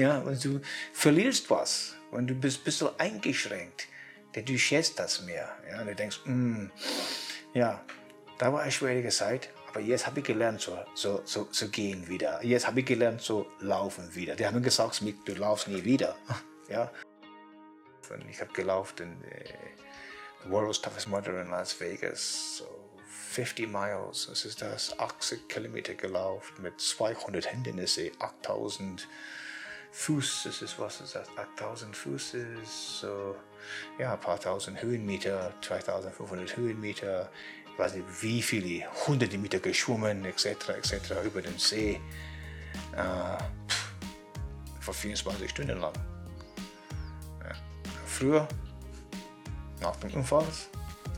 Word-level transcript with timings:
Ja, 0.00 0.18
und 0.18 0.44
du 0.44 0.60
verlierst 0.92 1.48
was 1.50 1.94
und 2.10 2.26
du 2.26 2.34
bist 2.34 2.60
ein 2.60 2.64
bisschen 2.64 2.88
eingeschränkt. 2.98 3.86
Denn 4.34 4.44
du 4.44 4.58
schätzt 4.58 4.98
das 4.98 5.22
mehr. 5.22 5.56
Ja, 5.70 5.82
und 5.82 5.86
du 5.86 5.94
denkst, 5.94 6.20
mm, 6.24 6.66
ja, 7.52 7.80
da 8.38 8.52
war 8.52 8.62
eine 8.62 8.72
schwierige 8.72 9.10
Zeit, 9.10 9.50
aber 9.68 9.78
jetzt 9.78 10.04
habe 10.04 10.18
ich 10.18 10.26
gelernt 10.26 10.60
zu, 10.60 10.76
so, 10.96 11.22
so, 11.24 11.44
zu 11.44 11.68
gehen 11.70 12.08
wieder. 12.08 12.44
Jetzt 12.44 12.66
habe 12.66 12.80
ich 12.80 12.86
gelernt 12.86 13.20
zu 13.20 13.46
laufen 13.60 14.12
wieder. 14.16 14.34
Die 14.34 14.44
haben 14.44 14.60
gesagt, 14.64 15.00
du 15.00 15.34
laufst 15.34 15.68
nie 15.68 15.84
wieder. 15.84 16.16
Ja. 16.70 16.90
Und 18.08 18.26
ich 18.30 18.40
habe 18.40 18.50
gelaufen 18.54 19.02
in 19.02 19.30
äh, 19.30 20.50
World's 20.50 20.80
Toughest 20.80 21.08
Mudder 21.08 21.42
in 21.42 21.50
Las 21.50 21.78
Vegas. 21.78 22.56
So 22.56 22.90
50 23.32 23.68
Miles, 23.68 24.28
das 24.30 24.46
ist 24.46 24.62
das, 24.62 24.98
80 24.98 25.46
Kilometer 25.46 25.92
gelaufen 25.92 26.62
mit 26.62 26.80
200 26.80 27.44
Hindernisse, 27.44 28.12
8000 28.18 29.06
Fuß, 29.96 30.42
das 30.44 30.60
ist 30.60 30.78
was 30.78 31.00
ist 31.00 31.14
das, 31.14 31.28
8000 31.36 31.96
Fuß 31.96 32.34
ist 32.34 32.98
so, 32.98 33.36
ja, 33.96 34.14
ein 34.14 34.20
paar 34.20 34.40
tausend 34.40 34.82
Höhenmeter, 34.82 35.54
2500 35.62 36.56
Höhenmeter, 36.56 37.30
ich 37.72 37.78
weiß 37.78 37.94
nicht 37.94 38.06
wie 38.20 38.42
viele, 38.42 38.84
hunderte 39.06 39.38
Meter 39.38 39.60
geschwommen, 39.60 40.24
etc., 40.24 40.46
etc., 40.70 41.12
über 41.24 41.40
den 41.40 41.56
See, 41.58 42.00
äh, 42.92 43.38
vor 44.80 44.94
24 44.94 45.48
Stunden 45.48 45.78
lang. 45.78 45.94
Ja. 47.40 47.52
Früher, 48.04 48.48
nach 49.80 49.94
dem 49.96 50.12
Unfall, 50.12 50.46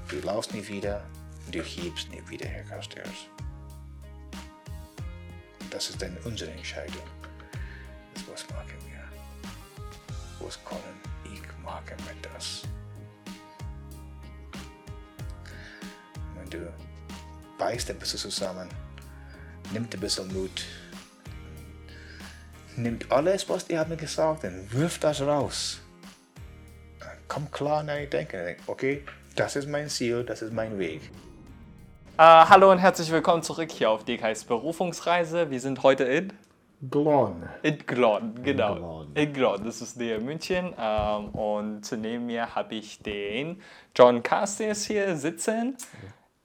du 0.08 0.20
laufst 0.20 0.52
nie 0.52 0.68
wieder, 0.68 1.02
du 1.50 1.62
hebst 1.62 2.10
nie 2.10 2.22
wieder 2.28 2.46
herstehst. 2.46 3.30
Das 5.70 5.88
ist 5.88 6.00
dann 6.00 6.16
unsere 6.24 6.50
Entscheidung. 6.50 7.02
Was 8.36 8.46
machen 8.50 8.76
wir. 8.84 10.46
Was 10.46 10.62
können 10.62 11.00
ich 11.24 11.40
machen 11.64 11.96
mit 12.06 12.34
das? 12.34 12.64
Wenn 16.34 16.50
du 16.50 16.70
beißt 17.56 17.88
ein 17.88 17.98
bisschen 17.98 18.18
zusammen, 18.18 18.68
nimmt 19.72 19.94
ein 19.94 20.00
bisschen 20.00 20.30
Mut, 20.34 20.66
nimmt 22.76 23.10
alles, 23.10 23.48
was 23.48 23.66
die 23.68 23.78
haben 23.78 23.96
gesagt 23.96 24.44
und 24.44 24.70
wirft 24.70 25.02
das 25.02 25.22
raus. 25.22 25.80
Komm 27.28 27.50
klar 27.50 27.80
in 27.80 27.86
dein 27.86 28.10
Denken. 28.10 28.56
Okay, 28.66 29.02
das 29.34 29.56
ist 29.56 29.66
mein 29.66 29.88
Ziel, 29.88 30.24
das 30.24 30.42
ist 30.42 30.52
mein 30.52 30.78
Weg. 30.78 31.10
Äh, 32.18 32.22
hallo 32.22 32.70
und 32.70 32.80
herzlich 32.80 33.10
willkommen 33.10 33.42
zurück 33.42 33.72
hier 33.72 33.88
auf 33.88 34.04
DKs 34.04 34.44
Berufungsreise. 34.44 35.50
Wir 35.50 35.60
sind 35.60 35.82
heute 35.82 36.04
in 36.04 36.34
Glon. 36.90 37.48
in 37.62 37.78
Glon, 37.86 38.42
genau. 38.42 38.74
Glon. 38.76 39.12
In 39.14 39.32
Glon, 39.32 39.64
das 39.64 39.80
ist 39.80 39.96
näher 39.96 40.20
München. 40.20 40.74
Ähm, 40.78 41.28
und 41.30 41.90
neben 41.92 42.26
mir 42.26 42.54
habe 42.54 42.74
ich 42.74 42.98
den 43.02 43.60
John 43.94 44.22
Carstens 44.22 44.86
hier 44.86 45.16
sitzen. 45.16 45.76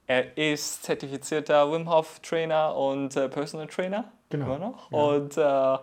Er 0.06 0.36
ist 0.36 0.82
zertifizierter 0.84 1.70
Wim 1.70 1.88
Hof 1.90 2.20
Trainer 2.20 2.74
und 2.74 3.16
äh, 3.16 3.28
Personal 3.28 3.66
Trainer. 3.66 4.10
Genau, 4.30 4.46
Immer 4.46 4.58
noch. 4.58 4.90
ja. 4.90 4.98
Und 4.98 5.36
äh, 5.36 5.78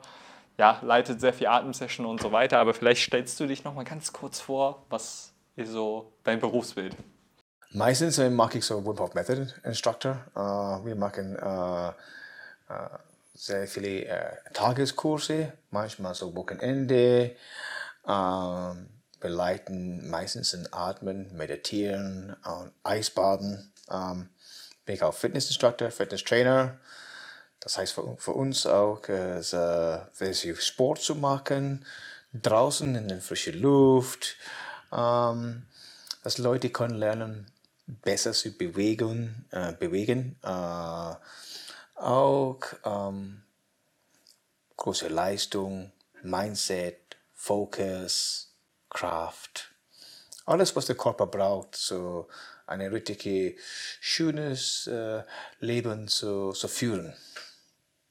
ja, 0.57 0.79
leitet 0.81 1.21
sehr 1.21 1.33
viel 1.33 1.47
Atemsession 1.47 2.05
und 2.05 2.21
so 2.21 2.31
weiter. 2.31 2.59
Aber 2.59 2.73
vielleicht 2.73 3.03
stellst 3.03 3.39
du 3.39 3.45
dich 3.47 3.63
noch 3.63 3.73
mal 3.75 3.85
ganz 3.85 4.11
kurz 4.11 4.39
vor, 4.41 4.83
was 4.89 5.33
ist 5.55 5.71
so 5.71 6.11
dein 6.23 6.39
Berufsbild? 6.39 6.95
Meistens 7.71 8.17
äh, 8.17 8.29
mache 8.29 8.57
ich 8.57 8.65
so 8.65 8.83
Wim 8.83 8.97
Hof 8.99 9.13
Method 9.13 9.47
Instructor. 9.63 10.17
Äh, 10.35 10.85
wir 10.85 10.95
machen 10.95 11.35
äh, 11.35 11.87
äh, 11.89 11.93
sehr 13.39 13.67
viele 13.67 14.05
äh, 14.05 14.35
Tageskurse, 14.53 15.53
manchmal 15.71 16.13
so 16.13 16.35
Wochenende. 16.35 17.35
Ähm, 18.05 18.89
wir 19.21 19.29
leiten 19.29 20.09
meistens 20.09 20.53
in 20.53 20.67
Atmen, 20.71 21.33
Meditieren 21.37 22.35
und 22.43 22.73
Eisbaden. 22.83 23.71
Ähm, 23.89 24.29
bin 24.83 24.95
ich 24.95 25.03
auch 25.03 25.13
Fitness 25.13 25.47
Instructor, 25.47 25.89
Fitness 25.89 26.25
Trainer. 26.25 26.79
Das 27.61 27.77
heißt 27.77 27.93
für, 27.93 28.17
für 28.17 28.33
uns 28.33 28.65
auch, 28.65 29.07
äh, 29.07 29.41
viel 30.11 30.55
Sport 30.57 31.01
zu 31.01 31.15
machen, 31.15 31.85
draußen 32.33 32.93
in 32.93 33.07
der 33.07 33.21
frischen 33.21 33.61
Luft. 33.61 34.35
Ähm, 34.91 35.65
dass 36.23 36.37
Leute 36.39 36.71
können 36.71 36.95
lernen, 36.95 37.49
besser 37.87 38.33
zu 38.33 38.51
bewegen, 38.51 39.45
äh, 39.51 39.71
bewegen. 39.71 40.35
Auch 41.99 42.61
ähm, 42.85 43.43
große 44.77 45.09
Leistung, 45.09 45.91
Mindset, 46.23 47.17
Focus, 47.33 48.53
Kraft. 48.89 49.71
Alles, 50.45 50.73
was 50.77 50.85
der 50.85 50.95
Körper 50.95 51.27
braucht, 51.27 51.75
so 51.75 52.29
ein 52.67 52.81
richtig 52.81 53.59
schönes 53.99 54.87
äh, 54.87 55.23
Leben 55.59 56.07
zu, 56.07 56.53
zu 56.53 56.67
führen, 56.67 57.13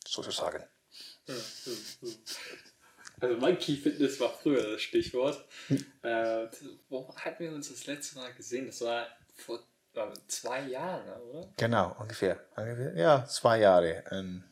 sozusagen. 0.06 0.65
Also 3.20 3.37
Monkey 3.37 3.76
Fitness 3.76 4.20
war 4.20 4.32
früher 4.32 4.62
das 4.62 4.81
Stichwort. 4.82 5.44
Äh, 6.03 6.47
wo 6.88 7.12
hatten 7.16 7.43
wir 7.43 7.53
uns 7.53 7.69
das 7.69 7.87
letzte 7.87 8.16
Mal 8.16 8.32
gesehen? 8.32 8.66
Das 8.66 8.81
war 8.82 9.09
vor 9.34 9.60
zwei 10.26 10.62
Jahren, 10.62 11.04
ne, 11.06 11.16
oder? 11.22 11.48
Genau, 11.56 11.97
ungefähr. 11.98 12.38
ungefähr 12.56 12.94
ja, 12.97 13.25
zwei 13.26 13.60
Jahre. 13.60 14.04
Ähm, 14.10 14.44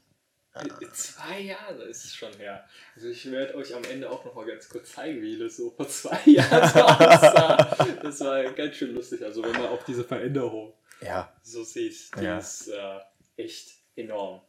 Zwei 0.94 1.40
Jahre 1.40 1.82
ist 1.84 2.06
es 2.06 2.14
schon 2.14 2.32
her. 2.38 2.66
Also 2.94 3.08
ich 3.08 3.30
werde 3.30 3.54
euch 3.56 3.74
am 3.74 3.84
Ende 3.84 4.08
auch 4.10 4.24
noch 4.24 4.34
mal 4.34 4.46
ganz 4.46 4.66
kurz 4.70 4.92
zeigen, 4.92 5.20
wie 5.20 5.38
das 5.38 5.58
so 5.58 5.70
vor 5.70 5.86
zwei 5.86 6.18
Jahren 6.30 6.68
so 6.70 6.80
aussah. 6.82 7.76
Das 8.02 8.20
war 8.20 8.42
ganz 8.54 8.74
schön 8.76 8.94
lustig. 8.94 9.22
Also 9.22 9.42
wenn 9.42 9.52
man 9.52 9.66
auch 9.66 9.82
diese 9.82 10.02
Veränderung 10.02 10.72
ja, 11.02 11.30
so 11.42 11.62
sieht, 11.62 12.10
die 12.18 12.24
Ja. 12.24 12.38
ist 12.38 12.68
äh, 12.68 13.00
echt 13.36 13.68
enorm. 13.96 14.40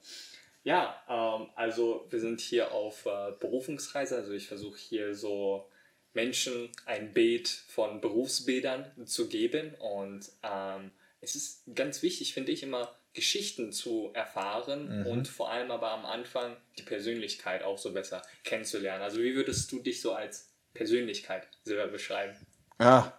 Ja, 0.64 0.96
ähm, 1.10 1.50
also 1.56 2.06
wir 2.10 2.22
sind 2.22 2.40
hier 2.40 2.72
auf 2.72 3.06
äh, 3.06 3.34
Berufungsreise. 3.42 4.16
Also 4.16 4.32
ich 4.32 4.48
versuche 4.48 4.78
hier 4.78 5.14
so 5.14 5.70
Menschen 6.18 6.70
ein 6.88 7.14
Bild 7.14 7.48
von 7.48 8.02
Berufsbildern 8.02 8.92
zu 9.06 9.30
geben. 9.30 9.76
Und 9.76 10.28
ähm, 10.42 10.90
es 11.22 11.36
ist 11.36 11.62
ganz 11.76 12.02
wichtig, 12.02 12.34
finde 12.34 12.52
ich, 12.52 12.64
immer 12.64 12.92
Geschichten 13.14 13.72
zu 13.72 14.12
erfahren 14.14 15.06
und 15.06 15.28
vor 15.28 15.50
allem 15.52 15.72
aber 15.72 15.92
am 15.92 16.06
Anfang 16.06 16.56
die 16.78 16.84
Persönlichkeit 16.84 17.64
auch 17.64 17.78
so 17.78 17.92
besser 17.92 18.22
kennenzulernen. 18.44 19.02
Also 19.02 19.18
wie 19.20 19.34
würdest 19.34 19.72
du 19.72 19.80
dich 19.80 20.02
so 20.02 20.14
als 20.14 20.50
Persönlichkeit 20.74 21.48
selber 21.64 21.88
beschreiben? 21.88 22.36
Ja, 22.80 23.18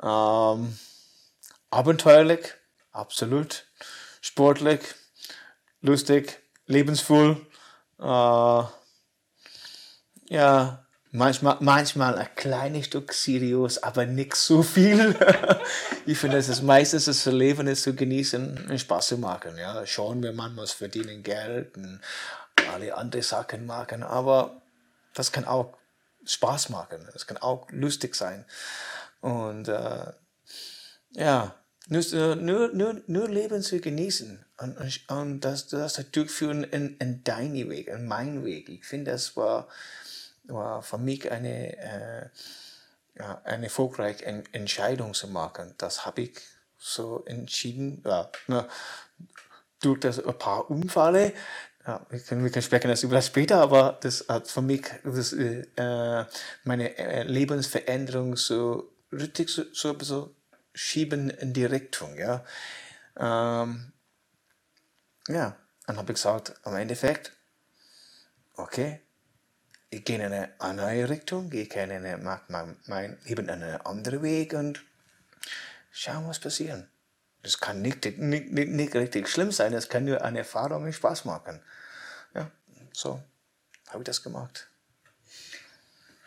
ähm, 0.00 0.78
abenteuerlich, 1.70 2.54
absolut. 2.92 3.66
Sportlich, 4.20 4.80
lustig, 5.80 6.38
lebensvoll. 6.66 7.44
Äh, 7.98 8.62
ja, 10.30 10.86
manchmal, 11.10 11.56
manchmal 11.60 12.16
ein 12.18 12.28
kleines 12.36 12.86
Stück 12.86 13.12
seriös, 13.12 13.82
aber 13.82 14.06
nicht 14.06 14.34
so 14.34 14.62
viel. 14.62 15.16
ich 16.06 16.18
finde, 16.18 16.38
es 16.38 16.48
ist 16.48 16.62
meistens 16.62 17.06
das 17.06 17.26
Leben 17.26 17.66
ist 17.66 17.82
zu 17.82 17.94
genießen 17.94 18.68
und 18.68 18.78
Spaß 18.78 19.08
zu 19.08 19.18
machen. 19.18 19.56
Ja, 19.58 19.84
schon, 19.86 20.22
wenn 20.22 20.36
man 20.36 20.54
muss 20.54 20.72
verdienen 20.72 21.22
Geld 21.22 21.76
und 21.76 22.00
alle 22.72 22.96
andere 22.96 23.22
Sachen 23.22 23.66
machen, 23.66 24.02
aber 24.02 24.60
das 25.14 25.32
kann 25.32 25.44
auch 25.44 25.76
Spaß 26.24 26.68
machen. 26.68 27.08
Es 27.14 27.26
kann 27.26 27.38
auch 27.38 27.66
lustig 27.70 28.14
sein. 28.14 28.44
Und 29.20 29.68
äh, 29.68 30.12
ja, 31.12 31.54
nur, 31.88 32.36
nur, 32.36 32.68
nur, 32.74 33.02
nur 33.06 33.28
Leben 33.28 33.62
zu 33.62 33.80
genießen 33.80 34.44
und, 34.58 34.76
und- 34.76 35.10
und 35.10 35.40
das, 35.40 35.68
das 35.68 36.04
durchführen 36.12 36.64
in, 36.64 36.96
in 36.98 37.24
deinen 37.24 37.70
Weg, 37.70 37.88
in 37.88 38.06
meinen 38.06 38.44
Weg. 38.44 38.68
Ich 38.68 38.84
finde, 38.84 39.12
das 39.12 39.36
war, 39.36 39.68
war 40.48 40.82
für 40.82 40.98
mich 40.98 41.30
eine, 41.30 41.76
äh, 41.78 42.28
eine 43.44 43.64
erfolgreiche 43.66 44.24
En- 44.26 44.44
Entscheidung 44.52 45.14
zu 45.14 45.28
machen. 45.28 45.74
Das 45.78 46.06
habe 46.06 46.22
ich 46.22 46.40
so 46.78 47.24
entschieden. 47.26 48.02
Ja, 48.06 48.30
na, 48.46 48.68
durch 49.80 50.00
das 50.00 50.24
ein 50.24 50.38
paar 50.38 50.70
Unfälle. 50.70 51.32
Ja, 51.86 52.04
wir, 52.10 52.20
können, 52.20 52.44
wir 52.44 52.50
können 52.50 52.62
sprechen 52.62 52.88
das 52.88 53.02
über 53.02 53.14
das 53.16 53.26
später, 53.28 53.60
aber 53.60 53.98
das 54.02 54.26
hat 54.28 54.48
für 54.48 54.62
mich 54.62 54.82
das, 55.04 55.32
äh, 55.32 56.24
meine 56.64 56.98
äh, 56.98 57.22
Lebensveränderung 57.22 58.36
so 58.36 58.92
richtig 59.12 59.48
so, 59.48 59.62
so, 59.72 59.96
so 60.00 60.34
schieben 60.74 61.30
in 61.30 61.52
die 61.54 61.64
Richtung. 61.64 62.16
Ja, 62.18 62.44
ähm, 63.16 63.92
ja. 65.28 65.56
dann 65.86 65.96
habe 65.96 66.12
ich 66.12 66.16
gesagt, 66.16 66.54
am 66.64 66.76
Endeffekt, 66.76 67.32
okay, 68.56 69.00
ich 69.90 70.04
gehe 70.04 70.16
in 70.16 70.22
eine 70.22 70.74
neue 70.74 71.08
Richtung, 71.08 71.50
ich 71.52 71.74
in 71.74 71.90
eine, 71.90 72.18
mach 72.18 72.48
mein, 72.48 72.76
mein 72.86 73.18
Leben 73.24 73.48
in 73.48 73.62
einen 73.62 73.80
anderen 73.82 74.22
Weg 74.22 74.52
und 74.52 74.82
schauen, 75.90 76.28
was 76.28 76.38
passiert. 76.38 76.84
Das 77.42 77.58
kann 77.58 77.80
nicht, 77.80 78.04
nicht, 78.04 78.50
nicht, 78.50 78.68
nicht 78.68 78.94
richtig 78.94 79.28
schlimm 79.28 79.52
sein, 79.52 79.72
das 79.72 79.88
kann 79.88 80.04
nur 80.04 80.22
eine 80.22 80.40
Erfahrung 80.40 80.84
und 80.84 80.92
Spaß 80.92 81.24
machen. 81.24 81.62
Ja, 82.34 82.50
so 82.92 83.22
habe 83.88 84.02
ich 84.02 84.06
das 84.06 84.22
gemacht. 84.22 84.68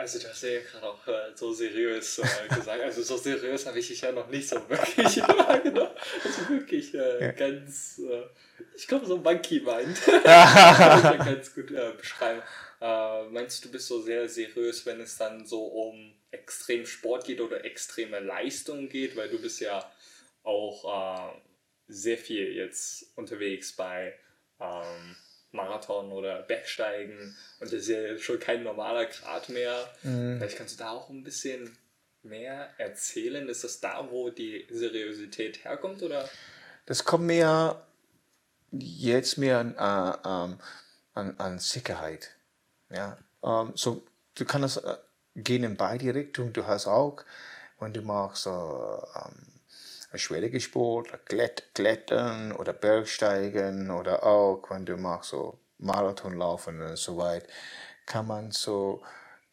Also 0.01 0.17
du 0.17 0.29
hast 0.29 0.41
ja 0.41 0.59
gerade 0.61 0.87
auch 0.87 1.07
äh, 1.07 1.35
so 1.35 1.53
seriös 1.53 2.17
äh, 2.17 2.47
gesagt. 2.47 2.81
Also 2.81 3.03
so 3.03 3.17
seriös 3.17 3.67
habe 3.67 3.77
ich 3.77 3.87
dich 3.87 4.01
ja 4.01 4.11
noch 4.11 4.27
nicht 4.29 4.49
so 4.49 4.55
wirklich 4.67 5.17
wahrgenommen. 5.21 5.91
Also 6.23 6.49
wirklich 6.49 6.95
äh, 6.95 7.25
ja. 7.25 7.31
ganz, 7.33 7.99
äh, 7.99 8.23
ich 8.75 8.87
glaube 8.87 9.05
so 9.05 9.17
Monkey 9.17 9.59
Mind. 9.59 10.01
kann 10.23 10.97
ich 10.97 11.03
ja 11.03 11.17
ganz 11.17 11.53
gut 11.53 11.69
äh, 11.69 11.91
beschreiben. 11.95 12.41
Äh, 12.81 13.23
meinst 13.29 13.63
du, 13.63 13.67
du 13.67 13.73
bist 13.73 13.87
so 13.87 14.01
sehr 14.01 14.27
seriös, 14.27 14.85
wenn 14.85 14.99
es 14.99 15.17
dann 15.17 15.45
so 15.45 15.63
um 15.63 16.13
extrem 16.31 16.85
Sport 16.85 17.25
geht 17.25 17.39
oder 17.39 17.63
extreme 17.63 18.19
Leistung 18.19 18.89
geht? 18.89 19.15
Weil 19.15 19.29
du 19.29 19.39
bist 19.39 19.61
ja 19.61 19.89
auch 20.43 21.35
sehr 21.87 22.17
viel 22.17 22.53
jetzt 22.53 23.05
unterwegs 23.15 23.73
bei 23.73 24.13
ähm, 24.59 25.15
Marathon 25.51 26.11
oder 26.11 26.41
Bergsteigen 26.43 27.35
und 27.59 27.71
das 27.71 27.81
ist 27.81 27.89
ja 27.89 28.17
schon 28.17 28.39
kein 28.39 28.63
normaler 28.63 29.05
Grad 29.05 29.49
mehr. 29.49 29.89
Mhm. 30.03 30.37
Vielleicht 30.37 30.57
kannst 30.57 30.79
du 30.79 30.83
da 30.83 30.91
auch 30.91 31.09
ein 31.09 31.23
bisschen 31.23 31.77
mehr 32.23 32.69
erzählen. 32.77 33.47
Ist 33.49 33.63
das 33.63 33.79
da, 33.79 34.07
wo 34.09 34.29
die 34.29 34.65
Seriosität 34.69 35.63
herkommt 35.65 36.01
oder? 36.01 36.29
Das 36.85 37.03
kommt 37.03 37.25
mehr 37.25 37.85
jetzt 38.71 39.37
mehr 39.37 39.59
an, 39.59 39.73
uh, 39.75 40.57
an, 41.13 41.35
an 41.37 41.59
Sicherheit. 41.59 42.35
Ja, 42.93 43.17
um, 43.41 43.71
so 43.75 44.03
du 44.35 44.45
kannst 44.45 44.77
uh, 44.77 44.95
gehen 45.35 45.63
in 45.63 45.77
beide 45.77 46.13
Richtungen. 46.13 46.53
Du 46.53 46.65
hast 46.65 46.87
auch, 46.87 47.23
wenn 47.79 47.93
du 47.93 48.01
machst 48.01 48.47
uh, 48.47 48.51
um, 48.51 49.51
schwierige 50.15 50.59
Sport, 50.59 51.25
Klettern 51.73 52.51
oder 52.51 52.73
Bergsteigen 52.73 53.91
oder 53.91 54.23
auch, 54.23 54.63
wenn 54.69 54.85
du 54.85 54.97
machst 54.97 55.29
so 55.31 55.59
Marathon 55.77 56.37
laufen 56.37 56.81
und 56.81 56.97
so 56.97 57.17
weiter, 57.17 57.47
kann 58.05 58.27
man 58.27 58.51
so, 58.51 59.01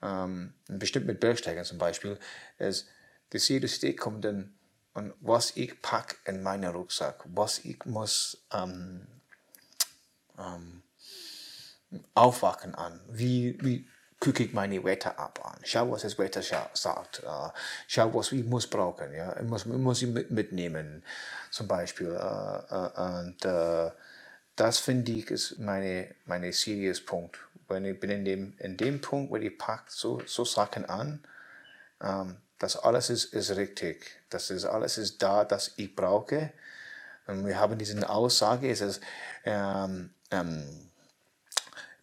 ähm, 0.02 0.55
bestimmt 0.67 1.06
mit 1.06 1.20
Bergsteigen 1.20 1.64
zum 1.64 1.79
Beispiel, 1.79 2.19
ist, 2.58 2.88
die 3.32 3.38
Seriosität 3.38 3.99
kommt 3.99 4.25
dann 4.25 4.55
und 4.94 5.14
was 5.20 5.56
ich 5.56 5.81
pack 5.81 6.17
in 6.25 6.43
meinen 6.43 6.73
Rucksack, 6.73 7.23
was 7.26 7.61
ich 7.61 7.84
muss 7.84 8.43
ähm, 8.52 9.06
ähm, 10.38 10.82
aufwachen 12.14 12.75
an, 12.75 13.00
wie, 13.08 13.58
wie 13.62 13.88
gucke 14.20 14.43
ich 14.43 14.52
meine 14.52 14.82
Wetter 14.82 15.19
ab 15.19 15.40
an. 15.44 15.61
Schau, 15.62 15.90
was 15.90 16.02
das 16.02 16.19
Wetter 16.19 16.43
sagt. 16.43 17.23
Uh, 17.25 17.50
schau, 17.87 18.12
was 18.14 18.32
ich 18.32 18.44
muss 18.44 18.67
brauchen. 18.67 19.14
Ja? 19.14 19.37
Ich 19.37 19.46
muss, 19.46 19.64
ich 19.64 19.73
muss 19.73 20.02
ich 20.02 20.08
mitnehmen, 20.31 21.05
zum 21.50 21.69
Beispiel. 21.69 22.11
Uh, 22.11 22.75
uh, 22.75 23.19
und 23.20 23.37
das 24.58 24.81
finde 24.81 25.12
ich 25.12 25.31
ist 25.31 25.58
meine, 25.61 26.14
meine 26.26 26.52
serious 26.52 27.00
Punkt. 27.00 27.38
Wenn 27.69 27.85
ich 27.85 27.99
bin 28.00 28.11
in 28.11 28.25
dem, 28.25 28.55
in 28.58 28.76
dem 28.76 29.00
Punkt, 29.00 29.31
wo 29.31 29.37
ich 29.37 29.56
packe 29.56 29.84
so, 29.88 30.20
so 30.26 30.44
Sachen 30.44 30.84
an, 30.87 31.23
ähm, 32.02 32.38
das 32.58 32.76
alles 32.76 33.08
ist, 33.08 33.32
ist 33.32 33.55
richtig. 33.56 34.20
Das 34.31 34.50
ist 34.50 34.64
alles 34.64 34.99
ist 34.99 35.23
da, 35.23 35.44
das 35.44 35.75
ich 35.76 35.94
brauche. 35.94 36.52
Und 37.29 37.46
wir 37.46 37.61
haben 37.61 37.79
diese 37.79 38.08
Aussage, 38.08 38.69
es 38.69 38.81
ist 38.81 39.00
ähm, 39.44 40.11
ähm, 40.32 40.88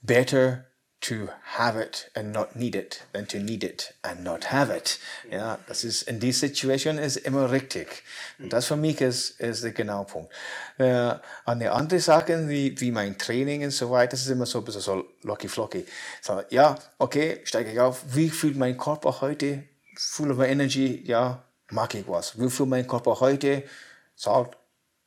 better 0.06 0.66
to 1.02 1.30
have 1.58 1.78
it 1.78 2.10
and 2.16 2.34
not 2.34 2.56
need 2.56 2.76
it 2.76 3.04
than 3.14 3.28
to 3.28 3.38
need 3.38 3.64
it 3.64 3.94
and 4.04 4.24
not 4.24 4.46
have 4.46 4.72
it. 4.72 5.00
Ja, 5.32 5.60
das 5.68 5.84
ist 5.84 6.04
in 6.04 6.20
dieser 6.20 6.48
Situation 6.48 6.98
ist 6.98 7.18
immer 7.18 7.52
richtig. 7.52 8.04
Und 8.40 8.52
das 8.52 8.66
für 8.66 8.76
mich 8.76 9.02
ist, 9.02 9.40
ist 9.40 9.64
der 9.64 9.72
genaue 9.72 10.06
Punkt. 10.06 10.34
Äh, 10.80 11.14
eine 11.46 11.72
andere 11.72 12.00
Sache, 12.00 12.50
wie, 12.50 12.80
wie 12.80 12.92
mein 12.92 13.18
Training 13.20 13.64
und 13.64 13.72
so 13.72 13.92
weiter, 13.92 14.12
das 14.12 14.22
ist 14.22 14.30
immer 14.30 14.48
so 14.48 14.60
ein 14.60 14.66
bisschen 14.66 14.82
so 14.82 15.06
locky 15.22 15.48
flocky. 15.48 15.86
So, 16.22 16.42
ja, 16.50 16.76
okay, 16.98 17.42
steige 17.44 17.72
ich 17.72 17.80
auf. 17.80 18.02
Wie 18.08 18.30
fühlt 18.30 18.58
mein 18.58 18.78
Körper 18.78 19.22
heute? 19.22 19.64
Full 19.98 20.32
of 20.32 20.40
Energy, 20.40 21.04
ja, 21.06 21.44
mag 21.70 21.94
ich 21.94 22.08
was. 22.08 22.40
Wie 22.40 22.50
fühlt 22.50 22.70
mein 22.70 22.88
Körper 22.88 23.20
heute? 23.20 23.64
So, 24.16 24.50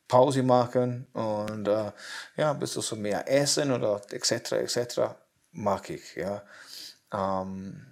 Pause 0.09 0.43
machen 0.43 1.07
und 1.13 1.67
äh, 1.69 1.91
ja, 2.35 2.51
bist 2.51 2.75
du 2.75 2.81
so 2.81 2.97
mehr 2.97 3.31
essen 3.31 3.71
oder 3.71 4.01
etc. 4.11 4.51
etc 4.51 5.15
mag 5.51 5.89
ich. 5.89 6.15
Ja. 6.15 6.43
Ähm, 7.13 7.85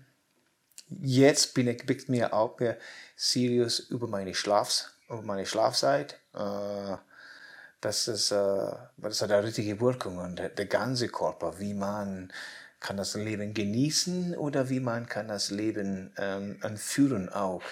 jetzt 0.89 1.53
bin 1.53 1.67
ich 1.67 1.85
bin 1.85 2.03
mir 2.07 2.33
auch 2.33 2.59
mehr 2.59 2.77
serious 3.15 3.79
über 3.79 4.07
meine 4.07 4.33
Schlafs, 4.33 4.91
über 5.07 5.21
meine 5.21 5.45
Schlafzeit. 5.45 6.19
Äh, 6.33 6.97
das 7.81 8.07
ist, 8.07 8.31
äh, 8.31 8.71
das 8.97 9.21
hat 9.21 9.31
eine 9.31 9.43
richtige 9.43 9.79
Wirkung 9.79 10.17
und 10.17 10.39
der, 10.39 10.49
der 10.49 10.65
ganze 10.65 11.09
Körper, 11.09 11.59
wie 11.59 11.73
man 11.73 12.31
kann 12.79 12.97
das 12.97 13.15
Leben 13.15 13.53
genießen 13.53 14.35
oder 14.35 14.69
wie 14.69 14.79
man 14.79 15.07
kann 15.07 15.27
das 15.27 15.49
Leben 15.49 16.13
ähm, 16.17 16.59
anführen 16.61 17.29
auch. 17.29 17.63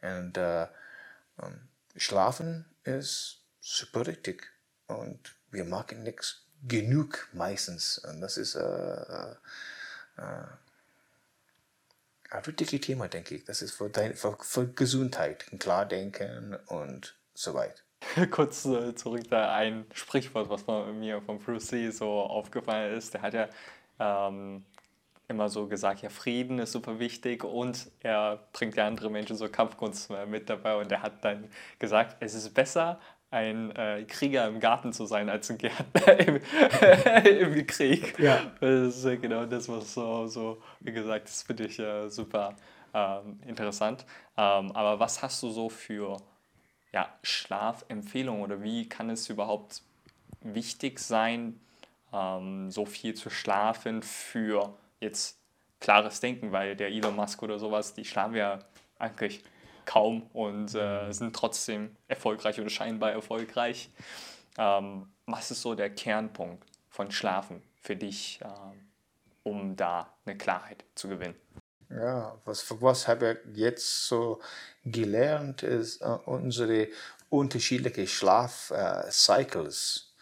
Und 0.00 0.36
äh, 0.36 0.62
ähm, 0.62 1.68
Schlafen 1.96 2.64
ist 2.84 3.41
super 3.62 4.06
richtig 4.06 4.52
und 4.88 5.34
wir 5.50 5.64
machen 5.64 6.02
nichts 6.02 6.44
genug 6.66 7.28
meistens. 7.32 7.98
Und 7.98 8.20
das 8.20 8.36
ist 8.36 8.54
äh, 8.56 8.60
äh, 8.60 9.36
äh 10.18 10.44
ein 12.30 12.46
wichtiges 12.46 12.80
Thema, 12.80 13.08
denke 13.08 13.34
ich. 13.34 13.44
Das 13.44 13.60
ist 13.60 13.72
für, 13.72 13.90
dein, 13.90 14.14
für, 14.14 14.38
für 14.40 14.66
Gesundheit, 14.66 15.44
Klardenken 15.60 16.56
und 16.66 17.14
so 17.34 17.52
weiter. 17.52 17.82
Kurz 18.30 18.64
äh, 18.64 18.94
zurück 18.94 19.28
da 19.28 19.54
ein 19.54 19.84
Sprichwort, 19.92 20.48
was 20.48 20.66
mir 20.66 21.20
von 21.20 21.38
Bruce 21.38 21.72
Lee 21.72 21.90
so 21.90 22.08
aufgefallen 22.08 22.96
ist. 22.96 23.12
Der 23.12 23.22
hat 23.22 23.34
ja 23.34 23.48
ähm, 24.00 24.64
immer 25.28 25.50
so 25.50 25.66
gesagt, 25.66 26.00
ja, 26.00 26.08
Frieden 26.08 26.58
ist 26.58 26.72
super 26.72 26.98
wichtig 26.98 27.44
und 27.44 27.90
er 28.00 28.40
bringt 28.54 28.76
ja 28.76 28.86
andere 28.86 29.10
Menschen 29.10 29.36
so 29.36 29.48
Kampfkunst 29.48 30.10
mit 30.26 30.48
dabei 30.48 30.76
und 30.76 30.90
er 30.90 31.02
hat 31.02 31.22
dann 31.24 31.50
gesagt, 31.78 32.16
es 32.20 32.34
ist 32.34 32.54
besser, 32.54 32.98
ein 33.32 33.74
äh, 33.74 34.04
Krieger 34.06 34.46
im 34.46 34.60
Garten 34.60 34.92
zu 34.92 35.06
sein 35.06 35.28
als 35.30 35.50
ein 35.50 35.58
Gärtner 35.58 36.20
im, 36.28 36.36
im 37.56 37.66
Krieg. 37.66 38.18
Ja. 38.18 38.52
Das 38.60 38.96
ist 38.96 39.04
äh, 39.06 39.16
genau 39.16 39.46
das, 39.46 39.68
was 39.68 39.94
so, 39.94 40.26
so 40.26 40.62
wie 40.80 40.92
gesagt, 40.92 41.28
das 41.28 41.42
finde 41.42 41.64
ich 41.64 41.78
äh, 41.78 42.08
super 42.10 42.54
ähm, 42.92 43.40
interessant. 43.46 44.04
Ähm, 44.36 44.70
aber 44.72 45.00
was 45.00 45.22
hast 45.22 45.42
du 45.42 45.50
so 45.50 45.70
für 45.70 46.18
ja, 46.92 47.08
Schlafempfehlungen 47.22 48.42
oder 48.42 48.62
wie 48.62 48.86
kann 48.88 49.08
es 49.08 49.28
überhaupt 49.30 49.82
wichtig 50.42 50.98
sein, 50.98 51.58
ähm, 52.12 52.70
so 52.70 52.84
viel 52.84 53.14
zu 53.14 53.30
schlafen 53.30 54.02
für 54.02 54.76
jetzt 55.00 55.38
klares 55.80 56.20
Denken, 56.20 56.52
weil 56.52 56.76
der 56.76 56.88
Elon 56.88 57.16
Musk 57.16 57.42
oder 57.42 57.58
sowas, 57.58 57.94
die 57.94 58.04
schlafen 58.04 58.36
ja 58.36 58.58
eigentlich 58.98 59.42
kaum 59.84 60.22
und 60.32 60.74
äh, 60.74 61.06
mhm. 61.06 61.12
sind 61.12 61.36
trotzdem 61.36 61.96
erfolgreich 62.08 62.60
oder 62.60 62.70
scheinbar 62.70 63.12
erfolgreich. 63.12 63.90
Ähm, 64.58 65.06
was 65.26 65.50
ist 65.50 65.62
so 65.62 65.74
der 65.74 65.90
Kernpunkt 65.90 66.64
von 66.88 67.10
Schlafen 67.10 67.62
für 67.80 67.96
dich, 67.96 68.40
ähm, 68.42 68.88
um 69.42 69.76
da 69.76 70.12
eine 70.24 70.36
Klarheit 70.36 70.84
zu 70.94 71.08
gewinnen? 71.08 71.34
Ja, 71.90 72.38
was, 72.44 72.64
was 72.80 73.08
habe 73.08 73.40
ich 73.52 73.56
jetzt 73.56 74.06
so 74.06 74.40
gelernt, 74.84 75.62
ist 75.62 76.00
äh, 76.00 76.16
unsere 76.24 76.88
unterschiedlichen 77.28 78.06
Schlafcycles 78.06 80.14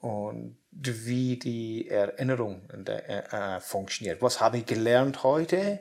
äh, 0.00 0.06
und 0.06 0.56
wie 0.70 1.38
die 1.38 1.88
Erinnerung 1.88 2.68
äh, 2.70 3.60
funktioniert. 3.60 4.22
Was 4.22 4.40
habe 4.40 4.58
ich 4.58 4.66
gelernt 4.66 5.22
heute? 5.22 5.80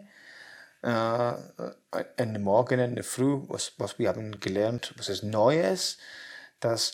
Äh, 0.84 1.34
in 2.18 2.34
den 2.34 2.44
Morgen, 2.44 2.80
in 2.80 2.96
der 2.96 3.04
Früh, 3.04 3.40
was, 3.48 3.74
was 3.78 3.98
wir 3.98 4.10
haben 4.10 4.40
gelernt, 4.40 4.94
was 4.98 5.10
ist 5.10 5.24
Neues, 5.24 5.98
dass 6.60 6.94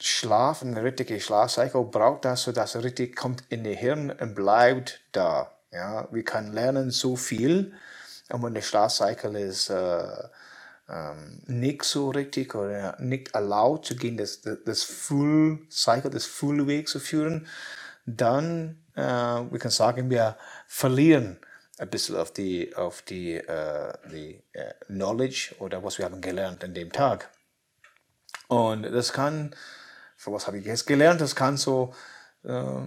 Schlaf, 0.00 0.62
ein 0.62 0.76
richtiger 0.76 1.18
Schlafcycle 1.18 1.84
braucht 1.84 2.24
das, 2.24 2.42
so 2.42 2.52
dass 2.52 2.76
richtig 2.82 3.16
kommt 3.16 3.44
in 3.48 3.64
den 3.64 3.76
Hirn 3.76 4.10
und 4.10 4.34
bleibt 4.34 5.00
da. 5.12 5.52
Ja, 5.72 6.08
wir 6.12 6.22
können 6.22 6.52
lernen 6.52 6.90
so 6.90 7.16
viel, 7.16 7.72
wenn 8.28 8.54
der 8.54 8.62
Schlafcycle 8.62 9.36
ist 9.36 9.70
äh, 9.70 10.28
ähm, 10.88 11.42
nicht 11.46 11.82
so 11.82 12.10
richtig 12.10 12.54
oder 12.54 12.96
nicht 13.00 13.34
erlaubt 13.34 13.86
zu 13.86 13.96
gehen, 13.96 14.16
das, 14.16 14.42
das, 14.42 14.58
das 14.64 14.82
Full 14.82 15.66
Cycle, 15.70 16.10
das 16.10 16.26
Full 16.26 16.66
Weg 16.66 16.88
zu 16.88 17.00
führen, 17.00 17.46
dann, 18.04 18.84
äh, 18.94 19.02
wir 19.02 19.58
können 19.58 19.70
sagen, 19.72 20.10
wir 20.10 20.36
verlieren 20.66 21.38
ein 21.78 21.90
bisschen 21.90 22.16
auf 22.16 22.32
die, 22.32 22.74
auf 22.74 23.02
die, 23.02 23.34
äh, 23.34 23.92
die 24.10 24.42
äh, 24.52 24.72
Knowledge 24.86 25.54
oder 25.58 25.82
was 25.84 25.98
wir 25.98 26.06
haben 26.06 26.20
gelernt 26.20 26.64
an 26.64 26.74
dem 26.74 26.92
Tag. 26.92 27.30
Und 28.48 28.82
das 28.84 29.12
kann, 29.12 29.54
was 30.24 30.46
habe 30.46 30.58
ich 30.58 30.66
jetzt 30.66 30.86
gelernt, 30.86 31.20
das 31.20 31.36
kann 31.36 31.56
so 31.56 31.94
äh, 32.44 32.86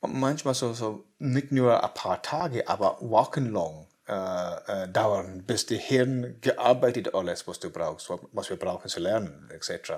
manchmal 0.00 0.54
so, 0.54 0.72
so 0.72 1.04
nicht 1.18 1.50
nur 1.50 1.82
ein 1.82 1.94
paar 1.94 2.22
Tage, 2.22 2.68
aber 2.68 2.98
wochenlang 3.00 3.86
äh, 4.06 4.82
äh, 4.84 4.88
dauern, 4.88 5.44
bis 5.44 5.66
die 5.66 5.78
Hirn 5.78 6.38
gearbeitet 6.40 7.14
alles, 7.14 7.48
was 7.48 7.58
du 7.58 7.70
brauchst, 7.70 8.10
was 8.32 8.50
wir 8.50 8.58
brauchen 8.58 8.88
zu 8.88 9.00
lernen, 9.00 9.50
etc. 9.50 9.94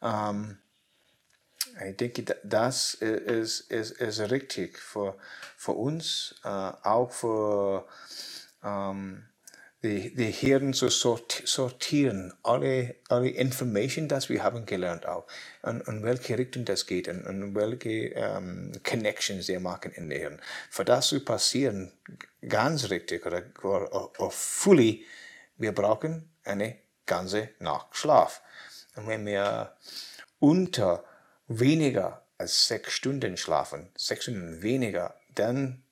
Ähm, 0.00 0.58
Ich 1.84 1.96
denke, 1.96 2.24
das 2.42 2.94
ist, 2.94 3.70
ist, 3.70 3.90
ist 3.92 4.30
richtig 4.30 4.78
für, 4.78 5.16
für 5.56 5.72
uns, 5.72 6.34
äh, 6.42 6.48
auch 6.48 7.10
für 7.10 7.86
ähm, 8.64 9.26
die, 9.82 10.14
die 10.14 10.30
Hirn 10.30 10.72
zu 10.72 10.88
sortieren, 10.88 12.32
alle, 12.42 12.96
alle 13.08 13.28
Information, 13.28 14.08
das 14.08 14.28
wir 14.28 14.42
haben 14.42 14.64
gelernt 14.64 15.06
auch, 15.06 15.26
und, 15.62 15.86
und 15.86 16.02
welche 16.02 16.38
Richtung 16.38 16.64
das 16.64 16.86
geht 16.86 17.08
und, 17.08 17.26
und 17.26 17.54
welche 17.54 18.14
ähm, 18.14 18.72
Connections 18.82 19.48
wir 19.48 19.60
machen 19.60 19.92
in 19.92 20.08
der 20.08 20.18
Hirn. 20.18 20.40
Für 20.70 20.84
das 20.84 21.08
zu 21.08 21.24
passieren, 21.24 21.92
ganz 22.48 22.90
richtig 22.90 23.26
oder, 23.26 23.42
oder, 23.62 23.92
oder 24.18 24.30
fully, 24.30 25.04
wir 25.58 25.72
brauchen 25.72 26.30
eine 26.44 26.76
ganze 27.04 27.50
Nacht 27.60 27.88
Schlaf. 27.96 28.42
Und 28.96 29.08
wenn 29.08 29.26
wir 29.26 29.76
unter 30.38 31.04
weniger 31.48 32.22
als 32.38 32.68
sechs 32.68 32.92
Stunden 32.92 33.36
schlafen, 33.36 33.88
sechs 33.96 34.24
Stunden 34.24 34.62
weniger, 34.62 35.14
dann 35.34 35.82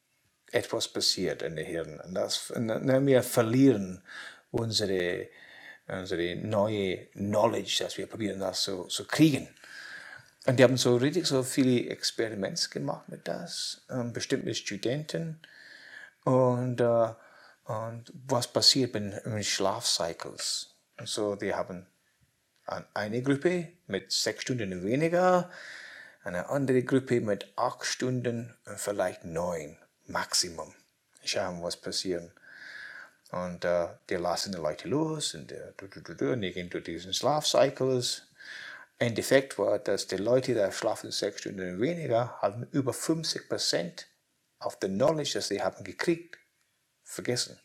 etwas 0.52 0.88
passiert 0.88 1.42
in 1.42 1.56
der 1.56 1.64
Hirn. 1.64 2.00
Und 2.00 2.14
das, 2.14 2.50
und 2.50 2.68
wir 3.06 3.22
verlieren 3.22 4.02
unsere, 4.50 5.28
unsere 5.88 6.36
neue 6.36 7.06
Knowledge, 7.12 7.78
dass 7.80 7.98
wir 7.98 8.06
probieren, 8.06 8.40
das 8.40 8.62
zu, 8.62 8.84
zu 8.84 9.06
kriegen. 9.06 9.48
Und 10.46 10.58
die 10.58 10.64
haben 10.64 10.76
so 10.76 10.96
richtig 10.96 11.26
so 11.26 11.42
viele 11.42 11.88
Experimente 11.90 12.68
gemacht 12.68 13.08
mit 13.08 13.26
das, 13.26 13.82
ähm, 13.90 14.12
bestimmte 14.12 14.54
Studenten. 14.54 15.40
Und, 16.24 16.80
äh, 16.80 17.14
und 17.64 18.12
was 18.26 18.46
passiert 18.46 18.94
mit, 18.94 19.24
mit 19.26 19.46
Schlafcycles. 19.46 20.74
So, 21.04 21.34
die 21.34 21.54
haben 21.54 21.86
eine 22.94 23.22
Gruppe 23.22 23.68
mit 23.86 24.12
sechs 24.12 24.42
Stunden 24.42 24.84
weniger, 24.84 25.50
eine 26.22 26.48
andere 26.48 26.82
Gruppe 26.82 27.20
mit 27.20 27.52
acht 27.56 27.84
Stunden 27.84 28.54
und 28.66 28.80
vielleicht 28.80 29.24
neun. 29.24 29.76
Maximum. 30.06 30.74
Schauen, 31.24 31.62
was 31.62 31.76
passiert. 31.76 32.30
Und 33.30 33.64
äh, 33.64 33.88
die 34.10 34.16
lassen 34.16 34.52
die 34.52 34.58
Leute 34.58 34.86
los 34.86 35.34
und, 35.34 35.50
äh, 35.50 35.72
und 35.80 36.40
die 36.40 36.52
gehen 36.52 36.70
durch 36.70 36.84
diesen 36.84 37.14
Schlafcycles. 37.14 38.22
Endeffekt 38.98 39.58
war, 39.58 39.78
dass 39.78 40.06
die 40.06 40.16
Leute, 40.16 40.54
die 40.54 40.72
schlafen 40.72 41.10
sechs 41.10 41.40
Stunden 41.40 41.80
weniger, 41.80 42.40
haben 42.40 42.68
über 42.70 42.92
50 42.92 43.48
Prozent 43.48 44.06
auf 44.58 44.78
der 44.78 44.90
Knowledge, 44.90 45.32
das 45.34 45.48
sie 45.48 45.62
haben 45.62 45.84
gekriegt, 45.84 46.38
vergessen. 47.02 47.58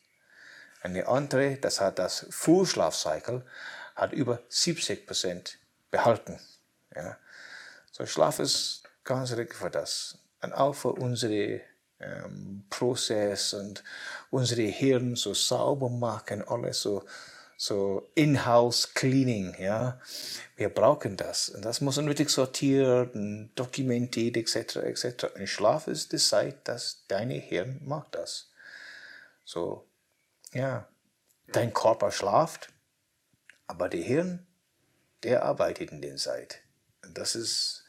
Und 0.84 0.94
die 0.94 1.04
andere, 1.04 1.58
das 1.58 1.82
hat 1.82 2.00
das 2.00 2.26
Full-Schlafcycle, 2.30 3.46
hat 3.96 4.14
über 4.14 4.42
70 4.50 5.06
Prozent 5.06 5.60
behalten. 5.92 6.40
Ja. 6.96 7.18
So 7.92 8.06
Schlaf 8.06 8.40
ist 8.40 8.84
ganz 9.04 9.32
richtig 9.34 9.56
für 9.56 9.70
das. 9.70 10.18
Und 10.42 10.54
auch 10.54 10.74
für 10.74 10.94
unsere 10.94 11.62
ähm, 12.00 12.66
Prozess 12.70 13.54
und 13.54 13.84
unsere 14.30 14.62
Hirn 14.62 15.16
so 15.16 15.34
sauber 15.34 15.90
machen, 15.90 16.48
alles 16.48 16.82
so, 16.82 17.04
so 17.58 18.10
in-house 18.16 18.94
cleaning, 18.94 19.56
ja. 19.60 20.00
Wir 20.56 20.70
brauchen 20.70 21.18
das. 21.18 21.50
Und 21.50 21.66
das 21.66 21.82
muss 21.82 21.98
nötig 21.98 22.30
sortiert 22.30 23.16
und 23.16 23.52
dokumentiert, 23.56 24.38
etc., 24.38 24.78
etc. 24.78 25.26
Und 25.36 25.48
Schlaf 25.48 25.88
ist 25.88 26.14
die 26.14 26.18
Zeit, 26.18 26.68
dass 26.68 27.04
deine 27.08 27.36
Hirn 27.36 27.82
macht 27.86 28.16
das. 28.16 28.52
So, 29.44 29.86
ja. 30.54 30.88
Dein 31.52 31.74
Körper 31.74 32.12
schlaft, 32.12 32.72
aber 33.66 33.90
der 33.90 34.02
Hirn, 34.02 34.46
der 35.24 35.44
arbeitet 35.44 35.92
in 35.92 36.02
der 36.02 36.16
Zeit. 36.18 36.62
Das 37.14 37.36
ist 37.36 37.86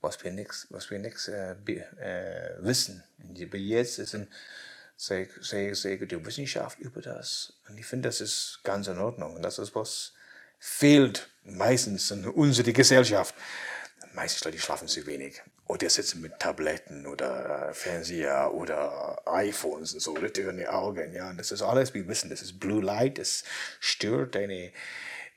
was 0.00 0.22
wir 0.24 0.32
nichts 0.32 0.66
was 0.70 0.90
wir 0.90 0.98
nix, 0.98 1.28
äh, 1.28 1.52
äh, 1.52 2.56
wissen. 2.60 3.02
Und 3.22 3.38
jetzt 3.38 3.98
ist 3.98 4.14
eine 4.14 4.28
sehr, 4.96 5.26
sehr, 5.40 5.74
sehr 5.74 5.98
gute 5.98 6.24
Wissenschaft 6.24 6.78
über 6.78 7.00
das. 7.00 7.54
Und 7.68 7.78
ich 7.78 7.86
finde, 7.86 8.08
das 8.08 8.20
ist 8.20 8.60
ganz 8.62 8.88
in 8.88 8.98
Ordnung. 8.98 9.34
Und 9.34 9.42
das 9.42 9.58
ist, 9.58 9.74
was 9.74 10.12
fehlt 10.58 11.28
meistens 11.44 12.10
in 12.12 12.26
unserer 12.26 12.72
Gesellschaft. 12.72 13.34
Meistens 14.14 14.44
Leute 14.44 14.58
schlafen 14.58 14.88
zu 14.88 15.04
wenig. 15.06 15.42
Oder 15.66 15.88
sitzen 15.88 16.20
mit 16.20 16.38
Tabletten 16.38 17.06
oder 17.06 17.72
Fernseher 17.72 18.52
oder 18.52 19.22
iPhones 19.26 19.94
und 19.94 20.00
so, 20.00 20.12
richtig 20.12 20.46
in 20.46 20.58
die 20.58 20.68
Augen. 20.68 21.12
Ja, 21.14 21.30
und 21.30 21.38
das 21.38 21.50
ist 21.50 21.62
alles, 21.62 21.94
wir 21.94 22.06
wissen, 22.06 22.30
das 22.30 22.42
ist 22.42 22.60
Blue 22.60 22.82
Light, 22.82 23.18
das 23.18 23.42
stört 23.80 24.34
deine 24.34 24.70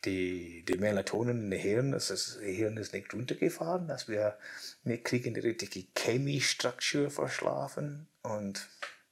die, 0.05 0.63
die 0.67 0.77
Melatonin 0.77 1.45
in 1.45 1.51
den 1.51 1.59
Hirn, 1.59 1.91
das, 1.91 2.07
das 2.07 2.37
Hirn 2.41 2.77
ist 2.77 2.93
nicht 2.93 3.13
runtergefahren, 3.13 3.87
dass 3.87 4.07
wir 4.07 4.37
nicht 4.83 5.03
kriegen 5.03 5.33
die 5.33 5.41
richtige 5.41 5.87
Chemie-Struktur 5.95 7.09
verschlafen 7.09 8.07
und 8.21 8.67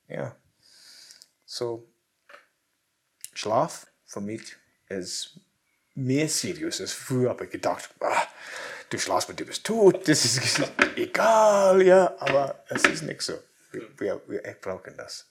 ja, 0.08 0.36
so 1.46 1.88
Schlaf 3.34 3.88
für 4.06 4.22
mich 4.22 4.56
ist 4.90 5.40
mehr 5.96 6.30
seriös 6.30 6.82
als 6.82 6.92
früher 6.92 7.40
ich 7.42 7.50
gedacht, 7.50 7.90
ah, 8.00 8.28
du 8.90 8.98
schlafst 8.98 9.30
mit 9.30 9.40
du 9.40 9.46
bist 9.46 9.66
tot, 9.66 10.08
das 10.08 10.26
ist 10.26 10.62
egal, 10.96 11.82
ja, 11.82 12.16
aber 12.20 12.64
es 12.70 12.84
ist 12.86 13.04
nicht 13.04 13.22
so. 13.22 13.34
Wir, 13.72 13.88
wir, 13.98 14.22
wir 14.28 14.42
brauchen 14.62 14.96
das. 14.98 15.26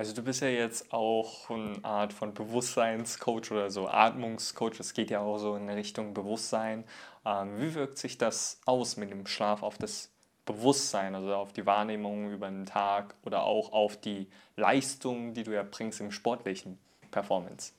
Also 0.00 0.14
du 0.14 0.22
bist 0.22 0.40
ja 0.40 0.48
jetzt 0.48 0.94
auch 0.94 1.50
eine 1.50 1.84
Art 1.84 2.14
von 2.14 2.32
Bewusstseinscoach 2.32 3.50
oder 3.50 3.70
so 3.70 3.86
Atmungscoach. 3.86 4.78
Das 4.78 4.94
geht 4.94 5.10
ja 5.10 5.20
auch 5.20 5.36
so 5.36 5.56
in 5.56 5.68
Richtung 5.68 6.14
Bewusstsein. 6.14 6.84
Ähm, 7.26 7.60
wie 7.60 7.74
wirkt 7.74 7.98
sich 7.98 8.16
das 8.16 8.62
aus 8.64 8.96
mit 8.96 9.10
dem 9.10 9.26
Schlaf 9.26 9.62
auf 9.62 9.76
das 9.76 10.08
Bewusstsein, 10.46 11.14
also 11.14 11.34
auf 11.34 11.52
die 11.52 11.66
Wahrnehmung 11.66 12.32
über 12.32 12.48
den 12.48 12.64
Tag 12.64 13.14
oder 13.26 13.42
auch 13.42 13.72
auf 13.72 14.00
die 14.00 14.30
Leistung, 14.56 15.34
die 15.34 15.42
du 15.42 15.52
ja 15.54 15.64
bringst 15.64 16.00
im 16.00 16.12
sportlichen 16.12 16.78
Performance? 17.10 17.72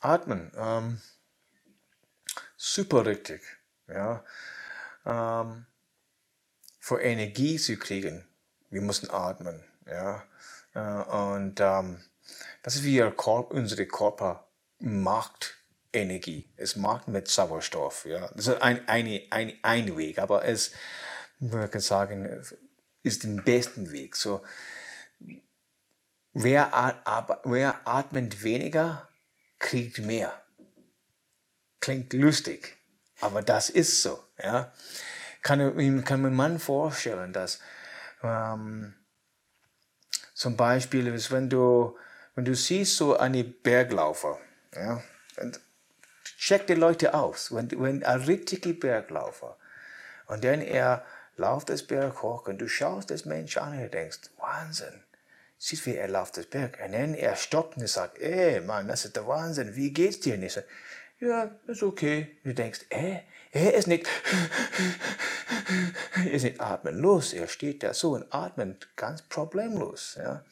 Atmen, 0.00 0.50
ähm, 0.56 1.02
super 2.56 3.04
richtig. 3.04 3.42
Ja. 3.88 4.24
Ähm, 5.04 5.66
für 6.78 7.02
Energie 7.02 7.58
zu 7.58 7.76
kriegen, 7.76 8.26
wir 8.70 8.80
müssen 8.80 9.10
atmen. 9.10 9.62
Ja. 9.84 10.24
Äh, 10.74 10.80
und 10.80 11.60
ähm, 11.60 12.02
das 12.62 12.76
ist 12.76 12.84
wie 12.84 13.00
Korp, 13.16 13.52
unsere 13.52 13.86
Körper 13.86 14.48
macht 14.78 15.56
Energie. 15.92 16.50
Es 16.56 16.76
macht 16.76 17.08
mit 17.08 17.28
Sauerstoff. 17.28 18.04
Ja. 18.04 18.28
Das 18.34 18.46
ist 18.46 18.62
ein, 18.62 18.86
eine, 18.88 19.22
ein, 19.30 19.54
ein 19.62 19.96
Weg, 19.96 20.18
aber 20.18 20.44
es, 20.44 20.72
man 21.38 21.70
kann 21.70 21.80
sagen, 21.80 22.42
ist 23.02 23.24
der 23.24 23.42
beste 23.42 23.90
Weg. 23.90 24.16
So, 24.16 24.42
wer, 26.32 27.02
wer 27.44 27.80
atmet 27.86 28.42
weniger, 28.42 29.08
kriegt 29.58 29.98
mehr. 29.98 30.42
Klingt 31.80 32.12
lustig, 32.12 32.76
aber 33.20 33.42
das 33.42 33.70
ist 33.70 34.02
so. 34.02 34.22
Ja. 34.42 34.72
Kann, 35.42 36.04
kann 36.04 36.22
man 36.22 36.34
Mann 36.34 36.58
vorstellen, 36.58 37.32
dass 37.32 37.60
ähm, 38.22 38.94
zum 40.38 40.56
Beispiel 40.56 41.08
ist, 41.08 41.32
wenn 41.32 41.50
du, 41.50 41.98
wenn 42.36 42.44
du 42.44 42.54
siehst 42.54 42.96
so 42.96 43.16
eine 43.16 43.42
Berglaufer, 43.42 44.38
ja, 44.72 45.02
check 46.38 46.64
die 46.68 46.74
Leute 46.74 47.12
aus, 47.12 47.52
wenn, 47.52 47.68
wenn 47.72 48.04
ein 48.04 48.20
richtiger 48.20 48.72
Berglaufer, 48.72 49.56
und 50.28 50.44
dann 50.44 50.60
er 50.60 51.04
läuft 51.36 51.70
das 51.70 51.82
Berg 51.82 52.22
hoch 52.22 52.46
und 52.46 52.58
du 52.58 52.68
schaust 52.68 53.10
das 53.10 53.24
Mensch 53.24 53.56
an 53.56 53.82
und 53.82 53.92
denkst, 53.92 54.30
Wahnsinn, 54.38 55.02
siehst 55.58 55.86
wie 55.86 55.96
er 55.96 56.06
läuft 56.06 56.36
das 56.36 56.46
Berg, 56.46 56.78
und 56.84 56.92
dann 56.92 57.14
er 57.14 57.34
stoppt 57.34 57.76
und 57.76 57.88
sagt, 57.88 58.20
ey, 58.20 58.60
Mann, 58.60 58.86
das 58.86 59.06
ist 59.06 59.16
der 59.16 59.26
Wahnsinn, 59.26 59.74
wie 59.74 59.92
geht's 59.92 60.20
dir? 60.20 60.34
Und 60.34 60.44
ich 60.44 60.52
sag, 60.52 60.66
ja, 61.18 61.50
ist 61.66 61.82
okay. 61.82 62.36
Und 62.44 62.50
du 62.50 62.54
denkst, 62.54 62.82
äh, 62.90 63.22
er 63.52 63.74
ist 63.74 63.86
nicht, 63.86 64.06
er 66.16 66.30
ist 66.30 66.42
nicht 66.42 66.60
atmenlos. 66.60 67.32
Er 67.32 67.48
steht 67.48 67.82
da 67.82 67.94
so 67.94 68.12
und 68.12 68.32
atmet 68.32 68.88
ganz 68.96 69.22
problemlos. 69.22 70.16
Ja. 70.18 70.44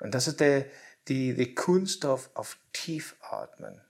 Und 0.00 0.14
das 0.14 0.28
ist 0.28 0.40
der, 0.40 0.66
die, 1.08 1.34
die 1.34 1.54
Kunst 1.54 2.04
auf, 2.04 2.30
auf 2.34 2.58
Tiefatmen, 2.72 3.80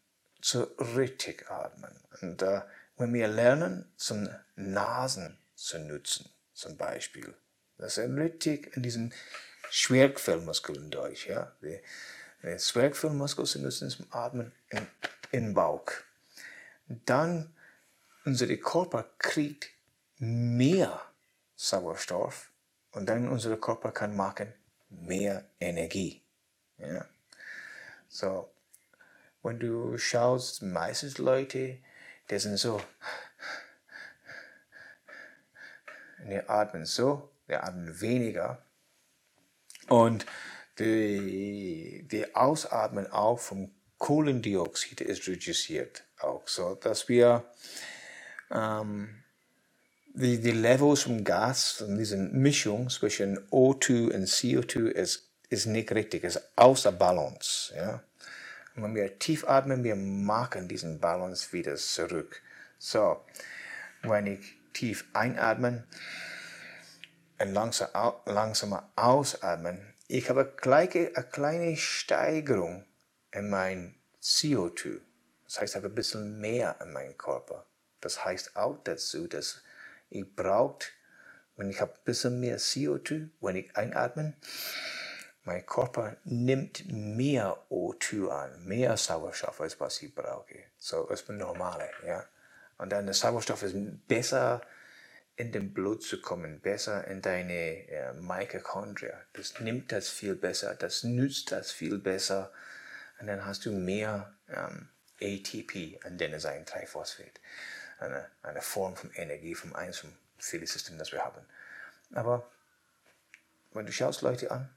zu 0.40 0.62
richtig 0.96 1.50
atmen. 1.50 1.92
Und 2.20 2.42
äh, 2.42 2.62
wenn 2.96 3.12
wir 3.12 3.28
lernen, 3.28 3.90
zum 3.96 4.28
Nasen 4.56 5.38
zu 5.54 5.78
nutzen, 5.78 6.30
zum 6.52 6.76
Beispiel, 6.76 7.34
das 7.76 7.98
ist 7.98 8.10
richtig 8.10 8.76
in 8.76 8.82
diesen 8.82 9.14
Schwerquellmuskeln 9.70 10.90
durch. 10.90 11.26
Ja. 11.26 11.52
Die, 11.62 11.80
die 12.42 12.56
Zwerchfellmuskel 12.56 13.44
zu 13.46 13.60
nutzen 13.60 13.90
zum 13.90 14.06
Atmen 14.10 14.52
in, 14.70 14.86
in 15.30 15.54
Bauch. 15.54 15.86
Dann 16.88 17.54
unser 18.28 18.54
Körper 18.58 19.08
kriegt 19.16 19.70
mehr 20.18 21.00
Sauerstoff 21.56 22.50
und 22.92 23.08
dann 23.08 23.26
unser 23.28 23.56
Körper 23.56 23.90
kann 23.90 24.14
machen 24.14 24.52
mehr 24.90 25.48
Energie. 25.58 26.22
Ja? 26.76 27.06
So, 28.08 28.50
wenn 29.42 29.58
du 29.58 29.96
schaust, 29.96 30.60
meistens 30.60 31.16
Leute, 31.16 31.78
die 32.28 32.38
sind 32.38 32.58
so, 32.58 32.82
wir 36.18 36.50
atmen 36.50 36.84
so, 36.84 37.30
wir 37.46 37.64
atmen 37.64 37.98
weniger. 37.98 38.62
Und 39.88 40.26
die, 40.78 42.06
die 42.10 42.34
Ausatmen 42.34 43.10
auch 43.10 43.38
vom 43.38 43.74
Kohlendioxid 43.96 45.00
ist 45.00 45.26
reduziert 45.26 46.04
auch, 46.18 46.46
so 46.46 46.74
dass 46.74 47.08
wir 47.08 47.50
ähm, 48.50 49.22
die, 50.14 50.40
die 50.40 50.50
Levels 50.50 51.02
vom 51.02 51.24
Gas, 51.24 51.72
von 51.72 51.96
dieser 51.96 52.16
Mischung 52.16 52.90
zwischen 52.90 53.38
O2 53.50 54.14
und 54.14 54.26
CO2 54.26 54.88
ist, 54.88 55.28
ist 55.48 55.66
nicht 55.66 55.92
richtig, 55.92 56.24
ist 56.24 56.40
außer 56.56 56.92
Balance. 56.92 57.72
Ja? 57.76 58.02
Und 58.74 58.82
wenn 58.82 58.94
wir 58.94 59.18
tief 59.18 59.46
atmen, 59.48 59.84
wir 59.84 59.96
machen 59.96 60.68
diesen 60.68 61.00
Balance 61.00 61.52
wieder 61.52 61.76
zurück. 61.76 62.42
So, 62.78 63.24
wenn 64.02 64.26
ich 64.26 64.56
tief 64.72 65.04
einatmen 65.12 65.84
und 67.38 67.52
langsam, 67.52 67.88
langsamer 68.26 68.90
ausatmen, 68.96 69.94
ich 70.08 70.30
habe 70.30 70.52
gleich 70.56 70.94
eine 70.94 71.26
kleine 71.30 71.76
Steigerung 71.76 72.84
in 73.30 73.50
mein 73.50 73.94
CO2. 74.22 75.00
Das 75.44 75.60
heißt, 75.60 75.74
ich 75.74 75.76
habe 75.76 75.88
ein 75.88 75.94
bisschen 75.94 76.40
mehr 76.40 76.76
in 76.82 76.92
meinem 76.92 77.16
Körper. 77.16 77.67
Das 78.00 78.24
heißt 78.24 78.56
auch 78.56 78.78
dazu, 78.84 79.26
dass 79.26 79.62
ich 80.10 80.24
brauche, 80.34 80.86
wenn 81.56 81.70
ich 81.70 81.80
habe 81.80 81.92
ein 81.92 82.04
bisschen 82.04 82.40
mehr 82.40 82.58
CO2, 82.58 83.28
wenn 83.40 83.56
ich 83.56 83.76
einatme, 83.76 84.34
mein 85.44 85.64
Körper 85.64 86.16
nimmt 86.24 86.84
mehr 86.92 87.56
O2 87.70 88.28
an, 88.28 88.64
mehr 88.66 88.96
Sauerstoff, 88.96 89.60
als 89.60 89.80
was 89.80 90.02
ich 90.02 90.14
brauche. 90.14 90.64
So, 90.76 91.08
ist 91.08 91.28
normale, 91.30 91.88
ja. 92.06 92.24
Und 92.76 92.90
dann 92.90 93.06
der 93.06 93.14
Sauerstoff 93.14 93.62
ist 93.62 93.74
besser 94.06 94.60
in 95.36 95.50
den 95.52 95.72
Blut 95.72 96.02
zu 96.02 96.20
kommen, 96.20 96.60
besser 96.60 97.06
in 97.08 97.22
deine 97.22 97.88
äh, 97.88 98.12
Mitochondrien. 98.12 99.16
Das 99.32 99.58
nimmt 99.60 99.90
das 99.90 100.08
viel 100.08 100.34
besser, 100.34 100.74
das 100.74 101.02
nützt 101.02 101.50
das 101.50 101.72
viel 101.72 101.98
besser. 101.98 102.52
Und 103.20 103.28
dann 103.28 103.44
hast 103.44 103.64
du 103.64 103.72
mehr 103.72 104.34
ähm, 104.48 104.88
ATP, 105.20 105.98
Adenosine 106.04 106.64
Triphosphat 106.64 107.40
eine, 107.98 108.30
eine 108.42 108.62
Form 108.62 108.96
von 108.96 109.10
Energie 109.12 109.54
vom 109.54 109.74
eins 109.74 109.98
vom 109.98 110.12
viele 110.38 110.66
System, 110.66 110.98
das 110.98 111.12
wir 111.12 111.24
haben. 111.24 111.44
Aber 112.12 112.48
wenn 113.72 113.86
du 113.86 113.92
schaust 113.92 114.22
Leute 114.22 114.50
an, 114.50 114.70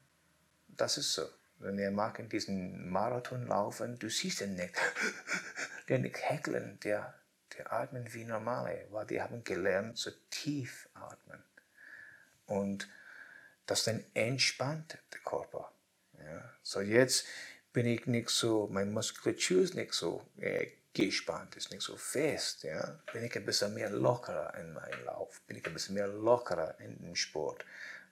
das 0.67 0.97
ist 0.97 1.13
so. 1.13 1.27
Wenn 1.59 1.77
wir 1.77 1.91
machen 1.91 2.27
diesen 2.27 2.89
Marathon 2.89 3.45
laufen, 3.45 3.99
du 3.99 4.09
siehst 4.09 4.41
ihn 4.41 4.55
nicht. 4.55 4.75
der 5.87 5.99
nicht 5.99 6.17
heckeln, 6.17 6.79
der, 6.83 7.13
der 7.57 7.71
atmen 7.71 8.13
wie 8.13 8.23
normale, 8.23 8.87
weil 8.89 9.05
die 9.05 9.21
haben 9.21 9.43
gelernt, 9.43 9.97
so 9.97 10.09
tief 10.29 10.89
atmen. 10.93 11.43
Und 12.47 12.89
das 13.65 13.83
dann 13.83 14.03
entspannt 14.13 14.97
der 15.13 15.19
Körper. 15.21 15.71
Ja. 16.17 16.53
So 16.63 16.81
jetzt 16.81 17.25
bin 17.73 17.85
ich 17.85 18.05
nicht 18.07 18.29
so, 18.29 18.67
mein 18.71 18.91
Muskulatur 18.91 19.61
ist 19.61 19.75
nicht 19.75 19.93
so 19.93 20.25
äh, 20.37 20.67
gespannt, 20.93 21.55
ist 21.55 21.71
nicht 21.71 21.83
so 21.83 21.95
fest. 21.95 22.63
Ja? 22.63 23.00
Bin 23.13 23.24
ich 23.24 23.36
ein 23.36 23.45
bisschen 23.45 23.74
mehr 23.74 23.89
lockerer 23.89 24.55
in 24.57 24.74
meinem 24.74 25.05
Lauf, 25.05 25.41
bin 25.48 25.57
ich 25.57 25.65
ein 25.65 25.74
bisschen 25.74 25.95
mehr 25.95 26.07
lockerer 26.07 26.79
in 26.79 26.98
dem 27.01 27.15
Sport, 27.15 27.65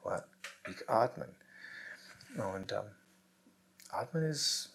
weil 0.03 0.23
ich 0.69 0.89
atme. 0.89 1.29
Und 2.35 2.71
ähm, 2.71 2.91
Atmen 3.89 4.23
ist 4.23 4.71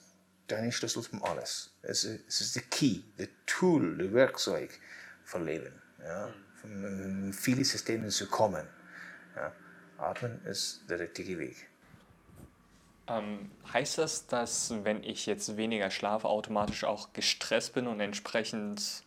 dein 0.49 0.73
Schlüssel 0.73 1.03
von 1.03 1.23
alles. 1.23 1.71
Es 1.83 2.05
ist, 2.05 2.29
es 2.29 2.41
ist 2.41 2.57
der 2.57 2.63
Key, 2.65 3.03
der 3.19 3.29
Tool, 3.47 3.97
der 3.97 4.13
Werkzeug 4.13 4.71
für 5.25 5.39
Leben. 5.39 5.81
Ja? 6.01 6.35
Von 6.61 7.33
vielen 7.33 7.65
Systemen 7.65 8.11
zu 8.11 8.29
kommen. 8.29 8.67
Ja? 9.37 9.55
Atmen 9.99 10.45
ist 10.45 10.83
der 10.89 10.99
richtige 10.99 11.39
Weg. 11.39 11.69
Ähm, 13.07 13.51
heißt 13.73 13.99
das, 13.99 14.27
dass 14.27 14.73
wenn 14.85 15.03
ich 15.03 15.27
jetzt 15.27 15.57
weniger 15.57 15.91
schlafe, 15.91 16.29
automatisch 16.29 16.85
auch 16.85 17.13
gestresst 17.13 17.75
bin 17.75 17.87
und 17.87 18.01
entsprechend 18.01 19.03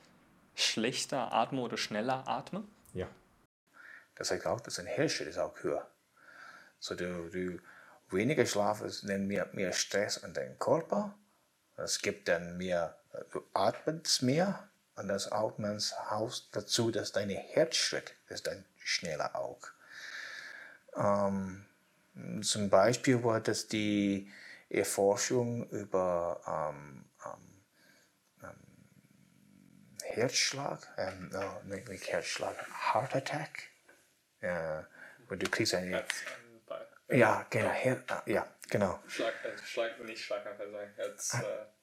schlechter 0.55 1.33
atme 1.33 1.61
oder 1.61 1.77
schneller 1.77 2.27
atme? 2.27 2.63
Ja. 2.93 3.07
Das 4.15 4.31
heißt 4.31 4.45
auch, 4.45 4.59
dass 4.59 4.75
dein 4.75 4.85
Herzschritt 4.85 5.27
ist 5.27 5.37
auch 5.37 5.55
höher. 5.61 5.87
So 6.79 6.95
du, 6.95 7.29
du 7.29 7.59
weniger 8.09 8.45
Schlaf 8.45 8.81
ist, 8.81 9.07
dann 9.07 9.27
mehr, 9.27 9.49
mehr 9.53 9.73
Stress 9.73 10.23
an 10.23 10.33
deinem 10.33 10.57
Körper. 10.59 11.15
Es 11.75 12.01
gibt 12.01 12.27
dann 12.27 12.57
mehr, 12.57 12.97
du 13.31 13.43
atmest 13.53 14.23
mehr 14.23 14.67
und 14.95 15.07
das 15.07 15.31
Atmen 15.31 15.79
haust 16.09 16.49
dazu, 16.55 16.89
dass 16.91 17.11
dein 17.11 17.29
Herzschritt 17.29 18.15
ist 18.29 18.47
dann 18.47 18.65
schneller 18.77 19.35
auch. 19.35 19.61
Ähm, 20.95 21.66
zum 22.41 22.69
Beispiel 22.69 23.23
war 23.23 23.39
das 23.39 23.67
die 23.67 24.31
Erforschung 24.69 25.69
über 25.69 26.41
ähm, 26.47 27.05
ähm, 27.25 27.63
ähm 28.43 30.03
Herzschlag, 30.03 30.87
ähm, 30.97 31.29
no, 31.31 31.61
nicht, 31.63 31.87
nicht 31.89 32.11
Herzschlag, 32.11 32.55
Heart 32.93 33.15
Attack. 33.15 33.63
Ja, 34.41 34.87
wo 35.27 35.35
du 35.35 35.49
kriegst 35.49 35.73
eine. 35.73 35.89
Herzanfall. 35.89 36.87
Ja, 37.09 37.45
genau, 37.49 37.69
Her 37.69 38.03
ja, 38.25 38.47
genau. 38.69 38.99
Schlag, 39.07 39.33
äh, 39.43 39.57
Schlag, 39.63 39.99
nicht 40.03 40.23
Schlaganfall, 40.23 40.67
sondern 40.67 40.93
Herz. 40.95 41.35
Ah. 41.35 41.41
Äh, 41.41 41.76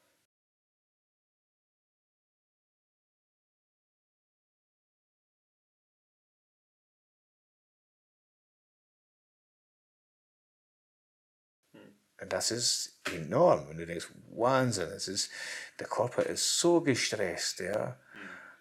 Das 12.29 12.51
ist 12.51 13.01
enorm. 13.13 13.69
Und 13.69 13.79
du 13.79 13.87
denkst, 13.87 14.09
Wahnsinn, 14.31 14.89
es 14.89 15.09
ist, 15.09 15.31
der 15.79 15.87
Körper 15.87 16.25
ist 16.25 16.59
so 16.59 16.81
gestresst, 16.81 17.61
ja. 17.61 17.99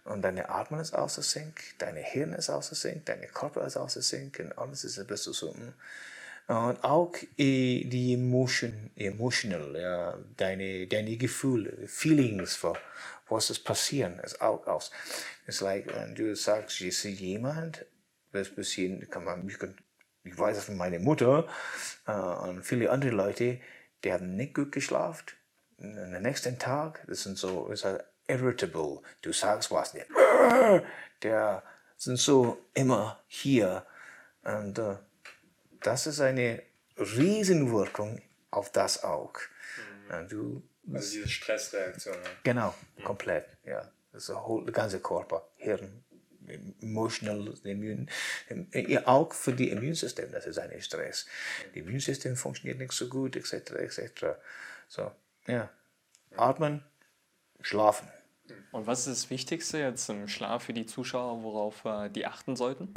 Und 0.05 0.21
deine 0.21 0.49
Atmung 0.49 0.81
ist 0.81 0.93
außer 0.93 1.21
Sync, 1.21 1.61
deine 1.77 2.01
Hirn 2.01 2.33
ist 2.33 2.49
außer 2.49 2.75
Sync, 2.75 3.05
deine 3.05 3.27
Körper 3.27 3.65
ist 3.65 3.77
außer 3.77 4.01
Sync 4.01 4.37
und 4.39 4.57
alles 4.57 4.83
ist 4.83 4.99
ein 4.99 5.07
bisschen 5.07 5.33
so. 5.33 5.53
Hm. 5.53 5.73
Und 6.47 6.83
auch 6.83 7.13
die 7.37 8.13
Emotion, 8.13 8.91
emotional, 8.97 9.77
ja, 9.79 10.17
deine, 10.35 10.87
deine 10.87 11.15
Gefühle, 11.15 11.87
Feelings, 11.87 12.55
für 12.55 12.73
was 13.29 13.49
ist 13.49 13.63
passieren, 13.63 14.19
ist 14.19 14.41
auch 14.41 14.67
aus. 14.67 14.91
Es 15.47 15.55
ist 15.55 15.61
like, 15.61 15.87
wenn 15.95 16.13
du 16.13 16.35
sagst, 16.35 16.81
ich 16.81 16.97
sehe 16.97 17.13
jemand, 17.13 17.85
das 18.33 18.49
bisschen, 18.49 19.09
kann 19.09 19.23
man, 19.23 19.49
ich 20.23 20.37
weiß 20.37 20.57
es 20.57 20.65
von 20.65 20.77
meiner 20.77 20.99
Mutter 20.99 21.47
äh, 22.07 22.11
und 22.11 22.63
viele 22.63 22.89
andere 22.89 23.11
Leute, 23.11 23.59
die 24.03 24.13
haben 24.13 24.35
nicht 24.35 24.53
gut 24.53 24.71
geschlafen. 24.71 25.25
Und 25.77 26.15
am 26.15 26.21
nächsten 26.21 26.59
Tag, 26.59 27.03
das 27.07 27.23
sind 27.23 27.37
so, 27.37 27.67
ist 27.67 27.85
halt 27.85 28.03
irritable, 28.27 29.01
du 29.21 29.33
sagst 29.33 29.71
was 29.71 29.93
nicht. 29.93 30.07
Der 31.23 31.63
sind 31.97 32.17
so 32.17 32.57
immer 32.73 33.21
hier. 33.27 33.85
Und 34.43 34.79
äh, 34.79 34.95
das 35.81 36.07
ist 36.07 36.21
eine 36.21 36.61
Riesenwirkung 36.97 38.21
auf 38.51 38.71
das 38.71 39.03
auch. 39.03 39.33
Mhm. 40.09 40.29
Du, 40.29 40.63
also 40.93 41.11
diese 41.11 41.27
Stressreaktion. 41.27 42.15
Genau, 42.43 42.73
mhm. 42.97 43.03
komplett, 43.03 43.47
ja. 43.65 43.89
Das 44.11 44.29
ist 44.29 44.35
der 44.35 44.73
ganze 44.73 44.99
Körper, 44.99 45.47
Hirn, 45.55 46.02
emotional, 46.81 47.53
immune, 47.63 48.07
auch 49.05 49.33
für 49.33 49.53
die 49.53 49.69
Immunsystem, 49.69 50.31
das 50.31 50.45
ist 50.45 50.59
ein 50.59 50.81
Stress. 50.81 51.25
Das 51.67 51.75
Immunsystem 51.75 52.35
funktioniert 52.35 52.79
nicht 52.79 52.93
so 52.93 53.07
gut, 53.07 53.35
etc., 53.35 53.71
etc. 53.71 54.25
So, 54.87 55.11
ja. 55.47 55.69
Atmen, 56.35 56.83
schlafen. 57.61 58.07
Und 58.71 58.87
was 58.87 59.07
ist 59.07 59.23
das 59.23 59.29
Wichtigste 59.29 59.77
jetzt 59.77 60.09
im 60.09 60.27
Schlaf 60.27 60.63
für 60.63 60.73
die 60.73 60.85
Zuschauer, 60.85 61.43
worauf 61.43 61.85
äh, 61.85 62.09
die 62.09 62.25
achten 62.25 62.55
sollten? 62.55 62.93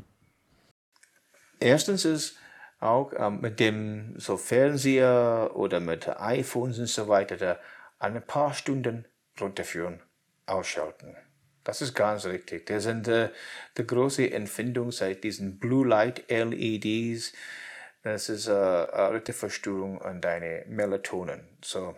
Erstens 1.61 2.05
ist 2.05 2.37
auch 2.81 3.13
ähm, 3.17 3.41
mit 3.41 3.61
dem 3.61 4.19
so 4.19 4.37
Fernseher 4.37 5.53
oder 5.55 5.81
mit 5.81 6.09
iPhones 6.09 6.79
und 6.79 6.89
so 6.89 7.09
weiter 7.09 7.61
ein 7.99 8.27
paar 8.27 8.55
Stunden 8.55 9.07
runterführen, 9.41 10.03
ausschalten. 10.47 11.17
Das 11.67 11.83
ist 11.83 11.95
ganz 11.95 12.27
richtig. 12.27 12.67
Das 12.67 12.85
sind 12.85 13.09
äh, 13.09 13.31
die 13.77 13.85
große 13.85 14.31
Empfindung 14.31 14.93
seit 14.93 15.25
diesen 15.25 15.59
Blue 15.59 15.85
Light 15.85 16.23
LEDs. 16.31 17.33
Das 18.05 18.29
ist 18.29 18.47
äh, 18.47 18.53
eine 18.53 19.15
richtige 19.15 19.37
Verstörung 19.37 20.01
an 20.01 20.21
deine 20.21 20.65
Melatonin. 20.69 21.41
So, 21.61 21.97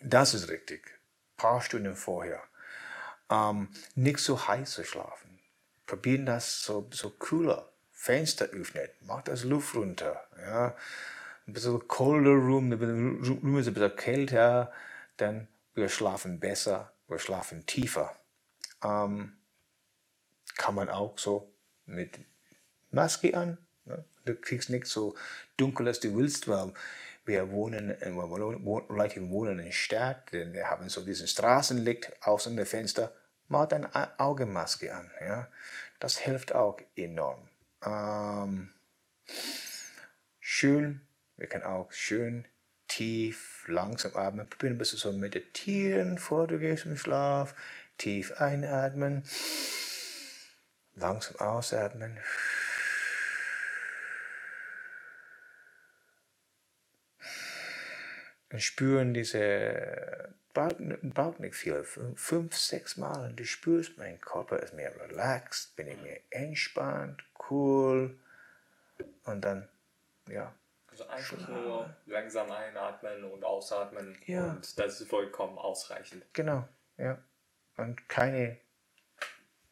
das 0.00 0.34
ist 0.34 0.48
richtig. 0.48 0.86
Ein 0.86 1.36
paar 1.38 1.60
Stunden 1.60 1.96
vorher. 1.96 2.40
Ähm, 3.28 3.68
nicht 3.96 4.20
so 4.20 4.46
heiß 4.46 4.70
zu 4.70 4.84
schlafen. 4.84 5.40
Probieren 5.88 6.24
das 6.24 6.62
so, 6.62 6.88
so 6.92 7.10
cooler. 7.10 7.68
Fenster 7.90 8.44
öffnen. 8.44 8.88
Mach 9.00 9.22
das 9.22 9.42
Luft 9.42 9.74
runter. 9.74 10.24
Ja. 10.38 10.76
Ein 11.48 11.52
bisschen 11.54 11.88
colder 11.88 12.30
Room, 12.30 12.70
bisschen, 12.70 13.24
Room 13.24 13.56
ein 13.56 13.64
bisschen 13.64 13.96
kälter. 13.96 14.72
Dann 15.16 15.48
wir 15.74 15.88
schlafen 15.88 16.38
besser, 16.38 16.92
wir 17.08 17.18
schlafen 17.18 17.66
tiefer 17.66 18.14
ähm, 18.82 19.32
kann 20.56 20.74
man 20.74 20.88
auch 20.88 21.18
so 21.18 21.52
mit 21.86 22.18
Maske 22.90 23.36
an. 23.36 23.58
Ne? 23.84 24.04
Du 24.24 24.34
kriegst 24.34 24.70
nicht 24.70 24.86
so 24.86 25.14
dunkel, 25.56 25.88
als 25.88 26.00
du 26.00 26.16
willst, 26.16 26.48
weil 26.48 26.72
wir 27.24 27.50
wohnen, 27.50 27.90
äh, 28.00 28.10
Leute 28.10 29.28
wohnen 29.30 29.58
in 29.58 29.66
der 29.66 29.72
Stadt, 29.72 30.32
wir 30.32 30.68
haben 30.68 30.88
so 30.88 31.04
diesen 31.04 31.28
Straßenlicht 31.28 32.12
außen 32.22 32.56
der 32.56 32.66
Fenster. 32.66 33.12
Mach 33.48 33.66
deine 33.66 33.90
Augenmaske 34.18 34.94
an. 34.94 35.10
Ja? 35.20 35.48
Das 36.00 36.18
hilft 36.18 36.54
auch 36.54 36.78
enorm. 36.96 37.48
Ähm, 37.84 38.70
schön, 40.40 41.00
wir 41.36 41.46
können 41.48 41.64
auch 41.64 41.92
schön 41.92 42.46
tief, 42.88 43.64
langsam 43.68 44.16
atmen. 44.16 44.48
Probieren 44.48 44.74
ein 44.74 44.78
bisschen 44.78 44.98
so 44.98 45.12
meditieren, 45.12 46.16
bevor 46.16 46.46
du 46.46 46.58
gehst 46.58 46.86
im 46.86 46.96
Schlaf. 46.96 47.54
Tief 47.98 48.32
einatmen, 48.40 49.24
langsam 50.94 51.36
ausatmen. 51.36 52.18
Und 58.50 58.60
spüren 58.62 59.14
diese, 59.14 60.34
braucht 60.52 61.40
nicht 61.40 61.54
viel, 61.54 61.82
fünf, 61.84 62.56
sechs 62.56 62.96
Mal 62.98 63.30
und 63.30 63.40
du 63.40 63.46
spürst, 63.46 63.96
mein 63.96 64.20
Körper 64.20 64.58
ist 64.58 64.74
mehr 64.74 64.92
relaxed, 65.00 65.74
bin 65.76 65.88
ich 65.88 66.00
mehr 66.02 66.20
entspannt, 66.30 67.24
cool 67.50 68.18
und 69.24 69.42
dann, 69.42 69.68
ja. 70.28 70.54
Also 70.88 71.06
einfach 71.08 71.48
nur 71.48 71.96
langsam 72.04 72.50
einatmen 72.50 73.24
und 73.24 73.42
ausatmen 73.42 74.18
Ja. 74.26 74.50
und 74.50 74.78
das 74.78 75.00
ist 75.00 75.08
vollkommen 75.08 75.56
ausreichend. 75.56 76.22
Genau, 76.34 76.68
ja. 76.98 77.18
Und 77.76 78.08
keine 78.08 78.58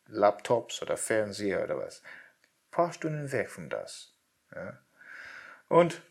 Laptops 0.07 0.83
oder 0.83 0.97
Fernseher 0.97 1.65
oder 1.65 1.79
was. 1.79 2.03
Ein 2.03 2.71
paar 2.71 2.93
Stunden 2.93 3.31
weg 3.33 3.51
von 3.51 3.69
das. 3.71 4.15
Ja. 4.55 4.79
Und 5.69 6.03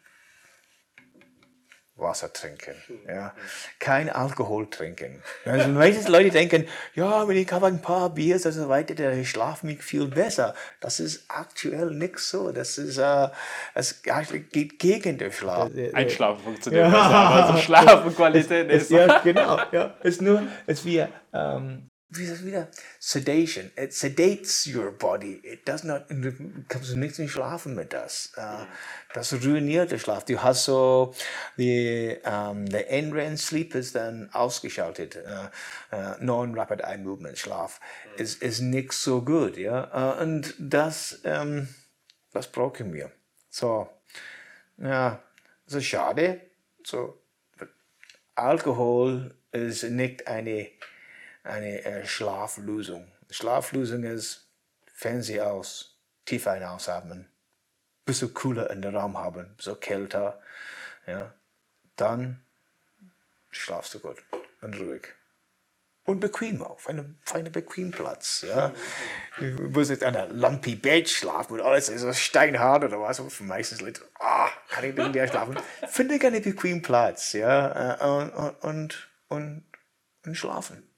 Wasser 2.00 2.32
trinken. 2.34 2.76
Ja. 3.08 3.34
Kein 3.80 4.10
Alkohol 4.10 4.70
trinken. 4.70 5.22
Also 5.46 5.70
meistens 5.70 6.08
Leute 6.08 6.30
denken, 6.30 6.68
ja, 6.96 7.28
wenn 7.28 7.38
ich 7.38 7.52
habe 7.52 7.68
ein 7.68 7.82
paar 7.82 8.10
Biers 8.10 8.46
und 8.46 8.52
so 8.54 8.70
weiter, 8.70 8.96
dann 8.96 9.26
schlafe 9.26 9.70
ich 9.70 9.84
viel 9.84 10.08
besser. 10.08 10.54
Das 10.80 11.00
ist 11.00 11.26
aktuell 11.28 11.92
nicht 11.92 12.20
so. 12.20 12.52
Das 12.52 12.78
ist, 12.78 12.98
äh, 12.98 13.28
es 13.74 14.02
geht 14.04 14.80
gegen 14.80 15.18
den 15.18 15.32
Schlaf. 15.32 15.72
Einschlafen 15.94 16.44
funktioniert 16.44 16.92
besser, 16.92 17.04
aber 17.04 17.54
so 17.54 17.60
Schlafqualität 17.60 18.70
ist. 18.72 18.92
ja, 18.92 19.20
genau. 19.20 19.60
Ja. 19.72 19.96
Es 20.02 20.16
ist 20.16 20.22
nur, 20.22 20.44
es 20.68 20.80
ist 20.80 20.86
wie, 20.86 21.06
ähm, 21.34 21.89
wie 22.12 22.24
ist 22.24 22.32
das 22.32 22.46
wieder? 22.46 22.68
Sedation. 23.00 23.72
It 23.78 23.94
sedates 23.94 24.66
your 24.66 24.92
body. 24.92 25.40
It 25.44 25.68
does 25.68 25.84
not, 25.84 26.10
du 26.10 26.34
kannst 26.68 26.96
nicht 26.96 27.20
mehr 27.20 27.28
schlafen 27.28 27.76
mit 27.76 27.94
das. 27.94 28.32
Äh, 28.36 28.66
das 29.14 29.34
ruiniert 29.34 29.92
den 29.92 30.00
Schlaf. 30.00 30.26
Du 30.26 30.42
hast 30.42 30.66
so, 30.66 31.14
die, 31.58 32.18
ähm, 32.24 32.68
der 32.68 32.90
NREM 32.92 33.38
Sleep 33.38 33.76
ist 33.76 33.96
dann 33.96 34.30
ausgeschaltet. 34.34 35.18
Äh, 35.18 35.96
äh, 35.96 36.16
Non-Rapid 36.20 36.82
Eye 36.82 36.98
Movement 36.98 37.38
Schlaf 37.38 37.80
ist, 38.18 38.42
ist 38.42 38.62
nicht 38.62 38.94
so 38.94 39.24
gut, 39.24 39.58
ja. 39.58 40.20
Und 40.20 40.56
das, 40.58 41.20
ähm, 41.24 41.68
das 42.34 42.52
brauchen 42.52 42.92
wir. 42.92 43.12
So, 43.50 43.88
ja, 44.78 45.24
so 45.68 45.80
schade. 45.80 46.42
So, 46.84 47.22
Alkohol 48.36 49.36
ist 49.52 49.84
nicht 49.84 50.28
eine, 50.28 50.70
eine 51.50 51.84
äh, 51.84 52.06
Schlaflösung. 52.06 53.12
Schlaflösung 53.30 54.04
ist 54.04 54.48
Fernseher 54.94 55.52
aus, 55.52 55.98
tief 56.26 56.48
ein 56.48 56.64
ausatmen, 56.64 57.28
bisschen 58.06 58.34
cooler 58.34 58.70
in 58.70 58.82
den 58.82 58.96
Raum 58.96 59.18
haben, 59.18 59.56
so 59.60 59.76
kälter, 59.76 60.42
ja. 61.06 61.34
Dann 61.96 62.42
schlafst 63.52 63.94
du 63.94 64.00
gut 64.00 64.18
und 64.62 64.80
ruhig. 64.80 65.08
Und 66.06 66.22
bequem 66.22 66.64
auf 66.64 66.90
einem 66.90 67.20
feinen 67.22 67.52
bequemen 67.52 67.92
Platz. 67.92 68.44
Ja. 68.48 68.74
Du 69.38 69.70
musst 69.70 69.92
nicht 69.92 70.04
an 70.04 70.16
einer 70.16 70.34
lumpy 70.34 70.76
Bett 70.76 71.08
schlafen 71.08 71.54
und 71.54 71.62
alles 71.62 71.90
ist 71.90 72.02
so 72.02 72.12
steinhart 72.14 72.84
oder 72.84 73.00
was. 73.00 73.20
Und 73.20 73.40
meistens 73.42 73.82
Leute, 73.82 74.02
ah, 74.20 74.50
kann 74.70 74.86
ich 74.86 74.96
denn 74.96 75.14
der 75.14 75.28
schlafen? 75.28 75.58
Finde 75.88 76.20
einen 76.26 76.42
bequemen 76.42 76.82
Platz, 76.82 77.34
ja, 77.34 77.94
äh, 77.94 78.08
und, 78.08 78.32
und, 78.62 79.10
und, 79.28 79.64
und 80.26 80.36
schlafen. 80.36 80.90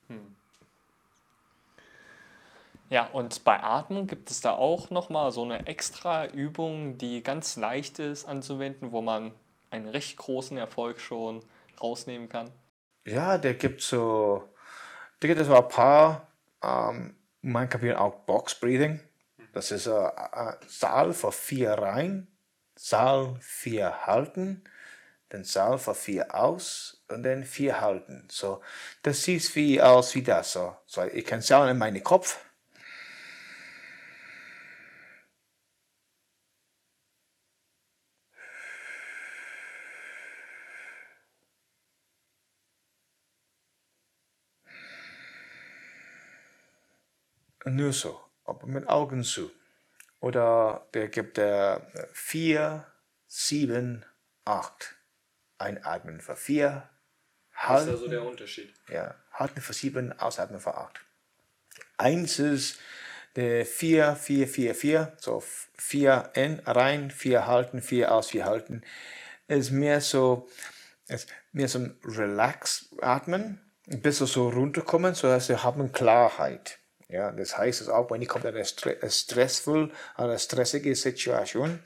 Ja, 2.91 3.05
und 3.05 3.45
bei 3.45 3.63
Atmen 3.63 4.05
gibt 4.05 4.29
es 4.31 4.41
da 4.41 4.51
auch 4.51 4.89
nochmal 4.89 5.31
so 5.31 5.43
eine 5.43 5.65
extra 5.65 6.25
Übung, 6.25 6.97
die 6.97 7.23
ganz 7.23 7.55
leicht 7.55 7.99
ist 7.99 8.25
anzuwenden, 8.25 8.91
wo 8.91 9.01
man 9.01 9.31
einen 9.69 9.87
recht 9.87 10.17
großen 10.17 10.57
Erfolg 10.57 10.99
schon 10.99 11.39
rausnehmen 11.81 12.27
kann. 12.27 12.51
Ja, 13.05 13.37
der 13.37 13.53
gibt 13.53 13.81
so, 13.81 14.43
der 15.21 15.33
gibt 15.33 15.45
so 15.45 15.55
ein 15.55 15.67
paar, 15.69 16.27
ähm, 16.61 17.15
man 17.41 17.69
kapiert 17.69 17.97
auch 17.97 18.25
Box 18.25 18.55
Breathing. 18.55 18.99
Das 19.53 19.71
ist 19.71 19.87
äh, 19.87 19.91
äh, 19.91 20.55
Saal 20.67 21.13
für 21.13 21.31
vier 21.31 21.71
rein, 21.71 22.27
Saal 22.75 23.37
vier 23.39 24.05
halten, 24.05 24.65
dann 25.29 25.45
Saal 25.45 25.77
für 25.77 25.95
vier 25.95 26.35
aus 26.35 27.05
und 27.07 27.23
dann 27.23 27.45
vier 27.45 27.79
halten. 27.79 28.27
So, 28.29 28.59
das 29.01 29.23
sieht 29.23 29.55
wie 29.55 29.81
aus 29.81 30.13
wie 30.13 30.23
das. 30.23 30.51
So, 30.51 30.75
so 30.85 31.03
ich 31.05 31.23
kann 31.23 31.39
sagen 31.39 31.71
in 31.71 31.77
meinen 31.77 32.03
Kopf. 32.03 32.37
Nur 47.65 47.93
so, 47.93 48.19
aber 48.45 48.67
mit 48.67 48.87
Augen 48.87 49.23
zu. 49.23 49.51
Oder 50.19 50.87
der 50.93 51.07
gibt 51.09 51.37
der 51.37 51.87
4, 52.13 52.85
7, 53.27 54.05
8. 54.45 54.95
Einatmen 55.57 56.21
für 56.21 56.35
4, 56.35 56.69
Das 56.69 57.61
ist 57.61 57.69
halten, 57.69 57.89
also 57.91 58.07
der 58.07 58.23
Unterschied. 58.23 58.73
ja, 58.89 59.13
halten 59.33 59.61
für 59.61 59.73
7, 59.73 60.17
ausatmen 60.19 60.59
für 60.59 60.75
8. 60.75 60.99
Eins 61.97 62.39
ist 62.39 62.79
der 63.35 63.65
4, 63.65 64.15
4, 64.15 64.47
4, 64.47 64.75
4, 64.75 65.13
so 65.17 65.43
4 65.77 66.31
in, 66.33 66.59
rein, 66.65 67.11
4 67.11 67.45
halten, 67.45 67.81
4 67.81 68.11
aus, 68.11 68.29
4 68.29 68.45
halten. 68.45 68.83
Ist 69.47 69.71
mehr 69.71 70.01
so, 70.01 70.49
ist 71.07 71.29
mehr 71.51 71.67
so 71.67 71.79
ein 71.79 71.99
Relax-Atmen, 72.03 73.61
ein 73.87 74.01
bisschen 74.01 74.27
so 74.27 74.49
runterkommen, 74.49 75.13
so 75.13 75.27
dass 75.27 75.47
wir 75.49 75.63
haben 75.63 75.91
Klarheit. 75.91 76.79
Ja, 77.11 77.31
das 77.31 77.57
heißt 77.57 77.81
es 77.81 77.89
auch, 77.89 78.09
wenn 78.09 78.21
ich 78.21 78.29
kommt 78.29 78.45
eine 78.45 78.63
stre 78.63 78.97
stressvoll, 79.09 79.91
eine 80.15 80.39
stressige 80.39 80.95
Situation, 80.95 81.79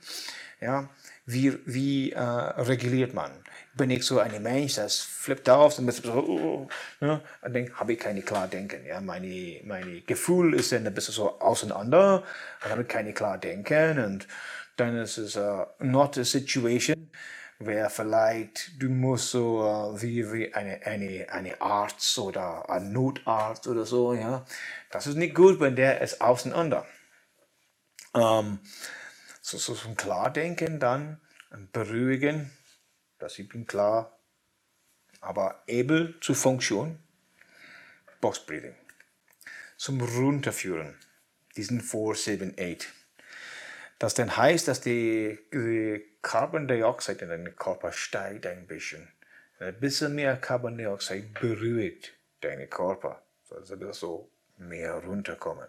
ja, 0.60 0.88
wie, 1.26 1.58
wie 1.66 2.12
äh, 2.12 2.20
reguliert 2.20 3.12
man? 3.12 3.32
Bin 3.74 3.90
ich 3.90 4.04
so 4.04 4.20
ein 4.20 4.42
Mensch, 4.42 4.76
das 4.76 5.00
flippt 5.00 5.50
auf 5.50 5.78
und 5.78 5.92
so, 5.92 6.12
oh, 6.12 6.68
oh, 7.00 7.04
ja, 7.04 7.20
und 7.42 7.54
dann 7.54 7.74
habe 7.74 7.94
ich 7.94 7.98
keine 7.98 8.22
klar 8.22 8.46
denken. 8.46 8.86
Ja, 8.86 9.00
meine, 9.00 9.60
meine 9.64 10.00
Gefühl 10.02 10.54
ist 10.54 10.72
dann 10.72 10.86
ein 10.86 10.94
bisschen 10.94 11.14
so 11.14 11.40
auseinander, 11.40 12.22
dann 12.62 12.70
habe 12.70 12.84
keine 12.84 13.12
klar 13.12 13.36
denken 13.36 13.98
und 13.98 14.28
dann 14.76 14.96
ist 14.96 15.18
es 15.18 15.36
uh, 15.36 15.64
not 15.80 16.16
a 16.18 16.24
situation, 16.24 17.10
where 17.58 17.88
vielleicht 17.90 18.80
du 18.80 18.88
musst 18.88 19.30
so 19.30 19.62
uh, 19.62 20.00
wie, 20.00 20.30
wie 20.32 20.52
eine, 20.52 20.84
eine, 20.84 21.26
eine 21.30 21.60
Arzt 21.60 22.18
oder 22.18 22.68
ein 22.68 22.92
Notarzt 22.92 23.66
oder 23.66 23.86
so, 23.86 24.14
ja. 24.14 24.44
Das 24.90 25.06
ist 25.06 25.16
nicht 25.16 25.34
gut, 25.34 25.60
wenn 25.60 25.76
der 25.76 26.00
ist 26.00 26.20
auseinander. 26.20 26.86
Ähm, 28.14 28.60
so, 29.40 29.58
so 29.58 29.74
zum 29.74 29.96
Klardenken 29.96 30.80
dann, 30.80 31.20
beruhigen, 31.72 32.50
dass 33.18 33.38
ich 33.38 33.48
bin 33.48 33.66
klar, 33.66 34.18
aber 35.20 35.62
able 35.68 36.18
zu 36.20 36.34
funktionieren. 36.34 37.02
Box 38.20 38.40
Breathing. 38.40 38.74
Zum 39.76 40.00
Runterführen, 40.00 40.98
diesen 41.56 41.80
4, 41.80 42.14
7, 42.14 42.54
8. 42.58 42.92
Das 43.98 44.14
dann 44.14 44.36
heißt, 44.36 44.68
dass 44.68 44.80
die, 44.80 45.38
die 45.52 46.04
Carbon 46.22 46.68
Dioxide 46.68 47.24
in 47.24 47.28
deinem 47.30 47.56
Körper 47.56 47.92
steigt 47.92 48.46
ein 48.46 48.66
bisschen. 48.66 49.08
Ein 49.58 49.78
bisschen 49.80 50.14
mehr 50.14 50.36
Carbon 50.36 50.76
Dioxide 50.76 51.28
beruhigt 51.40 52.12
deinen 52.42 52.68
Körper. 52.68 53.22
So, 53.44 53.58
dass 53.58 53.80
wir 53.80 53.92
so 53.92 54.30
mehr 54.58 54.94
runterkommen. 54.94 55.68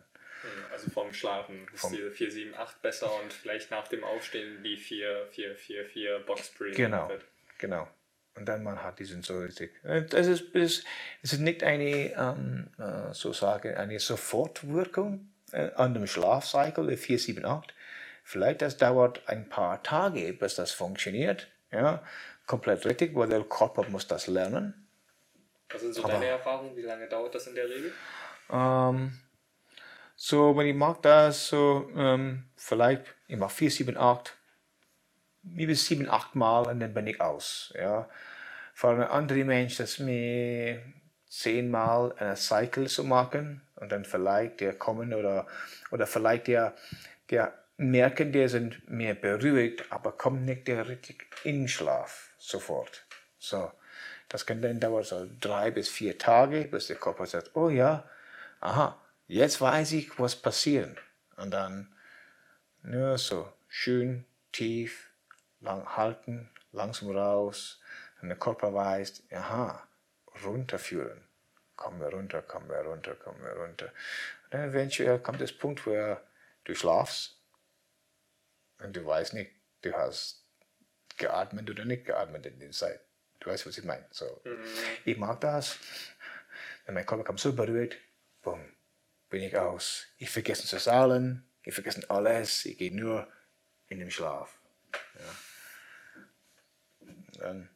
Also 0.72 0.90
vom 0.90 1.12
Schlafen 1.14 1.68
ist 1.74 1.90
die 1.92 2.10
4, 2.10 2.32
7, 2.32 2.56
8 2.56 2.82
besser 2.82 3.10
und 3.22 3.34
vielleicht 3.34 3.72
nach 3.72 3.88
dem 3.88 4.04
Aufstehen 4.04 4.64
die 4.64 4.78
4, 4.78 5.28
4, 5.32 5.56
4, 5.56 5.86
4 5.86 6.20
Box 6.20 6.50
Breathing. 6.50 6.76
Genau, 6.76 7.10
wird. 7.10 7.26
genau. 7.58 7.88
Und 8.36 8.46
dann 8.46 8.64
man 8.64 8.84
hat 8.84 9.00
diesen 9.00 9.24
so 9.24 9.40
richtig. 9.40 9.72
Es 9.84 10.28
ist, 10.28 10.54
es 10.54 10.84
ist 11.24 11.40
nicht 11.40 11.64
eine, 11.64 12.14
ähm, 12.14 12.68
äh, 12.78 13.14
so 13.14 13.34
sagen, 13.34 13.76
eine 13.76 14.00
Sofortwirkung 14.00 15.28
äh, 15.52 15.72
an 15.72 15.96
dem 15.96 16.06
Schlafcycle, 16.06 16.86
der 16.86 16.98
4, 16.98 17.18
7, 17.18 17.46
8. 17.46 17.74
Vielleicht 18.28 18.62
das 18.62 18.76
dauert 18.76 19.22
ein 19.28 19.48
paar 19.48 19.82
Tage, 19.84 20.34
bis 20.34 20.56
das 20.56 20.74
funktioniert. 20.74 21.48
Ja, 21.72 22.04
komplett 22.46 22.86
richtig, 22.86 23.16
weil 23.16 23.30
der 23.30 23.46
Körper 23.46 23.88
muss 23.88 24.06
das 24.06 24.28
lernen. 24.28 24.86
Was 25.70 25.80
sind 25.80 25.96
so 25.96 26.04
deine 26.04 26.26
Erfahrungen? 26.26 26.76
Wie 26.76 26.82
lange 26.82 27.08
dauert 27.08 27.36
das 27.36 27.48
in 27.48 27.56
der 27.56 27.70
Regel? 27.70 27.94
Ähm, 28.52 29.18
so, 30.18 30.58
wenn 30.58 30.68
ich 30.68 30.76
mag 30.76 31.02
das, 31.04 31.48
so 31.48 31.90
ähm, 31.96 32.44
vielleicht 32.58 33.06
ich 33.30 33.38
mache 33.38 33.56
vier, 33.56 33.72
sieben, 33.72 33.96
acht, 33.96 34.36
bis 35.44 35.86
sieben, 35.86 36.10
acht 36.10 36.36
Mal 36.36 36.68
und 36.68 36.82
dann 36.82 36.94
bin 36.94 37.08
ich 37.08 37.22
aus. 37.22 37.74
Ja. 37.80 38.10
Für 38.74 38.90
einen 38.90 39.04
anderen 39.04 39.48
Mensch, 39.48 39.78
das 39.78 40.00
mir 40.00 40.82
zehnmal 41.30 42.14
eine 42.18 42.36
Cycle 42.36 42.88
zu 42.88 43.06
machen 43.06 43.62
und 43.76 43.90
dann 43.90 44.04
vielleicht 44.04 44.60
der 44.60 44.74
kommen 44.74 45.14
oder, 45.14 45.48
oder 45.92 46.06
vielleicht 46.06 46.48
der, 46.48 46.76
der 47.30 47.54
merken, 47.78 48.32
der 48.32 48.50
sind 48.50 48.90
mehr 48.90 49.14
beruhigt, 49.14 49.92
aber 49.92 50.12
kommt 50.12 50.44
nicht 50.44 50.68
der 50.68 50.88
richtig 50.88 51.28
in 51.44 51.68
Schlaf 51.68 52.34
sofort. 52.38 53.06
So, 53.38 53.72
das 54.30 54.46
kann 54.46 54.62
dann 54.62 54.80
dauern 54.80 55.04
so 55.04 55.28
drei 55.40 55.72
bis 55.72 55.88
vier 55.88 56.18
Tage, 56.18 56.66
bis 56.66 56.88
der 56.88 56.98
Körper 56.98 57.26
sagt, 57.26 57.56
oh 57.56 57.70
ja, 57.70 58.04
aha, 58.60 59.00
jetzt 59.28 59.62
weiß 59.62 59.94
ich, 59.94 60.20
was 60.20 60.36
passiert. 60.36 60.98
Und 61.38 61.52
dann 61.52 61.94
nur 62.82 63.18
so 63.18 63.52
schön 63.68 64.26
tief, 64.52 65.12
lang 65.62 65.86
halten, 65.96 66.50
langsam 66.72 67.16
raus. 67.16 67.80
Und 68.22 68.30
der 68.30 68.38
Körper 68.38 68.74
weiß, 68.74 69.24
aha, 69.32 69.88
runterführen. 70.44 71.22
Kommen 71.76 72.00
wir 72.00 72.08
runter, 72.08 72.42
kommen 72.42 72.70
wir 72.70 72.80
runter, 72.80 73.14
kommen 73.16 73.42
wir 73.44 73.52
runter. 73.52 73.86
Und 73.86 74.54
dann 74.54 74.70
eventuell 74.70 75.20
kommt 75.20 75.42
das 75.42 75.52
Punkt, 75.52 75.86
wo 75.86 76.18
du 76.64 76.76
schlafst 76.76 77.37
und 78.80 78.96
du 78.96 79.06
weißt 79.06 79.34
nicht, 79.34 79.52
du 79.82 79.94
hast 79.94 80.46
geatmet 81.18 81.70
oder 81.70 81.86
nicht 81.86 82.06
geatmet 82.06 82.46
in 82.46 82.60
der 82.60 82.72
Zeit. 82.72 83.02
Du 83.40 83.50
weißt, 83.50 83.66
was 83.68 83.78
ich 83.78 83.84
meine. 83.84 84.06
So, 84.12 84.42
mhm. 84.44 84.64
Ich 85.06 85.18
mag 85.18 85.42
das. 85.42 85.78
Wenn 86.86 86.96
mein 86.96 87.06
Körper 87.06 87.24
kommt 87.24 87.40
so 87.40 87.54
berührt, 87.54 87.98
bumm, 88.42 88.64
bin 89.30 89.44
ich 89.44 89.58
aus. 89.58 90.08
Ich 90.18 90.30
vergesse 90.30 90.66
zu 90.66 90.78
zahlen, 90.78 91.48
ich 91.64 91.74
vergesse 91.74 92.10
alles, 92.10 92.66
ich 92.66 92.78
gehe 92.78 92.96
nur 92.96 93.28
in 93.90 94.00
den 94.00 94.12
Schlaf. 94.12 94.60
Ja. 95.16 95.36
Dann 97.40 97.70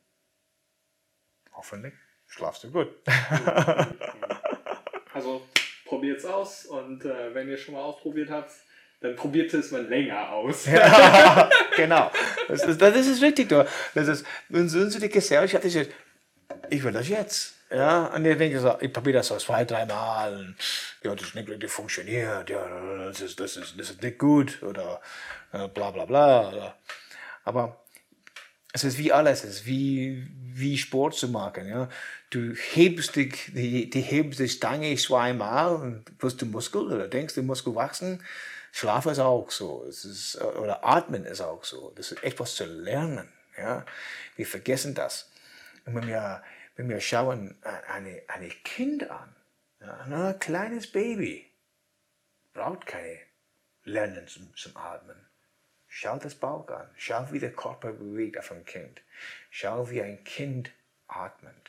hoffentlich 1.52 1.94
schlafst 2.28 2.64
du 2.64 2.72
gut. 2.72 2.88
also 5.14 5.48
probiert 5.86 6.20
es 6.20 6.26
aus 6.26 6.66
und 6.66 7.06
äh, 7.06 7.34
wenn 7.36 7.50
ihr 7.50 7.58
schon 7.58 7.74
mal 7.76 7.82
ausprobiert 7.82 8.30
habt, 8.30 8.52
dann 9.02 9.16
probiert 9.16 9.54
es 9.54 9.72
mal 9.72 9.86
länger 9.86 10.30
aus. 10.30 10.66
ja, 10.68 11.50
genau. 11.76 12.12
Das, 12.48 12.62
das, 12.62 12.78
das 12.78 13.08
ist 13.08 13.22
richtig. 13.22 13.50
Das 13.50 14.08
ist, 14.08 14.26
unsere 14.50 15.10
Gesellschaft 15.10 15.66
ist 15.66 15.90
ich 16.70 16.84
will 16.84 16.92
das 16.92 17.10
jetzt. 17.10 17.56
Ja, 17.70 18.08
und 18.08 18.26
ich 18.26 18.38
denke 18.38 18.60
so, 18.60 18.76
ich 18.82 18.92
probiere 18.92 19.18
das 19.18 19.28
so 19.28 19.38
zwei, 19.38 19.64
dreimal. 19.64 20.56
Ja, 21.04 21.16
das 21.16 21.28
ist 21.28 21.36
nicht 21.36 21.50
richtig 21.50 21.72
funktioniert. 21.72 22.50
Ja, 22.50 22.68
das 23.06 23.22
ist, 23.22 23.40
das 23.40 23.56
ist, 23.56 23.80
das 23.80 23.92
ist 23.92 24.04
nicht 24.04 24.20
gut. 24.20 24.62
Oder 24.62 25.02
äh, 25.54 25.68
bla 25.68 25.92
bla 25.92 26.06
bla. 26.06 26.50
Oder. 26.50 26.76
Aber 27.46 27.82
es 28.74 28.84
ist 28.84 28.98
wie 28.98 29.12
alles, 29.12 29.44
es 29.44 29.56
ist 29.56 29.66
wie, 29.66 30.28
wie 30.54 30.78
Sport 30.78 31.16
zu 31.16 31.30
machen. 31.30 31.68
Ja. 31.68 31.90
Du 32.30 32.54
hebst 32.54 33.16
die, 33.16 33.30
die, 33.30 33.90
die 33.90 34.02
hebst 34.02 34.40
die 34.40 34.50
Stange 34.50 34.96
zweimal 34.98 35.76
und 35.76 36.04
wirst 36.20 36.42
du 36.42 36.46
Muskel 36.46 36.82
oder 36.82 37.08
denkst 37.08 37.36
du 37.36 37.44
Muskel 37.44 37.74
wachsen. 37.74 38.22
Schlaf 38.72 39.06
ist 39.06 39.20
auch 39.20 39.52
so. 39.52 39.86
Es 39.86 40.06
ist, 40.06 40.42
oder 40.42 40.86
Atmen 40.86 41.26
ist 41.26 41.42
auch 41.42 41.64
so. 41.64 41.92
Das 41.96 42.12
ist 42.12 42.24
etwas 42.24 42.56
zu 42.56 42.66
lernen. 42.66 43.32
Ja. 43.58 43.86
Wir 44.36 44.48
vergessen 44.48 44.96
das. 44.96 45.32
Und 45.86 45.96
wenn 45.96 46.08
wir, 46.08 46.44
wenn 46.76 46.90
wir 46.90 47.02
schauen 47.02 47.58
eine, 47.88 48.22
eine 48.28 48.50
Kind 48.50 49.10
an, 49.10 49.36
ein 49.80 50.40
kleines 50.40 50.92
Baby, 50.92 51.52
braucht 52.54 52.86
keine 52.86 53.20
Lernen 53.84 54.28
zum, 54.28 54.56
zum 54.56 54.78
Atmen. 54.78 55.18
Schau 55.88 56.18
das 56.18 56.36
Bauch 56.36 56.70
an. 56.70 56.90
Schau, 56.96 57.32
wie 57.32 57.40
der 57.40 57.52
Körper 57.52 57.92
bewegt 57.92 58.38
auf 58.38 58.52
ein 58.52 58.64
Kind. 58.64 59.02
Schau, 59.50 59.90
wie 59.90 60.02
ein 60.02 60.24
Kind 60.24 60.72
atmet. 61.08 61.61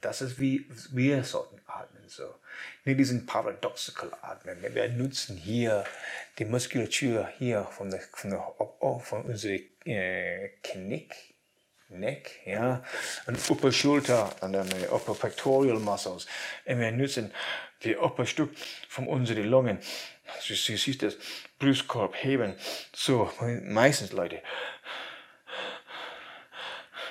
Das 0.00 0.22
ist 0.22 0.40
wie 0.40 0.66
wir 0.92 1.24
sollten 1.24 1.60
atmen 1.66 2.08
so. 2.08 2.34
Nicht 2.84 2.98
diesen 2.98 3.26
paradoxical 3.26 4.10
atmen. 4.22 4.58
Wir 4.74 4.88
nutzen 4.88 5.36
hier 5.36 5.84
die 6.38 6.44
Muskulatur 6.44 7.28
hier 7.38 7.64
von 7.64 7.90
der, 7.90 8.00
von 8.00 8.30
der 8.30 9.00
von 9.00 9.22
unserem 9.22 9.60
äh, 9.84 10.48
Knick, 10.62 11.14
Neck, 11.88 12.40
ja, 12.46 12.84
und 13.26 13.50
Upper 13.50 13.72
Schulter 13.72 14.30
und 14.42 14.52
dann 14.52 14.68
die 14.68 14.86
Upper 14.86 15.14
Pectoral 15.14 15.78
Muscles. 15.78 16.26
Und 16.64 16.78
wir 16.78 16.92
nutzen 16.92 17.32
die 17.82 17.96
Upper 17.96 18.26
Stück 18.26 18.56
von 18.88 19.08
unseren 19.08 19.44
Lungen. 19.44 19.78
Du 20.46 20.54
siehst 20.54 21.02
das 21.02 21.16
Brustkorb 21.58 22.14
heben. 22.14 22.54
So, 22.94 23.30
meistens 23.62 24.12
Leute. 24.12 24.40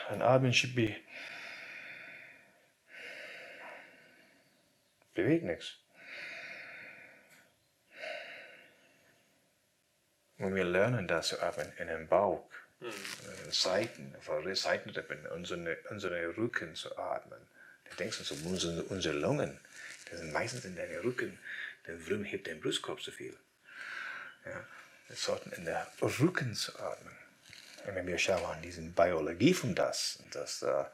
Ein 0.09 0.21
Atmen 0.21 0.53
should 0.53 0.75
be. 0.75 0.95
Bewegt 5.13 5.43
nichts. 5.43 5.77
Und 10.37 10.55
wir 10.55 10.63
lernen 10.63 11.07
das 11.07 11.29
zu 11.29 11.41
atmen 11.41 11.71
in 11.77 11.87
den 11.87 12.07
Bauch, 12.07 12.49
in 12.79 13.43
den 13.43 13.51
Seiten, 13.51 14.15
von 14.21 14.55
Seitenrippen, 14.55 15.27
unsere, 15.27 15.77
unsere 15.89 16.37
Rücken 16.37 16.75
zu 16.75 16.97
atmen. 16.97 17.39
Du 17.89 17.95
denkst 17.97 18.19
uns 18.19 18.31
um 18.31 18.45
unsere, 18.45 18.83
unsere 18.83 19.17
Lungen, 19.17 19.59
das 20.09 20.19
sind 20.19 20.31
meistens 20.31 20.63
in 20.65 20.75
deinem 20.75 21.01
Rücken. 21.01 21.37
Der 21.87 22.07
Wurm 22.07 22.23
hebt 22.23 22.47
den 22.47 22.61
Brustkorb 22.61 23.01
so 23.01 23.11
viel. 23.11 23.37
Ja, 24.45 24.65
wir 25.07 25.15
sollten 25.15 25.51
in 25.51 25.65
der 25.65 25.91
Rücken 26.01 26.53
zu 26.53 26.77
atmen. 26.79 27.15
Und 27.85 27.95
wenn 27.95 28.07
wir 28.07 28.17
schauen 28.17 28.45
an 28.45 28.61
diese 28.61 28.81
Biologie 28.81 29.53
von 29.53 29.75
das, 29.75 30.19
das, 30.31 30.61
äh, 30.61 30.85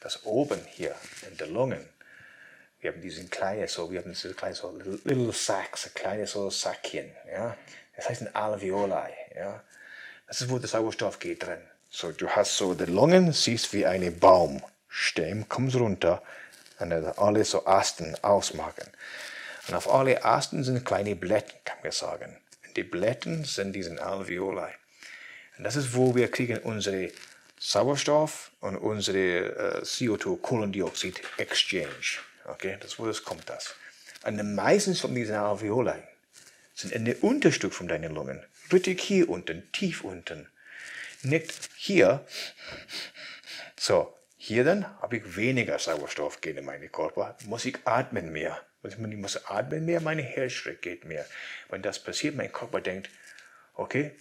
das 0.00 0.24
oben 0.24 0.64
hier 0.66 0.94
in 1.28 1.36
der 1.36 1.46
Lungen, 1.48 1.88
wir 2.84 2.92
haben 2.92 3.00
diesen 3.00 3.28
kleinen, 3.30 3.66
so, 3.66 3.90
wir 3.90 4.00
haben 4.00 4.10
diese 4.10 4.34
kleine 4.34 4.54
so 4.54 4.78
little 5.04 5.32
sacs, 5.32 5.86
ein 5.86 5.94
kleines 5.94 6.32
so 6.32 6.50
Sackchen, 6.50 7.10
ja. 7.32 7.56
Das 7.96 8.10
heißt 8.10 8.20
ein 8.20 8.36
Alveoli, 8.36 9.10
ja. 9.34 9.62
Das 10.26 10.42
ist, 10.42 10.50
wo 10.50 10.58
der 10.58 10.68
Sauerstoff 10.68 11.18
geht 11.18 11.46
drin. 11.46 11.62
So, 11.88 12.12
du 12.12 12.28
hast 12.28 12.58
so 12.58 12.74
die 12.74 12.84
Lungen, 12.84 13.32
siehst 13.32 13.72
wie 13.72 13.86
ein 13.86 14.18
Baumstamm, 14.18 15.48
kommst 15.48 15.76
runter 15.76 16.22
und 16.78 16.90
dann 16.90 17.06
alle 17.16 17.46
so 17.46 17.64
Asten 17.64 18.14
ausmachen. 18.20 18.84
Und 19.66 19.74
auf 19.74 19.90
alle 19.90 20.22
Asten 20.22 20.62
sind 20.62 20.84
kleine 20.84 21.16
Blätter, 21.16 21.54
kann 21.64 21.78
man 21.82 21.90
sagen. 21.90 22.36
Und 22.66 22.76
die 22.76 22.82
Blätter 22.82 23.44
sind 23.44 23.72
diese 23.72 23.98
Alveoli. 23.98 24.74
Und 25.56 25.64
das 25.64 25.76
ist, 25.76 25.94
wo 25.94 26.14
wir 26.14 26.30
kriegen 26.30 26.58
unsere 26.58 27.10
Sauerstoff 27.58 28.50
und 28.60 28.76
unsere 28.76 29.78
äh, 29.78 29.80
CO2-Kohlendioxid-Exchange. 29.80 32.20
Okay, 32.44 32.76
das 32.80 32.98
wo 32.98 33.06
das 33.06 33.24
kommt 33.24 33.48
das. 33.48 33.74
Und 34.24 34.36
die 34.36 34.42
meisten 34.42 34.94
von 34.94 35.14
diesen 35.14 35.36
Alveoli 35.36 36.02
sind 36.74 36.92
in 36.92 37.04
der 37.04 37.22
Unterstück 37.22 37.72
von 37.72 37.88
deinen 37.88 38.14
Lungen. 38.14 38.44
Richtig 38.72 39.00
hier 39.00 39.28
unten, 39.28 39.70
tief 39.72 40.02
unten. 40.02 40.48
Nicht 41.22 41.70
hier. 41.76 42.26
So, 43.78 44.14
hier 44.36 44.64
dann 44.64 44.86
habe 45.00 45.18
ich 45.18 45.36
weniger 45.36 45.78
Sauerstoff 45.78 46.40
gehen 46.40 46.58
in 46.58 46.64
meinen 46.64 46.90
Körper, 46.92 47.36
muss 47.46 47.64
ich 47.64 47.78
atmen 47.84 48.32
mehr. 48.32 48.60
Ich 48.82 48.98
muss 48.98 49.46
atmen 49.46 49.86
mehr, 49.86 50.02
meine 50.02 50.22
Herzschritt 50.22 50.82
geht 50.82 51.06
mehr. 51.06 51.24
Wenn 51.70 51.80
das 51.80 51.98
passiert, 51.98 52.36
mein 52.36 52.52
Körper 52.52 52.82
denkt, 52.82 53.08
okay, 53.74 54.12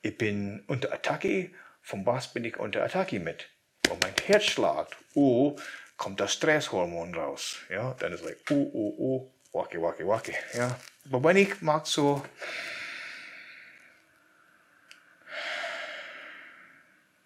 ich 0.00 0.16
bin 0.16 0.64
unter 0.66 0.92
Attacke, 0.92 1.50
von 1.82 2.06
was 2.06 2.32
bin 2.32 2.44
ich 2.44 2.56
unter 2.56 2.82
Attacke 2.82 3.20
mit? 3.20 3.48
Und 3.90 4.02
mein 4.02 4.14
Herz 4.24 4.44
schlagt, 4.44 4.96
oh, 5.14 5.56
kommt 5.96 6.20
das 6.20 6.32
Stresshormon 6.32 7.14
raus. 7.14 7.58
Ja, 7.68 7.94
dann 7.98 8.12
ist 8.12 8.20
es 8.20 8.26
like, 8.26 8.38
oh, 8.50 8.70
oh, 8.72 8.94
oh, 8.98 9.58
wacke, 9.58 9.80
wacke, 9.80 10.06
wacke. 10.06 10.34
Ja, 10.54 10.78
aber 11.10 11.24
wenn 11.24 11.36
ich 11.36 11.60
mag 11.62 11.86
so, 11.86 12.24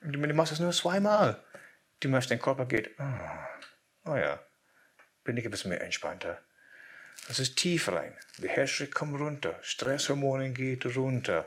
du 0.02 0.18
machst 0.34 0.52
es 0.52 0.60
nur 0.60 0.72
zweimal. 0.72 1.42
Du 2.00 2.08
machst, 2.08 2.30
dein 2.30 2.40
Körper 2.40 2.66
geht, 2.66 2.90
oh, 2.98 4.10
oh 4.10 4.16
ja, 4.16 4.40
bin 5.24 5.36
ich 5.36 5.44
ein 5.44 5.50
bisschen 5.50 5.70
mehr 5.70 5.82
entspannter. 5.82 6.40
Das 7.28 7.38
ist 7.38 7.56
tief 7.56 7.88
rein. 7.88 8.16
Die 8.38 8.48
Herzschritt 8.48 8.94
kommt 8.94 9.20
runter. 9.20 9.58
Stresshormone 9.62 10.50
geht 10.50 10.84
runter. 10.96 11.44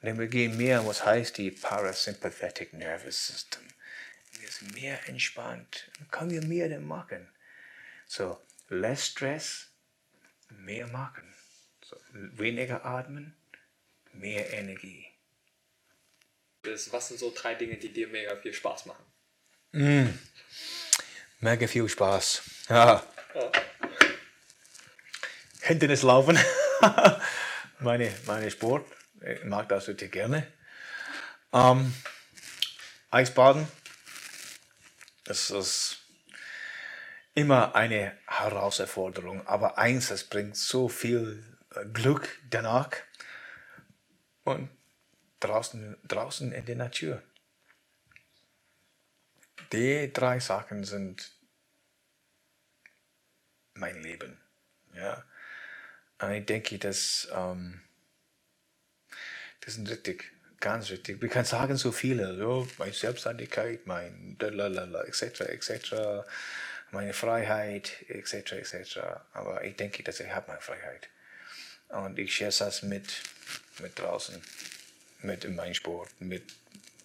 Und 0.00 0.08
dann 0.08 0.18
wir 0.18 0.26
gehen 0.26 0.56
mehr, 0.56 0.84
was 0.84 1.06
heißt 1.06 1.38
die 1.38 1.52
Parasympathetic 1.52 2.72
Nervous 2.72 3.28
System. 3.28 3.62
Sind 4.48 4.74
mehr 4.74 5.08
entspannt. 5.08 5.90
Können 6.10 6.30
wir 6.30 6.42
mehr 6.42 6.68
denn 6.68 6.84
machen. 6.84 7.28
So, 8.06 8.40
less 8.68 9.06
Stress, 9.06 9.70
mehr 10.50 10.86
machen. 10.88 11.32
So, 11.82 11.96
weniger 12.12 12.84
atmen, 12.84 13.36
mehr 14.12 14.52
Energie. 14.52 15.06
Was 16.62 17.08
sind 17.08 17.18
so 17.18 17.32
drei 17.34 17.54
Dinge, 17.54 17.76
die 17.76 17.92
dir 17.92 18.08
mega 18.08 18.36
viel 18.36 18.52
Spaß 18.52 18.86
machen? 18.86 19.04
Mega 21.40 21.66
viel 21.66 21.88
Spaß. 21.88 22.42
Ja. 22.68 23.02
Ja. 23.34 23.52
Hindernislaufen. 25.62 26.38
meine, 27.80 28.14
meine 28.26 28.50
Sport. 28.50 28.86
Ich 29.20 29.44
mag 29.44 29.68
das 29.68 29.86
wirklich 29.88 30.12
gerne. 30.12 30.46
Ähm, 31.52 31.94
Eisbaden. 33.10 33.66
Das 35.32 35.48
ist 35.48 35.96
immer 37.32 37.74
eine 37.74 38.18
Herausforderung. 38.26 39.46
Aber 39.46 39.78
eins, 39.78 40.10
es 40.10 40.24
bringt 40.24 40.58
so 40.58 40.90
viel 40.90 41.42
äh, 41.74 41.86
Glück 41.86 42.38
danach. 42.50 42.90
Und 44.44 44.68
draußen, 45.40 45.96
draußen 46.06 46.52
in 46.52 46.66
der 46.66 46.76
Natur. 46.76 47.22
Die 49.72 50.12
drei 50.12 50.38
Sachen 50.38 50.84
sind 50.84 51.32
mein 53.72 54.02
Leben. 54.02 54.38
Ja. 54.94 55.24
Und 56.20 56.32
ich 56.32 56.44
denke, 56.44 56.78
dass 56.78 57.26
ähm, 57.32 57.80
das 59.62 59.76
sind 59.76 59.88
richtig, 59.88 60.30
ganz 60.62 60.90
richtig. 60.90 61.20
Wir 61.20 61.28
können 61.28 61.44
sagen 61.44 61.76
so 61.76 61.92
viele, 61.92 62.36
so, 62.38 62.66
meine 62.78 62.94
Selbstständigkeit, 62.94 63.86
mein 63.86 64.36
lalalala, 64.40 65.02
etc., 65.02 65.40
etc., 65.40 65.94
meine 66.92 67.12
Freiheit, 67.12 67.92
etc., 68.08 68.52
etc. 68.52 69.00
Aber 69.34 69.62
ich 69.64 69.76
denke, 69.76 70.02
dass 70.02 70.20
ich 70.20 70.30
habe 70.30 70.48
meine 70.48 70.62
Freiheit. 70.62 71.08
Und 71.88 72.18
ich 72.18 72.34
schätze 72.34 72.64
das 72.64 72.82
mit, 72.82 73.12
mit 73.80 73.98
draußen, 73.98 74.40
mit 75.20 75.44
in 75.44 75.56
meinem 75.56 75.74
Sport, 75.74 76.08
mit 76.20 76.44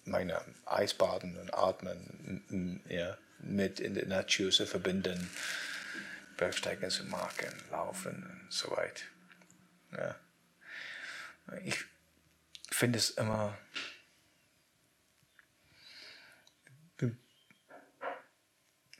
meinem 0.06 0.38
Eisbaden 0.64 1.36
und 1.36 1.52
Atmen, 1.52 2.80
ja, 2.88 3.18
mit 3.40 3.80
in 3.80 3.94
der 3.94 4.06
Natur 4.06 4.50
zu 4.50 4.66
verbinden. 4.66 5.30
Bergsteigen 6.38 6.88
zu 6.88 7.04
machen, 7.04 7.52
laufen 7.72 8.14
und 8.14 8.52
so 8.52 8.70
weiter. 8.70 9.02
Ja. 9.92 10.14
Ich 11.64 11.84
finde 12.70 12.98
es 12.98 13.10
immer 13.10 13.58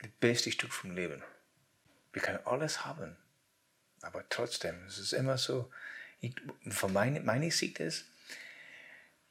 das 0.01 0.11
beste 0.19 0.51
Stück 0.51 0.73
vom 0.73 0.91
Leben. 0.91 1.21
Wir 2.13 2.21
können 2.21 2.45
alles 2.45 2.85
haben, 2.85 3.17
aber 4.01 4.27
trotzdem, 4.29 4.83
es 4.85 4.97
ist 4.97 5.13
immer 5.13 5.37
so, 5.37 5.71
ich, 6.21 6.35
von 6.69 6.91
meine, 6.91 7.19
meine 7.21 7.51
Sicht 7.51 7.79
ist, 7.79 8.05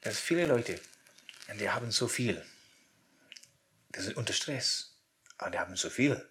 dass 0.00 0.18
viele 0.18 0.46
Leute, 0.46 0.80
die 1.58 1.70
haben 1.70 1.90
so 1.90 2.08
viel, 2.08 2.44
die 3.94 4.00
sind 4.00 4.16
unter 4.16 4.32
Stress, 4.32 4.94
und 5.40 5.54
die 5.54 5.58
haben 5.58 5.76
so 5.76 5.90
viel. 5.90 6.28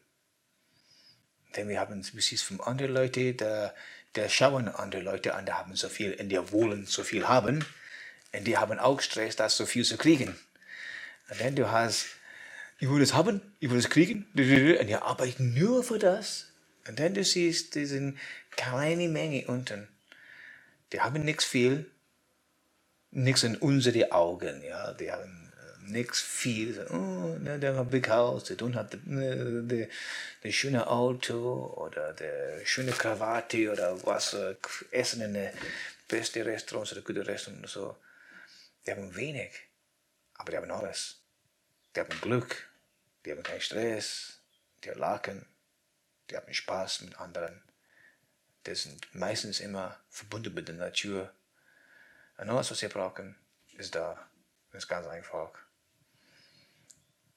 Denn 1.56 1.70
wir 1.70 1.80
haben, 1.80 2.02
du 2.02 2.20
siehst 2.20 2.44
von 2.44 2.62
anderen 2.62 2.94
Leuten, 2.94 3.38
der, 3.38 3.74
der 4.16 4.30
schauen 4.30 4.68
andere 4.68 5.02
Leute 5.02 5.34
an, 5.34 5.46
die 5.46 5.54
haben 5.54 5.76
so 5.76 5.90
viel, 5.90 6.14
und 6.14 6.30
die 6.30 6.52
wollen 6.52 6.86
so 6.86 7.04
viel 7.04 7.28
haben, 7.28 7.66
die 8.44 8.58
haben 8.58 8.80
auch 8.80 9.02
Stress, 9.02 9.36
das 9.36 9.58
so 9.58 9.66
viel 9.66 9.86
zu 9.86 9.98
kriegen. 9.98 10.36
Und 11.30 11.42
dann 11.42 11.56
du 11.56 11.72
hast, 11.72 12.06
ich 12.80 12.90
will 12.90 13.02
es 13.02 13.14
haben, 13.14 13.42
ich 13.60 13.70
will 13.70 13.80
es 13.80 13.90
kriegen, 13.90 14.28
und 14.34 14.88
die 14.88 14.96
arbeiten 14.96 15.54
nur 15.54 15.84
für 15.84 16.00
das. 16.00 16.48
Und 16.88 17.00
dann 17.00 17.14
du 17.14 17.24
siehst 17.24 17.76
diese 17.76 18.14
kleine 18.52 19.10
Menge 19.10 19.46
unten, 19.48 19.88
die 20.94 21.02
haben 21.02 21.24
nichts 21.24 21.44
viel, 21.44 21.86
nichts 23.12 23.44
in 23.44 23.58
unsere 23.58 24.12
Augen, 24.12 24.64
ja, 24.64 24.94
die 24.94 25.12
haben 25.12 25.52
äh, 25.58 25.92
nichts 25.92 26.22
viel, 26.22 26.86
oh, 26.90 27.38
ne, 27.40 27.60
der 27.60 27.76
hat 27.76 27.90
big 27.92 28.10
house, 28.10 28.46
der 28.46 28.58
tun 28.58 28.76
hat 28.76 28.98
ne, 29.06 29.64
der, 29.64 29.88
der 30.44 30.52
schöne 30.52 30.88
Auto 30.88 31.74
oder 31.78 32.14
der 32.14 32.66
schöne 32.66 32.92
Krawatte 32.92 33.72
oder 33.72 34.06
was, 34.06 34.34
äh, 34.34 34.56
essen 34.92 35.22
in 35.22 35.34
der 35.34 35.54
beste 36.08 36.46
Restaurants 36.46 36.94
oder 36.94 37.02
gute 37.02 37.28
Restaurants 37.28 37.76
und 37.76 37.84
so. 37.84 37.96
Die 38.88 38.92
haben 38.92 39.16
wenig, 39.16 39.52
aber 40.36 40.52
die 40.52 40.58
haben 40.58 40.72
alles. 40.72 41.22
Die 41.94 42.00
haben 42.00 42.22
Glück, 42.22 42.72
die 43.26 43.32
haben 43.32 43.44
keinen 43.44 43.60
Stress, 43.60 44.40
die 44.84 44.90
lachen, 44.90 45.46
die 46.30 46.38
haben 46.38 46.54
Spaß 46.54 47.02
mit 47.02 47.20
anderen. 47.20 47.62
Die 48.66 48.76
sind 48.76 49.14
meistens 49.14 49.60
immer 49.60 50.00
verbunden 50.10 50.54
mit 50.54 50.70
der 50.70 50.76
Natur. 50.76 51.34
Und 52.38 52.50
alles, 52.50 52.72
was 52.72 52.80
sie 52.80 52.88
brauchen, 52.88 53.36
ist 53.74 53.94
da. 53.94 54.30
Das 54.72 54.84
ist 54.84 54.88
ganz 54.88 55.06
einfach. 55.08 55.52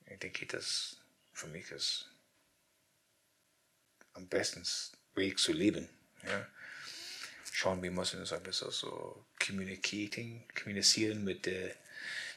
Ich 0.06 0.18
denke, 0.20 0.46
das 0.46 1.00
für 1.32 1.48
mich 1.48 1.68
ist 1.72 2.12
am 4.12 4.28
besten 4.28 4.64
Weg 5.14 5.38
zu 5.38 5.52
leben. 5.52 5.88
Ja. 6.22 6.46
Schauen, 7.52 7.82
wir 7.82 7.90
müssen 7.90 8.20
uns 8.20 8.32
ein 8.32 8.42
bisschen 8.42 8.70
so 8.70 9.24
communicating, 9.44 10.42
kommunizieren 10.60 11.24
mit 11.24 11.46
der, 11.46 11.70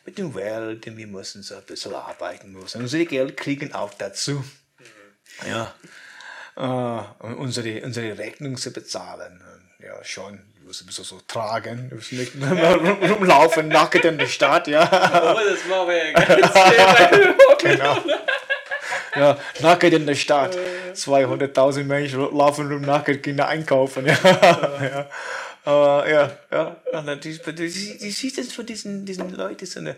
mit 0.06 0.18
der 0.18 0.34
Welt, 0.36 0.86
wir 0.86 1.08
müssen 1.08 1.44
so 1.44 1.56
ein 1.56 1.64
bisschen 1.64 1.94
arbeiten 1.94 2.52
müssen. 2.52 2.82
Unsere 2.82 3.06
Geld 3.06 3.38
kriegen 3.38 3.74
auch 3.74 3.94
dazu. 3.94 4.44
Ja. 5.48 5.74
Äh, 6.56 7.24
unsere, 7.26 7.82
unsere 7.82 8.18
Rechnung 8.18 8.58
zu 8.58 8.72
bezahlen. 8.72 9.42
Ja, 9.80 10.04
schon, 10.04 10.40
du 10.60 10.68
musst 10.68 10.82
ein 10.82 10.86
bisschen 10.86 11.04
so 11.04 11.20
tragen, 11.28 11.90
du 11.90 11.96
musst 11.96 12.14
nicht 12.14 12.34
rumlaufen, 12.36 13.68
nackt 13.68 14.06
in 14.06 14.18
der 14.18 14.28
Stadt, 14.28 14.68
ja. 14.68 14.84
Oh, 14.84 15.40
das 15.50 15.70
war 15.70 15.82
aber 15.82 15.96
ja. 15.96 17.36
Genau. 17.60 17.98
Ja, 19.16 19.38
nackt 19.60 19.84
in 19.84 20.06
der 20.06 20.16
Stadt. 20.16 20.58
200.000 20.94 21.84
Menschen 21.84 22.20
laufen 22.36 22.72
rum 22.72 22.82
nackt, 22.82 23.28
da 23.38 23.48
einkaufen. 23.48 24.06
Ja, 24.06 24.18
ja. 24.82 25.10
Aber 25.64 26.10
ja, 26.10 26.38
ja. 26.52 26.82
Und 26.92 27.06
dann, 27.08 27.20
die, 27.20 27.38
die, 27.38 27.54
die, 27.56 27.98
die 27.98 28.12
siehst 28.12 28.38
es 28.38 28.54
von 28.54 28.66
diesen, 28.66 29.06
diesen 29.06 29.30
Leuten, 29.34 29.66
so 29.66 29.80
eine, 29.80 29.96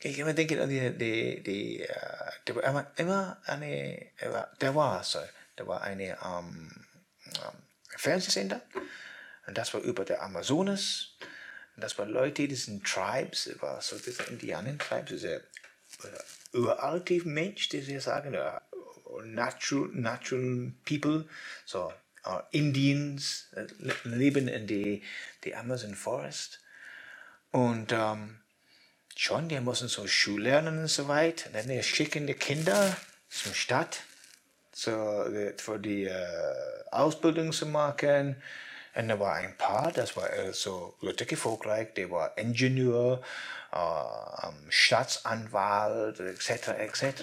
ich 0.00 0.18
immer 0.18 0.32
denke 0.34 0.60
an 0.60 0.68
die, 0.68 0.90
die, 0.90 1.42
die, 1.42 1.80
äh, 1.82 2.54
war 2.54 2.64
immer, 2.64 2.86
immer 2.96 3.36
eine, 3.46 4.06
war- 4.26 4.50
der 4.60 4.74
war 4.74 5.04
so, 5.04 5.20
der 5.56 5.66
war 5.66 5.82
eine 5.82 6.18
ähm, 6.24 6.70
ähm, 7.26 7.58
Fernsehsender 7.96 8.60
und 9.46 9.56
das 9.56 9.72
war 9.74 9.80
über 9.82 10.04
der 10.04 10.22
Amazonas 10.22 11.10
und 11.76 11.84
das 11.84 11.96
waren 11.98 12.10
Leute, 12.10 12.48
die 12.48 12.54
sind 12.56 12.84
Tribes, 12.84 13.50
war 13.60 13.80
so 13.80 13.96
diese 13.98 14.24
Indianen-Tribes, 14.24 15.10
diese 15.10 15.36
äh, 15.36 16.56
uralte 16.58 17.20
Mensch, 17.26 17.68
die 17.68 17.80
sie 17.80 18.00
sagen, 18.00 18.34
äh, 18.34 18.60
natural, 19.24 19.88
natural 19.92 20.72
people, 20.84 21.26
so 21.64 21.92
äh, 22.24 22.40
Indians 22.56 23.48
äh, 23.54 23.66
le- 23.78 23.96
leben 24.04 24.48
in 24.48 24.66
die, 24.66 25.02
die 25.44 25.54
Amazon 25.54 25.94
Forest 25.94 26.60
und 27.50 27.92
ähm, 27.92 28.40
schon, 29.16 29.48
die 29.48 29.60
müssen 29.60 29.88
so 29.88 30.06
Schule 30.06 30.50
lernen 30.50 30.80
und 30.80 30.88
so 30.88 31.08
weiter. 31.08 31.48
Und 31.48 31.56
dann 31.56 31.68
die 31.68 31.82
schicken 31.82 32.26
die 32.26 32.34
Kinder 32.34 32.96
zur 33.28 33.54
Stadt 33.54 34.00
so, 34.72 35.24
die- 35.28 35.52
für 35.58 35.78
die 35.78 36.04
äh, 36.04 36.84
Ausbildung 36.90 37.52
zu 37.52 37.66
machen. 37.66 38.36
Und 38.94 39.08
da 39.08 39.18
war 39.18 39.34
ein 39.34 39.56
Paar, 39.56 39.90
das 39.92 40.16
war 40.16 40.30
äh, 40.32 40.52
so 40.52 40.96
richtig 41.02 41.32
erfolgreich, 41.32 41.94
der 41.94 42.10
war 42.10 42.36
Ingenieur, 42.36 43.22
äh, 43.72 44.70
Staatsanwalt, 44.70 46.20
etc., 46.20 46.68
etc. 46.78 47.22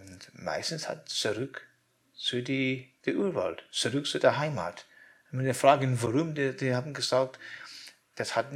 Und 0.00 0.28
meistens 0.32 0.88
hat 0.88 1.08
zurück 1.08 1.66
zu 2.14 2.42
die, 2.42 2.90
die 3.06 3.14
Urwald, 3.14 3.64
zurück 3.70 4.06
zu 4.06 4.18
der 4.18 4.38
Heimat. 4.38 4.86
Und 5.30 5.38
wenn 5.38 5.46
wir 5.46 5.54
fragen, 5.54 6.00
warum, 6.02 6.34
die, 6.34 6.56
die 6.56 6.74
haben 6.74 6.94
gesagt, 6.94 7.38
das 8.14 8.36
hat 8.36 8.46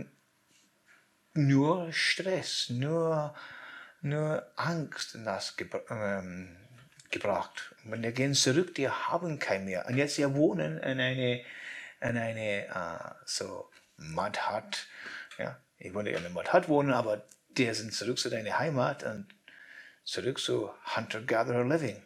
nur 1.35 1.93
Stress, 1.93 2.71
nur, 2.71 3.35
nur 4.01 4.51
Angst 4.57 5.17
das 5.25 5.57
gebra 5.57 5.81
ähm, 5.91 6.57
gebracht. 7.11 7.75
Und 7.85 7.93
wenn 7.93 8.03
die 8.03 8.13
gehen 8.13 8.35
zurück, 8.35 8.75
die 8.75 8.89
haben 8.89 9.39
kein 9.39 9.65
mehr. 9.65 9.87
Und 9.87 9.97
jetzt 9.97 10.15
sie 10.15 10.35
wohnen 10.35 10.79
in 10.79 11.01
eine, 11.01 11.41
in 12.01 12.17
eine 12.17 12.67
äh, 12.67 13.15
so 13.25 13.69
Mudhut. 13.97 14.87
Ja, 15.39 15.59
ich 15.79 15.93
wollte 15.93 16.11
in 16.11 16.19
einer 16.19 16.31
Mudhut 16.31 16.69
wohnen, 16.69 16.93
aber 16.93 17.25
die 17.49 17.73
sind 17.75 17.93
zurück 17.93 18.19
zu 18.19 18.31
deiner 18.31 18.59
Heimat 18.59 19.03
und 19.03 19.27
zurück 20.05 20.39
zu 20.39 20.71
Hunter-Gatherer 20.97 21.65
Living. 21.65 22.01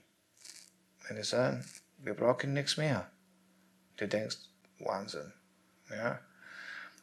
Und 1.09 1.17
die 1.17 1.23
sagen, 1.23 1.65
wir 2.05 2.15
brauchen 2.15 2.53
nichts 2.53 2.77
mehr. 2.77 3.11
Du 3.97 4.07
denkst, 4.07 4.37
Wahnsinn. 4.79 5.33
Ja. 5.91 6.21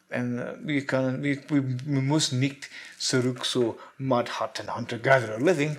Und 0.09 0.39
äh, 0.39 0.55
wir, 0.61 0.85
können, 0.85 1.23
wir, 1.23 1.37
wir, 1.49 1.63
wir 1.63 2.01
müssen 2.01 2.39
nicht 2.39 2.69
zurück 2.97 3.45
zu 3.45 3.79
Mud 3.97 4.39
Hut 4.39 4.59
und 4.59 4.75
Hunter-Gatherer 4.75 5.39
Living, 5.39 5.77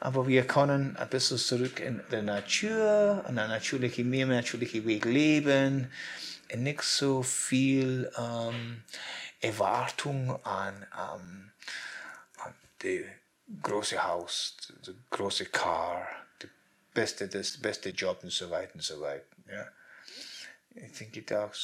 aber 0.00 0.26
wir 0.26 0.46
können 0.46 0.96
ein 0.96 1.08
bisschen 1.08 1.38
zurück 1.38 1.80
in 1.80 2.02
der 2.10 2.22
Natur, 2.22 3.24
in 3.28 3.38
einer 3.38 3.48
natürlichen, 3.48 4.08
mehr 4.10 4.26
natürlichen 4.26 4.86
Weg 4.86 5.04
leben, 5.04 5.90
und 6.52 6.62
nicht 6.62 6.82
so 6.82 7.22
viel 7.22 8.10
ähm, 8.16 8.82
Erwartung 9.40 10.44
an, 10.44 10.86
ähm, 10.96 11.52
an 12.38 12.54
das 12.78 13.62
große 13.62 14.02
Haus, 14.02 14.56
das 14.84 14.94
große 15.10 15.46
Car, 15.46 16.06
beste, 16.98 17.28
das 17.28 17.56
beste 17.58 17.90
Job 17.90 18.24
und 18.24 18.32
so 18.32 18.50
weiter 18.50 18.74
und 18.74 18.82
so 18.82 19.00
weiter. 19.00 19.24
Ja. 19.48 19.68
Ich 20.74 20.92
denke 20.98 21.40
auch, 21.40 21.54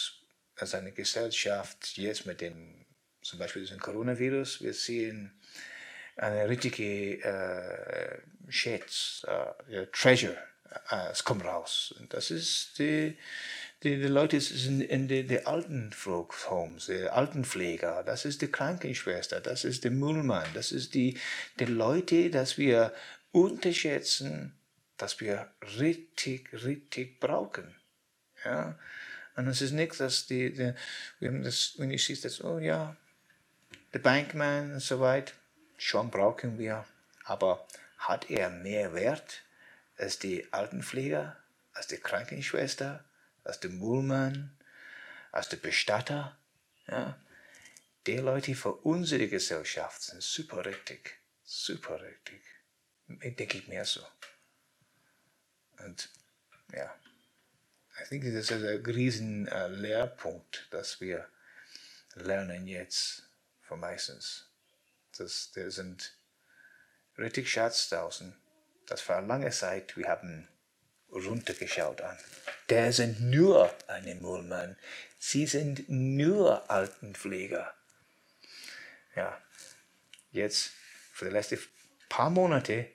als 0.57 0.75
eine 0.75 0.93
Gesellschaft 0.93 1.97
jetzt 1.97 2.27
mit 2.27 2.41
dem, 2.41 2.87
zum 3.23 3.39
Beispiel 3.41 3.63
diesem 3.63 3.81
Coronavirus, 3.81 4.63
wir 4.63 4.75
sehen 4.75 5.33
eine 6.17 6.49
richtige 6.49 7.21
äh, 7.25 8.19
Schätz, 8.49 9.27
äh, 9.27 9.87
Treasure, 9.87 10.39
äh, 10.91 11.11
es 11.11 11.25
kommt 11.25 11.45
raus. 11.45 11.93
Und 11.99 12.15
das 12.15 12.31
ist 12.31 12.79
die, 12.79 13.19
die, 13.83 13.97
die 13.97 14.07
Leute 14.07 14.41
sind 14.41 14.83
in 14.83 15.09
die 15.09 15.47
alten 15.47 15.91
Homes, 16.49 16.87
die 16.87 17.09
Altenpfleger, 17.09 18.05
das 18.05 18.25
ist 18.25 18.41
die 18.41 18.53
Krankenschwester, 18.53 19.41
das 19.41 19.65
ist 19.65 19.83
der 19.83 19.91
Müllmann, 19.91 20.47
das 20.55 20.71
ist 20.71 20.95
die, 20.95 21.19
die 21.59 21.65
Leute, 21.65 22.31
dass 22.31 22.57
wir 22.57 22.95
unterschätzen, 23.33 24.57
dass 24.97 25.21
wir 25.21 25.51
richtig, 25.79 26.53
richtig 26.53 27.21
brauchen. 27.21 27.75
Ja? 28.45 28.79
Und 29.37 29.49
es 29.49 29.61
ist 29.61 29.73
nichts, 29.73 29.99
dass 29.99 30.27
die, 30.27 30.53
die 30.53 30.75
wenn, 31.21 31.43
das, 31.43 31.75
wenn 31.79 31.91
ich 31.91 32.05
sehe, 32.05 32.17
dass, 32.17 32.43
oh 32.43 32.59
ja, 32.59 32.97
der 33.93 33.99
Bankman 33.99 34.75
und 34.75 34.81
so 34.81 35.01
weiter, 35.01 35.33
schon 35.77 36.11
brauchen 36.11 36.59
wir, 36.59 36.85
aber 37.25 37.67
hat 37.99 38.31
er 38.31 38.51
mehr 38.51 38.95
Wert 38.95 39.43
als 39.97 40.19
die 40.19 40.53
Altenpfleger, 40.53 41.37
als 41.73 41.89
die 41.89 41.97
Krankenschwester, 41.97 43.05
als 43.43 43.61
der 43.61 43.71
Müllmann, 43.71 44.57
als 45.33 45.49
der 45.49 45.57
Bestatter? 45.57 46.37
Ja? 46.87 47.19
Die 48.07 48.19
Leute 48.19 48.55
für 48.55 48.73
unsere 48.73 49.29
Gesellschaft 49.29 50.03
sind 50.03 50.23
super 50.23 50.65
richtig, 50.65 51.19
super 51.43 52.01
richtig. 52.01 52.43
Ich 53.21 53.37
denke 53.37 53.59
ich 53.59 53.69
mehr 53.69 53.85
so. 53.85 54.01
Und 55.79 56.09
ja, 56.73 56.95
ich 58.03 58.09
denke, 58.09 58.33
das 58.33 58.51
ist 58.51 58.53
ein 58.53 58.85
riesen 58.87 59.49
äh, 59.49 59.69
Lehrpunkt, 59.69 60.67
dass 60.71 61.01
wir 61.01 61.29
lernen 62.15 62.67
jetzt 62.67 63.29
von 63.63 63.81
meistens. 63.81 64.49
Das, 65.17 65.53
der 65.53 65.71
sind 65.71 66.17
richtig 67.19 67.51
Schatz 67.51 67.89
draußen. 67.89 68.37
Das 68.87 69.09
war 69.09 69.23
lange 69.23 69.51
Zeit, 69.51 69.97
wir 69.97 70.09
haben 70.09 70.49
runtergeschaut 71.11 72.01
an. 72.01 72.19
Der 72.69 72.93
sind 72.93 73.21
nur 73.21 73.73
eine 73.89 74.15
Müllmann. 74.17 74.77
Sie 75.19 75.47
sind 75.47 75.89
nur 75.89 76.71
Altenpfleger. 76.71 77.73
Ja, 79.15 79.41
jetzt 80.33 80.73
für 81.13 81.27
die 81.27 81.31
letzten 81.31 81.59
paar 82.09 82.31
Monate, 82.31 82.91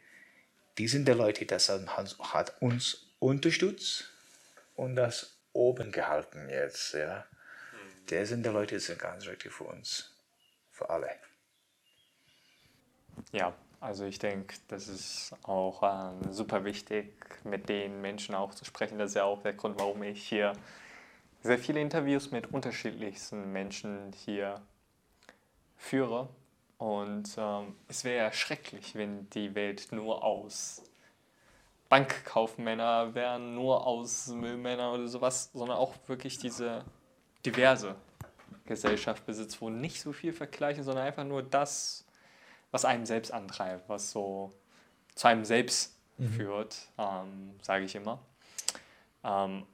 die 0.80 0.88
sind 0.88 1.08
die 1.08 1.12
Leute, 1.12 1.46
das 1.46 1.70
hat 1.70 2.62
uns 2.62 3.06
unterstützt 3.20 4.06
und 4.76 4.96
das 4.96 5.38
oben 5.52 5.92
gehalten 5.92 6.50
jetzt. 6.50 6.94
Ja. 6.94 7.26
Der 8.10 8.26
sind 8.26 8.46
die 8.46 8.50
Leute, 8.50 8.76
die 8.76 8.82
sind 8.82 8.98
ganz 8.98 9.28
richtig 9.28 9.52
für 9.52 9.66
uns, 9.66 10.16
für 10.72 10.90
alle. 10.90 11.10
Ja, 13.34 13.54
also 13.82 14.06
ich 14.06 14.20
denke, 14.20 14.56
das 14.70 14.88
ist 14.88 15.34
auch 15.44 15.84
äh, 15.84 16.32
super 16.32 16.64
wichtig, 16.64 17.14
mit 17.44 17.68
den 17.68 18.00
Menschen 18.00 18.34
auch 18.34 18.56
zu 18.56 18.64
sprechen. 18.64 18.98
Das 18.98 19.12
ist 19.12 19.16
ja 19.16 19.26
auch 19.26 19.42
der 19.42 19.54
Grund, 19.54 19.78
warum 19.78 20.02
ich 20.04 20.28
hier 20.28 20.54
sehr 21.44 21.60
viele 21.60 21.82
Interviews 21.82 22.32
mit 22.32 22.54
unterschiedlichsten 22.54 23.52
Menschen 23.52 24.14
hier 24.14 24.62
führe. 25.76 26.30
Und 26.80 27.30
ähm, 27.38 27.76
es 27.88 28.04
wäre 28.04 28.26
ja 28.26 28.32
schrecklich, 28.32 28.96
wenn 28.96 29.30
die 29.30 29.54
Welt 29.54 29.92
nur 29.92 30.24
aus 30.24 30.82
Bankkaufmänner 31.90 33.14
wären, 33.14 33.54
nur 33.54 33.86
aus 33.86 34.28
Müllmänner 34.28 34.94
oder 34.94 35.08
sowas, 35.08 35.52
sondern 35.54 35.78
auch 35.78 35.94
wirklich 36.08 36.40
diese 36.40 36.84
diverse 37.46 37.96
Gesellschaft 38.66 39.26
besitzt, 39.26 39.62
wo 39.62 39.70
nicht 39.70 40.02
so 40.02 40.14
viel 40.14 40.34
vergleichen, 40.34 40.84
sondern 40.84 41.06
einfach 41.06 41.26
nur 41.26 41.44
das 41.44 42.06
was 42.72 42.86
einem 42.86 43.06
selbst 43.06 43.34
antreibt, 43.34 43.90
was 43.90 44.12
so 44.12 44.54
zu 45.16 45.28
einem 45.28 45.46
selbst 45.46 45.96
mhm. 46.18 46.34
führt, 46.34 46.78
ähm, 46.98 47.56
sage 47.62 47.86
ich 47.86 47.96
immer. 47.96 48.20
Ähm, 49.24 49.66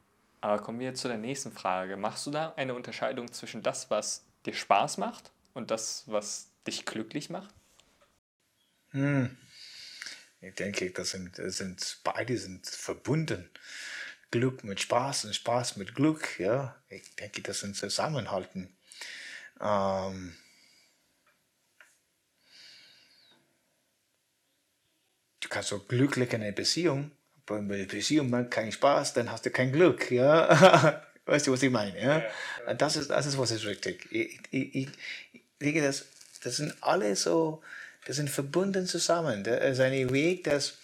aber 0.42 0.60
kommen 0.60 0.80
wir 0.80 0.94
zu 0.94 1.08
der 1.08 1.18
nächsten 1.18 1.52
Frage. 1.52 1.98
Machst 1.98 2.26
du 2.28 2.32
da 2.32 2.54
eine 2.56 2.76
Unterscheidung 2.76 3.32
zwischen 3.32 3.64
das, 3.64 3.90
was 3.90 4.26
dir 4.46 4.54
Spaß 4.54 4.98
macht 4.98 5.32
und 5.54 5.72
das, 5.72 6.04
was 6.08 6.52
dich 6.68 6.86
glücklich 6.86 7.30
macht? 7.30 7.54
Hm. 8.92 9.36
Ich 10.42 10.56
denke, 10.56 10.92
das 10.92 11.12
sind, 11.12 11.38
das 11.40 11.58
sind 11.58 12.00
beide 12.04 12.38
sind 12.38 12.68
verbunden. 12.68 13.50
Glück 14.32 14.64
mit 14.64 14.80
Spaß 14.82 15.26
und 15.26 15.36
Spaß 15.36 15.78
mit 15.78 15.96
Glück. 15.96 16.40
Ja, 16.40 16.76
ich 16.90 17.16
denke, 17.16 17.42
das 17.42 17.62
sind 17.62 17.76
Zusammenhalten. 17.76 18.76
Ähm, 19.62 20.36
du 25.40 25.50
kannst 25.50 25.70
so 25.70 25.80
glücklich 25.80 26.32
in 26.34 26.42
einer 26.42 26.52
Beziehung, 26.52 27.12
aber 27.46 27.58
wenn 27.68 27.88
die 27.88 27.96
Beziehung 27.96 28.30
macht 28.30 28.52
keinen 28.52 28.72
Spaß, 28.72 29.14
dann 29.14 29.32
hast 29.32 29.46
du 29.46 29.52
kein 29.52 29.72
Glück, 29.72 30.12
ja. 30.12 31.02
weißt 31.26 31.48
du, 31.48 31.54
was 31.54 31.64
ich 31.64 31.72
meine, 31.72 32.00
ja? 32.00 32.24
ja. 32.68 32.74
Das 32.74 32.98
ist, 32.98 33.10
das 33.10 33.26
ist, 33.26 33.38
was 33.38 33.52
ist 33.52 33.66
richtig. 33.66 34.08
Ich, 34.12 34.40
ich, 34.52 34.76
ich 34.76 34.90
denke, 35.62 35.82
das, 35.82 36.06
das 36.46 36.58
sind 36.58 36.76
alle 36.82 37.16
so, 37.16 37.64
das 38.06 38.18
sind 38.18 38.30
verbunden 38.30 38.86
zusammen. 38.86 39.44
Das 39.44 39.72
ist 39.72 39.80
ein 39.80 40.14
Weg, 40.14 40.44
dass 40.44 40.78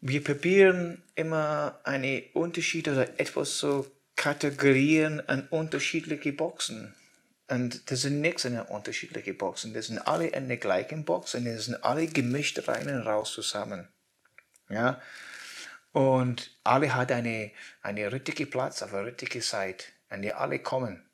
wir 0.00 0.24
probieren 0.24 1.02
immer 1.14 1.78
einen 1.84 2.22
Unterschied 2.32 2.88
oder 2.88 3.20
etwas 3.20 3.58
zu 3.58 3.90
kategorieren 4.16 5.20
an 5.28 5.46
unterschiedliche 5.50 6.32
Boxen. 6.32 6.94
Und 7.48 7.90
das 7.90 8.00
sind 8.00 8.22
nichts 8.22 8.44
in 8.44 8.54
den 8.54 8.62
unterschiedlichen 8.62 9.36
Boxen. 9.36 9.74
Das 9.74 9.86
sind 9.88 9.98
alle 9.98 10.28
in 10.28 10.48
der 10.48 10.56
gleichen 10.56 11.04
Box 11.04 11.34
und 11.34 11.44
das 11.44 11.66
sind 11.66 11.84
alle 11.84 12.06
gemischt 12.06 12.66
rein 12.66 12.88
und 12.88 13.06
raus 13.06 13.32
zusammen. 13.32 13.86
Ja? 14.70 15.00
Und 15.92 16.56
alle 16.64 16.94
haben 16.94 17.12
eine, 17.12 17.52
eine 17.82 18.10
richtige 18.10 18.46
Platz 18.46 18.82
auf 18.82 18.94
eine 18.94 19.06
richtige 19.06 19.40
Zeit, 19.40 19.92
an 20.08 20.22
die 20.22 20.32
alle 20.32 20.58
kommen. 20.58 21.05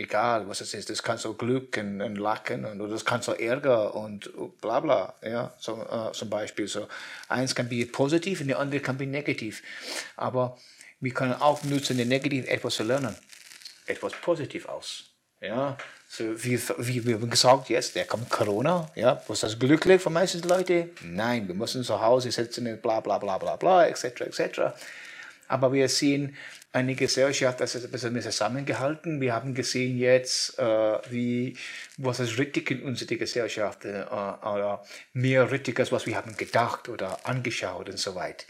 Egal, 0.00 0.48
was 0.48 0.60
es 0.60 0.74
ist. 0.74 0.90
Das 0.90 1.02
kann 1.02 1.18
so 1.18 1.34
Glück 1.34 1.76
und, 1.76 2.00
und 2.00 2.16
Lachen 2.16 2.64
und 2.64 2.80
oder 2.80 2.92
das 2.92 3.04
kann 3.04 3.20
so 3.20 3.32
Ärger 3.32 3.96
und 3.96 4.30
bla 4.60 4.78
bla. 4.78 5.14
Ja, 5.22 5.52
so, 5.58 5.82
äh, 5.82 6.12
zum 6.12 6.30
Beispiel. 6.30 6.68
So, 6.68 6.86
eins 7.28 7.52
kann 7.52 7.68
be 7.68 7.84
positiv 7.84 8.40
und 8.40 8.46
der 8.46 8.60
andere 8.60 8.80
kann 8.80 8.96
be 8.96 9.08
negativ. 9.08 9.60
Aber 10.14 10.56
wir 11.00 11.12
können 11.12 11.34
auch 11.34 11.64
nutzen, 11.64 11.96
den 11.96 12.06
Negativ 12.06 12.46
etwas 12.46 12.76
zu 12.76 12.84
lernen. 12.84 13.16
Etwas 13.86 14.12
positiv 14.12 14.68
aus. 14.68 15.06
Ja, 15.40 15.76
so 16.08 16.24
wie, 16.44 16.60
wie 16.78 17.04
wir 17.04 17.16
haben 17.16 17.28
gesagt, 17.28 17.68
jetzt, 17.68 17.96
der 17.96 18.04
kommt 18.04 18.30
Corona, 18.30 18.90
ja, 18.94 19.20
was 19.26 19.40
das 19.40 19.58
glücklich 19.58 20.00
für 20.00 20.10
meisten 20.10 20.46
Leute? 20.48 20.90
Nein, 21.02 21.48
wir 21.48 21.56
müssen 21.56 21.82
zu 21.82 22.00
Hause 22.00 22.30
sitzen, 22.30 22.80
bla 22.80 23.00
bla 23.00 23.18
bla 23.18 23.36
bla 23.36 23.56
bla, 23.56 23.86
etc. 23.86 24.20
etc. 24.20 24.60
Aber 25.48 25.72
wir 25.72 25.88
sehen 25.88 26.36
eine 26.72 26.94
Gesellschaft, 26.94 27.60
das 27.60 27.74
ist 27.74 27.84
ein 27.84 27.90
bisschen 27.90 28.20
zusammengehalten. 28.20 29.20
Wir 29.20 29.34
haben 29.34 29.54
gesehen 29.54 29.98
jetzt, 29.98 30.58
äh, 30.58 30.98
wie, 31.10 31.56
was 31.96 32.20
ist 32.20 32.38
richtig 32.38 32.70
in 32.70 32.82
unserer 32.82 33.16
Gesellschaft, 33.16 33.84
äh, 33.84 34.02
oder 34.02 34.84
mehr 35.12 35.50
richtig 35.50 35.80
als 35.80 35.92
was 35.92 36.06
wir 36.06 36.16
haben 36.16 36.36
gedacht 36.36 36.88
oder 36.88 37.26
angeschaut 37.26 37.88
und 37.88 37.98
so 37.98 38.14
weiter. 38.14 38.44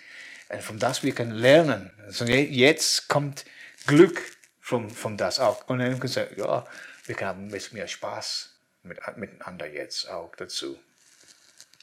Und 0.49 0.63
von 0.63 0.79
das 0.79 1.03
wir 1.03 1.15
können 1.15 1.33
lernen. 1.33 1.91
Also 2.07 2.25
jetzt 2.25 3.09
kommt 3.09 3.45
Glück 3.87 4.21
von, 4.61 4.91
von 4.91 5.17
das 5.17 5.39
auch. 5.39 5.69
Und 5.69 5.79
dann 5.79 6.01
gesagt, 6.01 6.37
ja, 6.37 6.67
wir 7.07 7.17
haben 7.21 7.47
ein 7.47 7.51
bisschen 7.51 7.79
mehr 7.79 7.89
Spaß 7.89 8.51
mit, 8.83 8.99
miteinander 9.17 9.67
jetzt 9.67 10.09
auch 10.11 10.35
dazu. 10.37 10.79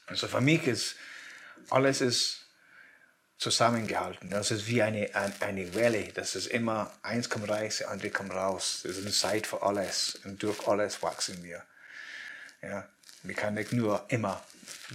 Also 0.08 0.28
für 0.28 0.42
mich 0.42 0.68
ist 0.68 0.96
alles 1.70 2.02
ist 2.02 2.45
zusammengehalten. 3.38 4.30
Das 4.30 4.52
ist 4.52 4.68
wie 4.68 4.82
eine, 4.82 5.10
eine 5.40 5.74
Welle. 5.76 6.08
Das 6.14 6.36
ist 6.36 6.48
immer, 6.48 6.92
eins 7.02 7.30
kommt 7.30 7.50
rein, 7.50 7.66
das 7.66 7.82
andere 7.84 8.10
kommt 8.10 8.34
raus. 8.34 8.82
Das 8.84 8.94
ist 8.94 9.04
eine 9.04 9.12
Zeit 9.12 9.48
für 9.48 9.62
alles. 9.62 10.20
Und 10.24 10.42
durch 10.42 10.68
alles 10.68 11.02
wachsen 11.04 11.44
wir. 11.44 11.64
Ja, 12.62 12.88
wir 13.24 13.36
können 13.36 13.56
nicht 13.56 13.74
nur 13.74 14.06
immer 14.08 14.42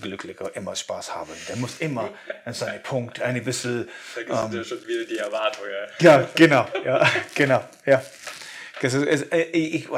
glücklich 0.00 0.40
oder 0.40 0.54
immer 0.56 0.74
Spaß 0.74 1.14
haben. 1.14 1.32
Der 1.48 1.56
muss 1.56 1.78
immer 1.78 2.10
an 2.44 2.54
seinen 2.54 2.82
Punkt 2.82 3.20
ein 3.20 3.42
bisschen. 3.44 3.88
Da 4.26 4.46
ähm, 4.46 4.64
schon 4.64 4.86
wieder 4.86 5.04
die 5.04 5.18
Erwartungen. 5.18 5.70
Ja, 6.00 6.28
genau, 6.34 6.66
ja, 6.84 7.10
genau, 7.34 7.64
ja. 7.84 8.02
Das 8.80 8.94
ist, 8.94 9.32
äh, 9.32 9.42
ich, 9.50 9.88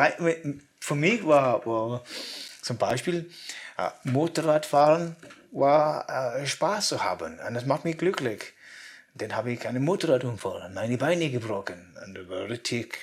für 0.81 0.95
mich 0.95 1.25
war, 1.25 1.65
war 1.65 2.03
zum 2.63 2.79
Beispiel 2.79 3.31
äh, 3.79 3.91
Motorradfahren 4.05 5.17
war 5.53 6.09
äh, 6.39 6.47
Spaß 6.47 6.89
zu 6.89 7.05
haben 7.05 7.39
und 7.39 7.55
das 7.55 7.67
macht 7.67 7.85
mich 7.85 7.99
glücklich. 7.99 8.55
Dann 9.15 9.37
habe 9.37 9.53
ich 9.53 9.69
einen 9.69 9.85
Motorradunfall 9.85 10.63
und 10.67 10.75
meine 10.75 10.97
Beine 10.97 11.31
gebrochen 11.31 11.97
und 12.05 12.15
das 12.15 12.29
war 12.29 12.49
richtig 12.49 12.99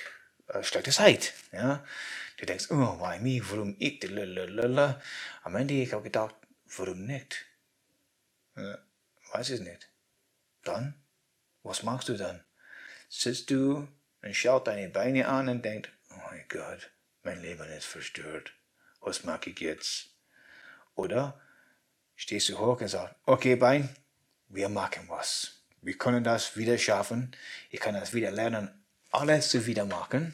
äh, 0.48 0.64
schlechte 0.64 0.92
Zeit. 0.92 1.34
Ja. 1.52 1.86
Du 2.38 2.46
denkst, 2.46 2.72
oh, 2.72 3.00
why 3.00 3.20
me, 3.20 3.42
warum 3.50 3.76
ich? 3.80 4.04
Lalalala. 4.04 5.02
Am 5.44 5.56
Ende 5.56 5.76
ich 5.76 5.94
habe 5.94 6.04
gedacht, 6.04 6.36
warum 6.78 7.06
nicht? 7.06 7.46
Ja, 8.56 8.80
weiß 9.34 9.52
ich 9.52 9.62
nicht. 9.62 9.90
Dann, 10.64 10.96
was 11.64 11.84
machst 11.84 12.10
du 12.10 12.18
dann? 12.18 12.44
Sitzt 13.10 13.50
du 13.52 13.88
und 14.22 14.36
schaut 14.36 14.68
deine 14.68 14.90
Beine 14.90 15.28
an 15.28 15.50
und 15.50 15.64
denkt, 15.64 15.90
oh 16.12 16.20
mein 16.32 16.46
Gott, 16.50 16.90
mein 17.24 17.42
Leben 17.42 17.70
ist 17.70 17.86
verstört. 17.86 18.54
Was 19.02 19.24
mache 19.24 19.52
ich 19.52 19.60
jetzt? 19.60 20.10
Oder 20.96 21.40
stehst 22.20 22.50
du 22.50 22.60
hoch 22.60 22.82
und 22.82 22.88
sagst, 22.90 23.16
okay 23.26 23.56
Bein, 23.56 23.90
wir 24.50 24.68
machen 24.68 25.06
was. 25.08 25.62
Wir 25.82 25.98
können 25.98 26.24
das 26.24 26.58
wieder 26.58 26.78
schaffen. 26.78 27.32
Ich 27.70 27.80
kann 27.80 27.96
das 27.96 28.14
wieder 28.14 28.30
lernen, 28.30 28.70
alles 29.12 29.50
zu 29.50 29.66
wieder 29.66 29.86
machen. 29.86 30.34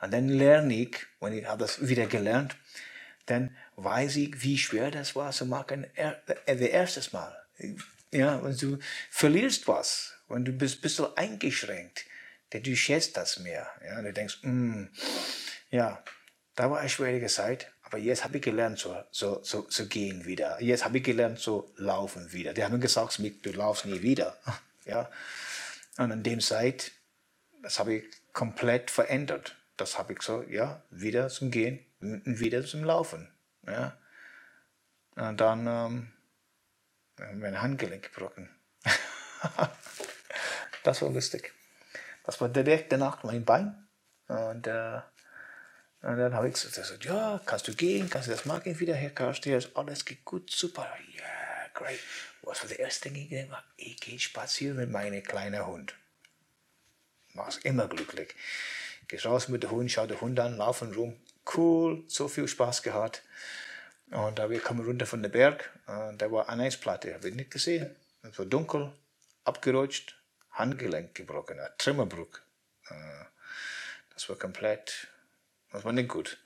Und 0.00 0.12
dann 0.12 0.28
lerne 0.28 0.74
ich, 0.74 0.96
wenn 1.20 1.32
ich 1.32 1.46
habe 1.46 1.62
das 1.62 1.86
wieder 1.86 2.06
gelernt, 2.06 2.56
dann 3.26 3.56
weiß 3.76 4.16
ich, 4.16 4.42
wie 4.42 4.58
schwer 4.58 4.90
das 4.90 5.14
war 5.14 5.30
zu 5.30 5.46
machen, 5.46 5.86
er, 5.94 6.20
er, 6.46 6.56
das 6.56 6.68
erste 6.68 7.16
Mal. 7.16 7.36
Ja, 8.10 8.36
und 8.36 8.60
du 8.60 8.78
verlierst 9.10 9.68
was, 9.68 10.14
und 10.26 10.46
du 10.46 10.52
bist 10.52 10.78
ein 10.78 10.80
bisschen 10.80 11.16
eingeschränkt, 11.16 12.06
denn 12.52 12.64
du 12.64 12.74
schätzt 12.74 13.16
das 13.16 13.38
mehr. 13.38 13.70
Ja, 13.84 14.02
du 14.02 14.12
denkst, 14.12 14.38
mm, 14.42 14.86
ja, 15.70 16.02
da 16.56 16.70
war 16.70 16.80
eine 16.80 16.88
schwierige 16.88 17.28
Zeit, 17.28 17.70
aber 17.90 17.98
jetzt 17.98 18.22
habe 18.22 18.36
ich 18.36 18.42
gelernt 18.42 18.78
zu, 18.78 18.94
zu, 19.10 19.40
zu, 19.40 19.62
zu 19.62 19.88
gehen 19.88 20.24
wieder. 20.24 20.62
Jetzt 20.62 20.84
habe 20.84 20.98
ich 20.98 21.04
gelernt 21.04 21.40
zu 21.40 21.72
laufen 21.76 22.32
wieder. 22.32 22.54
Die 22.54 22.62
haben 22.62 22.80
gesagt, 22.80 23.18
du 23.18 23.50
laufst 23.50 23.84
nie 23.84 24.00
wieder. 24.00 24.38
Ja, 24.84 25.10
und 25.98 26.12
in 26.12 26.22
dem 26.22 26.40
Zeit, 26.40 26.92
das 27.62 27.80
habe 27.80 27.94
ich 27.94 28.04
komplett 28.32 28.92
verändert. 28.92 29.56
Das 29.76 29.98
habe 29.98 30.12
ich 30.12 30.22
so, 30.22 30.42
ja, 30.42 30.84
wieder 30.90 31.28
zum 31.28 31.50
Gehen 31.50 31.84
wieder 32.00 32.64
zum 32.64 32.84
Laufen. 32.84 33.28
Ja. 33.66 33.98
Und 35.16 35.40
dann 35.40 35.66
ähm, 35.66 36.12
mein 37.40 37.60
Handgelenk 37.60 38.14
gebrochen. 38.14 38.48
das 40.84 41.02
war 41.02 41.10
lustig. 41.10 41.52
Das 42.24 42.40
war 42.40 42.48
direkt 42.48 42.92
danach 42.92 43.24
mein 43.24 43.44
Bein. 43.44 43.88
Und, 44.28 44.68
äh, 44.68 45.00
und 46.02 46.16
dann 46.16 46.34
habe 46.34 46.48
ich 46.48 46.54
gesagt, 46.54 47.04
ja, 47.04 47.40
kannst 47.44 47.68
du 47.68 47.74
gehen, 47.74 48.08
kannst 48.08 48.28
du 48.28 48.32
das 48.32 48.44
machen 48.46 48.78
wieder, 48.78 48.94
Herr 48.94 49.10
alles 49.76 50.04
geht 50.04 50.24
gut, 50.24 50.50
super, 50.50 50.88
ja, 51.16 51.68
great. 51.74 51.98
Was 52.42 52.62
war 52.62 52.68
das 52.68 52.78
erste 52.78 53.10
Ding, 53.10 53.22
ich 53.22 53.28
gedacht 53.28 53.64
ich 53.76 54.00
gehe 54.00 54.18
spazieren 54.18 54.76
mit 54.76 54.90
meinem 54.90 55.22
kleinen 55.22 55.66
Hund. 55.66 55.94
War 57.34 57.48
immer 57.64 57.86
glücklich. 57.86 58.34
Geh 59.08 59.18
raus 59.18 59.48
mit 59.48 59.62
dem 59.62 59.70
Hund, 59.70 59.90
schau 59.90 60.06
den 60.06 60.20
Hund 60.20 60.40
an, 60.40 60.56
laufen 60.56 60.94
rum, 60.94 61.20
cool, 61.56 62.04
so 62.06 62.28
viel 62.28 62.48
Spaß 62.48 62.82
gehabt. 62.82 63.22
Und 64.10 64.38
da 64.38 64.50
wir 64.50 64.60
kommen 64.60 64.84
runter 64.84 65.06
von 65.06 65.22
dem 65.22 65.30
Berg, 65.30 65.70
da 65.86 66.32
war 66.32 66.48
eine 66.48 66.64
Eisplatte, 66.64 67.14
habe 67.14 67.28
ich 67.28 67.34
nicht 67.34 67.50
gesehen. 67.50 67.94
Es 68.22 68.38
war 68.38 68.46
dunkel, 68.46 68.92
abgerutscht, 69.44 70.16
Handgelenk 70.50 71.14
gebrochen, 71.14 71.58
ein. 71.78 72.42
Äh, 72.88 73.24
das 74.12 74.28
war 74.28 74.36
komplett, 74.36 75.08
das 75.72 75.84
war 75.84 75.92
nicht 75.92 76.08
gut. 76.08 76.38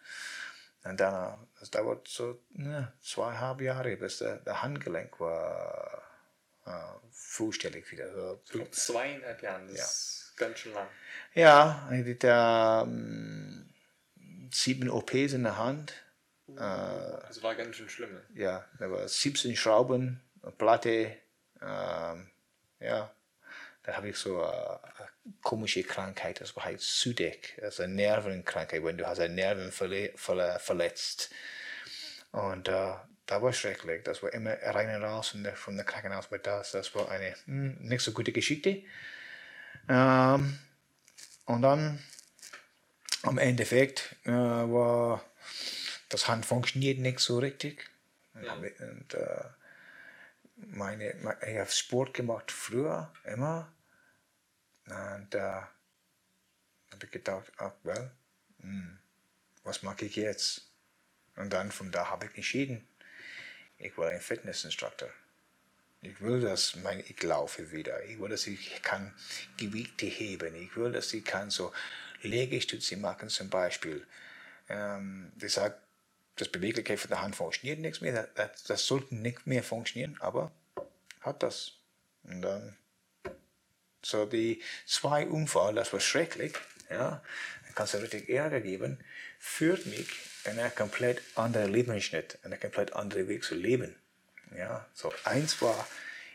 Und 0.85 1.01
dann, 1.01 1.49
das 1.59 1.71
dauert 1.71 2.09
so 2.09 2.41
ja, 2.57 2.93
zweieinhalb 3.01 3.61
Jahre, 3.63 3.97
bis 3.97 4.19
der, 4.19 4.37
der 4.37 4.63
Handgelenk 4.63 5.19
war 5.19 6.03
äh, 6.67 6.71
wieder. 7.91 8.13
So, 8.45 8.67
zweieinhalb 8.71 9.43
Jahre, 9.43 9.67
das 9.67 9.77
ja. 9.77 9.85
ist 9.85 10.35
ganz 10.37 10.59
schön 10.59 10.75
lang. 10.75 10.89
Ja, 11.35 11.89
ich 11.91 12.07
hatte 12.07 12.87
ähm, 12.87 13.71
sieben 14.53 14.91
OPs 14.91 15.33
in 15.33 15.45
der 15.45 15.57
Hand. 15.57 15.95
Uh, 16.47 16.57
das 16.57 17.43
war 17.43 17.55
ganz 17.55 17.77
schön 17.77 17.89
schlimm. 17.89 18.21
Ja, 18.35 18.67
da 18.79 18.91
war 18.91 19.09
17 19.09 19.57
Schrauben, 19.57 20.21
Platte, 20.59 21.17
ähm, 21.63 22.31
ja, 22.81 23.11
da 23.83 23.97
habe 23.97 24.11
ich 24.11 24.19
so 24.19 24.45
eine, 24.45 24.81
komische 25.43 25.83
Krankheit, 25.83 26.41
das 26.41 26.55
heißt 26.57 27.01
Sudeck, 27.01 27.59
also 27.63 27.83
eine 27.83 27.95
Nervenkrankheit, 27.95 28.85
wenn 28.85 28.99
du 28.99 29.07
hast 29.07 29.21
eine 29.21 29.35
Nerven 29.35 29.73
verle 29.73 30.13
verle 30.17 30.59
verletzt. 30.59 31.31
Und 32.33 32.69
äh, 32.69 32.95
das 33.27 33.43
war 33.43 33.53
schrecklich, 33.53 34.03
das 34.05 34.23
war 34.23 34.33
immer 34.33 34.55
rein 34.63 34.95
und 34.97 35.03
raus 35.03 35.29
von 35.29 35.43
der, 35.43 35.57
von 35.57 35.77
der 35.77 35.87
Krankenhaus 35.87 36.31
mit 36.31 36.47
das, 36.47 36.73
das 36.73 36.95
war 36.95 37.11
eine 37.11 37.35
mh, 37.47 37.77
hm, 37.77 37.77
nicht 37.81 38.03
so 38.03 38.13
gute 38.13 38.33
Geschichte. 38.33 38.83
Ähm, 39.89 40.59
und 41.47 41.63
dann, 41.63 41.99
am 43.23 43.39
Endeffekt, 43.39 44.17
äh, 44.25 44.31
war 44.31 45.25
das 46.09 46.29
Hand 46.29 46.47
funktioniert 46.47 46.99
nicht 46.99 47.21
so 47.21 47.39
richtig. 47.39 47.91
Ja. 48.43 48.55
Und, 48.55 49.15
äh, 49.15 49.45
meine, 50.57 51.15
ich 51.47 51.59
habe 51.59 51.71
Sport 51.71 52.15
gemacht 52.15 52.51
früher, 52.51 53.13
immer. 53.25 53.74
Und 54.87 55.29
da 55.31 55.71
habe 56.93 57.07
ich 57.07 57.11
gedacht, 57.11 57.51
ach, 57.57 57.73
well, 57.83 58.11
hm, 58.61 58.99
was 59.63 59.83
mache 59.83 60.05
ich 60.05 60.17
jetzt? 60.17 60.71
Und 61.37 61.53
dann 61.53 61.73
von 61.73 61.91
da 61.91 62.11
habe 62.11 62.27
ich 62.27 62.37
entschieden, 62.37 62.87
ich 63.79 63.97
will 63.97 64.09
ein 64.09 64.21
Fitnessinstructor. 64.21 65.09
Ich 66.03 66.21
will, 66.21 66.41
dass 66.43 66.77
mein, 66.77 67.01
ich 67.01 67.23
laufe 67.23 67.73
wieder. 67.73 68.05
Ich 68.05 68.21
will, 68.21 68.29
dass 68.29 68.47
ich 68.47 68.83
kann 68.83 69.15
Gewichte 69.57 70.07
heben. 70.07 70.55
Ich 70.55 70.77
will, 70.77 70.93
dass 70.93 71.13
ich 71.15 71.25
kann 71.25 71.51
so 71.51 71.73
Legestütze 72.23 72.97
machen 72.99 73.31
zum 73.31 73.49
Beispiel. 73.49 74.07
Ähm, 74.69 75.33
ich 75.41 75.53
sage, 75.53 75.77
das 76.37 76.49
Beweglichkeit 76.49 77.01
von 77.01 77.09
der 77.09 77.23
Hand 77.23 77.37
funktioniert 77.37 77.79
nichts 77.79 78.01
mehr. 78.01 78.29
Das, 78.35 78.65
das 78.65 78.87
sollte 78.87 79.15
nicht 79.15 79.47
mehr 79.47 79.63
funktionieren, 79.63 80.17
aber 80.21 80.53
hat 81.21 81.43
das. 81.43 81.73
Und 82.25 82.43
dann 82.43 82.77
so 84.05 84.27
die 84.27 84.63
zwei 84.87 85.27
Unfall, 85.27 85.75
das 85.75 85.93
war 85.93 86.01
schrecklich, 86.01 86.55
ja, 86.91 87.23
kann 87.75 87.87
es 87.87 87.95
richtig 87.95 88.29
Ärger 88.29 88.61
geben, 88.61 88.99
führt 89.39 89.87
mich 89.87 90.09
in 90.45 90.59
einen 90.59 90.75
komplett 90.75 91.23
anderen 91.35 91.73
Lebensschnitt, 91.73 92.39
in 92.45 92.53
einen 92.53 92.61
komplett 92.61 92.93
anderen 92.93 93.29
Weg 93.29 93.45
zu 93.45 93.55
leben. 93.55 93.95
Ja, 94.57 94.87
so 94.95 95.13
eins 95.25 95.61
war, 95.61 95.87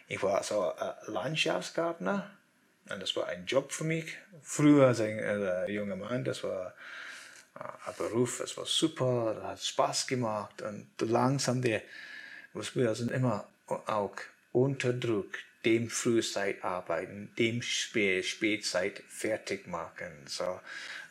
ich 0.07 0.21
war 0.21 0.43
so 0.43 0.73
Landschaftsgärtner 1.07 2.29
und 2.89 3.01
das 3.01 3.15
war 3.15 3.27
ein 3.27 3.45
Job 3.45 3.71
für 3.71 3.83
mich. 3.83 4.17
Früher 4.41 4.87
als 4.87 4.99
ein 4.99 5.19
äh, 5.19 5.71
junger 5.71 5.95
Mann, 5.95 6.23
das 6.25 6.43
war 6.43 6.73
äh, 7.55 7.59
ein 7.59 7.95
Beruf, 7.97 8.39
das 8.39 8.57
war 8.57 8.65
super, 8.65 9.35
das 9.35 9.43
hat 9.43 9.63
Spaß 9.63 10.07
gemacht 10.07 10.61
und 10.61 10.89
langsam 10.99 11.61
der, 11.61 11.81
was 12.53 12.75
wir 12.75 12.93
sind 12.95 13.11
immer 13.11 13.47
auch 13.67 14.15
unter 14.51 14.91
Druck, 14.91 15.37
dem 15.65 15.89
Frühzeit 15.89 16.63
arbeiten, 16.63 17.31
dem 17.37 17.61
Spätzeit 17.61 19.03
fertig 19.07 19.67
machen. 19.67 20.11
So, 20.25 20.59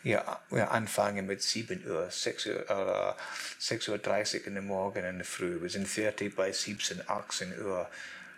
ja, 0.02 0.40
wir 0.50 0.70
anfangen 0.70 1.26
mit 1.26 1.42
7 1.42 1.86
Uhr, 1.86 2.10
6 2.10 2.46
Uhr, 2.46 2.70
äh, 2.70 3.14
6.30 3.60 4.40
Uhr 4.40 4.46
in 4.46 4.54
der 4.54 4.62
Morgen 4.62 5.04
in 5.04 5.16
der 5.18 5.26
Früh. 5.26 5.60
Wir 5.60 5.68
sind 5.68 5.86
fertig 5.86 6.34
bei 6.34 6.50
17, 6.50 7.08
18 7.08 7.60
Uhr. 7.60 7.90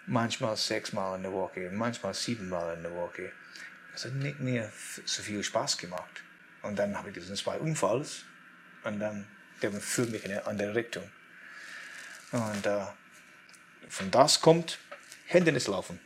Manchmal 0.06 0.56
sechsmal 0.56 1.16
in 1.16 1.22
der 1.22 1.32
Woche, 1.32 1.70
manchmal 1.70 2.14
siebenmal 2.14 2.76
in 2.76 2.82
der 2.82 2.94
Woche. 2.94 3.30
Es 3.94 4.04
hat 4.04 4.14
nicht 4.14 4.40
mehr 4.40 4.72
so 5.04 5.22
viel 5.22 5.42
Spaß 5.44 5.78
gemacht. 5.78 6.22
Und 6.62 6.78
dann 6.78 6.96
habe 6.96 7.08
ich 7.08 7.14
diesen 7.14 7.36
zwei 7.36 7.58
Unfalls 7.58 8.24
und 8.84 8.98
dann 8.98 9.26
der 9.62 9.72
führt 9.72 10.10
mich 10.10 10.24
in 10.24 10.32
eine 10.32 10.46
andere 10.46 10.74
Richtung. 10.74 11.04
Und 12.32 12.66
äh, 12.66 12.86
von 13.88 14.10
das 14.10 14.40
kommt 14.40 14.78
Hindernislaufen. 15.30 16.00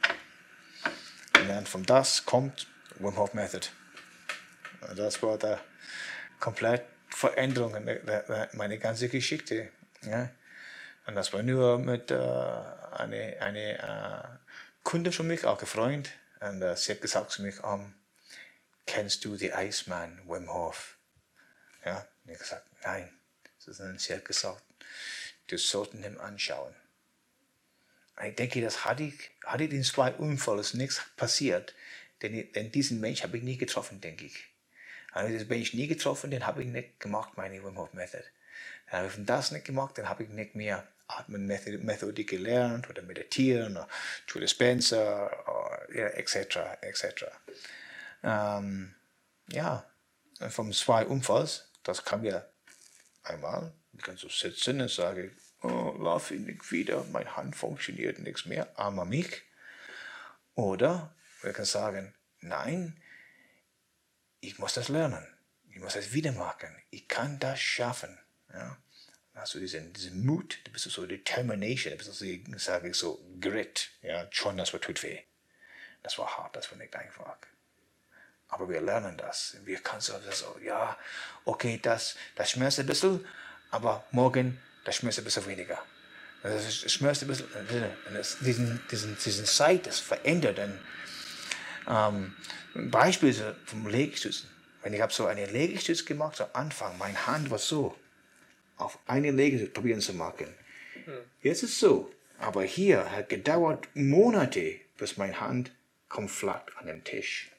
Und 1.41 1.49
dann 1.49 1.64
von 1.64 1.83
das 1.83 2.27
kommt 2.27 2.66
Wim 2.99 3.16
Hof 3.16 3.33
Method. 3.33 3.66
Das 4.97 5.22
war 5.22 5.39
die 5.39 5.57
komplette 6.41 6.85
Veränderung 7.09 7.75
in 7.75 8.01
meine 8.53 8.79
ganze 8.79 9.09
Geschichte. 9.09 9.70
Ja. 10.03 10.29
Und 11.07 11.14
das 11.14 11.33
war 11.33 11.43
nur 11.43 11.79
mit 11.79 12.11
äh, 12.11 12.16
einer 12.16 13.41
eine, 13.41 13.79
äh, 13.79 14.39
Kunde 14.83 15.11
von 15.11 15.27
mir, 15.27 15.43
auch 15.45 15.59
ein 15.59 15.66
Freund. 15.66 16.11
Und 16.41 16.61
äh, 16.61 16.77
sie 16.77 16.93
hat 16.93 17.01
gesagt 17.01 17.31
zu 17.31 17.41
mir, 17.41 17.64
um, 17.64 17.95
kennst 18.85 19.25
du 19.25 19.39
den 19.39 19.55
Eismann 19.55 20.20
Wim 20.27 20.53
Hof? 20.53 20.99
Ja, 21.83 22.07
und 22.25 22.31
ich 22.31 22.39
gesagt, 22.39 22.66
nein. 22.85 23.11
Sie 23.57 24.12
hat 24.12 24.25
gesagt, 24.27 24.62
du 25.47 25.57
solltest 25.57 26.05
ihn 26.05 26.18
anschauen. 26.18 26.75
Ich 28.23 28.37
denke, 28.37 28.61
das 28.61 28.85
hatte 28.85 29.05
ich, 29.05 29.31
hatte 29.45 29.69
den 29.69 29.83
zwei 29.83 30.12
Unfällen 30.12 30.65
nichts 30.75 31.03
passiert. 31.17 31.75
Denn, 32.23 32.53
denn 32.53 32.71
diesen 32.71 33.01
Mensch 33.01 33.23
habe 33.23 33.37
ich 33.37 33.43
nie 33.43 33.57
getroffen, 33.57 34.01
denke 34.01 34.27
ich. 34.27 34.45
Habe 35.12 35.29
ich 35.29 35.35
diesen 35.35 35.49
Mensch 35.49 35.75
nie 35.75 35.89
getroffen, 35.89 36.31
den 36.31 36.47
habe 36.47 36.62
ich 36.62 36.69
nicht 36.69 37.01
gemacht, 37.01 37.37
meine 37.37 37.62
Wim 37.65 37.77
Hof 37.77 37.93
Method. 37.93 38.25
Dann 38.91 39.01
habe 39.01 39.09
ich 39.09 39.27
das 39.27 39.51
nicht 39.51 39.65
gemacht, 39.65 39.99
dann 39.99 40.09
habe 40.09 40.23
ich 40.23 40.29
nicht 40.29 40.55
mehr 40.55 40.87
Atmenmethodik 41.07 42.31
gelernt 42.31 42.89
oder 42.89 43.03
meditieren 43.03 43.77
oder 43.77 43.89
Dispenza 44.41 45.31
ja, 45.93 46.07
etc. 46.07 46.59
etc. 46.81 47.25
Ähm, 48.23 48.95
ja, 49.51 49.85
vom 50.49 50.73
zwei 50.73 51.05
Unfalls, 51.05 51.69
das 51.83 52.05
kam 52.05 52.25
ja 52.25 52.45
einmal, 53.23 53.73
ich 53.93 54.03
kann 54.03 54.17
so 54.17 54.29
sitzen 54.29 54.81
und 54.81 54.91
sage, 54.91 55.33
oh, 55.65 55.97
laufe 55.99 56.35
ich 56.35 56.41
nicht 56.41 56.71
wieder, 56.71 57.05
meine 57.12 57.37
Hand 57.37 57.57
funktioniert 57.57 58.19
nichts 58.19 58.45
mehr, 58.45 58.79
armer 58.79 59.05
mich. 59.05 59.43
Oder 60.55 61.15
wir 61.43 61.53
können 61.53 61.67
sagen, 61.67 62.15
nein, 62.41 63.01
ich 64.41 64.59
muss 64.59 64.75
das 64.75 64.89
lernen, 64.89 65.27
ich 65.71 65.81
muss 65.81 65.95
das 65.95 66.12
wieder 66.12 66.33
machen, 66.33 66.71
ich 66.91 67.09
kann 67.09 67.39
das 67.39 67.61
schaffen. 67.61 68.19
Ja? 68.53 68.79
Du 69.53 69.59
diesen, 69.59 69.93
diesen 69.93 70.25
Mut, 70.25 70.61
du 70.65 70.71
bist 70.71 70.85
so 70.85 71.07
Determination, 71.07 71.93
du 71.93 71.99
bist 71.99 72.15
so, 72.15 72.25
sage 72.57 72.89
ich 72.89 72.97
so, 72.97 73.21
Grit, 73.41 73.91
ja, 74.01 74.29
schon 74.31 74.57
das 74.57 74.71
tut 74.71 75.03
weh. 75.03 75.21
Das 76.05 76.19
war 76.19 76.37
hart, 76.37 76.55
das 76.55 76.71
war 76.71 76.79
nicht 76.79 76.95
einfach. 76.95 77.37
Aber 78.49 78.69
wir 78.69 78.81
lernen 78.81 79.17
das. 79.17 79.57
Wir 79.65 79.79
können 79.81 80.01
so, 80.01 80.12
so 80.31 80.59
ja, 80.62 80.97
okay, 81.45 81.81
das, 81.83 82.17
das 82.37 82.53
schmerzt 82.53 82.79
ein 82.79 82.87
bisschen, 82.87 83.27
aber 83.71 84.05
morgen, 84.12 84.61
das 84.85 84.97
schmerzt 84.97 85.18
ein 85.18 85.24
bisschen 85.24 85.47
weniger. 85.47 85.78
Das 86.43 86.93
schmerzt 86.93 87.22
ein 87.22 87.28
bisschen, 87.28 87.49
das, 88.12 88.39
diesen, 88.41 88.80
diesen, 88.91 89.16
diesen 89.16 89.45
Zeit, 89.47 89.87
das 89.87 89.99
verändert. 89.99 90.59
Und, 90.59 90.78
ähm, 91.89 92.37
ein 92.74 92.91
Beispiel 92.91 93.35
vom 93.64 93.87
Legestützen. 93.87 94.49
Wenn 94.82 94.93
ich 94.93 95.01
habe 95.01 95.12
so 95.12 95.26
eine 95.26 95.47
Legestütz 95.47 96.05
gemacht 96.05 96.41
am 96.41 96.49
Anfang, 96.53 96.99
meine 96.99 97.26
Hand 97.26 97.51
war 97.51 97.59
so, 97.59 97.97
auf 98.76 98.99
eine 99.07 99.30
Legestütz 99.30 99.72
probieren 99.72 100.01
zu 100.01 100.12
machen. 100.12 100.49
Hm. 101.05 101.14
Jetzt 101.43 101.62
ist 101.62 101.70
es 101.70 101.80
so, 101.80 102.12
aber 102.39 102.64
hier 102.64 103.11
hat 103.11 103.28
gedauert 103.28 103.89
Monate, 103.95 104.80
bis 104.99 105.16
meine 105.16 105.41
Hand 105.41 105.72
kommt 106.09 106.30
flatt 106.30 106.70
an 106.76 106.87
den 106.87 107.03
Tisch 107.05 107.51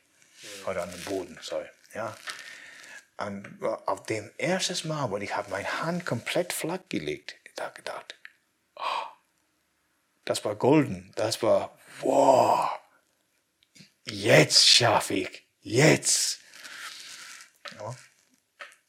oder 0.68 0.84
an 0.84 0.92
den 0.92 1.02
Boden, 1.06 1.38
sorry. 1.42 1.66
Ja. 1.94 2.16
Und 3.18 3.64
auf 3.64 4.04
dem 4.04 4.30
ersten 4.38 4.88
Mal, 4.88 5.10
wo 5.10 5.18
ich 5.18 5.36
habe 5.36 5.50
meine 5.50 5.82
Hand 5.82 6.06
komplett 6.06 6.52
flach 6.52 6.80
gelegt, 6.90 7.36
da 7.56 7.70
gedacht, 7.70 8.16
oh, 8.76 9.08
das 10.26 10.44
war 10.44 10.56
golden, 10.56 11.14
das 11.16 11.42
war, 11.42 11.78
wow, 12.02 12.70
jetzt 14.04 14.68
schaffe 14.68 15.14
ich, 15.14 15.48
jetzt. 15.62 16.40
Ja. 17.80 17.96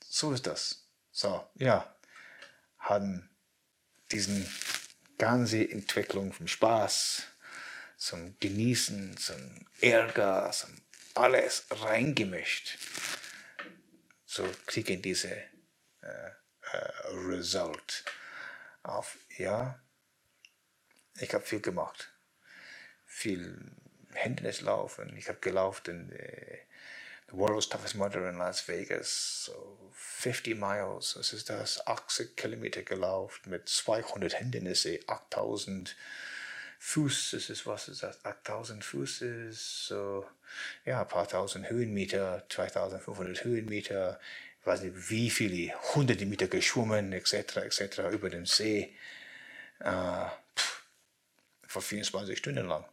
So 0.08 0.32
ist 0.32 0.46
das. 0.46 0.88
So, 1.12 1.48
ja, 1.54 1.96
haben 2.78 3.30
diesen 4.10 4.46
ganze 5.18 5.68
Entwicklung 5.70 6.32
vom 6.32 6.48
Spaß, 6.48 7.22
zum 7.96 8.38
Genießen, 8.40 9.16
zum 9.16 9.66
Ärger, 9.80 10.50
zum 10.52 10.76
alles 11.14 11.66
reingemischt. 11.70 12.78
So 14.36 14.44
kriegen 14.66 15.00
diese 15.00 15.30
äh, 15.30 16.30
äh, 16.72 16.88
Result 17.26 18.04
auf. 18.82 19.16
Ja, 19.38 19.80
ich 21.18 21.32
habe 21.32 21.42
viel 21.42 21.60
gemacht. 21.60 22.12
Viel 23.06 23.72
Hindernislaufen. 24.12 25.16
Ich 25.16 25.28
habe 25.30 25.38
gelaufen 25.38 26.10
in 26.10 26.10
the 27.30 27.38
World's 27.38 27.70
Toughest 27.70 27.94
Mudder 27.94 28.28
in 28.28 28.36
Las 28.36 28.68
Vegas. 28.68 29.46
So 29.46 29.90
50 29.94 30.58
Miles, 30.58 31.14
das 31.14 31.32
ist 31.32 31.48
das, 31.48 31.86
80 31.86 32.36
Kilometer 32.36 32.82
gelaufen 32.82 33.48
mit 33.48 33.70
200 33.70 34.34
Hindernisse, 34.34 35.00
8000 35.06 35.96
Fuß, 36.78 37.30
das 37.32 37.50
ist 37.50 37.66
was 37.66 37.88
ist 37.88 38.02
das, 38.02 38.24
8000 38.24 38.84
Fuß 38.84 39.22
ist 39.22 39.86
so, 39.86 40.26
ja, 40.84 41.02
ein 41.02 41.08
paar 41.08 41.28
tausend 41.28 41.68
Höhenmeter, 41.70 42.44
2500 42.48 43.44
Höhenmeter, 43.44 44.20
weiß 44.64 44.82
nicht 44.82 45.10
wie 45.10 45.30
viele, 45.30 45.74
hunderte 45.94 46.26
Meter 46.26 46.48
geschwommen, 46.48 47.12
etc., 47.12 47.56
etc., 47.56 47.98
über 48.12 48.30
den 48.30 48.46
See, 48.46 48.94
äh, 49.80 50.26
pff, 50.56 50.82
vor 51.66 51.82
24 51.82 52.38
Stunden 52.38 52.66
lang. 52.66 52.84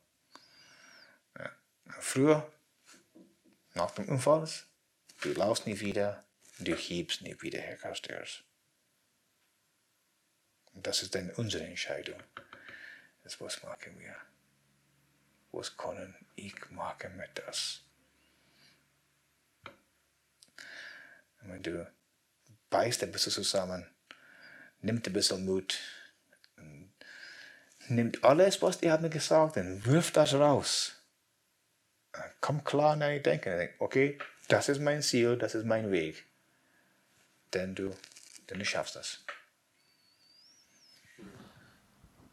Ja. 1.37 1.51
Früher, 1.99 2.51
nach 3.73 3.91
dem 3.91 4.07
Unfall, 4.07 4.47
du 5.21 5.33
laufst 5.33 5.65
nie 5.65 5.79
wieder, 5.79 6.23
du 6.59 6.75
hebst 6.75 7.21
nie 7.21 7.35
wieder, 7.41 7.59
Herr. 7.59 7.77
Und 10.73 10.87
das 10.87 11.03
ist 11.03 11.15
dann 11.15 11.29
unsere 11.31 11.65
Entscheidung. 11.65 12.21
Das 13.23 13.39
was 13.39 13.63
machen 13.63 13.99
wir? 13.99 14.15
Was 15.51 15.77
können 15.77 16.15
ich 16.35 16.69
machen 16.71 17.15
mit 17.17 17.29
das? 17.35 17.81
Wenn 21.41 21.61
du 21.61 21.91
beißt 22.69 23.03
ein 23.03 23.11
bisschen 23.11 23.31
zusammen, 23.31 23.85
nimmt 24.81 25.07
ein 25.07 25.13
bisschen 25.13 25.45
Mut, 25.45 25.79
nimmt 27.87 28.23
alles, 28.23 28.61
was 28.61 28.79
die 28.79 28.91
haben 28.91 29.09
gesagt, 29.09 29.57
und 29.57 29.85
wirft 29.85 30.17
das 30.17 30.33
raus. 30.33 30.95
Komm 32.41 32.63
klar 32.63 32.93
in 32.93 32.99
dein 33.01 33.23
Denken. 33.23 33.69
Okay, 33.79 34.17
das 34.47 34.69
ist 34.69 34.79
mein 34.79 35.01
Ziel, 35.01 35.37
das 35.37 35.55
ist 35.55 35.65
mein 35.65 35.91
Weg. 35.91 36.25
Denn 37.53 37.75
du, 37.75 37.95
denn 38.49 38.59
du 38.59 38.65
schaffst 38.65 38.95
das. 38.95 39.23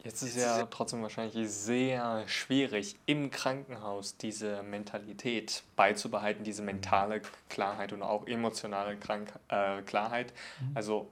Jetzt 0.03 0.22
ist 0.22 0.36
ja 0.36 0.66
trotzdem 0.66 1.03
wahrscheinlich 1.03 1.51
sehr 1.51 2.26
schwierig, 2.26 2.96
im 3.07 3.30
Krankenhaus 3.30 4.16
diese 4.16 4.62
Mentalität 4.62 5.62
beizubehalten, 5.76 6.42
diese 6.42 6.62
mentale 6.62 7.20
Klarheit 7.48 7.92
und 7.92 8.03
auch 8.03 8.26
emotionale 8.26 8.96
Krank 8.96 9.32
äh, 9.48 9.82
Klarheit. 9.82 10.32
Mhm. 10.61 10.76
Also 10.76 11.11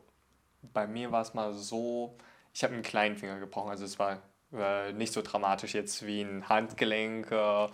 bei 0.72 0.86
mir 0.86 1.12
war 1.12 1.22
es 1.22 1.34
mal 1.34 1.52
so, 1.52 2.16
ich 2.54 2.64
habe 2.64 2.74
einen 2.74 2.82
kleinen 2.82 3.16
Finger 3.16 3.38
gebrochen, 3.38 3.70
also 3.70 3.84
es 3.84 3.98
war 3.98 4.22
äh, 4.52 4.92
nicht 4.92 5.12
so 5.12 5.20
dramatisch 5.22 5.74
jetzt 5.74 6.06
wie 6.06 6.22
ein 6.22 6.48
Handgelenk 6.48 7.30
äh, 7.30 7.68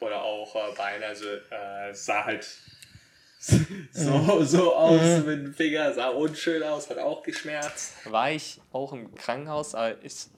oder 0.00 0.22
auch 0.22 0.54
äh, 0.54 0.74
Bein, 0.76 1.02
also 1.02 1.26
äh, 1.26 1.90
es 1.90 2.06
sah 2.06 2.24
halt 2.24 2.46
so, 3.40 4.44
so 4.44 4.74
aus 4.74 5.00
mhm. 5.00 5.26
mit 5.26 5.38
dem 5.46 5.54
Finger, 5.54 5.94
sah 5.94 6.08
unschön 6.08 6.62
aus, 6.62 6.90
hat 6.90 6.98
auch 6.98 7.22
geschmerzt. 7.22 7.94
War 8.04 8.30
ich 8.30 8.60
auch 8.70 8.92
im 8.92 9.14
Krankenhaus, 9.14 9.74
aber 9.74 10.04
es, 10.04 10.30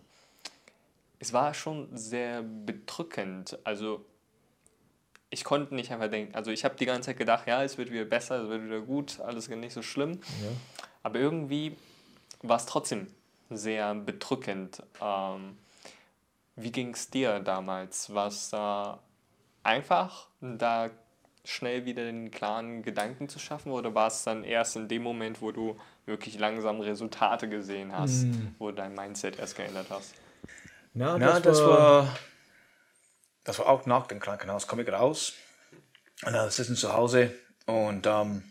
es 1.19 1.33
war 1.33 1.53
schon 1.53 1.89
sehr 1.97 2.43
bedrückend. 2.43 3.59
Also 3.65 4.05
ich 5.31 5.43
konnte 5.43 5.75
nicht 5.75 5.91
einfach 5.91 6.11
denken, 6.11 6.35
also 6.35 6.53
ich 6.53 6.65
habe 6.65 6.77
die 6.77 6.87
ganze 6.87 7.07
Zeit 7.07 7.19
gedacht, 7.19 7.49
ja, 7.49 7.65
es 7.65 7.77
wird 7.77 7.91
wieder 7.91 8.05
besser, 8.05 8.43
es 8.45 8.49
wird 8.49 8.65
wieder 8.65 8.81
gut, 8.81 9.19
alles 9.21 9.49
nicht 9.49 9.73
so 9.73 9.83
schlimm. 9.83 10.21
Ja. 10.43 10.51
Aber 11.03 11.19
irgendwie 11.19 11.77
war 12.43 12.59
es 12.59 12.67
trotzdem 12.67 13.09
sehr 13.51 13.95
bedrückend. 13.95 14.83
Ähm, 15.01 15.57
wie 16.55 16.71
ging 16.71 16.95
es 16.95 17.11
dir 17.11 17.41
damals? 17.41 18.15
War 18.15 18.29
es 18.29 18.51
da 18.51 19.01
einfach, 19.65 20.29
da 20.41 20.91
schnell 21.45 21.85
wieder 21.85 22.05
den 22.05 22.31
klaren 22.31 22.83
Gedanken 22.83 23.29
zu 23.29 23.39
schaffen 23.39 23.73
oder 23.73 23.95
war 23.95 24.07
es 24.07 24.23
dann 24.23 24.45
erst 24.45 24.77
in 24.77 24.89
dem 24.89 25.03
Moment, 25.03 25.43
wo 25.43 25.51
du 25.51 25.79
wirklich 26.07 26.39
langsam 26.39 26.81
Resultate 26.81 27.49
gesehen 27.49 27.93
hast, 27.93 28.25
mm. 28.25 28.55
wo 28.59 28.71
dein 28.71 28.95
Mindset 28.95 29.39
erst 29.39 29.57
geändert 29.57 29.87
hast? 29.91 30.15
Na, 30.95 31.19
das, 31.19 31.21
Na, 31.21 31.41
das 31.41 31.61
war, 31.61 31.69
war, 31.69 32.19
das 33.45 33.59
war 33.59 33.67
auch 33.67 33.87
nach 33.87 34.07
dem 34.07 34.21
Krankenhaus, 34.21 34.67
komme 34.67 34.83
ich 34.83 34.93
raus 34.93 35.35
und 36.25 36.33
dann 36.33 36.51
sitzen 36.51 36.77
zu 36.77 36.93
Hause 36.93 37.35
und 37.67 38.07
ähm, 38.07 38.45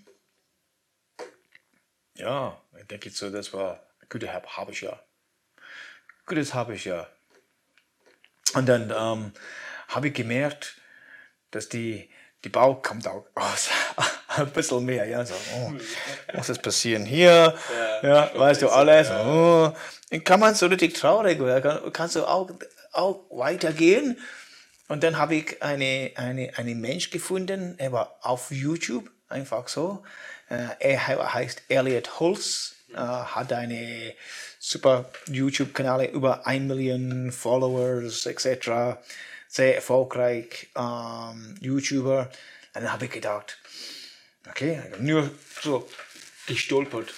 ja, 2.15 2.61
ich 2.77 2.87
denke 2.87 3.09
so, 3.09 3.29
das 3.29 3.53
war 3.53 3.79
ein 4.01 4.07
gutes 4.09 4.29
habe 4.29 4.71
ich 4.71 4.81
ja. 4.81 4.99
Gutes 6.25 6.53
habe 6.53 6.75
ich 6.75 6.85
ja. 6.85 7.07
Und 8.53 8.67
dann 8.67 8.91
ähm, 8.95 9.33
habe 9.87 10.09
ich 10.09 10.13
gemerkt, 10.13 10.75
dass 11.51 11.69
die 11.69 12.09
die 12.43 12.49
Bauch 12.49 12.81
kommt 12.81 13.07
auch 13.07 13.25
aus. 13.35 13.69
ein 14.37 14.49
bisschen 14.51 14.85
mehr, 14.85 15.05
ja, 15.05 15.25
so, 15.25 15.33
oh, 15.55 15.73
muss 16.33 16.47
das 16.47 16.59
passieren 16.59 17.05
hier, 17.05 17.55
ja, 18.01 18.07
ja 18.07 18.31
weißt 18.35 18.61
du 18.61 18.69
alles, 18.69 19.09
oh, 19.11 19.73
kann 20.23 20.39
man 20.39 20.55
so 20.55 20.67
richtig 20.67 20.93
traurig 20.93 21.39
kann, 21.61 21.91
kannst 21.91 22.15
du 22.15 22.25
auch, 22.25 22.49
auch 22.93 23.23
weitergehen. 23.29 24.17
Und 24.87 25.03
dann 25.03 25.17
habe 25.17 25.35
ich 25.35 25.63
eine, 25.63 26.11
eine, 26.15 26.51
einen 26.57 26.81
Mensch 26.81 27.11
gefunden, 27.11 27.75
er 27.77 27.93
war 27.93 28.17
auf 28.21 28.51
YouTube, 28.51 29.09
einfach 29.29 29.67
so. 29.69 30.03
Äh, 30.49 30.67
er 30.79 31.33
heißt 31.33 31.63
Elliot 31.69 32.19
Holz, 32.19 32.75
äh, 32.93 32.97
hat 32.97 33.53
eine 33.53 34.13
super 34.59 35.09
YouTube-Kanal, 35.27 36.05
über 36.05 36.45
ein 36.45 36.67
Million 36.67 37.31
Followers 37.31 38.25
etc 38.25 38.97
sehr 39.51 39.75
erfolgreich 39.75 40.69
ähm, 40.77 41.57
YouTuber. 41.59 42.31
Und 42.73 42.83
dann 42.83 42.93
habe 42.93 43.05
ich 43.05 43.11
gedacht, 43.11 43.57
okay, 44.49 44.81
nur 44.99 45.29
so 45.61 45.89
gestolpert, 46.47 47.13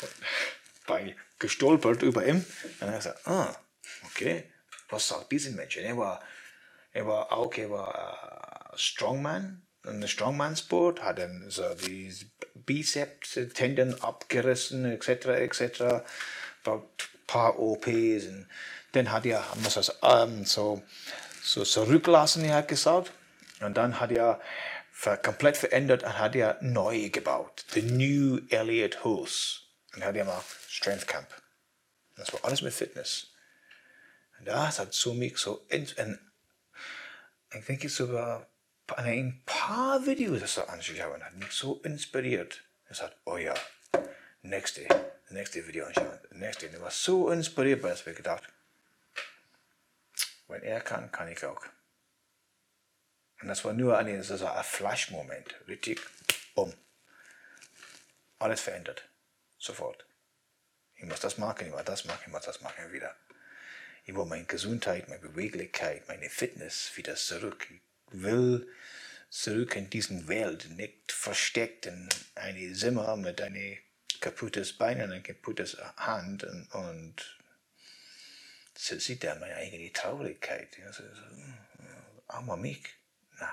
gestolpert 1.38 2.02
über 2.02 2.26
ihn. 2.26 2.38
Und 2.38 2.46
dann 2.80 2.90
habe 2.90 2.98
ich 2.98 3.04
gesagt, 3.04 3.28
ah, 3.28 3.56
okay, 4.06 4.46
was 4.90 5.08
sagt 5.08 5.32
dieser 5.32 5.52
Mensch? 5.52 5.78
Er 5.78 5.96
war, 5.96 6.24
er 6.92 7.06
war 7.06 7.32
auch, 7.32 7.56
war 7.70 8.72
uh, 8.74 8.78
Strongman, 8.78 9.62
ein 9.86 10.08
Strongman-Sport, 10.08 11.04
hat 11.04 11.20
dann 11.20 11.46
so 11.50 11.72
die 11.76 12.12
Bizeps-Tendon 12.56 14.02
abgerissen, 14.02 14.86
etc., 14.86 15.28
etc., 15.28 15.82
ein 16.66 16.82
paar 17.28 17.60
OPs. 17.60 18.26
Und 18.26 18.48
dann 18.94 19.12
hat 19.12 19.28
er, 19.28 19.46
muss 19.62 19.76
das 19.76 19.96
ähm, 20.02 20.46
so, 20.46 20.82
so 21.44 21.64
zurücklassen, 21.64 22.46
er 22.46 22.56
hat 22.56 22.68
gesagt. 22.68 23.12
Und 23.60 23.76
dann 23.76 24.00
hat 24.00 24.12
er 24.12 24.42
komplett 25.22 25.58
verändert 25.58 26.04
und 26.04 26.18
hat 26.18 26.36
er 26.36 26.58
neu 26.62 27.10
gebaut. 27.10 27.66
The 27.72 27.82
New 27.82 28.40
Elliott 28.50 29.04
Hose. 29.04 29.60
Und 29.96 30.04
hat 30.04 30.16
er 30.16 30.26
mal 30.26 30.44
Strength 30.68 31.08
Camp. 31.08 31.28
Das 32.16 32.32
war 32.34 32.44
alles 32.46 32.62
mit 32.62 32.74
Fitness. 32.74 33.28
Und 34.40 34.48
das 34.48 34.80
hat 34.80 34.94
so 34.94 35.14
mich 35.14 35.38
so, 35.38 35.66
ich 35.70 35.96
denke 37.68 37.90
sogar, 37.90 38.48
an 38.88 39.06
ein 39.06 39.42
paar 39.46 40.06
Videos 40.06 40.42
das 40.42 40.56
so 40.56 40.64
anschauen, 40.64 41.24
hat 41.24 41.34
mich 41.36 41.52
so 41.52 41.80
inspiriert. 41.82 42.64
Er 42.90 42.96
sagt, 42.96 43.16
oh 43.26 43.38
ja, 43.38 43.54
nächste, 44.42 44.88
nächste 45.30 45.66
Video 45.68 45.86
anschauen, 45.86 46.20
nächste. 46.32 46.68
Und 46.68 46.76
ich 46.76 46.82
war 46.82 46.92
so 46.92 47.30
inspiriert, 47.30 47.82
weil 47.84 47.94
ich 47.94 48.06
mir 48.06 48.14
gedacht, 48.14 48.44
wenn 50.48 50.64
er 50.64 50.82
kann, 50.82 51.12
kann 51.12 51.28
ich 51.28 51.44
auch. 51.46 51.66
Und 53.42 53.48
das 53.48 53.66
war 53.66 53.74
nur 53.74 53.98
ein, 53.98 54.24
so 54.24 54.46
ein 54.46 54.64
Flash-Moment, 54.64 55.56
richtig, 55.68 56.00
um. 56.56 56.74
Alles 58.40 58.62
verändert, 58.62 59.10
sofort. 59.58 60.06
Ich 60.96 61.04
muss 61.04 61.20
das 61.20 61.38
machen, 61.38 61.68
ich 61.68 61.74
muss 61.74 61.84
das 61.84 62.06
machen, 62.06 62.22
ich 62.26 62.32
muss 62.32 62.46
das 62.46 62.62
machen 62.62 62.92
wieder. 62.92 63.16
Ich 64.06 64.16
will 64.16 64.26
meine 64.26 64.46
Gesundheit, 64.46 65.08
meine 65.10 65.22
Beweglichkeit, 65.22 66.08
meine 66.08 66.30
Fitness 66.30 66.96
wieder 66.96 67.16
zurück. 67.16 67.68
Ich 67.70 67.82
will 68.12 68.68
zurück 69.30 69.76
in 69.76 69.90
diesen 69.90 70.28
Welt, 70.28 70.70
nicht 70.70 71.12
versteckt 71.12 71.86
in 71.86 72.08
eine 72.36 72.74
Zimmer 72.74 73.16
mit 73.18 73.42
einem 73.42 73.78
kaputtes 74.22 74.78
Bein 74.78 75.02
und 75.02 75.12
einer 75.12 75.22
kaputtes 75.22 75.78
Hand 75.98 76.44
und, 76.44 76.68
und 76.74 77.38
so 78.76 78.98
sieht 79.00 79.24
er 79.24 79.36
meine 79.36 79.56
eigene 79.56 79.92
Traurigkeit. 79.92 80.78
Ja, 80.78 80.92
so, 80.92 81.04
so, 81.04 81.22
armer 82.28 82.58
mich. 82.58 82.84
Na. 83.40 83.50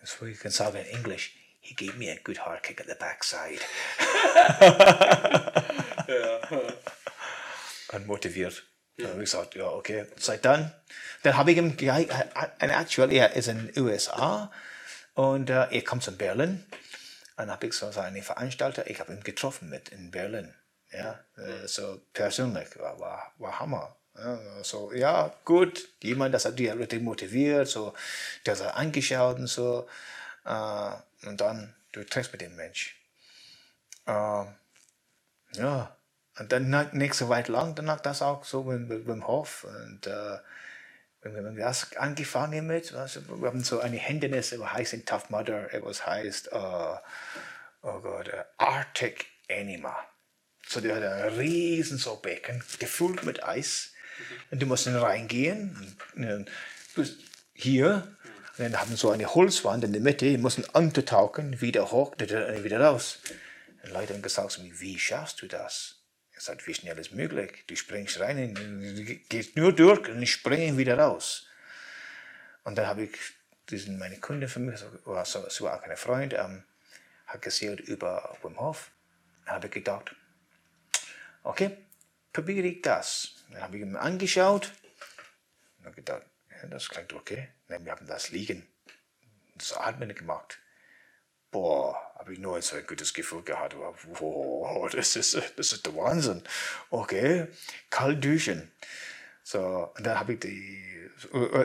Das 0.00 0.20
ich 0.22 0.40
kann 0.40 0.50
sagen 0.50 0.78
in 0.78 0.86
Englisch, 0.86 1.36
he 1.60 1.74
gave 1.74 1.96
me 1.96 2.10
a 2.10 2.16
good 2.22 2.38
hard 2.38 2.62
kick 2.62 2.80
at 2.80 2.86
the 2.88 2.94
backside. 2.94 3.60
ja. 6.08 6.40
Und 7.88 8.06
motiviert. 8.06 8.66
Dann 8.96 9.08
habe 9.08 9.22
ich 9.22 9.30
gesagt, 9.30 9.54
ja, 9.54 9.66
okay, 9.66 10.06
seit 10.16 10.44
dann. 10.44 10.72
Dann 11.22 11.36
habe 11.36 11.52
ich 11.52 11.58
ihm 11.58 11.76
gleich, 11.76 12.08
actually, 12.58 13.16
er 13.16 13.34
ist 13.34 13.48
in 13.48 13.68
den 13.68 13.82
USA 13.82 14.50
und 15.14 15.50
uh, 15.50 15.66
er 15.70 15.82
kommt 15.82 16.04
von 16.04 16.16
Berlin. 16.16 16.64
Dann 17.36 17.50
habe 17.50 17.66
ich 17.66 17.74
so 17.74 17.88
eine 17.88 18.22
Veranstalter, 18.22 18.88
ich 18.88 19.00
habe 19.00 19.12
ihn 19.12 19.22
getroffen 19.22 19.68
mit 19.68 19.88
in 19.88 20.10
Berlin. 20.10 20.54
Ja, 20.92 21.18
äh, 21.36 21.66
so 21.66 22.02
persönlich, 22.12 22.78
war, 22.78 22.98
war, 23.00 23.32
war 23.38 23.60
Hammer. 23.60 23.96
Ja, 24.14 24.38
so, 24.62 24.92
ja, 24.92 25.32
gut, 25.44 25.88
jemand, 26.02 26.34
das 26.34 26.44
hat 26.44 26.58
die 26.58 26.70
motiviert, 26.98 27.66
so, 27.66 27.94
der 28.44 28.58
hat 28.58 28.76
angeschaut 28.76 29.38
und 29.38 29.46
so. 29.46 29.88
Uh, 30.44 30.94
und 31.24 31.40
dann, 31.40 31.74
du 31.92 32.04
triffst 32.04 32.32
mit 32.32 32.40
dem 32.40 32.56
Mensch. 32.56 32.96
Uh, 34.08 34.46
ja, 35.52 35.96
und 36.38 36.50
dann 36.50 36.90
nicht 36.92 37.14
so 37.14 37.28
weit 37.28 37.48
lang, 37.48 37.74
danach 37.74 38.00
das 38.00 38.22
auch 38.22 38.44
so 38.44 38.64
mit, 38.64 38.80
mit, 38.88 39.06
mit 39.06 39.08
dem 39.08 39.26
Hof. 39.26 39.64
Und 39.64 40.06
äh, 40.06 40.38
wenn 41.20 41.56
wir 41.56 41.64
das 41.64 41.96
angefangen 41.96 42.66
mit, 42.66 42.92
also 42.94 43.20
wir 43.40 43.48
haben 43.48 43.62
so 43.62 43.80
eine 43.80 43.98
Hindernis, 43.98 44.52
es 44.52 44.60
heißt 44.60 44.94
in 44.94 45.04
Tough 45.04 45.30
Mudder, 45.30 45.72
es 45.72 46.04
heißt, 46.04 46.52
uh, 46.52 46.96
oh 47.82 48.00
Gott, 48.00 48.28
uh, 48.28 48.42
Arctic 48.58 49.26
Anima. 49.48 49.96
So 50.72 50.80
der 50.80 50.96
hat 50.96 51.02
ein 51.02 51.38
riesen 51.38 51.98
so 51.98 52.16
Becken, 52.16 52.64
gefüllt 52.78 53.24
mit 53.24 53.44
Eis. 53.44 53.92
Und 54.50 54.62
du 54.62 54.66
musst 54.66 54.86
dann 54.86 54.96
reingehen. 54.96 55.94
Und 56.14 56.48
hier, 57.52 58.16
und 58.56 58.64
dann 58.64 58.80
haben 58.80 58.96
so 58.96 59.10
eine 59.10 59.34
Holzwand 59.34 59.84
in 59.84 59.92
der 59.92 60.00
Mitte, 60.00 60.24
die 60.24 60.38
mussten 60.38 60.64
untertauchen, 60.64 61.60
wieder 61.60 61.90
hoch, 61.90 62.14
wieder 62.18 62.80
raus. 62.80 63.18
Und 63.82 63.92
Leute 63.92 64.14
haben 64.14 64.22
gesagt 64.22 64.52
zu 64.52 64.62
mir, 64.62 64.80
wie 64.80 64.98
schaffst 64.98 65.42
du 65.42 65.46
das? 65.46 65.96
Ich 66.34 66.40
sagte, 66.40 66.66
wie 66.66 66.74
schnell 66.74 66.98
ist 66.98 67.12
möglich? 67.12 67.64
Du 67.66 67.76
springst 67.76 68.20
rein, 68.20 69.24
gehst 69.28 69.56
nur 69.56 69.74
durch 69.74 70.08
und 70.08 70.22
ich 70.22 70.32
springe 70.32 70.78
wieder 70.78 70.98
raus. 70.98 71.48
Und 72.64 72.78
dann 72.78 72.86
habe 72.86 73.02
ich 73.02 73.10
diesen, 73.68 73.98
meine 73.98 74.18
Kunde 74.18 74.48
von 74.48 74.64
mir, 74.64 74.78
war 75.04 75.26
so, 75.26 75.46
so 75.50 75.68
auch 75.68 75.82
ein 75.82 75.96
Freund, 75.98 76.32
ähm, 76.32 76.64
hat 77.26 77.42
gesehen 77.42 77.76
über 77.76 78.38
Wim 78.42 78.58
Hof. 78.58 78.90
Dann 79.44 79.56
habe 79.56 79.66
ich 79.66 79.72
gedacht, 79.72 80.14
okay, 81.42 81.76
probiere 82.32 82.66
ich 82.66 82.82
das. 82.82 83.34
Dann 83.50 83.62
habe 83.62 83.76
ich 83.76 83.82
ihn 83.82 83.96
angeschaut 83.96 84.72
und 85.84 85.94
gedacht, 85.94 86.22
ja, 86.50 86.68
das 86.68 86.88
klingt 86.88 87.12
okay. 87.12 87.48
Dann, 87.68 87.84
wir 87.84 87.92
haben 87.92 88.06
das 88.06 88.30
liegen, 88.30 88.66
das 89.56 89.72
Atmen 89.72 90.14
gemacht 90.14 90.58
boah, 91.52 91.94
habe 92.18 92.32
ich 92.32 92.40
nur 92.40 92.60
so 92.60 92.74
ein 92.74 92.86
gutes 92.86 93.14
Gefühl 93.14 93.42
gehabt. 93.42 93.76
Wow, 93.76 94.90
das 94.92 95.14
ist, 95.14 95.40
das 95.56 95.72
ist 95.72 95.86
der 95.86 95.94
Wahnsinn. 95.94 96.42
Okay, 96.90 97.46
kalt 97.90 98.24
duschen. 98.24 98.72
So, 99.44 99.92
und 99.96 100.04
dann 100.04 100.18
habe 100.18 100.32
ich 100.32 100.40
die, 100.40 101.10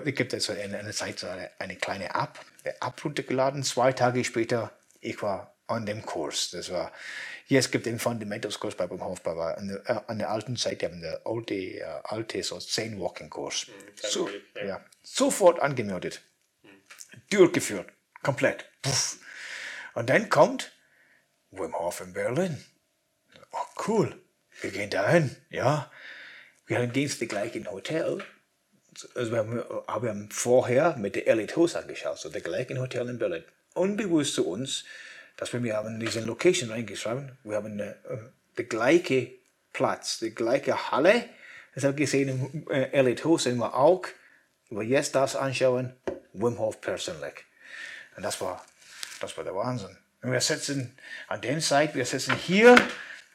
es 0.06 0.16
gibt 0.16 0.34
jetzt 0.34 0.50
in 0.50 0.76
einer 0.76 0.92
Zeit 0.92 1.24
eine, 1.24 1.50
eine 1.58 1.76
kleine 1.78 2.10
App, 2.10 2.40
eine 2.64 2.76
App 2.82 3.04
runtergeladen. 3.04 3.64
Zwei 3.64 3.94
Tage 3.94 4.24
später, 4.24 4.72
ich 5.00 5.22
war 5.22 5.56
an 5.68 5.86
dem 5.86 6.06
Kurs. 6.06 6.52
Das 6.52 6.72
war, 6.72 6.92
hier, 7.50 7.60
es 7.60 7.72
gibt 7.72 7.86
den 7.86 7.98
Fundamentals-Kurs 7.98 8.76
bei 8.76 8.88
beim 8.88 9.02
Hof, 9.02 9.26
aber 9.26 9.58
an 9.58 9.70
der, 9.70 10.10
an 10.10 10.20
der 10.20 10.30
alten 10.30 10.58
Zeit, 10.58 10.84
haben 10.84 10.95
eine 10.95 11.22
alte, 11.24 11.56
uh, 11.56 12.02
alte 12.04 12.43
so 12.43 12.60
10 12.60 13.00
Walking-Kurs. 13.00 13.68
Mhm, 13.68 13.72
so, 13.95 14.30
ja. 14.58 14.66
ja. 14.66 14.86
Sofort 15.02 15.62
angemeldet. 15.62 16.22
Mhm. 16.64 16.70
Durchgeführt. 17.30 17.88
Komplett. 18.22 18.70
Puff. 18.82 19.20
Und 19.93 20.10
dann 20.10 20.28
kommt 20.28 20.74
Wim 21.52 21.80
Hof 21.80 22.02
in 22.02 22.12
Berlin. 22.12 22.62
Oh, 23.54 23.82
cool. 23.88 24.22
Wir 24.60 24.72
gehen 24.72 24.89
dahin, 24.89 25.34
ja. 25.50 25.89
Wir 26.66 26.80
haben 26.80 26.91
Dienst 26.91 27.22
gleich 27.30 27.56
im 27.56 27.72
Hotel. 27.72 28.26
Also 29.16 29.32
wir 29.32 29.38
haben, 29.38 29.56
wir 29.56 30.10
haben 30.10 30.30
vorher 30.32 30.98
mit 30.98 31.16
der 31.16 31.28
Elite 31.28 31.56
Hose 31.56 31.80
angeschaut, 31.80 32.18
so 32.18 32.28
der 32.28 32.41
gleichen 32.41 32.78
Hotel 32.78 33.08
in 33.08 33.20
Berlin. 33.20 33.45
Unbewusst 33.74 34.34
zu 34.34 34.45
uns, 34.45 34.84
dass 35.38 35.54
wir, 35.54 35.64
wir 35.64 35.78
haben 35.78 36.00
diese 36.00 36.22
Location 36.22 36.72
reingeschrieben. 36.72 37.38
Wir 37.44 37.56
haben 37.58 37.80
äh, 37.80 37.94
der 38.58 38.66
gleiche 38.66 39.32
Platz, 39.72 40.20
die 40.20 40.36
gleiche 40.36 40.92
Halle. 40.92 41.26
Das 41.74 41.84
habe 41.84 41.94
ich 41.94 42.10
gesehen 42.10 42.52
im 42.54 42.70
äh, 42.70 42.92
Elite 42.92 43.24
Hose 43.24 43.50
immer 43.50 43.76
auch. 43.76 44.04
Wir 44.70 44.84
jetzt 44.84 45.16
das 45.16 45.36
anschauen, 45.36 45.94
Wim 46.34 46.60
Hof 46.60 46.82
persönlich. 46.82 47.46
Und 48.16 48.24
das 48.24 48.42
war 48.42 48.66
das 49.20 49.36
war 49.38 49.44
der 49.44 49.56
Wahnsinn. 49.56 49.96
Und 50.22 50.32
wir 50.32 50.42
sitzen 50.42 50.98
an 51.28 51.42
dem 51.42 51.60
Seite, 51.60 51.96
wir 51.96 52.06
sitzen 52.06 52.36
hier, 52.36 52.76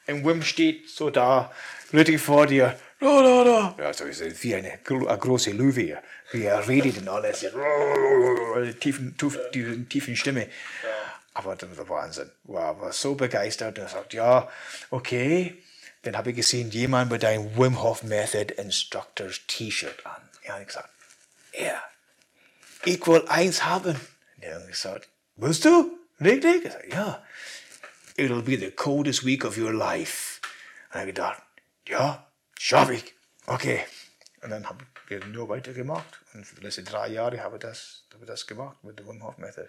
und 0.07 0.25
Wim 0.25 0.41
steht 0.41 0.89
so 0.89 1.09
da, 1.09 1.51
richtig 1.93 2.21
vor 2.21 2.47
dir. 2.47 2.77
Da, 2.99 3.21
da, 3.21 3.43
da. 3.43 3.75
Ja, 3.83 3.93
so 3.93 4.05
wie 4.05 4.55
eine, 4.55 4.79
eine 4.89 5.17
große 5.17 5.51
Löwe. 5.51 5.97
Wie 6.31 6.43
er 6.43 6.67
redet 6.67 6.97
und 6.99 7.09
alles. 7.09 7.39
Tiefen, 8.79 9.15
tiefen, 9.17 9.89
tiefen 9.89 10.15
Stimme. 10.15 10.47
Aber 11.33 11.55
das 11.55 11.77
war 11.77 11.89
Wahnsinn. 11.89 12.31
Wow, 12.43 12.79
war 12.79 12.93
so 12.93 13.15
begeistert. 13.15 13.77
Er 13.77 13.87
sagt, 13.87 14.13
ja, 14.13 14.49
okay. 14.89 15.61
Dann 16.03 16.17
habe 16.17 16.31
ich 16.31 16.35
gesehen, 16.35 16.69
jemand 16.69 17.11
mit 17.11 17.23
einem 17.23 17.57
Wim 17.57 17.81
Hof 17.81 18.03
Method 18.03 18.53
Instructors 18.55 19.41
T-Shirt 19.47 20.05
an. 20.05 20.29
Ja, 20.45 20.59
ich 20.59 20.67
gesagt, 20.67 20.89
ja, 21.53 21.81
ich 22.83 23.07
will 23.07 23.25
eins 23.29 23.63
haben. 23.63 23.95
Und 24.35 24.43
er 24.43 24.55
hat 24.55 24.67
gesagt, 24.67 25.07
Willst 25.35 25.65
du? 25.65 25.97
Richtig? 26.21 26.65
Ich 26.65 26.71
sag, 26.71 26.93
ja. 26.93 27.25
It'll 28.17 28.43
be 28.43 28.57
the 28.57 28.69
coldest 28.69 29.25
week 29.25 29.43
of 29.45 29.57
your 29.57 29.73
life. 29.73 30.39
Und 30.93 30.99
ich 30.99 31.07
gedacht, 31.07 31.41
ja, 31.87 32.31
schaff 32.59 32.91
ich. 32.91 33.15
Okay. 33.47 33.83
Und 34.41 34.51
dann 34.51 34.69
haben 34.69 34.77
wir 35.07 35.25
nur 35.25 35.49
weitergemacht. 35.49 36.21
Und 36.33 36.45
für 36.45 36.55
die 36.55 36.61
letzten 36.61 36.85
drei 36.85 37.07
Jahre 37.07 37.41
habe 37.41 37.55
ich 37.55 37.61
das, 37.61 38.05
habe 38.13 38.25
ich 38.25 38.29
das 38.29 38.45
gemacht 38.45 38.83
mit 38.83 38.99
der 38.99 39.07
Wim 39.07 39.23
Hof 39.23 39.37
Method. 39.37 39.67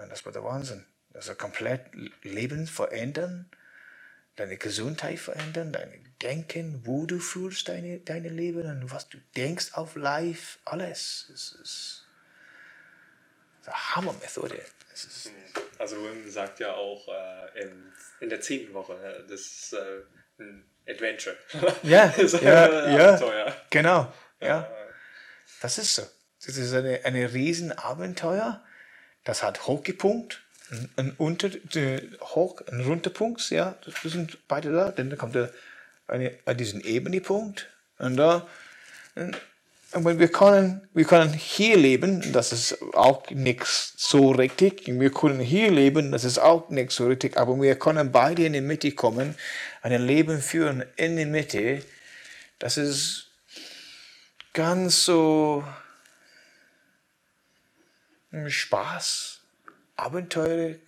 Und 0.00 0.10
das 0.10 0.24
war 0.24 0.32
der 0.32 0.44
Wahnsinn. 0.44 0.84
Also 1.14 1.34
komplett 1.34 1.86
Leben 2.22 2.66
verändern, 2.66 3.50
deine 4.36 4.56
Gesundheit 4.56 5.18
verändern, 5.18 5.72
dein 5.72 6.14
Denken, 6.22 6.82
wo 6.84 7.06
du 7.06 7.18
fühlst 7.18 7.68
deine, 7.68 7.98
deine 7.98 8.28
Leben 8.28 8.66
und 8.66 8.90
was 8.90 9.08
du 9.08 9.18
denkst 9.36 9.72
auf 9.72 9.96
live, 9.96 10.58
alles. 10.64 11.30
Es 11.32 11.52
ist 11.62 12.06
Hammermethode. 13.66 14.60
Also 15.78 15.96
Wim 15.96 16.30
sagt 16.30 16.60
ja 16.60 16.74
auch 16.74 17.08
äh, 17.08 17.62
in, 17.62 17.92
in 18.20 18.28
der 18.28 18.40
zehnten 18.40 18.74
Woche, 18.74 18.94
ne, 18.94 19.24
das 19.28 19.40
ist 19.40 19.72
äh, 19.72 20.02
ein 20.38 20.64
Adventure. 20.86 21.36
Ja, 21.82 22.12
ja, 22.42 22.90
ja, 22.90 23.56
genau. 23.70 24.12
Ja. 24.40 24.70
Das 25.60 25.78
ist 25.78 25.94
so. 25.94 26.02
Das 26.44 26.56
ist 26.56 26.72
eine, 26.72 27.04
eine 27.04 27.32
Riesenabenteuer. 27.32 28.64
Das 29.24 29.42
hat 29.42 29.66
Hochgepunkt, 29.66 30.40
ein, 30.96 31.12
Unter, 31.18 31.50
Hoch, 32.20 32.60
ein 32.70 32.80
Runterpunkt, 32.80 33.50
ja, 33.50 33.76
das 33.84 34.12
sind 34.12 34.38
beide 34.48 34.72
da. 34.72 34.90
Dann 34.90 35.16
kommt 35.18 35.34
der, 35.34 35.50
eine, 36.06 36.30
diesen 36.54 36.80
Ebenepunkt 36.80 37.68
und 37.98 38.16
da. 38.16 38.46
Aber 39.92 40.18
wir 40.18 40.28
können, 40.28 40.88
wir 40.94 41.04
können 41.04 41.32
hier 41.32 41.76
leben, 41.76 42.32
das 42.32 42.52
ist 42.52 42.80
auch 42.94 43.28
nichts 43.30 43.94
so 43.96 44.30
richtig. 44.30 44.86
Wir 44.86 45.10
können 45.10 45.40
hier 45.40 45.70
leben, 45.70 46.12
das 46.12 46.22
ist 46.22 46.38
auch 46.38 46.70
nichts 46.70 46.94
so 46.94 47.08
richtig. 47.08 47.36
Aber 47.36 47.60
wir 47.60 47.74
können 47.74 48.12
beide 48.12 48.46
in 48.46 48.52
die 48.52 48.60
Mitte 48.60 48.92
kommen, 48.92 49.34
ein 49.82 50.06
Leben 50.06 50.40
führen 50.40 50.84
in 50.96 51.16
die 51.16 51.26
Mitte. 51.26 51.82
Das 52.60 52.76
ist 52.76 53.30
ganz 54.52 55.04
so 55.04 55.64
Spaß, 58.48 59.40
abenteuerlich, 59.96 60.78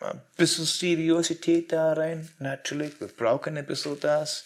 ein 0.00 0.20
bisschen 0.36 0.64
Seriosität 0.64 1.72
da 1.72 1.92
rein, 1.92 2.28
natürlich. 2.38 3.00
Wir 3.00 3.08
brauchen 3.08 3.56
ein 3.56 3.66
bisschen 3.66 4.00
das 4.00 4.44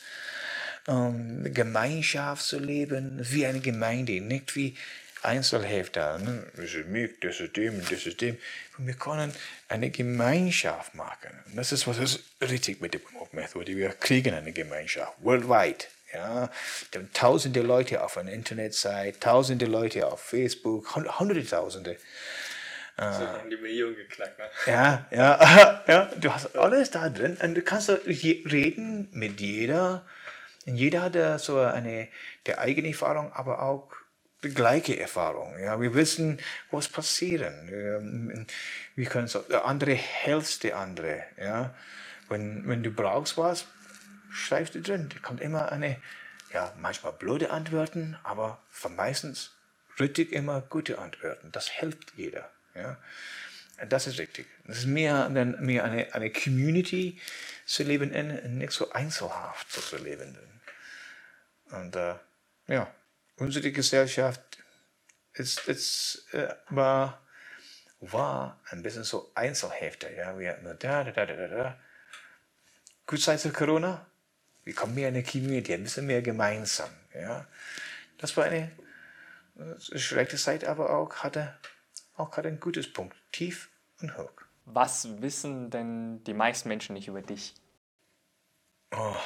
um, 0.87 1.45
Gemeinschaft 1.45 2.45
zu 2.45 2.59
leben, 2.59 3.19
wie 3.23 3.47
eine 3.47 3.61
Gemeinde, 3.61 4.21
nicht 4.21 4.57
wie 4.57 4.77
Einzelhälfte. 5.23 6.19
Ne? 6.23 6.47
Das 6.57 6.75
ist 6.75 6.87
mich, 6.89 7.11
das 7.21 7.41
ist 7.41 7.57
dem, 7.57 7.81
das 7.81 8.07
ist 8.07 8.21
dem. 8.21 8.37
wir 8.79 8.95
können 8.95 9.33
eine 9.69 9.91
Gemeinschaft 9.91 10.95
machen. 10.95 11.31
Das 11.55 11.73
ist, 11.73 11.87
was 11.87 11.99
ist 11.99 12.21
richtig 12.43 12.81
mit 12.81 12.93
der 12.93 13.01
Methode. 13.33 13.75
Wir 13.77 13.91
kriegen 13.91 14.35
eine 14.35 14.53
Gemeinschaft, 14.53 15.15
worldwide. 15.23 15.87
Ja, 16.15 16.49
tausende 17.13 17.61
Leute 17.63 18.03
auf 18.03 18.17
einer 18.17 18.33
Internetseite, 18.33 19.19
tausende 19.19 19.67
Leute 19.67 20.07
auf 20.07 20.21
Facebook, 20.21 20.95
hunderte 20.95 21.45
Tausende. 21.47 21.97
So 22.97 23.03
haben 23.03 23.51
die 23.51 23.57
Millionen 23.57 23.97
geknackt, 23.97 24.39
ne? 24.39 24.45
Ja, 24.67 25.07
ja, 25.11 25.83
ja, 25.89 26.11
du 26.17 26.33
hast 26.33 26.57
alles 26.57 26.93
da 26.93 27.09
drin 27.09 27.37
und 27.43 27.57
du 27.57 27.63
kannst 27.63 27.91
reden 27.91 29.09
mit 29.11 29.41
jeder 29.41 30.07
und 30.67 30.77
jeder 30.77 31.03
hat 31.03 31.41
so 31.41 31.59
eine 31.59 32.09
der 32.47 32.61
eigene 32.61 32.89
Erfahrung, 32.89 33.33
aber 33.33 33.63
auch 33.63 33.91
die 34.45 34.55
gleiche 34.55 34.99
Erfahrung. 34.99 35.59
Ja, 35.59 35.81
wir 35.81 35.95
wissen, 35.95 36.39
was 36.71 36.89
passieren. 36.89 37.69
Ähm, 37.73 38.47
wir 38.95 39.07
können 39.07 39.27
so, 39.27 39.41
der 39.41 39.65
andere 39.65 39.93
hilft 39.93 40.63
der 40.63 40.77
andere. 40.79 41.25
Ja, 41.37 41.75
wenn, 42.29 42.69
wenn 42.69 42.83
du 42.83 42.91
brauchst 42.91 43.37
was, 43.37 43.67
du 44.75 44.83
drin. 44.83 45.09
Da 45.13 45.19
kommt 45.21 45.41
immer 45.41 45.73
eine, 45.73 46.01
ja, 46.53 46.73
manchmal 46.79 47.13
blöde 47.13 47.51
Antworten, 47.51 48.17
aber 48.23 48.61
meistens 48.97 49.53
richtig 49.99 50.33
immer 50.33 50.61
gute 50.61 50.99
Antworten. 50.99 51.51
Das 51.53 51.69
hilft 51.69 52.13
jeder. 52.17 52.51
Ja, 52.75 52.99
das 53.89 54.07
ist 54.07 54.19
richtig. 54.19 54.47
Das 54.67 54.79
ist 54.79 54.87
mehr, 54.87 55.29
mehr 55.29 55.85
eine, 55.85 56.13
eine 56.15 56.31
Community 56.31 57.21
zu 57.67 57.83
leben 57.83 58.13
in, 58.13 58.59
nicht 58.59 58.73
so 58.73 58.93
einzelhaft 58.93 59.71
zu 59.71 59.97
leben. 59.97 60.37
Und 61.71 61.97
äh, 61.97 62.15
ja, 62.67 62.93
unsere 63.37 63.73
Gesellschaft 63.73 64.41
ist, 65.33 65.67
ist, 65.69 66.27
äh, 66.33 66.55
war, 66.69 67.21
war 68.01 68.61
ein 68.71 68.83
bisschen 68.83 69.05
so 69.05 69.31
Einzelhälfte. 69.35 70.13
Ja? 70.15 70.39
Wir 70.39 70.51
hatten 70.51 70.65
da, 70.65 71.05
da, 71.05 71.11
da, 71.11 71.27
da, 71.27 71.49
da. 71.49 71.81
Gut 73.07 73.21
seit 73.21 73.53
Corona, 73.53 74.07
wir 74.65 74.75
kommen 74.75 74.95
mehr 74.95 75.09
in 75.09 75.15
eine 75.15 75.25
Community, 75.25 75.75
ein 75.75 75.83
bisschen 75.83 76.07
mehr 76.07 76.23
gemeinsam. 76.23 76.91
Ja? 77.15 77.47
Das 78.19 78.37
war 78.37 78.45
eine 78.45 78.71
äh, 79.59 79.99
schlechte 79.99 80.37
Zeit, 80.37 80.65
aber 80.65 80.91
auch 80.91 81.17
hatte, 81.17 81.55
auch 82.17 82.37
hatte 82.37 82.49
ein 82.49 82.61
gutes 82.61 82.93
Punkt, 82.93 83.17
tief 83.33 83.71
und 84.01 84.17
hoch. 84.17 84.33
Was 84.67 85.21
wissen 85.21 85.71
denn 85.71 86.25
die 86.25 86.35
meisten 86.35 86.69
Menschen 86.69 86.95
nicht 86.95 87.09
über 87.09 87.23
dich? 87.23 87.55
Oh 88.93 89.17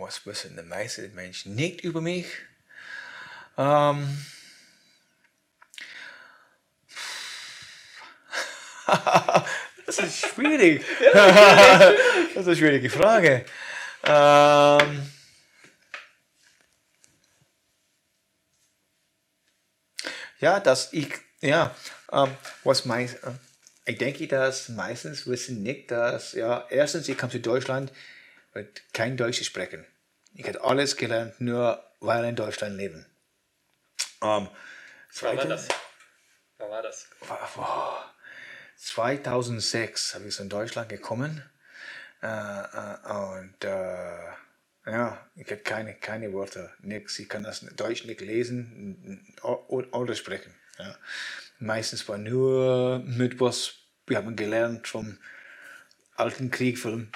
was 0.00 0.24
wissen 0.26 0.56
die 0.56 0.62
meisten 0.62 1.14
Menschen 1.14 1.54
nicht 1.54 1.82
über 1.82 2.00
mich? 2.00 2.26
Ähm, 3.56 4.24
das 9.96 10.06
ist 10.06 10.26
schwierig. 10.26 10.84
das 11.12 11.96
ist 12.36 12.46
eine 12.46 12.56
schwierige 12.56 12.90
Frage. 12.90 13.44
Ähm, 14.04 15.10
ja, 20.38 20.60
dass 20.60 20.92
ich, 20.92 21.08
ja, 21.40 21.74
ähm, 22.12 22.36
was 22.62 22.84
mein, 22.84 23.08
äh, 23.08 23.32
ich 23.84 23.98
denke, 23.98 24.28
dass 24.28 24.68
meistens 24.68 25.26
wissen 25.26 25.62
nicht, 25.64 25.90
dass, 25.90 26.34
ja, 26.34 26.66
erstens, 26.70 27.08
ich 27.08 27.18
komme 27.18 27.32
zu 27.32 27.40
Deutschland, 27.40 27.92
wird 28.52 28.82
kein 28.92 29.16
Deutsch 29.16 29.42
sprechen. 29.42 29.84
Ich 30.34 30.46
habe 30.46 30.62
alles 30.62 30.96
gelernt, 30.96 31.40
nur 31.40 31.82
weil 31.98 32.24
in 32.26 32.36
Deutschland 32.36 32.76
leben. 32.76 33.06
Um, 34.20 34.48
Wann 35.20 35.36
war 35.36 35.44
das? 35.46 35.68
Wann 36.58 36.70
war 36.70 36.82
das? 36.82 37.08
2006 38.80 40.14
habe 40.14 40.28
ich 40.28 40.40
in 40.40 40.48
Deutschland 40.48 40.88
gekommen. 40.88 41.42
Äh, 42.22 42.26
äh, 42.26 43.38
und 43.38 43.64
äh, 43.64 44.30
ja, 44.86 45.26
ich 45.36 45.50
habe 45.50 45.60
keine, 45.62 45.94
keine 45.94 46.32
Worte, 46.32 46.72
nichts. 46.80 47.18
Ich 47.18 47.28
kann 47.28 47.42
das 47.42 47.60
Deutsch 47.76 48.04
nicht 48.04 48.20
lesen 48.20 49.34
oder 49.42 50.14
sprechen. 50.14 50.54
Ja. 50.78 50.96
Meistens 51.58 52.08
war 52.08 52.18
nur 52.18 53.00
mit 53.00 53.38
was 53.40 53.80
wir 54.06 54.16
haben 54.16 54.34
gelernt 54.34 54.88
vom 54.88 55.18
alten 56.16 56.50
Kriegfilm. 56.50 57.08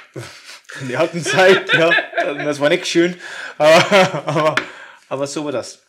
In 0.81 0.89
der 0.89 1.01
alten 1.01 1.23
Zeit, 1.23 1.73
ja. 1.75 1.91
Das 2.23 2.61
war 2.61 2.69
nicht 2.69 2.87
schön. 2.87 3.21
Aber, 3.59 4.27
aber, 4.27 4.55
aber 5.09 5.27
so 5.27 5.45
war 5.45 5.53
das. 5.53 5.85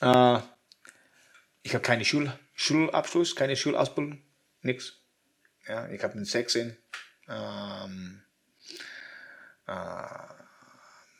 Äh, 0.00 0.38
ich 1.62 1.74
habe 1.74 1.82
keine 1.82 2.04
Schul 2.04 2.32
Schulabschluss, 2.54 3.34
keine 3.34 3.56
Schulausbildung, 3.56 4.22
nichts. 4.60 5.01
Ja, 5.66 5.88
ich 5.88 6.02
habe 6.02 6.18
mit 6.18 6.26
16 6.26 6.76
ähm, 7.28 8.22
äh, 9.66 9.72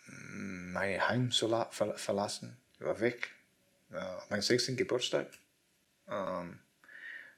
mein 0.06 1.08
Heim 1.08 1.30
verlassen, 1.30 2.56
ich 2.74 2.80
war 2.80 2.98
weg. 3.00 3.30
Äh, 3.92 4.04
mein 4.30 4.42
16. 4.42 4.76
Geburtstag 4.76 5.28
ähm, 6.08 6.58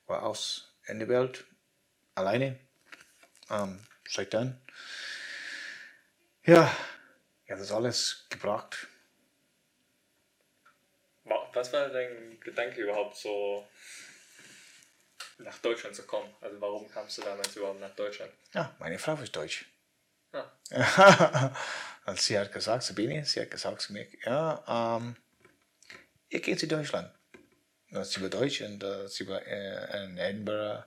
war 0.06 0.22
aus 0.22 0.72
in 0.86 0.98
der 0.98 1.08
Welt 1.08 1.44
alleine 2.14 2.58
ähm, 3.50 3.84
seit 4.08 4.32
dann. 4.32 4.60
Ja, 6.44 6.74
ich 7.44 7.50
habe 7.50 7.60
das 7.60 7.72
alles 7.72 8.26
gebracht. 8.30 8.88
Was 11.52 11.72
war 11.72 11.88
dein 11.88 12.38
Gedanke 12.40 12.82
überhaupt 12.82 13.16
so 13.16 13.66
nach 15.38 15.58
Deutschland 15.58 15.96
zu 15.96 16.04
kommen? 16.04 16.32
Also 16.40 16.60
warum 16.60 16.90
kamst 16.90 17.18
du 17.18 17.22
damals 17.22 17.54
überhaupt 17.56 17.80
nach 17.80 17.94
Deutschland? 17.94 18.32
Ja, 18.52 18.74
meine 18.78 18.98
Frau 18.98 19.14
ist 19.14 19.34
deutsch. 19.34 19.66
Ja. 20.32 20.50
und 22.06 22.18
sie 22.18 22.38
hat 22.38 22.52
gesagt, 22.52 22.82
Sabine, 22.82 23.24
sie 23.24 23.40
hat 23.40 23.50
gesagt 23.50 23.80
zu 23.80 23.92
mir, 23.92 24.06
ja, 24.24 24.96
ähm, 24.96 25.16
ich 26.28 26.42
gehe 26.42 26.56
zu 26.56 26.66
Deutschland. 26.66 27.10
Sie 28.02 28.20
war 28.20 28.28
deutsch 28.28 28.60
und 28.62 28.82
uh, 28.82 29.06
sie 29.06 29.28
war 29.28 29.40
äh, 29.46 30.04
in 30.04 30.18
Edinburgh 30.18 30.84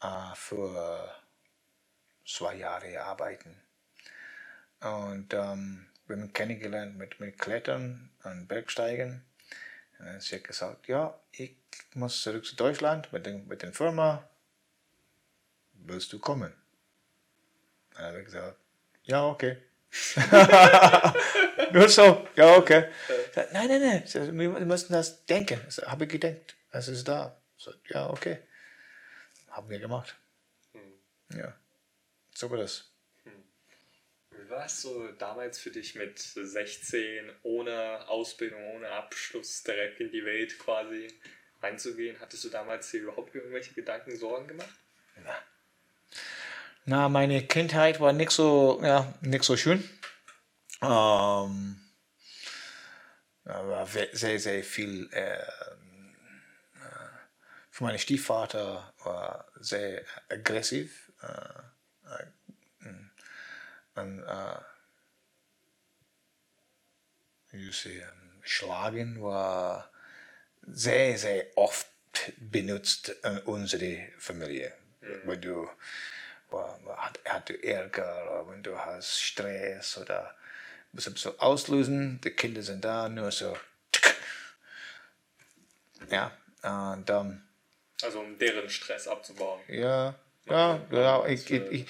äh, 0.00 0.34
für 0.34 1.14
zwei 2.24 2.54
Jahre 2.54 3.02
arbeiten. 3.02 3.60
Und 4.80 5.34
ähm, 5.34 5.86
wir 6.06 6.16
haben 6.16 6.32
kennengelernt 6.32 6.96
mit, 6.96 7.20
mit 7.20 7.38
Klettern 7.38 8.10
und 8.24 8.48
Bergsteigen. 8.48 9.24
Und 9.98 10.22
sie 10.22 10.36
hat 10.36 10.44
gesagt, 10.44 10.88
ja, 10.88 11.18
ich 11.32 11.56
muss 11.94 12.22
zurück 12.22 12.44
zu 12.44 12.56
Deutschland 12.56 13.12
mit, 13.12 13.26
den, 13.26 13.46
mit 13.46 13.62
der 13.62 13.72
Firma. 13.72 14.28
Willst 15.72 16.12
du 16.12 16.18
kommen? 16.18 16.52
Dann 17.94 18.06
habe 18.06 18.18
ich 18.20 18.26
gesagt, 18.26 18.58
ja, 19.04 19.26
okay. 19.26 19.58
Nur 21.72 21.88
so, 21.88 22.26
ja, 22.34 22.56
okay. 22.56 22.90
Nein, 23.52 23.68
nein, 23.68 23.80
nein, 23.80 24.38
wir 24.38 24.66
müssen 24.66 24.92
das 24.92 25.24
denken. 25.24 25.60
Das 25.64 25.78
habe 25.78 26.04
ich 26.04 26.10
gedacht, 26.10 26.56
es 26.72 26.88
ist 26.88 27.08
da. 27.08 27.40
So, 27.56 27.72
ja, 27.88 28.10
okay. 28.10 28.38
Haben 29.48 29.70
wir 29.70 29.78
gemacht. 29.78 30.16
Hm. 30.72 31.38
Ja. 31.38 31.54
So 32.34 32.50
war 32.50 32.58
das. 32.58 32.90
Wie 34.46 34.50
war 34.50 34.66
es 34.66 34.80
so 34.80 35.08
damals 35.18 35.58
für 35.58 35.72
dich 35.72 35.96
mit 35.96 36.20
16, 36.20 37.32
ohne 37.42 38.08
Ausbildung, 38.08 38.62
ohne 38.76 38.88
Abschluss, 38.90 39.64
direkt 39.64 39.98
in 39.98 40.12
die 40.12 40.24
Welt 40.24 40.56
quasi 40.60 41.08
reinzugehen? 41.60 42.16
Hattest 42.20 42.44
du 42.44 42.48
damals 42.48 42.92
hier 42.92 43.02
überhaupt 43.02 43.34
irgendwelche 43.34 43.74
Gedanken, 43.74 44.16
Sorgen 44.16 44.46
gemacht? 44.46 44.72
Ja. 45.24 45.42
Na, 46.84 47.08
meine 47.08 47.44
Kindheit 47.44 47.98
war 47.98 48.12
nicht 48.12 48.30
so, 48.30 48.80
ja, 48.84 49.12
nicht 49.20 49.42
so 49.42 49.56
schön. 49.56 49.82
Ähm, 50.80 51.80
war 53.42 53.86
sehr, 54.12 54.38
sehr 54.38 54.62
viel. 54.62 55.12
Äh, 55.12 55.44
für 57.70 57.82
meinen 57.82 57.98
Stiefvater 57.98 58.94
war 59.02 59.50
sehr 59.58 60.04
aggressiv. 60.28 61.10
Äh, 61.20 61.66
und, 63.96 64.22
äh, 64.22 64.58
you 67.52 67.72
see, 67.72 68.02
schlagen 68.42 69.22
war 69.22 69.90
sehr, 70.66 71.18
sehr 71.18 71.46
oft 71.56 71.86
benutzt 72.38 73.08
in 73.22 73.38
unserer 73.40 74.08
Familie. 74.18 74.72
Mhm. 75.00 75.20
Wenn 75.24 75.40
du 75.40 75.68
hat, 77.24 77.48
du 77.48 77.62
Ärger 77.62 78.22
oder 78.22 78.50
wenn 78.50 78.62
du 78.62 78.78
hast 78.78 79.20
Stress 79.20 79.98
oder 79.98 80.34
musst 80.92 81.08
du 81.08 81.16
so 81.16 81.38
auslösen, 81.38 82.20
die 82.22 82.30
Kinder 82.30 82.62
sind 82.62 82.84
da, 82.84 83.08
nur 83.08 83.30
so. 83.30 83.56
Ja, 86.10 86.30
und 86.62 87.10
um, 87.10 87.42
also 88.02 88.20
um 88.20 88.38
deren 88.38 88.68
Stress 88.70 89.08
abzubauen. 89.08 89.60
Ja, 89.68 90.14
ja, 90.46 90.80
ja, 90.90 91.26
ich, 91.26 91.50
ich, 91.50 91.70
ich, 91.70 91.86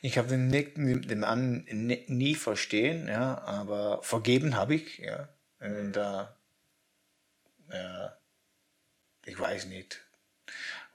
ich 0.00 0.18
habe 0.18 0.28
den, 0.28 0.50
den 0.50 1.20
Mann 1.20 1.64
nie 1.64 2.34
verstehen, 2.34 3.08
ja, 3.08 3.38
aber 3.38 4.02
vergeben 4.02 4.56
habe 4.56 4.74
ich, 4.74 4.98
ja. 4.98 5.28
Und 5.60 5.96
äh, 5.96 6.24
ja, 7.72 8.18
ich 9.24 9.38
weiß 9.38 9.66
nicht, 9.66 10.00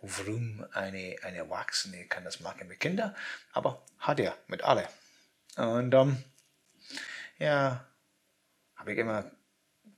warum 0.02 0.66
eine, 0.72 1.18
eine 1.22 1.38
Erwachsene 1.38 2.06
kann 2.06 2.24
das 2.24 2.40
machen 2.40 2.68
mit 2.68 2.80
Kindern, 2.80 3.16
aber 3.52 3.86
hat 3.98 4.20
er 4.20 4.38
mit 4.48 4.64
alle. 4.64 4.88
Und 5.58 5.94
ähm, 5.94 6.24
ja, 7.40 7.86
habe 8.76 8.94
ich 8.94 9.00
immer 9.00 9.32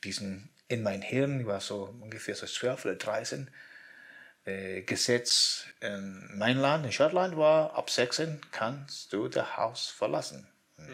diesen 0.04 0.50
in 0.68 0.82
mein 0.82 1.02
Hirn, 1.02 1.42
ich 1.42 1.46
war 1.46 1.62
so 1.62 1.96
ungefähr 2.02 2.36
so 2.36 2.46
12 2.48 2.86
oder 2.86 2.96
13, 2.96 3.48
äh, 3.48 3.52
Gesetz 4.46 5.66
in 5.80 6.38
mein 6.38 6.58
Land, 6.58 6.86
in 6.86 6.92
Schottland 6.92 7.38
war, 7.38 7.76
ab 7.76 7.90
16 7.90 8.42
kannst 8.52 9.14
du 9.14 9.30
das 9.30 9.56
Haus 9.56 9.88
verlassen. 9.88 10.48
Mhm. 10.78 10.90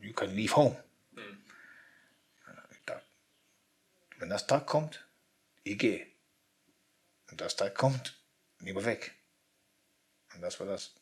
You 0.00 0.12
can 0.12 0.30
leave 0.30 0.54
home. 0.54 0.76
Mhm. 1.12 1.40
Wenn 4.20 4.28
das 4.28 4.46
Tag 4.46 4.66
kommt, 4.66 5.06
ich 5.64 5.78
gehe. 5.78 6.06
Und 7.30 7.40
das 7.40 7.56
Tag 7.56 7.74
kommt, 7.74 8.18
lieber 8.58 8.84
weg. 8.84 9.14
Und 10.34 10.42
das 10.42 10.60
war 10.60 10.66
das. 10.66 10.94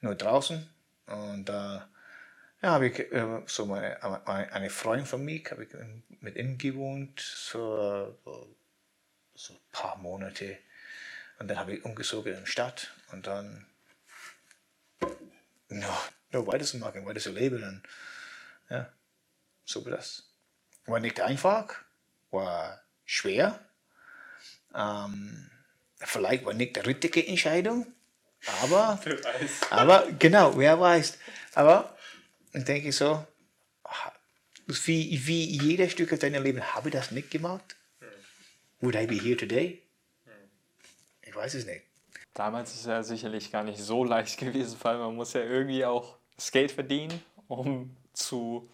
Nur 0.00 0.16
draußen. 0.16 0.68
Und 1.06 1.44
da 1.44 1.88
äh, 2.60 2.66
ja, 2.66 2.72
habe 2.72 2.88
ich 2.88 2.98
äh, 2.98 3.42
so 3.46 3.66
meine, 3.66 3.96
meine, 4.26 4.52
eine 4.52 4.70
Freundin 4.70 5.06
von 5.06 5.24
mir, 5.24 5.40
habe 5.50 5.64
ich 5.64 5.70
mit 6.20 6.36
ihm 6.36 6.58
gewohnt, 6.58 7.20
so, 7.20 8.18
so 9.34 9.52
ein 9.52 9.60
paar 9.70 9.96
Monate. 9.96 10.58
Und 11.38 11.48
dann 11.48 11.58
habe 11.58 11.74
ich 11.74 11.84
umgezogen 11.84 12.34
in 12.34 12.44
die 12.44 12.50
Stadt 12.50 12.92
und 13.12 13.26
dann 13.26 13.66
nur, 15.68 15.98
nur 16.30 16.46
weiter 16.46 16.64
zu 16.64 16.78
machen, 16.78 17.04
weiter 17.06 17.20
zu 17.20 17.32
leben. 17.32 17.62
Und, 17.62 17.82
ja, 18.70 18.92
so 19.64 19.84
war 19.84 19.92
das. 19.92 20.34
War 20.86 21.00
nicht 21.00 21.20
einfach, 21.20 21.74
war 22.30 22.82
schwer. 23.04 23.60
Ähm, 24.74 25.50
vielleicht 25.98 26.44
war 26.44 26.54
nicht 26.54 26.76
die 26.76 26.80
richtige 26.80 27.26
Entscheidung, 27.26 27.92
aber, 28.62 29.00
aber 29.70 30.06
genau, 30.18 30.56
wer 30.56 30.78
weiß. 30.78 31.18
Aber 31.54 31.96
ich 32.52 32.64
denke 32.64 32.92
so, 32.92 33.26
wie, 34.66 35.26
wie 35.26 35.58
jeder 35.58 35.88
Stück 35.88 36.12
aus 36.12 36.18
deinem 36.18 36.42
Leben, 36.42 36.62
habe 36.74 36.88
ich 36.88 36.94
das 36.94 37.10
nicht 37.10 37.30
gemacht? 37.30 37.76
Would 38.80 38.94
I 38.94 39.06
be 39.06 39.16
here 39.16 39.36
today? 39.36 39.85
Ich 41.36 41.42
weiß 41.42 41.54
es 41.54 41.66
nicht. 41.66 41.82
Damals 42.32 42.72
ist 42.72 42.80
es 42.80 42.86
ja 42.86 43.02
sicherlich 43.02 43.52
gar 43.52 43.62
nicht 43.62 43.78
so 43.78 44.04
leicht 44.14 44.38
gewesen, 44.38 44.78
weil 44.82 44.96
man 44.96 45.14
muss 45.14 45.34
ja 45.34 45.42
irgendwie 45.42 45.84
auch 45.84 46.16
das 46.34 46.50
Geld 46.50 46.72
verdienen, 46.72 47.22
um 47.46 47.94
zu 48.14 48.66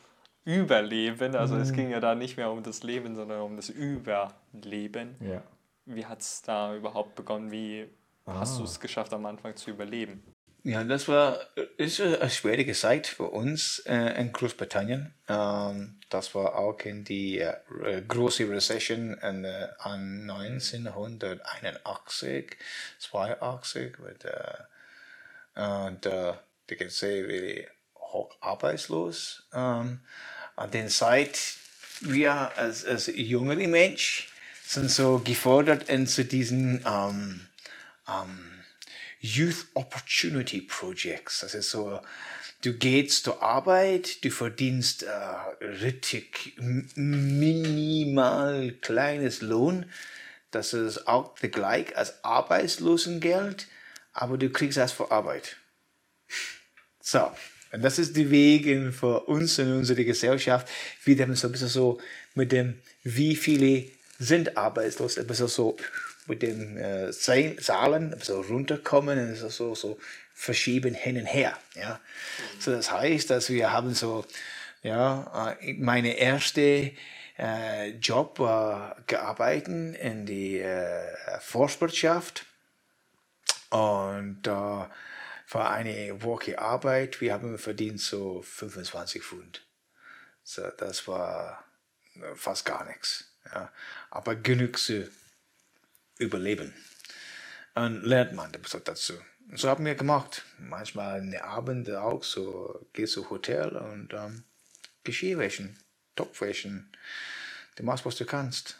überleben. 0.44 1.34
Also 1.34 1.56
mhm. 1.56 1.60
es 1.60 1.72
ging 1.72 1.90
ja 1.90 1.98
da 1.98 2.14
nicht 2.14 2.36
mehr 2.36 2.52
um 2.52 2.62
das 2.62 2.84
Leben, 2.84 3.16
sondern 3.16 3.40
um 3.40 3.56
das 3.56 3.68
Überleben. 3.68 5.16
Ja. 5.20 5.42
Wie 5.86 6.06
hat 6.06 6.20
es 6.20 6.42
da 6.42 6.76
überhaupt 6.76 7.16
begonnen? 7.16 7.50
Wie 7.50 7.88
ah. 8.26 8.34
hast 8.38 8.60
du 8.60 8.64
es 8.64 8.78
geschafft, 8.78 9.12
am 9.12 9.26
Anfang 9.26 9.56
zu 9.56 9.70
überleben? 9.70 10.22
Ja, 10.64 10.84
das 10.84 11.08
war 11.08 11.40
ist 11.76 12.00
eine 12.00 12.30
schwierige 12.30 12.72
Zeit 12.72 13.08
für 13.08 13.24
uns 13.24 13.80
äh, 13.80 14.20
in 14.20 14.32
Großbritannien. 14.32 15.12
Ähm, 15.28 15.98
das 16.08 16.36
war 16.36 16.54
auch 16.54 16.78
in 16.80 17.02
die 17.02 17.40
äh, 17.40 17.56
große 18.06 18.48
Recession 18.48 19.14
in, 19.14 19.44
äh, 19.44 19.66
an 19.78 20.30
1981, 20.30 22.56
82 23.00 23.98
mit, 23.98 24.24
äh, 24.24 24.54
und 25.56 26.06
äh, 26.06 26.34
die 26.70 26.88
sehr 26.88 27.26
really 27.26 27.66
hoch 27.96 28.36
arbeitslos. 28.40 29.42
Ähm, 29.52 29.98
an 30.54 30.70
der 30.70 30.86
Zeit 30.86 31.40
wir 32.02 32.56
als, 32.56 32.84
als 32.84 33.08
jüngere 33.08 33.66
Mensch 33.66 34.28
sind 34.64 34.92
so 34.92 35.18
gefordert 35.18 35.88
in 35.88 36.06
zu 36.06 36.24
diesen 36.24 36.84
ähm, 36.86 37.48
ähm, 38.08 38.51
Youth 39.22 39.66
Opportunity 39.74 40.60
Projects. 40.62 41.40
Das 41.40 41.54
ist 41.54 41.70
so, 41.70 42.00
du 42.62 42.74
gehst 42.74 43.24
zur 43.24 43.40
Arbeit, 43.40 44.24
du 44.24 44.30
verdienst 44.30 45.04
äh, 45.04 45.10
richtig 45.64 46.54
minimal 46.96 48.72
kleines 48.80 49.40
Lohn. 49.40 49.86
Das 50.50 50.74
ist 50.74 51.06
auch 51.06 51.36
gleich 51.36 51.96
als 51.96 52.24
Arbeitslosengeld, 52.24 53.68
aber 54.12 54.36
du 54.36 54.50
kriegst 54.50 54.76
das 54.76 54.90
für 54.92 55.12
Arbeit. 55.12 55.56
So, 57.00 57.30
und 57.72 57.82
das 57.82 57.98
ist 58.00 58.16
die 58.16 58.30
Weg 58.30 58.92
für 58.92 59.20
uns 59.20 59.58
in 59.58 59.72
unsere 59.72 60.04
Gesellschaft, 60.04 60.68
wie 61.04 61.14
dem 61.14 61.36
so 61.36 61.46
ein 61.46 61.52
bisschen 61.52 61.68
so 61.68 62.00
mit 62.34 62.50
dem, 62.50 62.82
wie 63.04 63.36
viele 63.36 63.88
sind 64.18 64.56
arbeitslos, 64.56 65.16
ein 65.16 65.26
bisschen 65.26 65.48
so 65.48 65.76
mit 66.26 66.42
den 66.42 66.76
äh, 66.76 67.10
Zahlen 67.12 68.16
so 68.20 68.40
runterkommen 68.40 69.18
und 69.18 69.50
so, 69.50 69.74
so 69.74 69.98
verschieben 70.34 70.94
hin 70.94 71.16
und 71.16 71.26
her. 71.26 71.56
Ja? 71.74 72.00
So, 72.58 72.72
das 72.72 72.90
heißt, 72.90 73.30
dass 73.30 73.50
wir 73.50 73.72
haben 73.72 73.94
so, 73.94 74.24
ja, 74.82 75.56
äh, 75.60 75.74
meine 75.74 76.16
erste 76.16 76.92
äh, 77.38 77.90
Job 77.90 78.38
war 78.38 78.96
gearbeitet 79.06 79.96
in 79.96 80.26
die 80.26 80.58
äh, 80.58 81.40
Forstwirtschaft 81.40 82.46
und 83.70 84.46
äh, 84.46 84.84
für 85.46 85.66
eine 85.68 86.22
Woche 86.22 86.58
Arbeit, 86.58 87.20
wir 87.20 87.34
haben 87.34 87.58
verdient 87.58 88.00
so 88.00 88.42
25 88.42 89.22
Pfund. 89.22 89.62
So, 90.44 90.62
das 90.78 91.06
war 91.06 91.64
fast 92.34 92.64
gar 92.64 92.84
nichts. 92.86 93.30
Ja. 93.52 93.70
Aber 94.10 94.34
genug 94.34 94.78
zu 94.78 95.10
überleben. 96.22 96.72
Und 97.74 98.02
lernt 98.02 98.34
man 98.34 98.52
dazu. 98.84 99.14
Und 99.50 99.58
so 99.58 99.68
haben 99.68 99.84
wir 99.84 99.94
gemacht. 99.94 100.44
Manchmal 100.58 101.20
eine 101.20 101.44
Abend 101.44 101.90
auch 101.90 102.22
so, 102.22 102.86
gehst 102.92 103.14
zu 103.14 103.28
Hotel 103.30 103.76
und 103.76 104.12
ähm, 104.12 104.44
Geschirr 105.04 105.38
wäschen, 105.38 105.78
Topf 106.16 106.40
wäschen. 106.40 106.90
Du 107.76 107.82
machst, 107.82 108.04
was 108.06 108.16
du 108.16 108.24
kannst. 108.24 108.78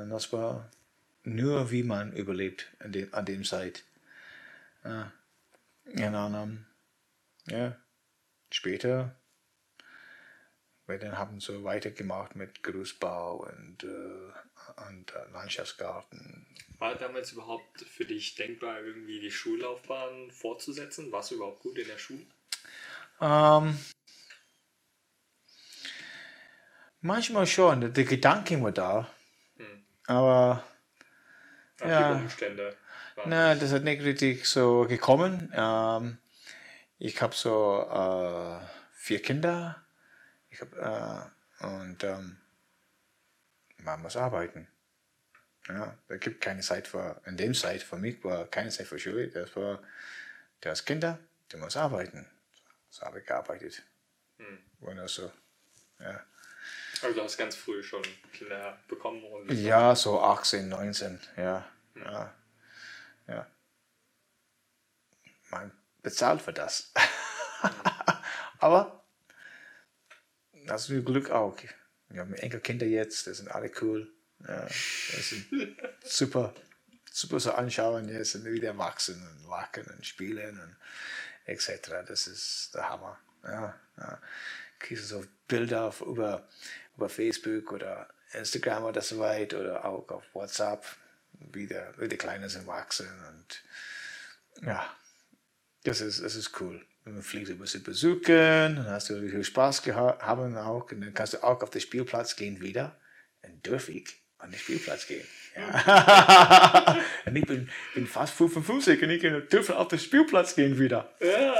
Und 0.00 0.10
das 0.10 0.32
war 0.32 0.70
nur, 1.22 1.70
wie 1.70 1.82
man 1.82 2.12
überlebt 2.12 2.70
an 2.80 2.92
dem, 2.92 3.12
an 3.14 3.24
dem 3.24 3.44
Zeit. 3.44 3.84
Ja. 4.84 5.12
Und 5.86 6.00
dann, 6.00 6.34
ähm, 6.34 6.66
ja, 7.46 7.76
später, 8.50 9.14
wir 10.86 10.98
dann 10.98 11.18
haben 11.18 11.40
so 11.40 11.64
weitergemacht 11.64 12.36
mit 12.36 12.62
Gerüstbau 12.62 13.36
und, 13.36 13.84
äh, 13.84 14.88
und 14.88 15.14
äh, 15.14 15.32
Landschaftsgarten 15.32 16.46
war 16.78 16.94
damals 16.96 17.32
überhaupt 17.32 17.80
für 17.82 18.04
dich 18.04 18.34
denkbar, 18.34 18.80
irgendwie 18.80 19.20
die 19.20 19.30
Schullaufbahn 19.30 20.30
fortzusetzen? 20.30 21.12
Warst 21.12 21.30
du 21.30 21.36
überhaupt 21.36 21.60
gut 21.60 21.78
in 21.78 21.88
der 21.88 21.98
Schule? 21.98 22.26
Ähm, 23.20 23.78
manchmal 27.00 27.46
schon, 27.46 27.92
der 27.92 28.04
Gedanke 28.04 28.60
war 28.62 28.72
da. 28.72 29.10
Hm. 29.56 29.84
Aber 30.06 30.64
Ach, 31.80 31.86
ja, 31.86 32.14
die 32.14 32.22
Umstände. 32.22 32.76
Na, 33.26 33.54
das 33.54 33.72
hat 33.72 33.84
nicht 33.84 34.02
richtig 34.02 34.46
so 34.46 34.86
gekommen. 34.88 35.52
Ähm, 35.54 36.18
ich 36.98 37.22
habe 37.22 37.34
so 37.34 37.86
äh, 37.90 38.66
vier 38.92 39.22
Kinder. 39.22 39.84
Ich 40.50 40.60
hab, 40.60 40.72
äh, 40.74 41.64
und 41.64 42.02
ähm, 42.04 42.38
man 43.78 44.02
muss 44.02 44.16
arbeiten. 44.16 44.66
Ja, 45.68 45.96
da 46.08 46.16
gibt 46.16 46.40
keine 46.40 46.60
Zeit 46.60 46.86
für, 46.86 47.20
in 47.24 47.36
dem 47.36 47.54
Zeit 47.54 47.82
für 47.82 47.96
mich 47.96 48.22
war 48.22 48.46
keine 48.46 48.70
Zeit 48.70 48.86
für 48.86 48.98
Schule. 48.98 49.28
Das 49.28 49.56
war, 49.56 49.82
du 50.60 50.68
hast 50.68 50.84
Kinder, 50.84 51.18
du 51.48 51.58
musst 51.58 51.76
arbeiten. 51.76 52.26
So 52.90 53.06
habe 53.06 53.20
ich 53.20 53.26
gearbeitet. 53.26 53.82
Hm. 54.38 54.58
War 54.80 54.94
nur 54.94 55.08
so, 55.08 55.32
ja. 56.00 56.24
Also 57.02 57.16
du 57.16 57.24
hast 57.24 57.36
ganz 57.36 57.56
früh 57.56 57.82
schon 57.82 58.02
Kinder 58.32 58.78
bekommen 58.88 59.24
und 59.24 59.50
Ja, 59.52 59.94
so 59.96 60.20
18, 60.20 60.68
19, 60.68 61.20
ja. 61.36 61.66
Ja. 61.96 62.34
ja. 63.26 63.46
Man 65.50 65.72
bezahlt 66.02 66.42
für 66.42 66.52
das. 66.52 66.92
Aber 68.58 69.04
hast 70.68 70.88
du 70.88 71.02
Glück 71.02 71.30
auch. 71.30 71.56
Wir 72.08 72.20
haben 72.20 72.34
Enkelkinder 72.34 72.86
jetzt, 72.86 73.26
die 73.26 73.34
sind 73.34 73.50
alle 73.50 73.70
cool. 73.80 74.13
Ja, 74.46 74.68
super, 76.04 76.54
super 77.10 77.38
zu 77.38 77.54
anschauen. 77.54 78.08
Jetzt 78.08 78.32
sind 78.32 78.44
wieder 78.44 78.68
erwachsen 78.68 79.26
und 79.26 79.48
lachen 79.48 79.84
und 79.86 80.06
spielen 80.06 80.60
und 80.60 80.76
etc. 81.46 81.90
Das 82.06 82.26
ist 82.26 82.74
der 82.74 82.88
Hammer. 82.88 83.18
Ja, 83.42 83.74
ja. 83.98 84.20
Kriegst 84.78 85.04
du 85.04 85.20
so 85.20 85.26
Bilder 85.48 85.84
auf, 85.84 86.00
über, 86.02 86.46
über 86.96 87.08
Facebook 87.08 87.72
oder 87.72 88.08
Instagram 88.32 88.84
oder 88.84 89.00
so 89.00 89.18
weit 89.18 89.54
oder 89.54 89.84
auch 89.84 90.08
auf 90.08 90.24
WhatsApp, 90.34 90.84
wie, 91.52 91.66
der, 91.66 91.94
wie 91.98 92.08
die 92.08 92.16
Kleinen 92.16 92.48
sind 92.48 92.66
wachsen 92.66 93.08
und 93.28 93.62
ja, 94.66 94.94
das 95.84 96.00
ist, 96.00 96.22
das 96.22 96.34
ist 96.34 96.60
cool. 96.60 96.84
Dann 97.04 97.22
fliegst 97.22 97.50
du 97.50 97.54
ein 97.54 97.58
bisschen 97.58 97.82
besuchen, 97.82 98.76
dann 98.76 98.86
hast 98.86 99.10
du 99.10 99.20
viel 99.20 99.44
Spaß 99.44 99.82
gehabt 99.82 100.22
auch 100.22 100.90
und 100.90 101.00
dann 101.00 101.14
kannst 101.14 101.34
du 101.34 101.42
auch 101.42 101.62
auf 101.62 101.70
den 101.70 101.80
Spielplatz 101.80 102.36
gehen 102.36 102.60
wieder. 102.60 102.98
Dann 103.42 103.60
dürfe 103.62 103.92
ich 103.92 104.23
an 104.44 104.50
den 104.50 104.58
Spielplatz 104.58 105.06
gehen. 105.06 105.26
Ja. 105.56 106.98
und 107.26 107.36
ich 107.36 107.46
bin, 107.46 107.70
bin 107.94 108.06
fast 108.06 108.34
55 108.34 109.02
und 109.02 109.10
ich 109.10 109.22
dürfen 109.48 109.74
auf 109.74 109.88
den 109.88 109.98
Spielplatz 109.98 110.54
gehen 110.54 110.78
wieder. 110.78 111.08
ja. 111.20 111.54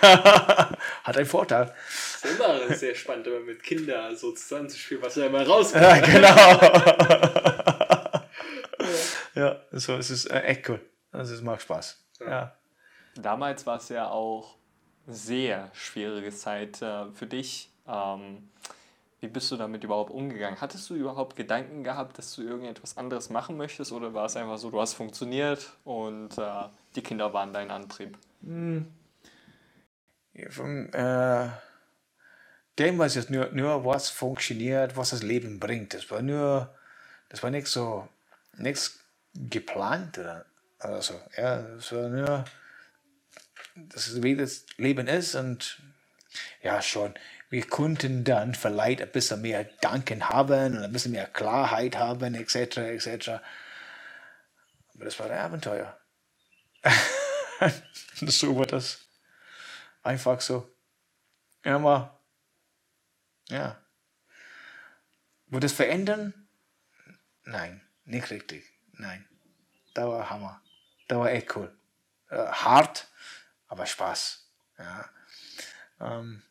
Hat 1.04 1.16
einen 1.16 1.26
Vorteil. 1.26 1.74
Das 2.22 2.30
ist 2.30 2.38
immer 2.38 2.74
sehr 2.74 2.94
spannend, 2.94 3.26
immer 3.26 3.40
mit 3.40 3.62
Kindern 3.62 4.16
so 4.16 4.32
zusammenzuspielen, 4.32 5.02
was 5.02 5.14
da 5.14 5.26
immer 5.26 5.44
rauskommt. 5.46 5.82
Ja, 5.82 5.98
genau. 6.00 6.60
ja, 9.34 9.60
so 9.72 9.96
es 9.96 10.10
ist 10.10 10.26
äh, 10.26 10.40
echt 10.42 10.68
cool. 10.68 10.80
Also 11.10 11.34
es 11.34 11.42
macht 11.42 11.62
Spaß. 11.62 12.04
Ja. 12.20 12.54
Damals 13.16 13.66
war 13.66 13.78
es 13.78 13.88
ja 13.88 14.08
auch 14.08 14.56
sehr 15.06 15.70
schwierige 15.72 16.30
Zeit 16.30 16.82
äh, 16.82 17.10
für 17.12 17.26
dich. 17.26 17.70
Ähm, 17.88 18.50
wie 19.20 19.28
bist 19.28 19.50
du 19.50 19.56
damit 19.56 19.82
überhaupt 19.82 20.10
umgegangen? 20.10 20.60
Hattest 20.60 20.88
du 20.90 20.94
überhaupt 20.94 21.36
Gedanken 21.36 21.82
gehabt, 21.82 22.18
dass 22.18 22.34
du 22.36 22.42
irgendetwas 22.42 22.96
anderes 22.96 23.30
machen 23.30 23.56
möchtest 23.56 23.92
oder 23.92 24.14
war 24.14 24.26
es 24.26 24.36
einfach 24.36 24.58
so, 24.58 24.70
du 24.70 24.80
hast 24.80 24.94
funktioniert 24.94 25.72
und 25.84 26.38
äh, 26.38 26.68
die 26.94 27.02
Kinder 27.02 27.32
waren 27.32 27.52
dein 27.52 27.70
Antrieb? 27.70 28.16
Ja, 30.34 30.50
Von, 30.50 30.92
äh, 30.92 31.48
dem 32.78 32.98
war 32.98 33.06
es 33.06 33.28
nur, 33.28 33.50
nur, 33.52 33.84
was 33.84 34.08
funktioniert, 34.08 34.96
was 34.96 35.10
das 35.10 35.22
Leben 35.22 35.58
bringt. 35.58 35.94
Das 35.94 36.10
war 36.12 36.22
nur, 36.22 36.72
das 37.28 37.42
war 37.42 37.50
nicht 37.50 37.66
so, 37.66 38.08
nichts 38.56 39.00
geplant 39.34 40.18
oder, 40.18 40.44
oder 40.82 41.02
so. 41.02 41.20
Ja, 41.36 41.62
das 41.62 41.92
war 41.92 42.08
nur, 42.08 42.44
das 43.74 44.08
ist, 44.08 44.22
wie 44.22 44.36
das 44.36 44.64
Leben 44.76 45.08
ist 45.08 45.34
und 45.34 45.80
ja, 46.62 46.80
schon. 46.82 47.14
Wir 47.50 47.66
konnten 47.66 48.24
dann 48.24 48.54
vielleicht 48.54 49.00
ein 49.00 49.10
bisschen 49.10 49.40
mehr 49.40 49.64
Danken 49.80 50.28
haben 50.28 50.76
und 50.76 50.84
ein 50.84 50.92
bisschen 50.92 51.12
mehr 51.12 51.26
Klarheit 51.26 51.96
haben, 51.96 52.34
etc., 52.34 52.76
etc. 52.78 53.28
Aber 54.94 55.04
das 55.04 55.18
war 55.18 55.30
ein 55.30 55.38
Abenteuer. 55.38 55.98
so 58.14 58.56
war 58.56 58.66
das. 58.66 59.06
Einfach 60.02 60.40
so. 60.40 60.74
Immer. 61.62 62.20
Ja. 63.48 63.80
Wird 65.46 65.64
es 65.64 65.72
verändern? 65.72 66.48
Nein, 67.44 67.80
nicht 68.04 68.30
richtig. 68.30 68.70
Nein. 68.92 69.26
Da 69.94 70.06
war 70.06 70.28
Hammer. 70.28 70.60
Da 71.08 71.18
war 71.18 71.30
echt 71.30 71.56
cool. 71.56 71.74
Äh, 72.28 72.36
hart, 72.36 73.08
aber 73.68 73.86
Spaß. 73.86 74.50
Ja. 74.78 75.08
Ähm, 76.00 76.42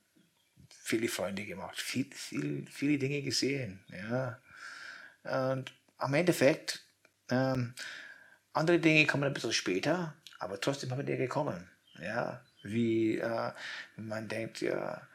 viele 0.87 1.09
Freunde 1.09 1.43
gemacht, 1.43 1.81
viel, 1.81 2.07
viel, 2.13 2.65
viele 2.71 2.97
Dinge 2.97 3.21
gesehen. 3.21 3.83
Ja. 3.91 4.39
Und 5.51 5.73
am 5.97 6.13
Endeffekt, 6.13 6.81
ähm, 7.29 7.73
andere 8.53 8.79
Dinge 8.79 9.05
kommen 9.05 9.25
ein 9.25 9.33
bisschen 9.33 9.51
später, 9.51 10.15
aber 10.39 10.61
trotzdem 10.61 10.89
haben 10.91 11.05
wir 11.05 11.17
gekommen. 11.17 11.69
Ja. 12.01 12.41
Wie 12.63 13.17
äh, 13.17 13.51
man 13.97 14.29
denkt, 14.29 14.61
ja, 14.61 15.05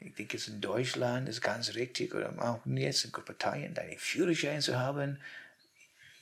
ich 0.00 0.12
denke, 0.14 0.38
jetzt 0.38 0.48
in 0.48 0.60
Deutschland 0.60 1.28
ist 1.28 1.40
ganz 1.40 1.74
richtig, 1.76 2.12
oder 2.12 2.32
auch 2.42 2.66
jetzt 2.66 3.04
in 3.04 3.12
Großbritannien, 3.12 3.74
deinen 3.74 3.98
Führerschein 3.98 4.60
zu 4.60 4.76
haben. 4.76 5.20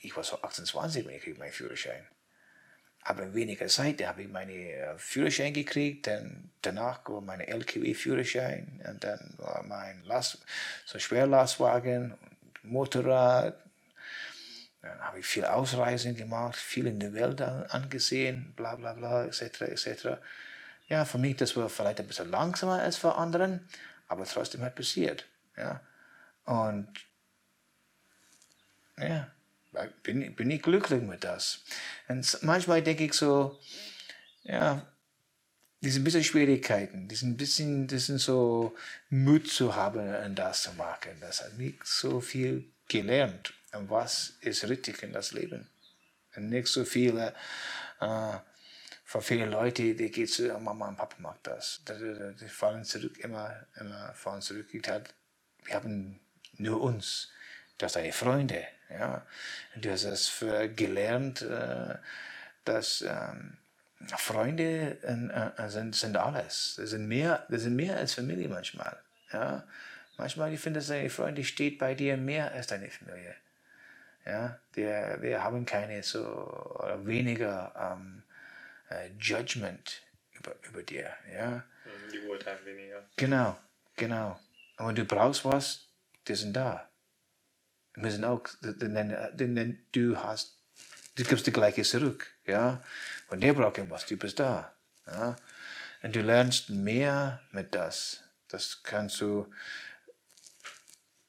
Ich 0.01 0.15
war 0.15 0.25
so 0.25 0.43
28, 0.43 1.07
wenn 1.07 1.17
ich 1.17 1.39
meinen 1.39 1.53
Führerschein. 1.53 2.07
Aber 3.07 3.23
in 3.25 3.35
weniger 3.35 3.67
Zeit 3.69 4.01
da 4.01 4.09
habe 4.09 4.23
ich 4.23 4.29
meinen 4.29 4.51
äh, 4.51 4.97
Führerschein 4.97 5.53
gekriegt, 5.53 6.07
dann 6.07 6.51
danach 6.63 7.07
war 7.07 7.21
mein 7.21 7.41
LKW-Führerschein 7.41 8.81
und 8.89 9.05
dann 9.05 9.35
war 9.37 9.63
mein 9.63 10.03
Last, 10.05 10.39
so 10.87 10.99
Schwerlastwagen, 10.99 12.15
Motorrad. 12.63 13.63
Dann 14.81 14.99
habe 15.01 15.21
ich 15.21 15.27
viel 15.27 15.45
Ausreisen 15.45 16.17
gemacht, 16.17 16.57
viel 16.57 16.87
in 16.87 16.99
der 16.99 17.13
Welt 17.13 17.41
an- 17.43 17.65
angesehen, 17.67 18.53
bla 18.57 18.75
bla 18.77 18.95
bla, 18.95 19.27
etc. 19.27 19.63
etc. 19.63 20.19
Ja, 20.89 21.05
für 21.05 21.19
mich 21.19 21.37
das 21.37 21.57
war 21.57 21.69
vielleicht 21.69 22.01
ein 22.01 22.07
bisschen 22.07 22.31
langsamer 22.31 22.81
als 22.81 22.97
für 22.97 23.15
anderen, 23.15 23.69
aber 24.09 24.25
trotzdem 24.25 24.63
hat 24.63 24.75
passiert. 24.77 25.27
Ja. 25.57 25.81
Und 26.45 26.89
ja, 28.99 29.29
bin, 30.03 30.35
bin 30.35 30.51
ich 30.51 30.63
glücklich 30.63 31.03
mit 31.03 31.25
das. 31.25 31.65
Und 32.09 32.39
manchmal 32.43 32.83
denke 32.83 33.05
ich 33.05 33.15
so, 33.15 33.59
ja, 34.43 34.87
diese 35.81 36.01
bisschen 36.01 36.25
Schwierigkeiten, 36.25 37.09
diesen 37.09 37.37
bisschen, 37.37 37.87
diesen 37.87 38.19
so 38.19 38.75
Mut 39.11 39.49
zu 39.49 39.75
haben, 39.75 40.15
und 40.25 40.35
das 40.35 40.63
zu 40.63 40.73
machen, 40.73 41.13
das 41.21 41.43
hat 41.43 41.59
mich 41.59 41.77
so 41.85 42.21
viel 42.21 42.73
gelernt. 42.89 43.53
Und 43.73 43.91
was 43.91 44.35
ist 44.41 44.69
richtig 44.69 45.03
in 45.03 45.13
das 45.13 45.33
Leben? 45.33 45.69
Und 46.37 46.49
nicht 46.49 46.69
so 46.69 46.85
viele, 46.85 47.35
äh, 48.01 48.37
für 49.05 49.21
viele 49.21 49.47
Leute, 49.47 49.95
die 49.95 50.11
geht 50.11 50.31
so, 50.31 50.59
Mama 50.59 50.89
und 50.89 50.97
Papa 50.97 51.17
macht 51.21 51.47
das. 51.47 51.83
Die 51.87 52.49
fallen 52.49 52.85
zurück, 52.85 53.19
immer, 53.19 53.67
immer 53.79 54.13
fallen 54.15 54.41
zurück. 54.41 54.73
Ich 54.73 54.89
halt, 54.89 55.15
wir 55.65 55.75
haben 55.75 56.19
nur 56.57 56.81
uns. 56.81 57.31
Du 57.79 57.87
hast 57.87 57.97
deine 57.97 58.13
Freunde, 58.13 58.67
ja. 58.91 59.27
Du 59.77 59.91
hast 59.91 60.05
es 60.05 60.45
gelernt, 60.77 61.43
äh, 61.43 61.97
dass 62.65 63.03
ähm, 63.03 63.57
Freunde 64.17 64.99
äh, 65.03 65.63
äh, 65.63 65.69
sind, 65.69 65.95
sind 65.97 66.17
alles. 66.17 66.75
Das 66.77 66.91
sind 66.91 67.09
mehr, 67.09 67.47
das 67.49 67.63
sind 67.63 67.77
mehr 67.77 67.97
als 67.97 68.15
Familie 68.15 68.49
manchmal, 68.49 68.97
ja. 69.33 69.65
Manchmal, 70.17 70.53
ich 70.53 70.61
finde, 70.61 70.79
dass 70.79 70.87
deine 70.87 71.11
Freunde 71.11 71.43
steht 71.43 71.79
bei 71.79 71.95
dir 71.95 72.17
mehr 72.17 72.53
als 72.53 72.69
deine 72.69 72.89
Familie. 72.89 73.35
Ja, 74.25 74.59
wir, 74.73 75.19
wir 75.21 75.43
haben 75.43 75.67
keine 75.67 76.03
so 76.05 76.25
oder 76.79 77.05
weniger 77.05 77.75
ähm, 77.77 78.23
äh, 78.91 79.11
Judgment 79.19 80.03
über, 80.33 80.55
über 80.63 80.83
dir. 80.85 81.11
Ja, 81.33 81.65
Die 82.13 82.21
urteilen 82.21 82.65
weniger. 82.65 83.03
genau, 83.17 83.59
genau. 83.97 84.39
Und 84.79 84.89
wenn 84.89 84.95
du 84.95 85.05
brauchst 85.05 85.45
was, 85.45 85.89
die 86.29 86.35
sind 86.37 86.55
da. 86.55 86.89
Wir 87.97 88.11
sind 88.11 88.25
auch, 88.25 88.43
denn, 88.61 89.55
denn 89.55 89.87
du 89.93 90.17
hast, 90.17 90.59
du 91.17 91.25
gibst 91.25 91.47
die 91.47 91.53
gleiche 91.53 91.83
zurück. 91.83 92.27
Ja, 92.47 92.83
und 93.29 93.43
der 93.43 93.53
braucht 93.53 93.79
irgendwas, 93.79 94.07
du 94.07 94.17
bist 94.17 94.41
da. 94.41 94.75
Ja, 95.07 95.37
und 96.03 96.15
du 96.15 96.21
lernst 96.21 96.71
mehr 96.71 97.41
mit 97.53 97.75
das. 97.75 98.23
Das 98.49 98.83
kannst 98.83 99.21
du 99.21 99.51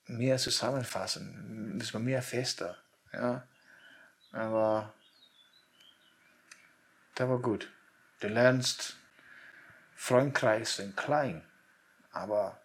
mehr 0.08 0.38
zusammenfassen, 0.38 1.80
ist 1.80 1.94
man 1.94 2.04
mehr 2.04 2.22
fester. 2.22 2.78
Ja, 3.14 3.48
aber 4.32 4.94
das 7.16 7.30
war 7.30 7.40
gut. 7.40 7.72
Du 8.20 8.28
lernst, 8.28 8.98
Freundkreis 9.96 10.78
sind 10.78 10.98
klein, 10.98 11.44
aber 12.12 12.60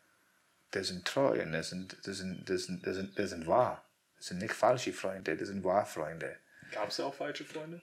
die 0.75 0.85
sind 0.85 1.07
treu 1.07 1.43
und 1.43 1.53
die 1.53 1.63
sind, 1.63 1.97
die 2.07 2.13
sind, 2.13 2.49
die 2.49 2.57
sind, 2.57 2.87
die 2.87 2.93
sind, 2.93 3.19
die 3.19 3.27
sind 3.27 3.47
wahr. 3.47 3.85
Das 4.21 4.29
sind 4.29 4.39
nicht 4.39 4.53
falsche 4.53 4.93
Freunde, 4.93 5.35
das 5.35 5.49
sind 5.49 5.65
wahr 5.65 5.87
Freunde. 5.87 6.37
Gab 6.73 6.91
es 6.91 7.01
auch 7.01 7.15
falsche 7.15 7.45
Freunde? 7.45 7.81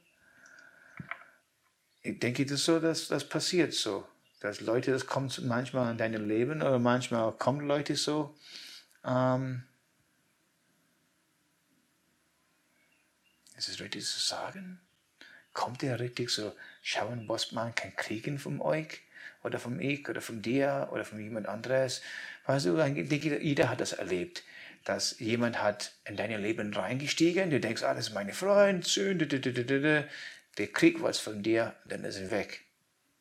Ich 2.04 2.20
denke, 2.20 2.46
das 2.46 2.64
so, 2.64 2.80
dass 2.80 3.08
das 3.08 3.28
passiert 3.28 3.74
so. 3.74 4.08
Dass 4.40 4.62
Leute, 4.62 4.92
das 4.92 5.08
kommt 5.08 5.44
manchmal 5.44 5.92
in 5.92 5.98
deinem 5.98 6.28
Leben 6.28 6.62
oder 6.62 6.78
manchmal 6.78 7.32
kommen 7.34 7.68
Leute 7.68 7.96
so. 7.96 8.38
Ähm, 9.04 9.64
ist 13.58 13.68
es 13.68 13.82
richtig 13.82 14.06
zu 14.06 14.20
sagen? 14.20 14.80
Kommt 15.54 15.82
der 15.82 16.00
richtig 16.00 16.30
so, 16.30 16.56
schauen, 16.84 17.28
was 17.28 17.52
man 17.52 17.74
kann 17.74 17.96
kriegen 17.96 18.38
von 18.38 18.62
euch? 18.62 19.02
oder 19.44 19.60
vom 19.60 19.80
ich 19.80 20.08
oder 20.10 20.22
von 20.22 20.42
dir 20.42 20.90
oder 20.92 21.06
von 21.06 21.20
jemand 21.20 21.48
anderes. 21.48 22.02
Weißt 22.46 22.68
du, 22.68 22.84
jeder 22.84 23.70
hat 23.70 23.82
das 23.82 23.94
erlebt, 23.94 24.44
dass 24.88 25.20
jemand 25.20 25.62
hat 25.62 25.92
in 26.06 26.16
dein 26.16 26.32
Leben 26.42 26.74
reingestiegen, 26.74 27.50
du 27.50 27.60
denkst, 27.60 27.84
ah, 27.84 27.94
das 27.94 28.08
ist 28.08 28.14
meine 28.14 28.34
Freund, 28.34 28.96
der 28.96 30.68
kriegt 30.72 31.02
was 31.02 31.20
von 31.20 31.44
dir, 31.44 31.76
dann 31.84 32.06
ist 32.06 32.16
er 32.16 32.32
weg. 32.32 32.64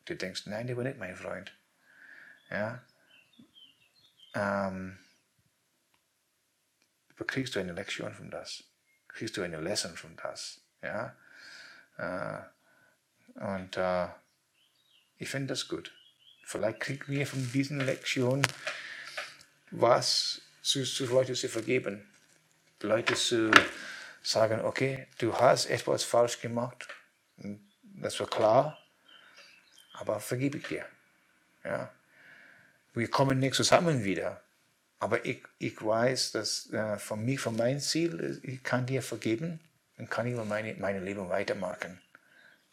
Du 0.05 0.15
denkst, 0.15 0.45
nein, 0.45 0.67
der 0.67 0.77
war 0.77 0.85
nicht 0.85 0.97
mein 0.97 1.17
Freund. 1.17 1.51
Ja. 2.49 2.81
Ähm, 4.33 4.97
kriegst 7.27 7.53
du 7.53 7.59
eine 7.59 7.73
Lektion 7.73 8.13
von 8.13 8.31
das, 8.31 8.63
kriegst 9.09 9.35
du 9.35 9.41
eine 9.41 9.59
Lesson 9.59 9.97
von 9.97 10.15
das. 10.15 10.61
Ja. 10.81 11.17
Äh, 11.97 12.43
und 13.41 13.75
äh, 13.75 14.07
ich 15.17 15.29
finde 15.29 15.47
das 15.47 15.67
gut. 15.67 15.93
Vielleicht 16.45 16.79
kriegen 16.79 17.11
wir 17.11 17.27
von 17.27 17.51
diesen 17.51 17.81
Lektionen 17.81 18.47
was 19.69 20.46
zu, 20.67 20.83
zu 20.83 21.05
Leuten 21.05 21.33
zu 21.33 21.47
vergeben. 21.47 22.05
Leute 22.81 23.15
zu 23.15 23.49
sagen, 24.21 24.61
okay, 24.61 25.07
du 25.17 25.33
hast 25.33 25.67
etwas 25.67 26.03
falsch 26.03 26.41
gemacht. 26.41 26.87
Das 27.81 28.19
war 28.19 28.27
klar, 28.27 28.77
aber 29.93 30.19
vergib 30.19 30.55
ich 30.55 30.67
dir. 30.67 30.85
Ja. 31.63 31.91
Wir 32.93 33.09
kommen 33.09 33.39
nicht 33.39 33.55
zusammen 33.55 34.03
wieder. 34.03 34.41
Aber 34.99 35.23
ich, 35.25 35.41
ich 35.59 35.81
weiß, 35.81 36.31
dass 36.31 36.71
äh, 36.73 36.97
von 36.97 37.23
mir, 37.23 37.39
von 37.39 37.55
meinem 37.55 37.79
Ziel, 37.79 38.39
ich 38.43 38.63
kann 38.63 38.85
dir 38.85 39.01
vergeben 39.03 39.59
und 39.97 40.09
kann 40.09 40.27
ich 40.27 40.35
meine, 40.35 40.73
mein 40.73 41.05
Leben 41.05 41.29
weitermachen. 41.29 42.01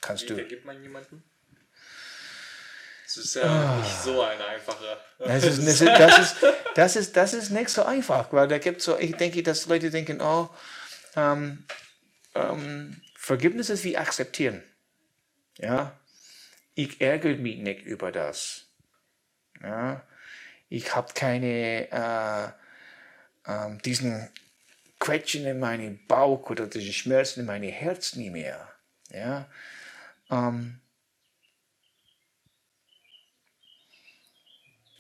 Kannst 0.00 0.24
Wie 0.24 0.28
du. 0.28 0.34
vergibt 0.36 0.64
man 0.64 0.82
jemanden? 0.82 1.22
Das 3.04 3.18
ist 3.18 3.34
ja 3.34 3.76
nicht 3.76 4.02
so 4.02 4.22
eine 4.22 4.44
einfache. 4.46 4.98
Das 5.18 5.44
ist, 5.44 5.58
das, 5.58 5.80
ist, 5.80 5.86
das, 5.86 6.18
ist, 6.18 6.36
das, 6.74 6.96
ist, 6.96 7.16
das 7.16 7.34
ist 7.34 7.51
nicht 7.51 7.68
so 7.68 7.84
einfach, 7.84 8.32
weil 8.32 8.48
da 8.48 8.59
gibt 8.59 8.82
so, 8.82 8.98
ich 8.98 9.16
denke, 9.16 9.42
dass 9.42 9.66
Leute 9.66 9.90
denken, 9.90 10.20
oh, 10.20 10.48
ähm, 11.16 11.64
ähm, 12.34 13.01
Vergibnis 13.14 13.70
ist 13.70 13.84
wie 13.84 13.96
akzeptieren. 13.96 14.62
Ja, 15.59 15.98
ich 16.74 17.01
ärgere 17.01 17.36
mich 17.36 17.59
nicht 17.59 17.82
über 17.82 18.10
das. 18.12 18.66
Ja, 19.62 20.02
ich 20.68 20.94
habe 20.94 21.12
keine 21.14 21.88
äh, 21.90 22.46
äh, 23.51 23.78
diesen 23.84 24.28
Quetschen 24.98 25.46
in 25.46 25.60
meinem 25.60 26.05
Bauch 26.06 26.51
oder 26.51 26.66
diese 26.66 26.92
Schmerzen 26.92 27.40
in 27.40 27.46
meinem 27.46 27.70
Herz 27.70 28.16
nie 28.16 28.30
mehr. 28.30 28.68
Ja, 29.10 29.48
ähm, 30.30 30.80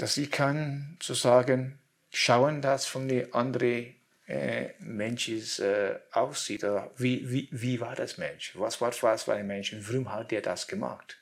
dass 0.04 0.18
ich 0.18 0.30
kann 0.30 0.98
sozusagen 1.00 1.78
schauen, 2.12 2.60
dass 2.60 2.84
von 2.84 3.08
den 3.08 3.32
anderen 3.32 3.94
äh, 4.26 4.68
Menschen 4.78 5.42
äh, 5.64 5.98
aussieht. 6.12 6.62
Oder 6.62 6.90
wie, 6.98 7.30
wie, 7.30 7.48
wie 7.50 7.80
war 7.80 7.96
das 7.96 8.18
Mensch? 8.18 8.52
Was 8.52 8.82
war, 8.82 8.92
was 9.00 9.26
war 9.26 9.36
der 9.36 9.44
Mensch 9.44 9.72
und 9.72 9.88
warum 9.88 10.12
hat 10.12 10.30
der 10.30 10.42
das 10.42 10.66
gemacht? 10.66 11.16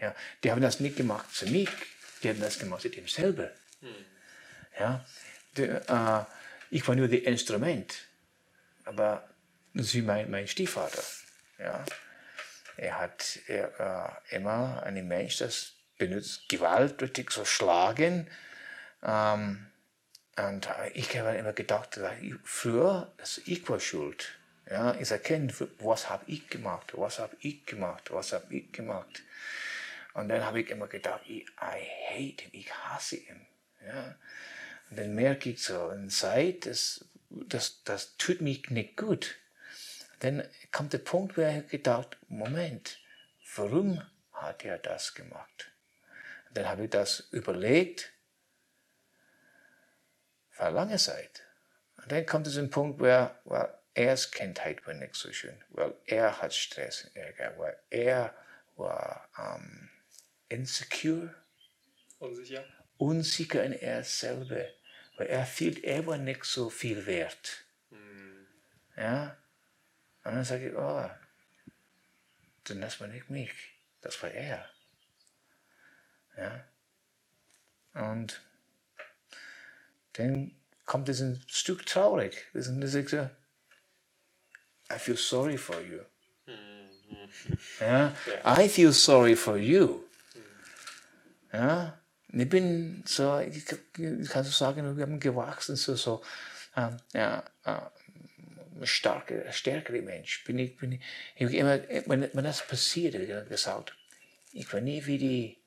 Ja, 0.00 0.14
die 0.42 0.50
haben 0.50 0.62
das 0.62 0.80
nicht 0.80 0.96
gemacht 0.96 1.26
für 1.30 1.44
mich, 1.44 1.68
die 2.22 2.30
haben 2.30 2.40
das 2.40 2.58
gemacht 2.58 2.80
für 2.80 2.88
dem 2.88 3.06
selber. 3.06 3.50
Hm. 3.80 3.88
Ja, 4.80 5.04
die, 5.58 5.64
äh, 5.64 6.24
ich 6.70 6.88
war 6.88 6.94
nur 6.94 7.08
das 7.08 7.20
Instrument, 7.20 7.94
aber 8.86 9.28
sie 9.74 10.00
mein, 10.00 10.30
mein 10.30 10.48
Stiefvater. 10.48 11.02
Ja, 11.58 11.84
er 12.78 12.98
hat 12.98 13.40
er, 13.46 14.16
äh, 14.30 14.36
immer 14.36 14.82
einen 14.84 15.06
Mensch, 15.06 15.36
das 15.36 15.74
benutzt 16.02 16.48
Gewalt, 16.48 17.00
richtig 17.00 17.30
so 17.30 17.44
schlagen. 17.44 18.28
Ähm, 19.04 19.66
und 20.36 20.68
ich 20.94 21.16
habe 21.16 21.36
immer 21.36 21.52
gedacht, 21.52 22.00
früher 22.42 23.12
ist 23.22 23.42
ich 23.46 23.68
war 23.68 23.78
schuld. 23.78 24.36
Ja, 24.68 24.94
ich 24.94 25.10
erkenne, 25.12 25.52
was 25.78 26.10
habe 26.10 26.24
ich 26.26 26.48
gemacht, 26.48 26.92
was 26.96 27.20
habe 27.20 27.36
ich 27.40 27.64
gemacht, 27.66 28.10
was 28.10 28.32
habe 28.32 28.52
ich 28.52 28.72
gemacht. 28.72 29.22
Und 30.14 30.28
dann 30.28 30.44
habe 30.44 30.62
ich 30.62 30.70
immer 30.70 30.88
gedacht, 30.88 31.20
I, 31.28 31.46
I 31.60 31.86
hate 32.10 32.44
him, 32.44 32.50
ich 32.52 32.74
hasse 32.74 33.16
ihn. 33.16 33.46
Ja. 33.86 34.16
Und 34.90 34.98
dann 34.98 35.14
merke 35.14 35.50
ich 35.50 35.62
so, 35.62 35.90
in 35.90 36.10
Zeit, 36.10 36.66
das, 36.66 37.04
das, 37.30 37.84
das 37.84 38.16
tut 38.16 38.40
mich 38.40 38.70
nicht 38.70 38.96
gut. 38.96 39.36
Dann 40.18 40.42
kommt 40.72 40.94
der 40.94 40.98
Punkt, 40.98 41.36
wo 41.36 41.42
ich 41.42 41.68
gedacht, 41.68 42.16
Moment, 42.28 42.98
warum 43.54 44.02
hat 44.32 44.64
er 44.64 44.78
das 44.78 45.14
gemacht? 45.14 45.71
Dann 46.54 46.68
habe 46.68 46.84
ich 46.84 46.90
das 46.90 47.28
überlegt, 47.30 48.12
für 50.50 50.68
lange 50.68 50.98
Zeit. 50.98 51.42
Und 51.96 52.12
dann 52.12 52.26
kommt 52.26 52.46
es 52.46 52.56
ein 52.56 52.70
Punkt, 52.70 53.00
wo 53.00 53.04
well, 53.04 53.74
er's 53.94 54.30
Kindheit 54.30 54.86
war 54.86 54.94
nicht 54.94 55.14
so 55.14 55.32
schön, 55.32 55.62
weil 55.70 55.94
er 56.06 56.40
hat 56.40 56.54
Stress 56.54 57.04
und 57.04 57.16
Ärger, 57.16 57.58
weil 57.58 57.76
er 57.90 58.34
war 58.76 59.28
um, 59.36 59.90
insecure, 60.48 61.34
unsicher, 62.18 62.64
unsicher 62.98 63.64
in 63.64 63.72
er 63.72 64.04
selber, 64.04 64.66
weil 65.16 65.26
er 65.26 65.46
fühlt, 65.46 65.84
er 65.84 66.06
war 66.06 66.18
nicht 66.18 66.44
so 66.44 66.70
viel 66.70 67.06
wert. 67.06 67.64
Mhm. 67.90 68.46
Ja? 68.96 69.36
Und 70.24 70.34
dann 70.34 70.44
sage 70.44 70.68
ich, 70.68 70.74
oh, 70.74 71.10
dann 72.64 72.80
das 72.80 73.00
war 73.00 73.08
nicht 73.08 73.30
mich, 73.30 73.52
das 74.00 74.22
war 74.22 74.30
er. 74.30 74.71
Ja? 76.42 76.64
Und 78.08 78.40
dann 80.14 80.52
kommt 80.84 81.08
es 81.08 81.20
ein 81.20 81.42
Stück 81.48 81.86
traurig. 81.86 82.48
Das 82.52 82.66
ist 82.66 83.08
so, 83.08 83.16
I 83.18 84.98
feel 84.98 85.16
sorry 85.16 85.56
for 85.56 85.80
you. 85.80 86.00
Ja? 87.80 88.14
I 88.44 88.68
feel 88.68 88.92
sorry 88.92 89.36
for 89.36 89.56
you. 89.56 90.04
Ja? 91.52 91.98
Ich 92.28 92.48
bin 92.48 93.02
so, 93.06 93.38
ich, 93.40 93.66
kann 94.28 94.44
so 94.44 94.50
sagen, 94.50 94.96
wir 94.96 95.02
haben 95.02 95.20
gewachsen, 95.20 95.76
so, 95.76 95.96
so 95.96 96.22
ähm, 96.76 96.96
ja, 97.12 97.44
äh, 97.64 98.86
starke, 98.86 99.46
stärkere 99.50 100.00
Mensch. 100.00 100.44
Bin 100.44 100.58
ich, 100.58 100.76
bin 100.76 100.92
ich, 100.92 101.00
ich 101.36 101.52
immer, 101.52 101.78
wenn, 102.06 102.28
wenn 102.32 102.44
das 102.44 102.66
passiert, 102.66 103.14
ich 103.16 103.30
habe 103.30 103.48
gesagt, 103.48 103.94
ich 104.52 104.72
war 104.72 104.80
nie 104.80 105.04
wie 105.04 105.18
die 105.18 105.61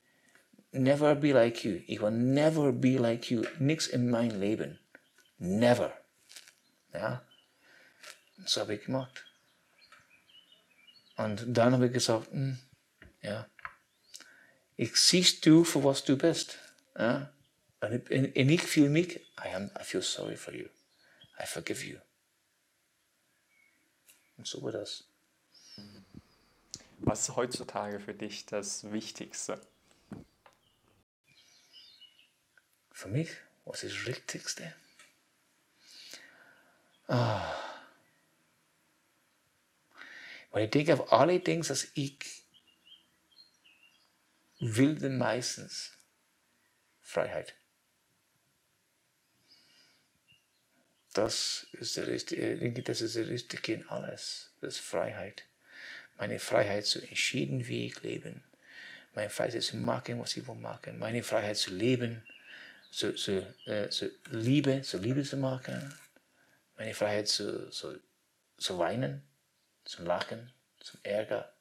never 0.76 1.16
be 1.16 1.32
like 1.32 1.64
you. 1.64 1.82
Ich 1.88 2.02
will 2.02 2.12
never 2.12 2.72
be 2.72 2.98
like 2.98 3.32
you. 3.32 3.44
Nichts 3.60 3.88
in 3.88 4.10
mein 4.10 4.40
Leben. 4.40 4.80
Never. 5.38 5.94
Ja. 6.94 7.26
Das 8.38 8.58
habe 8.58 8.76
ich 8.76 8.86
gemacht. 8.86 9.26
Und 11.18 11.46
dann 11.48 11.74
habe 11.74 11.88
ich 11.88 11.94
gesagt, 11.94 12.32
hm, 12.32 12.60
ja, 13.22 13.48
ich 14.76 14.96
siehst 14.98 15.46
du 15.46 15.64
für 15.64 15.84
was 15.84 16.04
du 16.04 16.18
bist. 16.18 16.58
Ja. 16.98 17.32
Und 17.82 18.10
ich 18.36 18.62
fühle 18.64 18.90
mich, 18.90 19.18
I, 19.44 19.54
am, 19.54 19.72
I 19.80 19.84
feel 19.84 20.02
sorry 20.02 20.36
for 20.36 20.54
you. 20.54 20.68
I 21.40 21.46
forgive 21.46 21.86
you. 21.86 21.98
Und 24.38 24.48
so 24.48 24.62
war 24.62 24.72
das. 24.72 25.06
Was 27.00 27.22
ist 27.22 27.36
heutzutage 27.36 28.00
für 28.00 28.14
dich 28.14 28.46
das 28.46 28.92
Wichtigste? 28.92 29.62
Für 32.96 33.10
mich, 33.10 33.30
was 33.66 33.84
ist 33.84 33.94
das 33.94 34.06
Wichtigste? 34.06 34.74
Ah. 37.10 37.54
Weil 40.50 40.64
ich 40.64 40.72
denke 40.72 40.94
auf 40.94 41.12
alle 41.12 41.42
Dinge, 41.42 41.66
dass 41.66 41.90
ich 41.94 42.18
will 44.62 44.96
denn 44.96 45.18
meistens 45.18 45.92
Freiheit. 47.02 47.54
Das 51.12 51.68
ist 51.74 51.98
der 51.98 52.08
richtige, 52.08 52.54
ich 52.54 52.60
denke, 52.62 52.82
das 52.82 53.02
ist 53.02 53.18
der 53.18 53.28
richtige 53.28 53.74
in 53.74 53.90
alles. 53.90 54.54
Das 54.62 54.76
ist 54.76 54.86
Freiheit. 54.86 55.44
Meine 56.16 56.40
Freiheit 56.40 56.86
zu 56.86 57.02
entschieden, 57.02 57.68
wie 57.68 57.88
ich 57.88 58.02
lebe. 58.04 58.42
Meine 59.14 59.30
Freiheit 59.30 59.64
zu 59.64 59.76
machen, 59.76 60.18
was 60.22 60.38
ich 60.38 60.48
will 60.48 60.56
machen. 60.56 60.98
Meine 60.98 61.24
Freiheit 61.24 61.58
zu 61.58 61.76
leben 61.76 62.26
zu, 62.96 63.14
zu, 63.14 63.46
äh, 63.66 63.90
zu 63.90 64.10
Liebe, 64.30 64.82
zu 64.82 64.98
Liebe 64.98 65.22
zu 65.24 65.36
machen, 65.36 65.94
meine 66.78 66.94
Freiheit 66.94 67.28
zu, 67.28 67.70
zu, 67.70 68.00
zu 68.58 68.80
weinen, 68.80 69.22
zu 69.84 70.04
lachen, 70.04 70.54
zum 70.80 71.02
Ärger, 71.04 71.54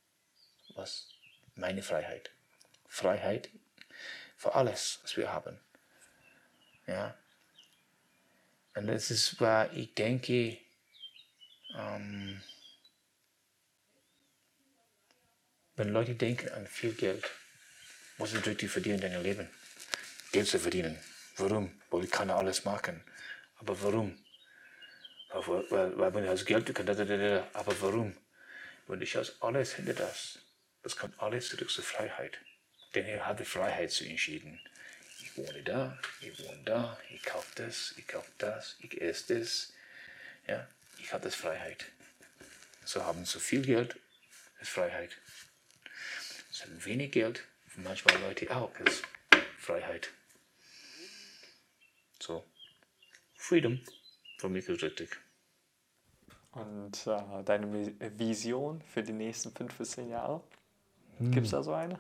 was 0.77 1.09
meine 1.57 1.83
Freiheit. 1.83 2.31
Freiheit 2.87 3.49
für 4.37 4.55
alles, 4.55 5.01
was 5.03 5.17
wir 5.17 5.33
haben. 5.33 5.59
Ja. 6.87 7.19
Und 8.77 8.87
das 8.87 9.11
ist, 9.11 9.41
was 9.41 9.73
ich 9.73 9.93
denke, 9.93 10.59
ähm, 11.77 12.41
wenn 15.75 15.89
Leute 15.89 16.15
denken 16.15 16.51
an 16.51 16.69
viel 16.69 16.93
Geld, 16.93 17.29
muss 18.19 18.33
natürlich 18.33 18.71
verdienen 18.71 18.97
in 18.97 19.01
deinem 19.01 19.23
Leben. 19.25 19.51
Geld 20.31 20.47
zu 20.47 20.61
verdienen. 20.61 20.97
Warum? 21.37 21.81
Weil 21.91 22.05
ich 22.05 22.11
kann 22.11 22.31
alles 22.31 22.65
machen. 22.65 23.03
Aber 23.57 23.81
warum? 23.83 24.19
Weil, 25.31 25.71
weil, 25.71 25.99
weil 25.99 26.11
man 26.13 26.27
das 26.27 26.45
Geld 26.45 26.73
kann, 26.75 26.89
aber 26.89 27.81
warum? 27.81 28.17
Und 28.87 29.03
ich 29.03 29.17
habe 29.17 29.29
alles 29.41 29.75
hinter 29.75 29.95
das. 29.95 30.39
Das 30.83 30.97
kommt 30.97 31.19
alles 31.21 31.49
zurück 31.49 31.71
zur 31.71 31.83
Freiheit. 31.83 32.39
Denn 32.95 33.07
er 33.07 33.27
hat 33.27 33.41
die 33.41 33.45
Freiheit 33.45 33.91
zu 33.91 34.05
entschieden. 34.05 34.61
Ich 35.21 35.37
wohne 35.37 35.63
da, 35.63 35.99
ich 36.21 36.39
wohne 36.45 36.63
da, 36.65 36.99
ich 37.11 37.23
kaufe 37.23 37.51
das, 37.57 37.95
ich 37.97 38.07
kaufe 38.07 38.31
das, 38.39 38.77
ich 38.81 39.01
esse 39.01 39.41
das. 39.41 39.73
Ja, 40.47 40.69
ich 40.99 41.13
habe 41.13 41.25
das 41.25 41.35
Freiheit. 41.35 41.87
So 42.85 43.03
haben 43.03 43.25
so 43.25 43.39
viel 43.39 43.63
Geld, 43.63 43.97
ist 44.61 44.71
Freiheit. 44.71 45.17
So 46.51 46.65
wenig 46.85 47.13
Geld, 47.13 47.43
manchmal 47.77 48.21
Leute 48.21 48.55
auch, 48.55 48.79
ist 48.81 49.03
Freiheit. 49.59 50.11
So, 52.27 52.43
Freedom, 53.37 53.79
für 54.39 54.49
mich 54.49 54.67
ist 54.67 54.83
richtig. 54.83 55.11
Und 56.53 57.07
äh, 57.07 57.43
deine 57.45 57.71
Vision 58.17 58.81
für 58.81 59.03
die 59.03 59.13
nächsten 59.13 59.53
fünf 59.53 59.75
bis 59.75 59.91
zehn 59.91 60.09
Jahre? 60.09 60.43
Hm. 61.19 61.33
Gibt 61.33 61.45
es 61.45 61.53
da 61.53 61.63
so 61.63 61.75
eine? 61.75 61.99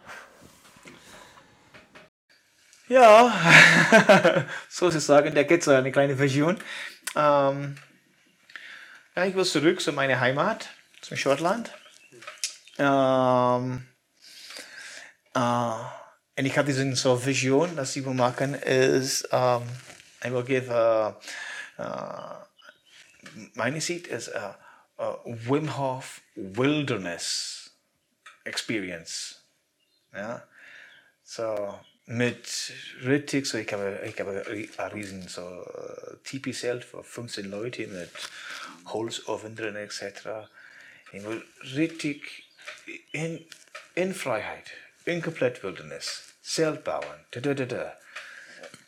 Ja, 2.88 4.46
so 4.70 4.88
zu 4.88 4.98
sagen, 4.98 5.34
da 5.34 5.42
gibt 5.42 5.60
es 5.60 5.68
eine 5.68 5.92
kleine 5.92 6.18
Vision. 6.18 6.56
Ähm, 7.14 7.76
ja, 9.14 9.26
ich 9.26 9.34
will 9.34 9.44
zurück 9.44 9.82
zu 9.82 9.92
meiner 9.92 10.20
Heimat, 10.20 10.70
zum 11.02 11.18
Schottland. 11.18 11.70
Ähm, 12.78 13.86
äh, 15.34 15.74
und 16.36 16.46
ich 16.46 16.56
habe 16.56 16.66
diese 16.66 16.96
so 16.96 17.26
Vision, 17.26 17.76
dass 17.76 17.94
ich 17.94 18.06
will 18.06 18.14
machen, 18.14 18.55
ist, 18.55 19.30
um, 19.30 19.68
I 20.24 20.30
will 20.30 20.42
give 20.42 20.70
a, 20.70 21.16
uh, 21.78 22.44
meine 23.55 23.80
Sicht 23.80 24.06
ist 24.06 24.34
a, 24.34 24.56
a 24.96 25.18
Wim 25.24 25.76
Hof 25.76 26.22
Wilderness 26.34 27.70
Experience. 28.44 29.40
Ja, 30.14 30.42
so 31.22 31.78
mit 32.06 32.72
richtig, 33.02 33.46
so 33.46 33.59
ich 33.59 33.72
habe, 33.72 34.01
ich 34.05 34.18
habe 34.20 34.44
ein 34.46 34.90
riesen 34.92 35.28
so 35.28 35.66
Tipi-Zelt 36.24 36.84
für 36.84 37.02
15 37.02 37.51
Leute 37.51 37.86
mit 37.86 38.10
Holzofen 38.86 39.56
drin 39.56 39.76
etc. 39.76 40.48
Ich 41.12 41.24
will 41.24 41.42
richtig 41.74 42.44
in, 43.12 43.44
in 43.94 44.14
Freiheit, 44.14 44.70
in 45.05 45.22
komplett 45.22 45.62
Wildnis, 45.62 46.34
Zelt 46.42 46.84
bauen, 46.84 47.24
da, 47.30 47.40
da, 47.40 47.55
da, 47.55 47.64
da. 47.64 47.98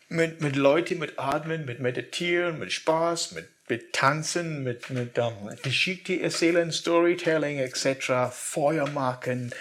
Mit, 0.09 0.41
mit 0.41 0.55
Leuten, 0.55 0.99
mit 0.99 1.19
Atmen, 1.19 1.65
mit 1.65 1.81
Meditieren, 1.81 2.61
mit 2.61 2.73
Spaß, 2.73 3.33
mit, 3.33 3.49
mit 3.69 3.93
Tanzen, 3.93 4.63
mit, 4.63 4.89
mit 4.91 5.19
um, 5.19 5.51
Geschichte 5.63 6.21
erzählen, 6.21 6.71
Storytelling 6.71 7.59
etc., 7.59 8.31
Feuer 8.31 8.89
machen, 8.89 9.53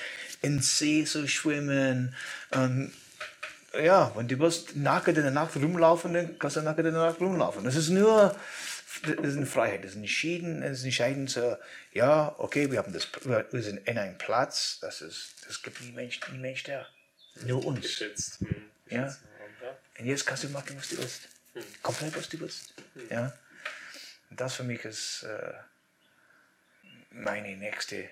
in 0.43 0.61
See 0.61 1.03
zu 1.03 1.27
schwimmen, 1.27 2.13
um, 2.53 2.91
ja, 3.83 4.11
wenn 4.15 4.27
du 4.27 4.39
wirst 4.39 4.75
nackt 4.75 5.07
in 5.07 5.15
der 5.15 5.31
Nacht 5.31 5.55
rumlaufen, 5.55 6.13
dann 6.13 6.39
kannst 6.39 6.57
du 6.57 6.61
nackt 6.61 6.79
in 6.79 6.85
der 6.85 6.93
Nacht 6.93 7.19
rumlaufen. 7.19 7.63
Das 7.63 7.75
ist 7.75 7.89
nur, 7.89 8.35
das 9.03 9.25
ist 9.25 9.37
eine 9.37 9.45
Freiheit, 9.45 9.83
das 9.83 9.91
ist 9.91 9.97
entschieden, 9.97 10.61
das 10.61 10.79
ist 10.79 10.85
entscheidend 10.85 11.29
so, 11.29 11.55
ja, 11.91 12.35
okay, 12.37 12.71
wir 12.71 12.79
haben 12.79 12.93
das, 12.93 13.07
wir 13.23 13.63
sind 13.63 13.87
in 13.87 13.97
einem 13.97 14.17
Platz, 14.17 14.79
das 14.81 15.01
ist, 15.01 15.35
das 15.47 15.61
gibt 15.61 15.81
nie 15.81 15.91
Mensch, 15.91 16.19
nie 16.31 16.37
Mensch 16.37 16.63
da. 16.63 16.85
Nur 17.45 17.65
uns. 17.65 17.81
Geschützt. 17.81 18.41
Mhm. 18.41 18.55
Ja. 18.89 19.15
Und 19.97 20.05
jetzt 20.05 20.25
kannst 20.25 20.43
du 20.43 20.49
machen, 20.49 20.75
was 20.77 20.89
du 20.89 20.97
willst. 20.97 21.29
Mhm. 21.53 21.61
Komplett, 21.81 22.17
was 22.17 22.29
du 22.29 22.39
willst. 22.39 22.73
Mhm. 22.95 23.07
Ja. 23.09 23.33
Und 24.29 24.41
das 24.41 24.55
für 24.55 24.63
mich 24.63 24.83
ist 24.83 25.23
äh, 25.23 25.53
meine 27.11 27.55
nächste, 27.55 27.95
äh, 27.95 28.07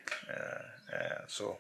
äh, 0.91 1.23
so, 1.27 1.60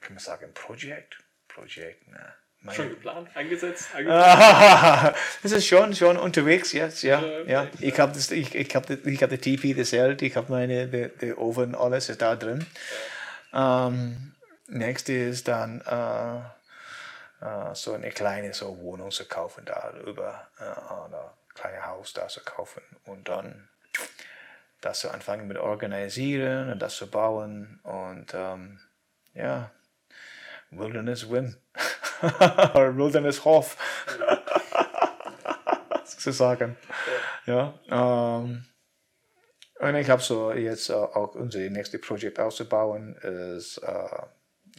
kann 0.00 0.14
man 0.14 0.22
sagen, 0.22 0.52
Projekt, 0.54 1.18
Projekt, 1.48 2.02
na. 2.08 2.34
Schon 2.72 2.88
geplant, 2.88 3.28
angesetzt? 3.34 3.94
angesetzt. 3.94 5.16
das 5.42 5.52
ist 5.52 5.66
schon, 5.66 5.94
schon 5.94 6.16
unterwegs 6.16 6.72
jetzt, 6.72 7.02
ja. 7.02 7.20
ja, 7.20 7.42
ja. 7.42 7.70
Ich 7.78 8.00
habe 8.00 8.12
das, 8.12 8.32
ich, 8.32 8.56
ich 8.56 8.74
ich 8.74 8.74
hab 8.74 8.86
die 9.30 9.38
TP, 9.38 9.74
das 9.74 9.90
Zelt, 9.90 10.20
ich 10.22 10.34
habe 10.34 10.50
meine, 10.50 10.88
der 10.88 11.38
Ofen, 11.38 11.76
alles 11.76 12.08
ist 12.08 12.22
da 12.22 12.34
drin. 12.34 12.66
Ja. 13.52 13.86
Ähm, 13.86 14.34
nächste 14.66 15.12
ist 15.12 15.46
dann 15.46 15.80
äh, 15.82 16.55
so 17.74 17.92
eine 17.92 18.10
kleine 18.10 18.54
so 18.54 18.78
Wohnung 18.78 19.10
zu 19.10 19.26
kaufen 19.26 19.64
da 19.66 19.92
über 20.06 20.48
äh, 20.58 21.06
oder 21.06 21.36
kleine 21.54 21.86
Haus 21.86 22.12
da 22.12 22.28
zu 22.28 22.40
kaufen 22.40 22.82
und 23.04 23.28
dann 23.28 23.68
das 24.80 25.00
zu 25.00 25.10
anfangen 25.10 25.46
mit 25.46 25.58
organisieren 25.58 26.72
und 26.72 26.80
das 26.80 26.96
zu 26.96 27.10
bauen 27.10 27.80
und 27.82 28.32
ähm, 28.34 28.80
ja, 29.34 29.70
Wilderness 30.70 31.28
Win. 31.30 31.56
Oder 32.22 32.96
Wilderness 32.96 33.44
Hof. 33.44 33.76
sozusagen. 36.26 36.76
Ja. 37.46 37.78
Ähm, 37.88 38.64
und 39.78 39.94
ich 39.94 40.10
habe 40.10 40.22
so 40.22 40.52
jetzt 40.52 40.90
äh, 40.90 40.94
auch 40.94 41.34
unser 41.34 41.58
nächstes 41.58 42.00
Projekt 42.00 42.40
auszubauen, 42.40 43.16
ist 43.16 43.78
äh, 43.78 44.22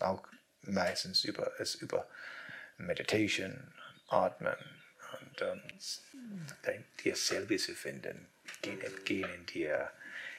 auch 0.02 0.24
meistens 0.62 1.24
über, 1.24 1.60
ist 1.60 1.76
über 1.76 2.08
Meditation, 2.78 3.74
Atmen 4.10 4.56
und 5.20 5.41
ähm, 5.41 6.84
dir 7.04 7.16
selber 7.16 7.58
zu 7.58 7.74
finden. 7.74 8.28
Gehen, 8.62 8.80
gehen 9.06 9.30
in 9.34 9.45
dir, 9.45 9.91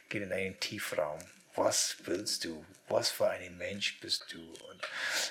gehen 0.08 0.22
in 0.22 0.32
einen 0.32 0.60
Tiefraum 0.60 1.20
was 1.58 1.96
willst 2.04 2.44
du? 2.44 2.64
Was 2.88 3.10
für 3.10 3.28
ein 3.28 3.58
Mensch 3.58 4.00
bist 4.00 4.32
du? 4.32 4.38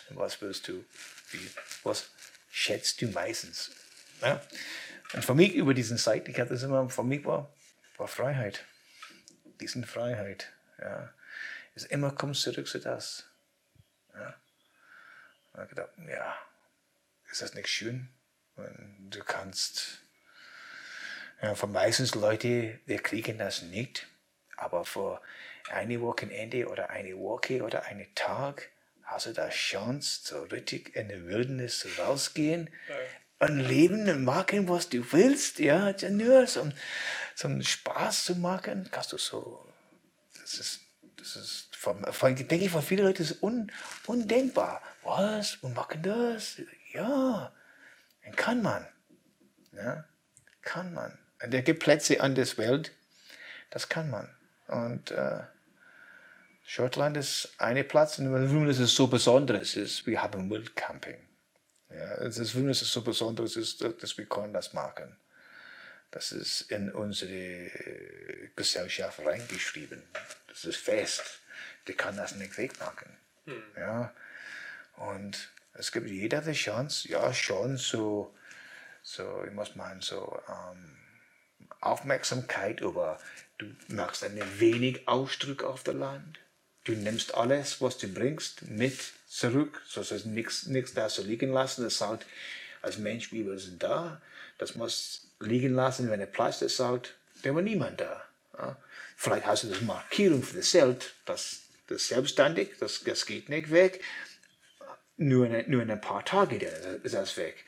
Und 0.09 0.17
was 0.17 0.41
willst 0.41 0.67
du? 0.67 0.85
Wie, 1.31 1.49
was 1.84 2.09
schätzt 2.51 3.01
du 3.01 3.07
meistens? 3.07 3.71
Ja? 4.21 4.41
Und 5.13 5.23
für 5.23 5.34
mich 5.34 5.53
über 5.53 5.73
diesen 5.73 5.97
Zeit, 5.97 6.27
ich 6.27 6.38
hatte 6.39 6.53
das 6.53 6.63
immer, 6.63 6.89
für 6.89 7.03
mich 7.03 7.23
war, 7.25 7.51
war 7.97 8.07
Freiheit. 8.07 8.65
Diesen 9.59 9.85
Freiheit. 9.85 10.51
Ja. 10.79 11.13
Es 11.75 11.85
immer 11.85 12.11
kommt 12.11 12.35
zurück 12.35 12.67
zu 12.67 12.79
das. 12.79 13.25
Ja. 14.13 14.35
Und 15.53 15.63
ich 15.63 15.69
gedacht, 15.69 15.91
ja, 16.07 16.38
ist 17.31 17.41
das 17.41 17.53
nicht 17.53 17.67
schön? 17.67 18.09
Und 18.55 19.09
du 19.11 19.23
kannst, 19.23 19.99
ja, 21.41 21.55
für 21.55 21.67
meistens 21.67 22.15
Leute, 22.15 22.79
wir 22.85 22.99
kriegen 22.99 23.37
das 23.37 23.61
nicht, 23.61 24.07
aber 24.55 24.85
für 24.85 25.21
eine 25.69 26.01
Wochenende 26.01 26.67
oder 26.67 26.89
eine 26.89 27.17
Woche 27.17 27.63
oder 27.63 27.85
einen 27.85 28.13
Tag 28.15 28.69
hast 29.03 29.27
du 29.27 29.33
da 29.33 29.49
Chance, 29.49 30.21
so 30.23 30.43
richtig 30.43 30.95
in 30.95 31.09
die 31.09 31.25
Wildnis 31.25 31.87
rausgehen 31.97 32.69
ja. 32.89 33.47
und 33.47 33.59
leben 33.59 34.09
und 34.09 34.23
machen, 34.23 34.67
was 34.67 34.89
du 34.89 35.11
willst. 35.11 35.59
Ja, 35.59 35.93
nur 36.09 36.45
so, 36.47 36.69
so 37.35 37.61
Spaß 37.61 38.25
zu 38.25 38.35
machen, 38.35 38.89
kannst 38.91 39.13
du 39.13 39.17
so. 39.17 39.65
Das 40.41 40.55
ist, 40.55 40.81
das 41.17 41.35
ist 41.35 41.75
von, 41.75 42.03
von, 42.11 42.35
denke 42.35 42.65
ich, 42.65 42.71
von 42.71 42.81
vielen 42.81 43.05
Leuten 43.05 43.23
ist 43.23 43.41
un, 43.41 43.71
undenkbar. 44.07 44.81
Was? 45.03 45.55
Und 45.61 45.73
machen 45.73 46.03
das? 46.03 46.61
Ja, 46.93 47.53
kann 48.35 48.61
man. 48.61 48.88
Ja, 49.72 50.05
kann 50.61 50.93
man. 50.93 51.18
Und 51.41 51.53
es 51.53 51.64
gibt 51.64 51.84
Plätze 51.84 52.22
an 52.22 52.35
der 52.35 52.57
Welt, 52.57 52.91
das 53.69 53.89
kann 53.89 54.09
man. 54.09 54.30
Und 54.68 55.11
äh, 55.11 55.41
Schottland 56.65 57.15
ist 57.15 57.53
ein 57.59 57.88
Platz, 57.88 58.19
und 58.19 58.31
warum 58.31 58.68
ist 58.68 58.80
es 58.80 58.95
so 58.95 59.07
besonders 59.07 59.76
ist, 59.76 60.05
wir 60.05 60.22
haben 60.22 60.49
Wildcamping. 60.49 61.18
Ja, 61.89 62.18
das 62.18 62.53
warum 62.53 62.69
es 62.69 62.80
so 62.80 63.01
besonders 63.01 63.55
ist, 63.55 63.81
dass 63.81 64.18
wir 64.18 64.26
können 64.26 64.53
das 64.53 64.73
machen. 64.73 65.15
Das 66.11 66.31
ist 66.31 66.72
in 66.72 66.91
unsere 66.91 67.69
Gesellschaft 68.55 69.19
reingeschrieben. 69.26 70.01
Das 70.47 70.65
ist 70.65 70.77
fest. 70.77 71.39
Die 71.88 71.93
kann 71.93 72.18
das 72.18 72.35
nicht 72.35 72.57
wegmachen. 72.57 73.15
Hm. 73.45 73.64
Ja, 73.77 74.14
und 74.97 75.49
es 75.77 75.91
gibt 75.91 76.09
jeder 76.09 76.41
die 76.41 76.53
Chance, 76.53 77.09
ja 77.09 77.33
schon 77.33 77.77
so, 77.77 78.33
so 79.03 79.43
ich 79.45 79.53
muss 79.53 79.75
mal 79.75 79.97
so 80.01 80.39
ähm, 80.47 80.97
Aufmerksamkeit 81.81 82.81
über, 82.81 83.19
du 83.57 83.67
machst 83.87 84.23
ein 84.23 84.39
wenig 84.59 85.07
Ausdruck 85.07 85.63
auf 85.63 85.83
der 85.83 85.93
Land 85.93 86.39
Du 86.87 86.93
nimmst 86.93 87.35
alles, 87.35 87.81
was 87.81 87.97
du 87.97 88.07
bringst, 88.07 88.61
mit 88.69 88.97
zurück, 89.27 89.81
so 89.85 90.01
dass 90.01 90.23
nichts 90.23 90.93
da 90.93 91.09
so 91.09 91.21
liegen 91.21 91.51
lassen. 91.51 91.83
Das 91.83 91.97
sagt, 91.97 92.25
als 92.81 92.97
Mensch, 92.97 93.33
wir 93.33 93.59
sind 93.59 93.83
da, 93.83 94.21
das 94.57 94.75
muss 94.75 95.27
liegen 95.41 95.73
lassen, 95.73 96.09
wenn 96.09 96.21
der 96.21 96.27
Platz 96.27 96.61
ist, 96.61 96.77
sagt, 96.77 97.13
da 97.43 97.53
war 97.53 97.61
niemand 97.61 97.99
da. 97.99 98.23
Ja? 98.57 98.77
Vielleicht 99.17 99.45
hast 99.45 99.63
du 99.63 99.67
das 99.67 99.81
Markierung 99.81 100.41
für 100.41 100.55
das 100.55 100.69
Zelt, 100.69 101.13
das, 101.25 101.63
das 101.87 102.07
selbstständig, 102.07 102.69
das, 102.79 103.03
das 103.03 103.25
geht 103.25 103.49
nicht 103.49 103.69
weg. 103.69 104.01
Nur, 105.18 105.45
in, 105.48 105.69
nur 105.69 105.81
in 105.81 105.91
ein 105.91 106.02
paar 106.02 106.23
Tage 106.23 106.60
dann 106.60 107.02
ist 107.03 107.14
das 107.15 107.38
weg. 107.38 107.65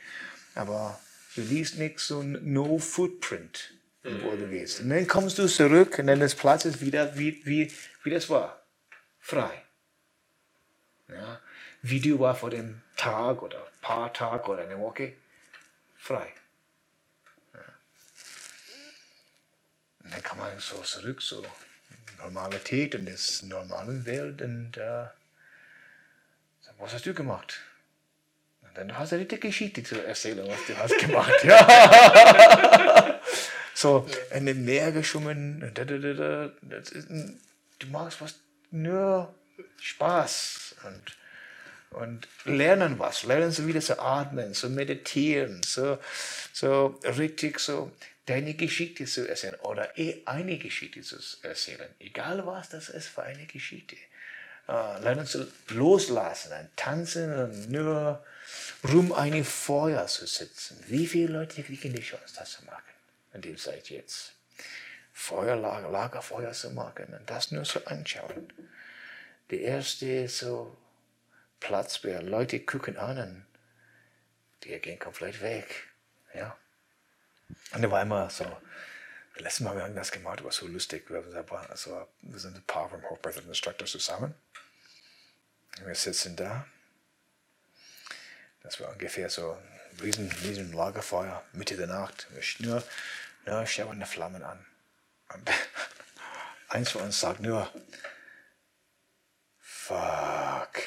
Aber 0.55 0.99
du 1.35 1.41
liest 1.41 1.77
nichts 1.77 2.07
so 2.07 2.23
No 2.23 2.77
Footprint, 2.77 3.73
wo 4.03 4.35
du 4.35 4.47
gehst. 4.47 4.81
Und 4.81 4.89
dann 4.89 5.07
kommst 5.07 5.37
du 5.37 5.47
zurück 5.47 5.99
und 5.99 6.07
dann 6.07 6.19
das 6.19 6.35
Platz 6.35 6.65
ist 6.65 6.81
wieder, 6.81 7.17
wie, 7.17 7.45
wie, 7.45 7.71
wie 8.03 8.09
das 8.09 8.29
war. 8.29 8.61
Frei. 9.19 9.63
Ja? 11.07 11.39
Wie 11.81 11.99
du 11.99 12.19
war 12.19 12.35
vor 12.35 12.49
dem 12.49 12.81
Tag 12.95 13.41
oder 13.41 13.67
paar 13.81 14.11
Tag 14.13 14.47
oder 14.47 14.63
eine 14.63 14.79
Woche. 14.79 15.13
Frei. 15.97 16.27
Ja. 17.53 17.59
Und 20.03 20.13
dann 20.13 20.23
kann 20.23 20.37
man 20.37 20.59
so 20.59 20.77
zurück, 20.81 21.21
so 21.21 21.43
Normalität 22.19 22.95
und 22.95 23.05
das 23.05 23.43
normale 23.43 24.05
Welt 24.05 24.41
und 24.41 24.77
äh, 24.77 25.05
was 26.79 26.93
hast 26.93 27.05
du 27.05 27.13
gemacht? 27.13 27.59
Und 28.61 28.77
dann 28.77 28.97
hast 28.97 29.11
du 29.11 29.17
eine 29.17 29.25
Geschichte 29.25 29.83
zu 29.83 30.03
erzählen, 30.03 30.47
was 30.47 30.65
du 30.65 30.77
hast 30.77 30.97
gemacht. 30.97 31.43
ja. 31.43 33.19
so, 33.73 34.07
in 34.33 34.45
dem 34.45 34.65
Meer 34.65 34.91
geschwommen. 34.91 35.73
Du 37.79 37.87
machst 37.87 38.21
was 38.21 38.35
nur 38.71 39.33
Spaß 39.81 40.75
und, 40.85 41.17
und 42.01 42.27
lernen 42.45 42.97
was. 42.99 43.23
Lernen 43.23 43.51
so 43.51 43.67
wieder 43.67 43.81
zu 43.81 43.99
atmen, 43.99 44.53
zu 44.53 44.69
meditieren, 44.69 45.61
so, 45.63 45.97
so 46.53 46.99
richtig 47.03 47.59
so 47.59 47.91
deine 48.25 48.53
Geschichte 48.53 49.05
zu 49.05 49.27
erzählen 49.27 49.55
oder 49.61 49.97
eh 49.97 50.21
eine 50.25 50.59
Geschichte 50.59 51.01
zu 51.01 51.17
erzählen. 51.41 51.89
Egal 51.99 52.45
was 52.45 52.69
das 52.69 52.89
ist 52.89 53.07
für 53.07 53.23
eine 53.23 53.47
Geschichte 53.47 53.97
äh, 54.69 54.99
lernen 55.01 55.25
zu 55.25 55.51
loslassen, 55.69 56.53
ein 56.53 56.69
tanzen 56.75 57.33
und 57.33 57.71
nur 57.71 58.23
rum 58.83 59.11
eine 59.13 59.43
Feuer 59.43 60.05
zu 60.05 60.27
sitzen. 60.27 60.81
Wie 60.87 61.07
viele 61.07 61.39
Leute 61.39 61.63
kriegen 61.63 61.93
die 61.93 62.01
Chance, 62.01 62.35
das 62.37 62.51
zu 62.51 62.65
machen 62.65 62.83
in 63.33 63.41
der 63.41 63.57
Zeit 63.57 63.89
jetzt? 63.89 64.33
Feuerlager, 65.11 65.89
Lagerfeuer 65.89 66.53
zu 66.53 66.69
machen 66.71 67.13
und 67.13 67.29
das 67.29 67.51
nur 67.51 67.63
zu 67.63 67.85
anschauen. 67.87 68.53
Der 69.49 69.61
erste 69.61 70.27
so 70.29 70.77
Platz, 71.59 72.03
wo 72.03 72.09
Leute 72.21 72.59
gucken 72.61 72.97
an 72.97 73.17
und 73.17 73.45
die 74.63 74.79
gehen 74.79 74.99
komplett 74.99 75.41
weg. 75.41 75.87
Ja. 76.33 76.55
Und 77.73 77.81
da 77.81 77.91
war 77.91 78.03
immer 78.03 78.29
so, 78.29 78.45
letztes 79.35 79.61
Mal 79.61 79.81
haben 79.81 79.93
wir 79.93 79.99
das 79.99 80.11
gemacht, 80.11 80.43
war 80.43 80.51
so 80.51 80.67
lustig. 80.67 81.09
Wir, 81.09 81.23
sind 81.23 82.55
ein 82.55 82.63
paar 82.67 82.89
vom 82.89 83.03
Hochbreath 83.09 83.37
Instructor 83.37 83.87
zusammen. 83.87 84.35
Wir 85.85 85.95
sitzen 85.95 86.35
da. 86.35 86.65
Das 88.61 88.79
war 88.79 88.89
ungefähr 88.89 89.29
so 89.29 89.53
ein 89.53 89.99
riesen, 90.01 90.31
riesen 90.43 90.73
Lagerfeuer, 90.73 91.43
Mitte 91.53 91.75
der 91.77 91.87
Nacht. 91.87 92.27
Wir 92.31 92.43
nur, 92.67 92.83
nur 93.45 93.65
schauen 93.65 93.99
die 93.99 94.05
Flammen 94.05 94.43
an. 94.43 94.65
Und 95.33 95.49
eins 96.69 96.91
von 96.91 97.03
uns 97.03 97.19
sagt 97.19 97.39
nur, 97.39 97.69
fuck. 99.59 100.81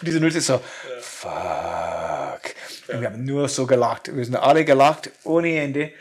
Und 0.00 0.06
diese 0.06 0.26
ist 0.26 0.46
so, 0.46 0.62
fuck. 1.00 2.42
Und 2.88 3.00
wir 3.00 3.08
haben 3.08 3.24
nur 3.24 3.48
so 3.48 3.66
gelacht. 3.66 4.14
Wir 4.14 4.24
sind 4.24 4.36
alle 4.36 4.64
gelacht, 4.64 5.10
ohne 5.24 5.58
Ende. 5.58 5.92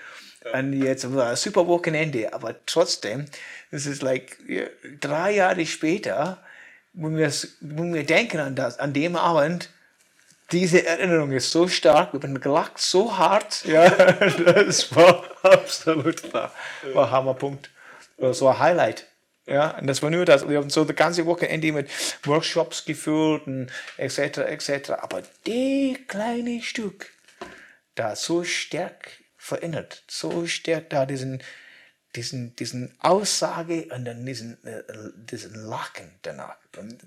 Und 0.53 0.73
jetzt 0.73 1.13
war 1.13 1.31
ein 1.31 1.35
super 1.35 1.67
Wochenende, 1.67 2.33
aber 2.33 2.55
trotzdem, 2.65 3.25
es 3.71 3.85
ist 3.85 4.01
like 4.01 4.37
drei 5.01 5.31
Jahre 5.31 5.65
später, 5.65 6.41
wenn 6.97 7.15
wir, 7.17 7.31
wenn 7.61 7.93
wir 7.93 8.05
denken 8.05 8.39
an 8.39 8.55
das, 8.55 8.79
an 8.79 8.93
dem 8.93 9.15
Abend, 9.15 9.69
diese 10.51 10.85
Erinnerung 10.85 11.31
ist 11.31 11.51
so 11.51 11.67
stark, 11.67 12.13
wir 12.13 12.21
haben 12.21 12.39
gelacht 12.39 12.79
so 12.79 13.17
hart, 13.17 13.65
ja, 13.65 13.89
das 13.89 14.95
war 14.95 15.23
absolut 15.43 16.33
war, 16.33 16.51
war 16.93 17.11
Hammerpunkt. 17.11 17.69
So 18.31 18.47
ein 18.47 18.57
Highlight. 18.57 19.05
Ja, 19.45 19.77
und 19.77 19.87
das 19.87 20.01
war 20.01 20.09
nur 20.09 20.25
das. 20.25 20.49
Wir 20.49 20.57
haben 20.57 20.69
so 20.69 20.83
das 20.83 20.95
ganze 20.95 21.25
Wochenende 21.25 21.71
mit 21.71 21.89
Workshops 22.25 22.83
gefüllt 22.83 23.47
und 23.47 23.71
etc. 23.97 24.39
etc. 24.39 24.89
Aber 24.99 25.21
die 25.45 25.97
kleine 26.07 26.61
Stück, 26.61 27.11
da 27.95 28.15
so 28.15 28.43
stark 28.43 29.09
verändert, 29.37 30.03
so 30.07 30.47
stark 30.47 30.89
da 30.89 31.05
diesen, 31.05 31.41
diesen, 32.17 32.55
diesen 32.55 32.93
Aussage 32.99 33.87
und 33.93 34.05
dann 34.05 34.25
diesen, 34.25 34.63
äh, 34.65 34.83
diesen 35.15 35.53
Lachen 35.55 36.19
danach. 36.23 36.57
Und 36.75 36.99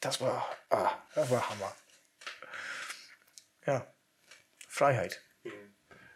das 0.00 0.20
war, 0.20 0.54
ah, 0.70 0.92
das 1.14 1.30
war 1.30 1.48
Hammer. 1.48 1.74
Ja, 3.66 3.86
Freiheit. 4.68 5.20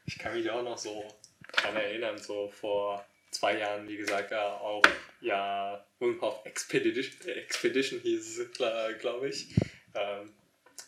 Ich 0.04 0.18
kann 0.18 0.34
mich 0.34 0.48
auch 0.50 0.62
noch 0.62 0.78
so 0.78 1.08
daran 1.52 1.76
erinnern, 1.76 2.18
so 2.18 2.48
vor 2.48 3.04
zwei 3.30 3.58
Jahren, 3.58 3.88
wie 3.88 3.96
gesagt, 3.96 4.32
auch 4.32 4.82
ja, 5.20 5.84
Wim 5.98 6.20
Expedition, 6.44 7.28
Expedition 7.28 8.00
hieß 8.00 8.38
es, 8.38 8.50
glaube 8.98 9.28
ich, 9.28 9.54
ähm, 9.94 10.34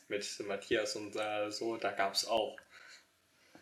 mit 0.09 0.41
Matthias 0.47 0.97
und 0.97 1.17
äh, 1.17 1.51
so, 1.51 1.77
da 1.77 1.93
gab 1.93 2.15
es 2.15 2.27
auch 2.27 2.57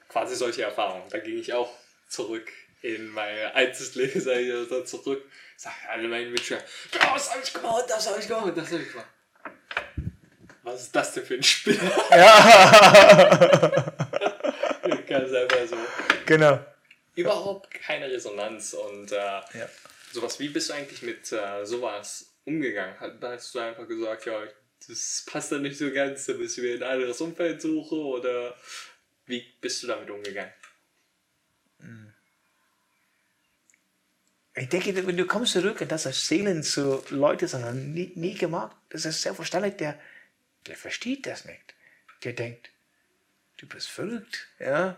quasi 0.08 0.34
solche 0.34 0.62
Erfahrungen. 0.62 1.08
Da 1.10 1.18
ging 1.18 1.38
ich 1.38 1.52
auch 1.52 1.72
zurück 2.08 2.50
in 2.82 3.08
mein 3.08 3.46
altes 3.52 3.94
Leben, 3.94 4.20
sage 4.20 4.40
ich 4.40 4.68
so 4.68 4.82
zurück, 4.82 5.24
sage 5.56 5.74
alle 5.90 6.08
meine 6.08 6.30
Mitschüler, 6.30 6.62
das 6.92 7.30
habe 7.32 7.42
ich 7.42 7.52
gemacht, 7.52 7.84
das 7.88 8.08
habe 8.08 8.20
ich 8.20 8.28
gemacht, 8.28 8.52
das 8.56 8.70
habe 8.72 8.82
ich 8.82 8.90
gemacht. 8.92 9.08
Was 10.62 10.82
ist 10.82 10.96
das 10.96 11.12
denn 11.14 11.24
für 11.24 11.34
ein 11.34 11.42
Spiel? 11.42 11.78
Ja. 12.10 13.84
Ganz 15.08 15.32
einfach 15.32 15.66
so. 15.68 15.76
Genau. 16.26 16.58
Überhaupt 17.14 17.70
keine 17.70 18.10
Resonanz 18.10 18.72
und 18.74 19.12
äh, 19.12 19.16
Ja. 19.16 19.68
sowas. 20.12 20.38
Wie 20.40 20.48
bist 20.48 20.68
du 20.70 20.74
eigentlich 20.74 21.02
mit 21.02 21.30
äh, 21.32 21.64
sowas 21.64 22.34
umgegangen? 22.44 22.94
Hast, 23.00 23.22
hast 23.22 23.54
du 23.54 23.58
einfach 23.60 23.86
gesagt, 23.86 24.26
ja, 24.26 24.42
das 24.88 25.24
passt 25.30 25.52
dann 25.52 25.62
nicht 25.62 25.78
so 25.78 25.90
ganz, 25.92 26.26
da 26.26 26.34
müssen 26.34 26.62
wir 26.64 26.74
ein 26.74 26.82
anderes 26.82 27.20
Umfeld 27.20 27.62
suchen 27.62 27.98
oder 28.00 28.54
wie 29.26 29.40
bist 29.60 29.82
du 29.82 29.86
damit 29.86 30.10
umgegangen? 30.10 30.52
Ich 34.58 34.70
denke, 34.70 35.06
wenn 35.06 35.16
du 35.18 35.26
kommst 35.26 35.52
zurück 35.52 35.82
und 35.82 35.92
das 35.92 36.06
erzählen 36.06 36.62
zu 36.62 37.04
Leuten, 37.10 37.46
sondern 37.46 37.92
nie, 37.92 38.12
nie 38.14 38.34
gemacht, 38.34 38.74
das 38.88 39.04
ist 39.04 39.20
selbstverständlich, 39.20 39.76
der, 39.76 39.98
der 40.66 40.76
versteht 40.76 41.26
das 41.26 41.44
nicht. 41.44 41.74
Der 42.24 42.32
denkt, 42.32 42.70
du 43.58 43.66
bist 43.66 43.88
verrückt, 43.88 44.48
ja, 44.58 44.96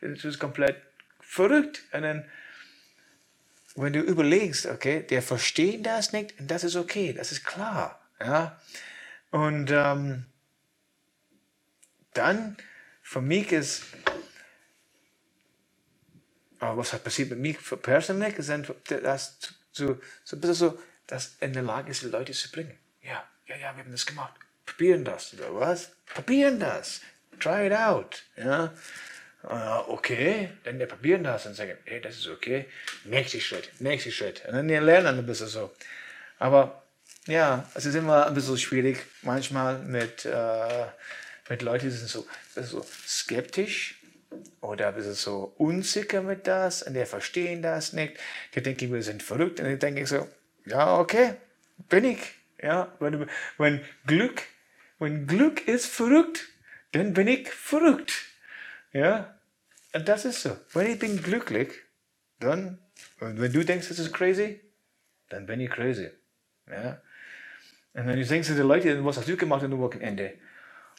du 0.00 0.14
bist 0.14 0.38
komplett 0.38 0.80
verrückt. 1.18 1.82
Und 1.92 2.02
dann, 2.02 2.24
wenn 3.74 3.92
du 3.92 4.00
überlegst, 4.00 4.66
okay, 4.66 5.02
der 5.02 5.22
versteht 5.22 5.86
das 5.86 6.12
nicht 6.12 6.38
und 6.38 6.48
das 6.48 6.62
ist 6.62 6.76
okay, 6.76 7.12
das 7.12 7.32
ist 7.32 7.44
klar, 7.44 8.00
ja. 8.20 8.60
Und 9.32 9.72
ähm, 9.72 10.26
dann, 12.14 12.56
für 13.02 13.20
mich 13.20 13.50
ist, 13.50 13.82
aber 16.60 16.76
was 16.76 16.92
hat 16.92 17.02
passiert 17.02 17.30
mit 17.30 17.38
mir 17.38 17.54
persönlich, 17.54 18.36
ist 18.36 18.50
das 18.88 19.38
so, 19.72 19.98
so 20.24 20.36
ein 20.36 20.40
bisschen 20.40 20.54
so, 20.54 20.78
dass 21.06 21.36
in 21.40 21.52
der 21.52 21.62
Lage 21.62 21.90
ist, 21.90 22.02
die 22.02 22.06
Leute 22.06 22.32
zu 22.32 22.50
bringen. 22.50 22.78
Ja, 23.02 23.24
ja, 23.46 23.56
ja, 23.56 23.76
wir 23.76 23.82
haben 23.82 23.90
das 23.90 24.06
gemacht. 24.06 24.34
Probieren 24.66 25.04
das. 25.04 25.34
Was? 25.38 25.90
Probieren 26.06 26.60
das. 26.60 27.00
Try 27.40 27.66
it 27.66 27.72
out. 27.72 28.22
Ja. 28.36 28.72
Äh, 29.42 29.88
okay, 29.88 30.50
dann 30.64 30.78
wir 30.78 30.86
probieren 30.86 31.24
das 31.24 31.46
und 31.46 31.54
sagen, 31.54 31.76
hey, 31.84 32.00
das 32.00 32.16
ist 32.16 32.28
okay. 32.28 32.66
Nächster 33.04 33.40
Schritt, 33.40 33.70
nächster 33.80 34.10
Schritt. 34.10 34.44
Und 34.46 34.52
dann 34.52 34.68
lernen 34.68 35.18
ein 35.18 35.26
bisschen 35.26 35.48
so. 35.48 35.74
Aber 36.38 36.82
ja, 37.26 37.68
es 37.74 37.86
ist 37.86 37.94
immer 37.94 38.26
ein 38.26 38.34
bisschen 38.34 38.58
schwierig, 38.58 39.04
manchmal 39.22 39.78
mit, 39.78 40.26
äh, 40.26 40.86
mit 41.48 41.62
Leuten, 41.62 41.86
die 41.86 41.90
sind 41.90 42.08
so, 42.08 42.26
so 42.54 42.86
skeptisch 43.06 43.99
oder 44.60 44.88
ein 44.88 44.94
bisschen 44.94 45.14
so 45.14 45.54
unsicher 45.56 46.22
mit 46.22 46.46
das 46.46 46.82
und 46.82 46.94
die 46.94 47.04
verstehen 47.04 47.62
das 47.62 47.92
nicht. 47.92 48.18
Die 48.54 48.62
denken, 48.62 48.92
wir 48.92 49.02
sind 49.02 49.22
verrückt. 49.22 49.60
Und 49.60 49.82
denke 49.82 50.02
ich 50.02 50.08
so, 50.08 50.28
ja, 50.66 50.98
okay, 50.98 51.34
bin 51.88 52.04
ich. 52.04 52.20
Ja, 52.62 52.94
wenn, 53.00 53.26
wenn 53.58 53.80
Glück, 54.06 54.42
wenn 54.98 55.26
Glück 55.26 55.66
ist 55.66 55.86
verrückt, 55.86 56.48
dann 56.92 57.14
bin 57.14 57.26
ich 57.26 57.48
verrückt. 57.50 58.12
Ja, 58.92 59.38
und 59.92 60.08
das 60.08 60.24
ist 60.24 60.42
so. 60.42 60.56
Wenn 60.72 60.92
ich 60.92 60.98
bin 60.98 61.22
glücklich, 61.22 61.68
dann, 62.38 62.78
wenn 63.18 63.52
du 63.52 63.64
denkst, 63.64 63.88
das 63.88 63.98
ist 63.98 64.12
crazy, 64.12 64.60
dann 65.28 65.46
bin 65.46 65.60
ich 65.60 65.70
crazy. 65.70 66.10
Ja. 66.68 67.00
Und 67.94 68.06
wenn 68.06 68.16
du 68.16 68.24
denkst, 68.24 68.48
die 68.48 68.54
Leute, 68.54 69.04
was 69.04 69.16
hast 69.16 69.28
du 69.28 69.36
gemacht 69.36 69.64
am 69.64 69.78
Wochenende? 69.78 70.34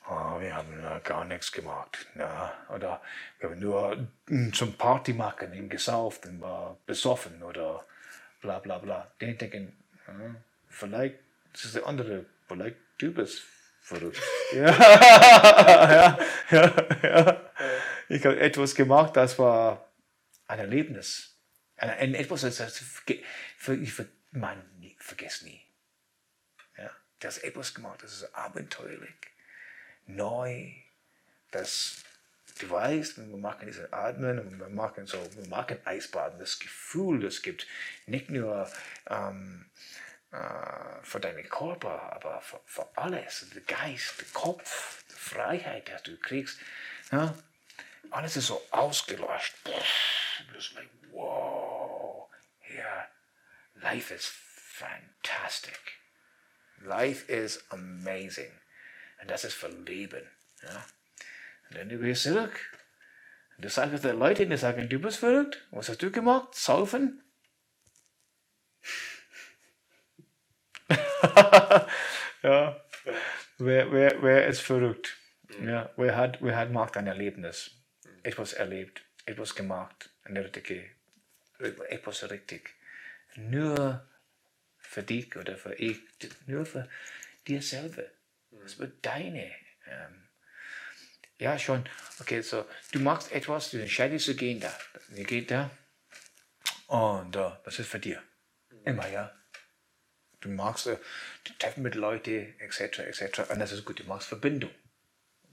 Oh, 0.09 0.39
wir 0.39 0.55
haben 0.55 0.83
äh, 0.83 0.99
gar 1.03 1.25
nichts 1.25 1.51
gemacht. 1.51 2.07
Ja. 2.15 2.53
Oder 2.69 3.01
wir 3.39 3.49
haben 3.49 3.59
nur 3.59 4.07
mm, 4.27 4.51
zum 4.51 4.73
Party 4.73 5.13
machen 5.13 5.51
und 5.51 5.69
gesauft 5.69 6.25
und 6.25 6.41
war 6.41 6.77
besoffen 6.85 7.41
oder 7.43 7.85
bla 8.41 8.59
bla 8.59 8.79
bla. 8.79 9.11
Die 9.21 9.37
denken, 9.37 9.77
hm, 10.05 10.37
vielleicht 10.67 11.19
Das 11.53 11.65
ist 11.65 11.75
der 11.75 11.85
andere. 11.85 12.25
Vielleicht 12.47 12.77
du 12.97 13.13
bist 13.13 13.43
verrückt. 13.81 14.21
ja, 14.53 14.71
ja, 14.71 16.19
ja, 16.49 16.73
ja. 17.03 17.51
Ich 18.09 18.25
habe 18.25 18.39
etwas 18.39 18.75
gemacht, 18.75 19.15
das 19.15 19.39
war 19.39 19.89
ein 20.47 20.59
Erlebnis. 20.59 21.37
Ein, 21.77 21.89
ein 21.91 22.13
etwas, 22.15 22.41
das 22.41 22.57
das 22.57 22.81
ich 23.67 23.93
man 24.31 24.61
vergesse 24.99 25.45
nie. 25.45 25.61
Ja, 26.77 26.89
das 27.19 27.39
etwas 27.39 27.73
gemacht, 27.73 28.03
das 28.03 28.13
ist 28.13 28.35
abenteuerlich, 28.35 29.15
neu, 30.07 30.71
das 31.51 32.03
du 32.61 32.69
weißt, 32.69 33.17
wir 33.17 33.37
machen 33.37 33.67
diese 33.67 33.91
Atmen 33.91 34.39
und 34.39 34.59
wir 34.59 34.69
machen 34.69 35.05
so, 35.05 35.17
wir 35.35 35.47
machen 35.47 35.77
Eisbaden, 35.85 36.39
das 36.39 36.59
Gefühl, 36.59 37.21
das 37.21 37.41
gibt 37.41 37.67
nicht 38.05 38.29
nur 38.29 38.69
ähm, 39.09 39.65
äh, 40.31 41.03
für 41.03 41.19
deinen 41.19 41.47
Körper, 41.49 42.13
aber 42.13 42.41
für, 42.41 42.59
für 42.65 42.87
alles, 42.95 43.47
der 43.53 43.61
Geist, 43.61 44.19
der 44.19 44.27
Kopf, 44.33 45.03
die 45.09 45.15
Freiheit, 45.15 45.91
die 46.05 46.11
du 46.11 46.17
kriegst. 46.17 46.59
Ja? 47.11 47.35
Alles 48.11 48.37
ist 48.37 48.47
so 48.47 48.61
ausgelöscht. 48.71 49.55
Du 49.63 50.53
bist 50.53 50.73
like, 50.73 50.89
wow, 51.11 52.29
yeah, 52.69 53.07
life 53.75 54.13
is 54.13 54.25
fantastic. 54.25 55.79
Life 56.83 57.31
is 57.31 57.63
amazing. 57.69 58.51
Und 59.21 59.29
das 59.29 59.43
ist 59.43 59.53
für 59.53 59.69
Leben. 59.69 60.27
Ja? 60.63 60.85
Und 61.69 61.77
dann 61.77 61.89
du 61.89 61.99
gehst 61.99 62.23
zurück. 62.23 62.59
Und 63.55 63.65
du 63.65 63.69
sagst 63.69 64.03
den 64.03 64.17
Leuten, 64.17 64.49
die 64.49 64.57
sagen, 64.57 64.89
du 64.89 64.99
bist 64.99 65.19
verrückt. 65.19 65.65
Was 65.71 65.89
hast 65.89 66.01
du 66.01 66.11
gemacht? 66.11 66.55
Saufen? 66.55 67.23
ja. 72.43 72.83
Wer, 73.57 73.91
wer, 73.91 74.23
wer 74.23 74.47
ist 74.47 74.61
verrückt? 74.61 75.17
Ja, 75.63 75.91
wer 75.95 76.15
hat, 76.15 76.41
wer 76.41 76.55
hat 76.57 76.71
macht 76.71 76.97
ein 76.97 77.05
Erlebnis? 77.05 77.71
Etwas 78.23 78.53
erlebt, 78.53 79.03
etwas 79.25 79.53
gemacht, 79.53 80.09
eine 80.23 80.43
richtige, 80.43 80.89
etwas 81.59 82.29
richtig. 82.31 82.73
Nur 83.35 84.07
für 84.79 85.03
dich 85.03 85.35
oder 85.35 85.57
für 85.57 85.73
ich, 85.75 85.99
nur 86.47 86.65
für 86.65 86.89
dir 87.47 87.61
selber. 87.61 88.05
Das 88.51 88.79
wird 88.79 89.05
deine. 89.05 89.51
Ähm, 89.87 90.27
ja, 91.39 91.57
schon. 91.57 91.83
Okay, 92.19 92.41
so, 92.41 92.65
du 92.91 92.99
machst 92.99 93.31
etwas, 93.31 93.71
du 93.71 93.81
entscheidest, 93.81 94.27
du 94.27 94.35
gehen 94.35 94.59
da. 94.59 94.71
Du 95.09 95.23
gehst 95.23 95.51
da. 95.51 95.71
Und 96.87 97.35
uh, 97.35 97.51
das 97.63 97.79
ist 97.79 97.89
für 97.89 97.99
dir. 97.99 98.21
Immer, 98.83 99.07
ja. 99.07 99.31
Du 100.41 100.49
machst 100.49 100.87
äh, 100.87 100.97
Treffen 101.59 101.83
mit 101.83 101.95
Leuten, 101.95 102.53
etc., 102.59 102.99
etc. 102.99 103.49
Und 103.49 103.59
das 103.59 103.71
ist 103.71 103.85
gut. 103.85 103.99
Du 103.99 104.03
machst 104.03 104.27
Verbindung. 104.27 104.71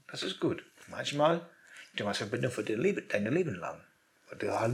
Das 0.09 0.23
ist 0.23 0.41
gut. 0.41 0.65
Manchmal, 0.89 1.47
du 1.95 2.05
machst 2.05 2.19
Verbindung 2.19 2.51
für 2.51 2.65
dein 2.65 2.81
Leben, 2.81 3.07
dein 3.09 3.33
Leben 3.33 3.55
lang. 3.55 3.83
Du 4.39 4.51
hast 4.51 4.73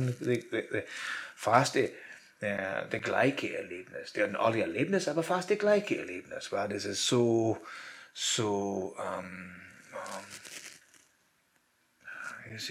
fast 1.36 1.76
äh, 1.76 1.90
das 2.40 3.02
gleiche 3.02 3.56
Erlebnis. 3.56 4.12
Die 4.12 4.22
haben 4.22 4.36
alle 4.36 4.60
Erlebnisse, 4.60 5.10
aber 5.10 5.22
fast 5.22 5.50
das 5.50 5.58
gleiche 5.58 5.98
Erlebnis. 5.98 6.50
Weil 6.52 6.68
das 6.68 6.84
ist 6.84 7.06
so, 7.06 7.60
so, 8.14 8.96
ähm, 8.98 9.60
ähm, 9.92 10.24
es 12.54 12.70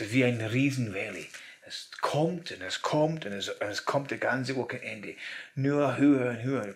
ist 0.00 0.12
wie 0.12 0.24
ein 0.24 0.40
Riesenvalley. 0.40 1.28
Es 1.66 1.90
kommt 2.00 2.50
und 2.52 2.62
es 2.62 2.80
kommt 2.80 3.26
und 3.26 3.32
es, 3.32 3.48
und 3.48 3.62
es 3.62 3.84
kommt 3.84 4.10
das 4.10 4.20
ganze 4.20 4.56
Wochenende. 4.56 5.16
Nur 5.54 5.96
höher 5.96 6.30
und 6.30 6.42
höher. 6.42 6.74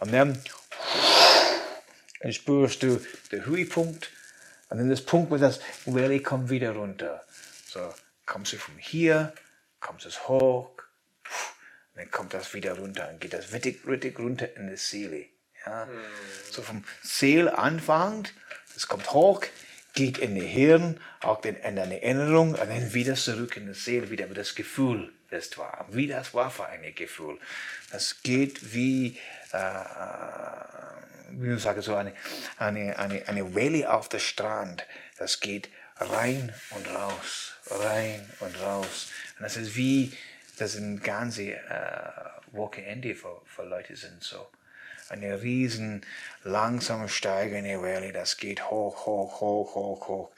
Und 0.00 0.12
dann, 0.12 0.42
dann 2.20 2.32
spürst 2.32 2.82
du 2.82 3.04
den 3.32 3.44
Höhepunkt 3.44 4.10
und 4.70 4.78
dann 4.78 4.88
das 4.88 5.04
Punkt, 5.04 5.30
wo 5.30 5.36
das 5.36 5.60
Valley 5.84 6.22
kommt 6.22 6.48
wieder 6.50 6.70
runter. 6.70 7.24
So, 7.66 7.92
kommst 8.24 8.52
du 8.54 8.56
von 8.56 8.78
hier, 8.78 9.34
kommst 9.80 10.06
es 10.06 10.28
hoch, 10.28 10.75
dann 11.96 12.10
kommt 12.10 12.34
das 12.34 12.54
wieder 12.54 12.74
runter 12.74 13.08
und 13.10 13.20
geht 13.20 13.32
das 13.32 13.52
richtig, 13.52 13.86
richtig 13.86 14.18
runter 14.18 14.54
in 14.56 14.68
die 14.68 14.76
Seele. 14.76 15.26
Ja? 15.64 15.86
Mhm. 15.86 15.90
So 16.50 16.62
vom 16.62 16.84
Seel 17.02 17.48
anfängt 17.48 18.32
es 18.76 18.86
kommt 18.88 19.10
hoch, 19.12 19.42
geht 19.94 20.18
in 20.18 20.34
die 20.34 20.46
Hirn, 20.46 21.00
auch 21.20 21.42
in 21.44 21.56
eine 21.62 22.02
Erinnerung 22.02 22.50
und 22.50 22.58
dann 22.58 22.92
wieder 22.92 23.14
zurück 23.14 23.56
in 23.56 23.66
die 23.66 23.74
Seele, 23.74 24.10
wieder 24.10 24.26
das 24.26 24.54
Gefühl, 24.54 25.12
das 25.30 25.56
war. 25.56 25.86
Wie 25.90 26.06
das 26.06 26.34
war 26.34 26.50
für 26.50 26.66
ein 26.66 26.94
Gefühl. 26.94 27.38
Das 27.90 28.22
geht 28.22 28.74
wie, 28.74 29.18
äh, 29.52 29.58
wie 31.30 31.54
ich 31.54 31.62
sage, 31.62 31.80
so 31.80 31.94
eine, 31.94 32.12
eine, 32.58 32.98
eine, 32.98 33.26
eine 33.26 33.54
Welle 33.54 33.90
auf 33.90 34.10
der 34.10 34.18
Strand. 34.18 34.86
Das 35.16 35.40
geht 35.40 35.70
rein 35.96 36.54
und 36.70 36.86
raus, 36.94 37.54
rein 37.70 38.30
und 38.40 38.60
raus. 38.60 39.08
Und 39.38 39.44
das 39.44 39.56
ist 39.56 39.74
wie, 39.74 40.12
das 40.56 40.76
ein 40.76 41.00
ganze 41.00 41.52
äh, 41.52 42.00
Wochenende 42.52 43.14
für, 43.14 43.42
für 43.44 43.64
Leute 43.64 43.96
sind 43.96 44.22
so 44.22 44.46
eine 45.08 45.40
riesen 45.42 46.04
langsam 46.42 47.08
steigende 47.08 47.80
Welle, 47.82 48.12
das 48.12 48.36
geht 48.36 48.70
hoch, 48.70 49.06
hoch, 49.06 49.40
hoch, 49.40 49.74
hoch, 49.74 50.08
hoch. 50.08 50.30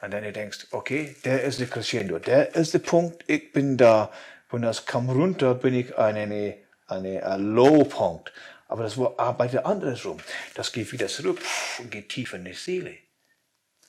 Und 0.00 0.12
dann 0.12 0.22
du 0.22 0.32
denkst, 0.32 0.68
okay, 0.70 1.16
der 1.24 1.42
ist 1.42 1.60
der 1.60 1.66
Crescendo, 1.66 2.18
der 2.18 2.54
ist 2.54 2.74
der 2.74 2.78
Punkt, 2.80 3.24
ich 3.26 3.52
bin 3.52 3.76
da. 3.76 4.12
Wenn 4.50 4.62
das 4.62 4.86
kam 4.86 5.10
runter, 5.10 5.54
bin 5.54 5.74
ich 5.74 5.98
an 5.98 6.16
eine, 6.16 6.56
eine, 6.86 7.26
ein 7.26 7.54
Low-Punkt. 7.54 8.32
Aber 8.68 8.84
das 8.84 8.98
arbeitet 8.98 9.64
andersrum. 9.64 10.18
Das 10.54 10.72
geht 10.72 10.92
wieder 10.92 11.08
zurück 11.08 11.40
und 11.78 11.90
geht 11.90 12.08
tief 12.08 12.32
in 12.32 12.44
die 12.44 12.52
Seele. 12.52 12.96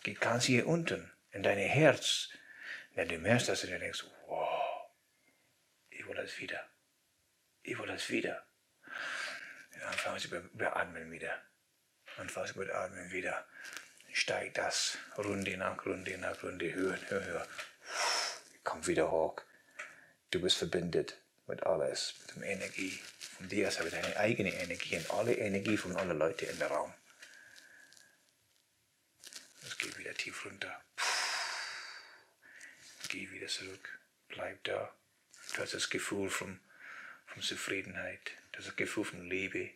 Geht 0.03 0.19
ganz 0.19 0.45
hier 0.45 0.67
unten, 0.67 1.11
in 1.31 1.43
dein 1.43 1.57
Herz. 1.57 2.29
Dann 2.95 3.07
du 3.07 3.19
merkst 3.19 3.49
das 3.49 3.63
und 3.63 3.71
du 3.71 3.79
denkst, 3.79 4.03
wow, 4.03 4.16
will 6.17 6.25
das 6.25 6.39
wieder. 6.39 6.69
Ich 7.63 7.77
will 7.77 7.87
das 7.87 8.09
wieder. 8.09 8.45
Dann 9.79 9.93
fangen 9.93 10.19
Sie 10.19 10.27
beim 10.27 10.49
Atmen 10.73 11.11
wieder. 11.11 11.41
Und 12.17 12.31
fast 12.31 12.55
beim 12.55 12.69
Atmen 12.71 13.11
wieder 13.11 13.45
steigt 14.11 14.57
das 14.57 14.97
Runde 15.17 15.55
nach 15.57 15.85
Runde 15.85 16.17
nach 16.17 16.41
Runde 16.41 16.73
höher, 16.73 16.97
höher, 17.09 17.25
höher. 17.25 17.47
Kommt 18.63 18.87
wieder 18.87 19.11
hoch. 19.11 19.41
Du 20.31 20.41
bist 20.41 20.57
verbindet 20.57 21.21
mit 21.45 21.63
alles, 21.63 22.15
mit 22.19 22.43
der 22.43 22.49
Energie 22.51 22.99
von 23.37 23.47
dir, 23.47 23.67
also 23.67 23.83
mit 23.83 23.93
deiner 23.93 24.17
eigenen 24.17 24.53
Energie 24.53 24.97
und 24.97 25.11
alle 25.11 25.33
Energie 25.33 25.77
von 25.77 25.95
allen 25.95 26.17
Leuten 26.17 26.49
in 26.49 26.59
der 26.59 26.67
Raum. 26.67 26.93
Es 29.63 29.77
geht 29.77 29.97
wieder 29.97 30.13
tief 30.15 30.45
runter. 30.45 30.81
Geh 33.09 33.29
wieder 33.31 33.47
zurück. 33.47 33.99
Bleib 34.27 34.63
da. 34.63 34.93
Du 35.53 35.61
hast 35.61 35.73
das 35.73 35.89
Gefühl 35.89 36.29
von, 36.29 36.59
von 37.25 37.41
Zufriedenheit. 37.41 38.31
Das 38.51 38.65
ist 38.65 38.71
ein 38.71 38.77
Gefühl 38.77 39.05
von 39.05 39.29
Liebe, 39.29 39.71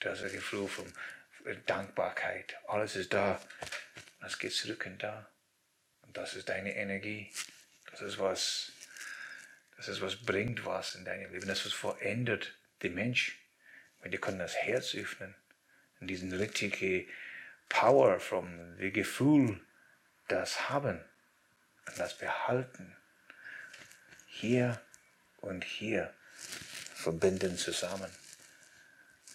das 0.00 0.20
ist 0.20 0.26
ein 0.26 0.32
Gefühl 0.32 0.68
von 0.68 0.92
Dankbarkeit. 1.66 2.56
Alles 2.66 2.96
ist 2.96 3.12
da. 3.12 3.40
Es 4.24 4.38
geht 4.38 4.52
zurück 4.52 4.84
und 4.86 5.02
da. 5.02 5.28
Und 6.02 6.16
das 6.16 6.34
ist 6.34 6.48
deine 6.48 6.74
Energie. 6.74 7.30
Das 7.90 8.02
ist 8.02 8.18
was, 8.18 8.72
das 9.76 9.88
ist 9.88 10.00
was 10.00 10.16
bringt 10.16 10.64
was 10.64 10.94
in 10.94 11.04
deinem 11.04 11.32
Leben. 11.32 11.46
Das 11.46 11.64
ist 11.64 11.66
was 11.66 11.72
verändert 11.72 12.54
den 12.82 12.94
Mensch. 12.94 13.38
Weil 14.00 14.10
die 14.10 14.18
können 14.18 14.38
das 14.38 14.56
Herz 14.56 14.94
öffnen. 14.94 15.34
Und 16.00 16.08
diesen 16.08 16.32
richtige 16.32 17.06
Power 17.68 18.20
vom 18.20 18.76
Gefühl, 18.78 19.60
das 20.28 20.68
haben 20.68 21.02
und 21.86 21.98
das 21.98 22.18
behalten. 22.18 22.96
Hier 24.26 24.80
und 25.40 25.64
hier 25.64 26.12
verbinden 26.94 27.56
zusammen. 27.56 28.10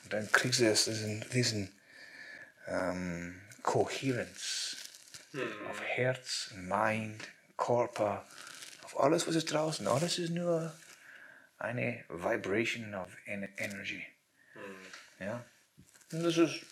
Und 0.03 0.13
dann 0.13 0.31
kriegst 0.31 0.59
du 0.59 0.65
diesen, 0.65 1.21
diesen 1.29 1.71
ähm, 2.67 3.41
Kohärenz 3.63 4.77
hm. 5.31 5.67
auf 5.69 5.81
Herz, 5.81 6.51
Mind, 6.55 7.27
Körper, 7.57 8.27
auf 8.83 8.99
alles, 8.99 9.27
was 9.27 9.35
ist 9.35 9.51
draußen. 9.51 9.87
Alles 9.87 10.19
ist 10.19 10.31
nur 10.31 10.73
eine 11.57 12.03
Vibration 12.09 12.93
of 12.95 13.09
Energy. 13.25 14.05
Hm. 14.53 15.25
Ja? 15.25 15.45
Und 16.11 16.23
das 16.23 16.37
ist, 16.37 16.65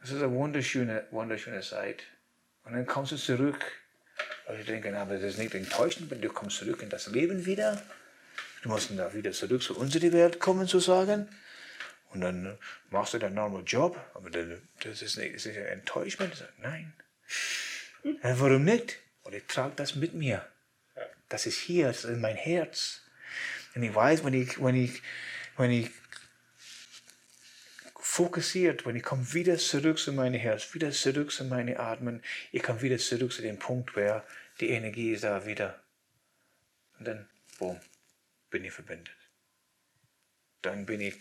das 0.00 0.10
ist 0.10 0.22
eine 0.22 0.30
wunderschöne, 0.30 1.06
wunderschöne 1.10 1.60
Zeit. 1.60 2.04
Und 2.64 2.72
dann 2.72 2.86
kommst 2.86 3.12
du 3.12 3.16
zurück. 3.16 3.60
Und 4.50 4.58
ich 4.58 4.66
denke, 4.66 4.96
aber 4.96 5.14
das 5.14 5.22
ist 5.22 5.38
nicht 5.38 5.54
enttäuschend, 5.54 6.10
wenn 6.10 6.20
du 6.20 6.28
kommst 6.28 6.56
zurück 6.56 6.82
in 6.82 6.88
das 6.88 7.06
Leben 7.06 7.46
wieder. 7.46 7.80
Du 8.62 8.68
musst 8.68 8.90
da 8.96 9.14
wieder 9.14 9.30
zurück 9.30 9.62
zu 9.62 9.76
unserer 9.78 10.12
Welt 10.12 10.40
kommen, 10.40 10.66
zu 10.66 10.80
sagen. 10.80 11.28
Und 12.10 12.22
dann 12.22 12.58
machst 12.90 13.14
du 13.14 13.18
deinen 13.18 13.34
normalen 13.36 13.64
Job, 13.64 13.96
aber 14.14 14.28
das 14.30 15.02
ist 15.02 15.18
nicht, 15.18 15.36
das 15.36 15.46
ist 15.46 15.56
Enttäuschment. 15.56 16.44
Nein. 16.58 16.92
Ja, 18.02 18.40
warum 18.40 18.64
nicht? 18.64 18.96
Und 19.22 19.34
ich 19.34 19.44
trage 19.44 19.74
das 19.76 19.94
mit 19.94 20.14
mir. 20.14 20.44
Das 21.28 21.46
ist 21.46 21.58
hier, 21.58 21.86
das 21.86 22.04
ist 22.04 22.10
in 22.10 22.20
mein 22.20 22.34
Herz. 22.34 23.02
Und 23.76 23.84
ich 23.84 23.94
weiß, 23.94 24.24
wenn 24.24 24.34
ich, 24.34 24.60
wenn 24.60 24.74
ich, 24.74 25.00
wenn 25.56 25.70
ich 25.70 25.90
fokussiert, 28.10 28.84
wenn 28.84 28.96
ich 28.96 29.04
komme 29.04 29.32
wieder 29.32 29.56
zurück 29.56 29.96
zu 29.96 30.12
meinem 30.12 30.40
Herz, 30.40 30.74
wieder 30.74 30.90
zurück 30.90 31.30
zu 31.30 31.44
meinen 31.44 31.76
Atmen, 31.76 32.22
ich 32.50 32.60
komme 32.60 32.82
wieder 32.82 32.98
zurück 32.98 33.32
zu 33.32 33.40
dem 33.40 33.58
Punkt, 33.58 33.94
where 33.94 34.24
die 34.58 34.70
Energie 34.70 35.12
ist 35.12 35.22
da 35.22 35.46
wieder. 35.46 35.80
Und 36.98 37.06
dann, 37.06 37.28
boom, 37.58 37.80
bin 38.50 38.64
ich 38.64 38.72
verbindet. 38.72 39.14
Dann 40.60 40.86
bin 40.86 41.00
ich, 41.00 41.18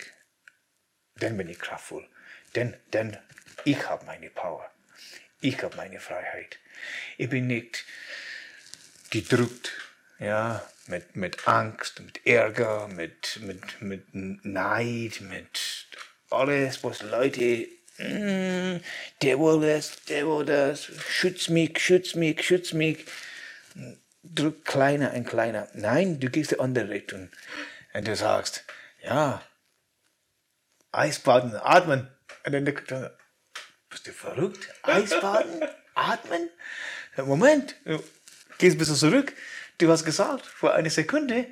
dann 1.17 1.37
bin 1.37 1.47
ich 1.47 1.59
kraftvoll. 1.59 2.09
Denn, 2.55 2.75
denn 2.91 3.15
ich 3.65 3.87
habe 3.87 4.05
meine 4.05 4.31
Power. 4.31 4.69
Ich 5.41 5.61
habe 5.61 5.77
meine 5.77 5.99
Freiheit. 5.99 6.57
Ich 7.17 7.29
bin 7.29 7.45
nicht 7.45 7.85
gedrückt, 9.11 9.71
ja, 10.17 10.67
mit, 10.87 11.15
mit 11.15 11.47
Angst, 11.47 11.99
mit 11.99 12.25
Ärger, 12.25 12.87
mit, 12.87 13.39
mit, 13.41 13.79
mit 13.79 14.07
Neid, 14.13 15.21
mit 15.21 15.88
alles, 16.29 16.83
was 16.83 17.01
Leute, 17.01 17.67
mm, 17.97 18.81
der 19.21 19.39
will 19.39 19.61
das, 19.61 20.03
der 20.05 20.27
will 20.27 20.45
das, 20.45 20.89
schütz 21.09 21.49
mich, 21.49 21.79
schütz 21.79 22.15
mich, 22.15 22.43
schütz 22.43 22.73
mich. 22.73 23.05
Drück 24.23 24.65
kleiner 24.65 25.13
und 25.13 25.25
kleiner. 25.25 25.67
Nein, 25.73 26.19
du 26.19 26.29
gehst 26.29 26.51
in 26.51 26.57
die 26.57 26.63
andere 26.63 26.89
Richtung. 26.89 27.29
Und 27.93 28.07
du 28.07 28.15
sagst, 28.15 28.65
ja, 29.01 29.41
Eisbaden, 30.91 31.55
atmen. 31.55 32.07
Und 32.45 32.53
dann 32.53 32.65
bist 32.65 34.07
du 34.07 34.11
verrückt? 34.11 34.69
Eisbaden, 34.83 35.63
atmen? 35.95 36.49
Moment, 37.17 37.75
gehst 38.57 38.75
ein 38.75 38.77
bisschen 38.77 38.95
zurück. 38.95 39.33
Du 39.77 39.89
hast 39.89 40.05
gesagt, 40.05 40.45
vor 40.45 40.73
einer 40.73 40.89
Sekunde, 40.89 41.47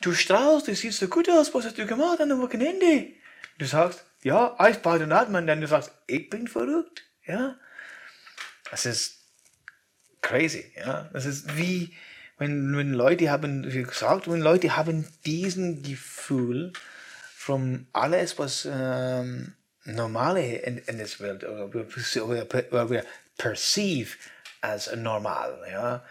du 0.00 0.14
strahlst, 0.14 0.68
du 0.68 0.74
siehst 0.74 1.00
so 1.00 1.08
gut 1.08 1.28
aus, 1.28 1.52
was 1.52 1.64
hast 1.64 1.78
du 1.78 1.86
gemacht 1.86 2.20
an 2.20 2.28
dem 2.28 2.40
Wochenende? 2.40 3.12
Du 3.58 3.66
sagst, 3.66 4.04
ja, 4.22 4.54
Eisbaden 4.58 5.04
und 5.04 5.12
atmen, 5.12 5.46
dann 5.46 5.60
du 5.60 5.66
sagst, 5.66 5.92
ich 6.06 6.30
bin 6.30 6.48
verrückt, 6.48 7.02
ja. 7.26 7.56
Das 8.70 8.86
ist 8.86 9.18
crazy, 10.20 10.72
ja. 10.76 11.10
Das 11.12 11.26
ist 11.26 11.56
wie, 11.56 11.94
wenn, 12.38 12.76
wenn 12.76 12.92
Leute 12.92 13.30
haben, 13.30 13.72
wie 13.72 13.82
gesagt, 13.82 14.30
wenn 14.30 14.40
Leute 14.40 14.76
haben 14.76 15.06
diesen 15.24 15.82
Gefühl 15.82 16.72
von 17.34 17.86
alles, 17.92 18.38
was 18.38 18.68
ähm, 18.70 19.54
normale 19.84 20.56
in, 20.58 20.78
in 20.78 20.98
der 20.98 21.08
Welt, 21.18 21.44
oder 21.44 21.72
wir, 21.72 22.90
wir 22.90 23.04
perceive 23.36 24.16
als 24.60 24.94
normal, 24.94 25.66
ja. 25.70 26.04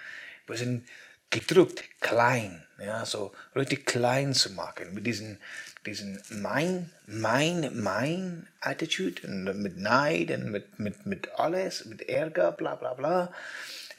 Wir 0.47 0.57
sind 0.57 0.85
gedrückt, 1.29 1.83
klein, 2.01 2.65
ja, 2.77 3.05
so 3.05 3.33
richtig 3.55 3.85
klein 3.85 4.33
zu 4.33 4.51
machen, 4.51 4.93
mit 4.93 5.07
diesen, 5.07 5.39
diesen 5.85 6.21
mein, 6.29 6.89
mein, 7.07 7.71
mein 7.81 8.47
Attitude 8.59 9.27
und 9.27 9.61
mit 9.61 9.77
Neid 9.77 10.31
und 10.31 10.51
mit, 10.51 10.79
mit, 10.79 11.05
mit 11.05 11.31
alles, 11.31 11.85
mit 11.85 12.07
Ärger, 12.07 12.51
bla 12.51 12.75
bla 12.75 12.93
bla. 12.93 13.33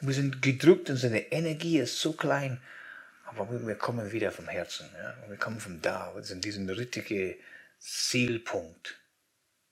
Wir 0.00 0.14
sind 0.14 0.42
gedrückt 0.42 0.90
und 0.90 0.96
seine 0.96 1.32
Energie 1.32 1.78
ist 1.78 2.00
so 2.00 2.12
klein, 2.12 2.60
aber 3.26 3.66
wir 3.66 3.74
kommen 3.76 4.12
wieder 4.12 4.30
vom 4.30 4.48
Herzen, 4.48 4.88
ja, 4.96 5.16
wir 5.28 5.36
kommen 5.36 5.60
von 5.60 5.80
da, 5.80 6.12
wir 6.14 6.22
sind 6.24 6.44
diesen 6.44 6.68
richtigen 6.68 7.36
Zielpunkt, 7.78 8.98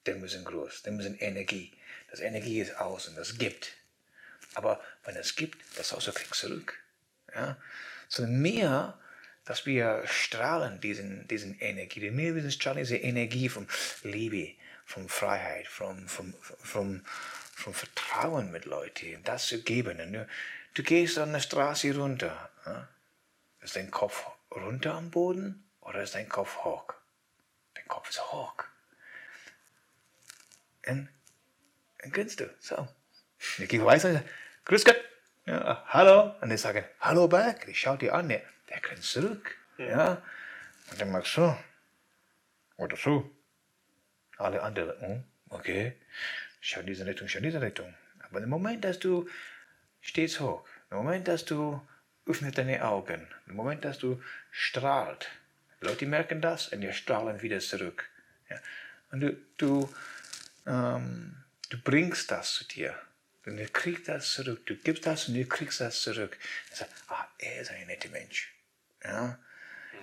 wir 0.05 0.29
sind 0.29 0.45
groß, 0.45 0.83
wir 0.85 1.03
sind 1.03 1.21
Energie. 1.23 1.73
Das 2.11 2.21
Energie 2.21 2.61
ist 2.61 2.77
außen, 2.77 3.15
das 3.15 3.39
gibt. 3.39 3.73
Aber 4.55 4.81
wenn 5.05 5.17
es 5.17 5.37
gibt, 5.37 5.59
das 5.77 5.93
auch 5.93 6.01
so 6.01 6.11
kriegt 6.13 6.35
zurück. 6.35 6.77
Ja? 7.35 7.57
Sondern 8.09 8.43
mehr, 8.43 8.99
dass 9.51 9.67
wir 9.67 10.05
strahlen 10.07 10.81
diesen, 10.81 11.27
diesen 11.27 11.59
Energie, 11.59 11.99
die 11.99 12.17
wir 12.17 12.51
strahlen 12.53 12.79
diese 12.79 12.99
Energie 12.99 13.49
von 13.49 13.67
Liebe, 14.05 14.55
von 14.85 15.09
Freiheit, 15.09 15.67
von, 15.67 16.07
von, 16.07 16.33
von, 16.63 17.05
von 17.57 17.75
Vertrauen 17.75 18.53
mit 18.53 18.65
Leuten, 18.65 19.21
das 19.25 19.49
zu 19.49 19.61
geben. 19.61 20.01
Und 20.01 20.13
du, 20.13 20.29
du 20.75 20.83
gehst 20.85 21.19
an 21.19 21.33
der 21.33 21.41
Straße 21.41 21.93
runter. 21.99 22.49
Ja? 22.65 22.87
Ist 23.61 23.75
dein 23.75 23.91
Kopf 23.91 24.25
runter 24.55 24.95
am 24.95 25.11
Boden 25.11 25.69
oder 25.81 26.05
ist 26.05 26.15
dein 26.15 26.29
Kopf 26.29 26.59
hoch? 26.59 26.85
Dein 27.75 27.89
Kopf 27.89 28.09
ist 28.09 28.23
hoch. 28.31 28.55
Und 30.87 31.09
dann 31.99 32.13
grinst 32.13 32.39
du. 32.39 32.49
So. 32.61 32.87
Ich 33.59 33.85
weiß 33.85 34.05
nicht, 34.05 34.23
grüß 34.65 34.85
Gott. 34.85 35.01
Ja, 35.45 35.85
hallo. 35.89 36.37
Und 36.41 36.53
ich 36.53 36.61
sage, 36.61 36.89
hallo 37.01 37.27
back. 37.27 37.67
Ich 37.67 37.81
schaue 37.81 37.99
dir 37.99 38.15
an, 38.15 38.29
der, 38.29 38.43
der 38.71 38.81
grinst 38.81 39.11
zurück. 39.11 39.57
Ja. 39.79 40.23
Und 40.91 41.01
dann 41.01 41.11
machst 41.11 41.37
du 41.37 41.43
so. 41.43 41.59
Oder 42.77 42.97
so. 42.97 43.31
Alle 44.39 44.63
anderen, 44.63 45.01
hm, 45.01 45.25
okay. 45.51 45.97
Schau 46.61 46.81
in 46.81 46.87
diese 46.87 47.05
Richtung, 47.05 47.29
schau 47.29 47.39
in 47.39 47.45
diese 47.45 47.61
Richtung. 47.61 47.95
Aber 48.21 48.41
im 48.41 48.49
Moment, 48.49 48.85
dass 48.85 48.99
du 48.99 49.29
stehst 50.01 50.41
hoch, 50.41 50.67
im 50.91 50.99
Moment, 50.99 51.29
dass 51.29 51.45
du 51.45 51.87
öffnest 52.27 52.57
deine 52.57 52.85
Augen, 52.85 53.27
im 53.47 53.57
Moment, 53.57 53.85
dass 53.85 53.99
du 53.99 54.23
strahlst, 54.51 55.29
Leute 55.81 56.07
merken 56.07 56.41
das 56.41 56.69
und 56.69 56.81
die 56.83 56.93
strahlen 56.93 57.43
wieder 57.43 57.59
zurück. 57.61 58.09
Ja. 58.49 58.57
Und 59.11 59.21
du, 59.21 59.37
du, 59.57 59.95
ähm, 60.67 61.37
du 61.71 61.79
bringst 61.79 62.31
das 62.31 62.55
zu 62.55 62.65
dir. 62.65 62.95
Und 63.47 63.57
du 63.57 63.67
kriegst 63.67 64.09
das 64.09 64.33
zurück. 64.33 64.67
Du 64.67 64.77
gibst 64.77 65.07
das 65.07 65.29
und 65.29 65.35
du 65.35 65.45
kriegst 65.47 65.81
das 65.81 66.03
zurück. 66.03 66.39
Und 66.71 66.77
sagst, 66.77 66.95
ah, 67.09 67.27
er 67.39 67.63
ist 67.63 67.71
ein 67.71 67.87
netter 67.87 68.11
Mensch. 68.11 68.53
Ja. 69.05 69.39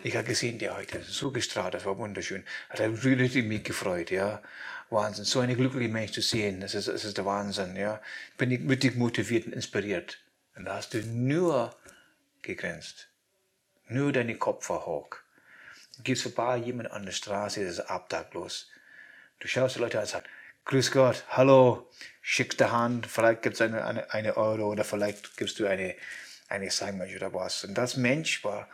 Ich 0.04 0.16
habe 0.16 0.28
gesehen, 0.28 0.60
der 0.60 0.76
heute 0.76 1.02
so 1.02 1.32
gestrahlt, 1.32 1.74
das 1.74 1.86
war 1.86 1.98
wunderschön. 1.98 2.44
Hat 2.70 2.80
er 2.80 2.92
richtig 3.04 3.46
mich 3.46 3.64
gefreut, 3.64 4.12
ja. 4.12 4.42
Wahnsinn. 4.90 5.26
So 5.26 5.40
eine 5.40 5.56
glückliche 5.56 5.90
Mensch 5.90 6.12
zu 6.12 6.22
sehen, 6.22 6.62
das 6.62 6.76
ist, 6.76 6.88
das 6.88 7.04
ist 7.04 7.18
der 7.18 7.26
Wahnsinn, 7.26 7.76
ja. 7.76 8.02
Bin 8.38 8.52
ich 8.52 8.68
richtig 8.68 8.96
motiviert 8.96 9.48
und 9.48 9.54
inspiriert. 9.54 10.20
Und 10.56 10.66
da 10.66 10.76
hast 10.76 10.94
du 10.94 11.00
nur 11.00 11.76
gegrenzt. 12.42 13.10
Nur 13.90 14.12
deine 14.12 14.36
Kopf 14.36 14.70
war 14.70 14.86
hoch. 14.86 15.10
Du 15.98 16.04
gehst 16.04 16.24
vorbei, 16.24 16.58
jemand 16.58 16.92
an 16.92 17.06
der 17.06 17.12
Straße, 17.12 17.66
das 17.66 17.80
ist 17.80 17.90
obdachlos. 17.90 18.70
Du 19.40 19.48
schaust 19.48 19.76
die 19.76 19.80
Leute 19.80 19.98
an 19.98 20.04
und 20.04 20.10
sagst, 20.10 20.30
Grüß 20.68 20.92
Gott, 20.92 21.24
hallo, 21.30 21.90
schickst 22.22 22.60
die 22.60 22.66
Hand, 22.66 23.08
vielleicht 23.08 23.42
gibt 23.42 23.56
es 23.56 23.62
eine, 23.62 23.86
eine, 23.86 24.12
eine 24.12 24.36
Euro 24.36 24.70
oder 24.70 24.84
vielleicht 24.84 25.38
gibst 25.38 25.60
du 25.60 25.66
eine, 25.66 25.96
eine 26.50 26.70
Sandwich 26.70 27.16
oder 27.16 27.34
was. 27.34 27.64
Und 27.64 27.76
das 27.76 27.96
Mensch 27.96 28.44
war, 28.44 28.68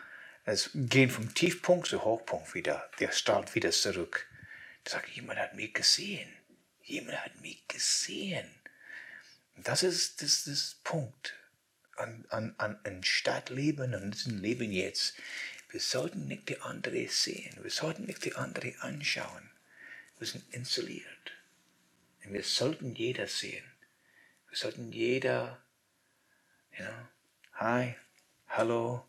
es 0.45 0.72
geht 0.74 1.11
vom 1.11 1.34
Tiefpunkt 1.34 1.88
zu 1.88 2.03
Hochpunkt 2.03 2.53
wieder, 2.53 2.90
der 2.99 3.11
strahlt 3.11 3.56
wieder 3.56 3.72
zurück. 3.72 4.28
Da 4.84 4.91
sagt, 4.91 5.10
jemand 5.10 5.40
hat 5.40 5.56
mich 5.56 5.74
gesehen. 5.74 6.30
Jemand 6.84 7.24
hat 7.24 7.40
mich 7.40 7.65
gesehen. 7.68 8.49
Das 9.56 9.84
ist 9.84 10.22
das, 10.22 10.44
das 10.44 10.80
Punkt 10.84 11.36
an, 11.95 12.26
an, 12.30 12.56
an, 12.57 12.80
an 12.84 13.03
Stadtleben 13.03 13.95
und 13.95 14.11
diesem 14.11 14.41
Leben 14.41 14.72
jetzt. 14.72 15.15
Wir 15.70 15.80
sollten 15.80 16.28
nicht 16.28 16.49
die 16.49 16.60
andere 16.60 17.07
sehen. 17.07 17.57
Wir 17.61 17.72
sollten 17.72 18.06
nicht 18.06 18.26
die 18.26 18.36
andere 18.36 18.74
anschauen. 18.82 19.49
Wir 20.20 20.28
sind 20.28 20.44
installiert. 20.53 21.32
Und 22.26 22.34
wir 22.34 22.44
sollten 22.44 22.95
jeder 22.95 23.28
sehen. 23.28 23.64
Wir 24.49 24.57
sollten 24.57 24.91
jeder, 24.91 25.64
you 26.78 26.86
know, 26.86 27.07
hi, 27.53 27.95
hallo, 28.48 29.06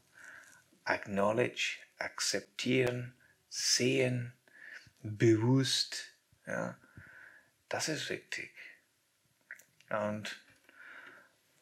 acknowledge, 0.84 1.78
akzeptieren, 1.98 3.14
sehen, 3.48 4.32
bewusst. 5.02 6.14
Ja, 6.46 6.76
das 7.68 7.88
ist 7.88 8.08
wichtig. 8.10 8.50
Und 9.90 10.40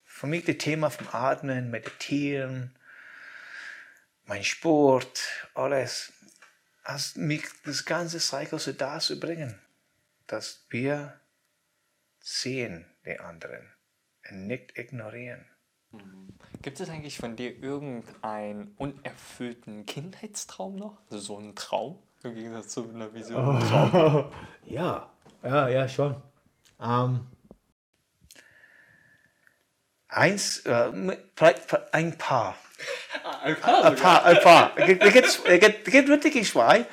für 0.05 0.27
mich 0.27 0.45
das 0.45 0.59
Thema 0.59 0.91
vom 0.91 1.09
Atmen, 1.13 1.71
Meditieren, 1.71 2.77
mein 4.25 4.45
Sport, 4.45 5.29
alles, 5.55 6.13
hast 6.85 7.17
mich 7.17 7.45
das 7.65 7.85
ganze 7.85 8.21
Cycle 8.21 8.59
so 8.59 8.73
dazu 8.73 9.19
bringen, 9.19 9.61
dass 10.27 10.65
wir 10.71 11.21
sehen 12.21 12.87
die 13.05 13.19
anderen 13.19 13.73
und 14.31 14.47
nicht 14.47 14.79
ignorieren. 14.79 15.45
Gibt 16.63 16.79
es 16.79 16.89
eigentlich 16.89 17.19
von 17.19 17.35
dir 17.35 17.59
irgendeinen 17.61 18.75
unerfüllten 18.79 19.85
Kindheitstraum 19.85 20.77
noch? 20.77 20.99
Also 21.11 21.19
so 21.19 21.39
einen 21.39 21.57
Traum 21.57 21.99
im 22.23 22.35
Gegensatz 22.35 22.69
zu 22.69 22.89
einer 22.89 23.13
Vision? 23.13 23.63
Oh, 23.93 24.31
ja, 24.65 25.11
ja, 25.43 25.69
ja, 25.69 25.89
schon. 25.89 26.15
Ähm, 26.81 27.27
eins, 30.09 30.61
äh, 30.67 31.17
vielleicht 31.35 31.95
ein 31.95 32.17
paar. 32.17 32.57
ein 33.43 33.57
paar. 33.57 33.85
Ein 33.85 33.97
paar, 33.97 34.25
ein 34.25 34.41
paar. 34.41 34.79
Es 34.79 34.87
gibt, 35.13 35.45
es 35.45 35.91
gibt, 35.91 36.09
wirklich 36.09 36.49
zwei. 36.49 36.87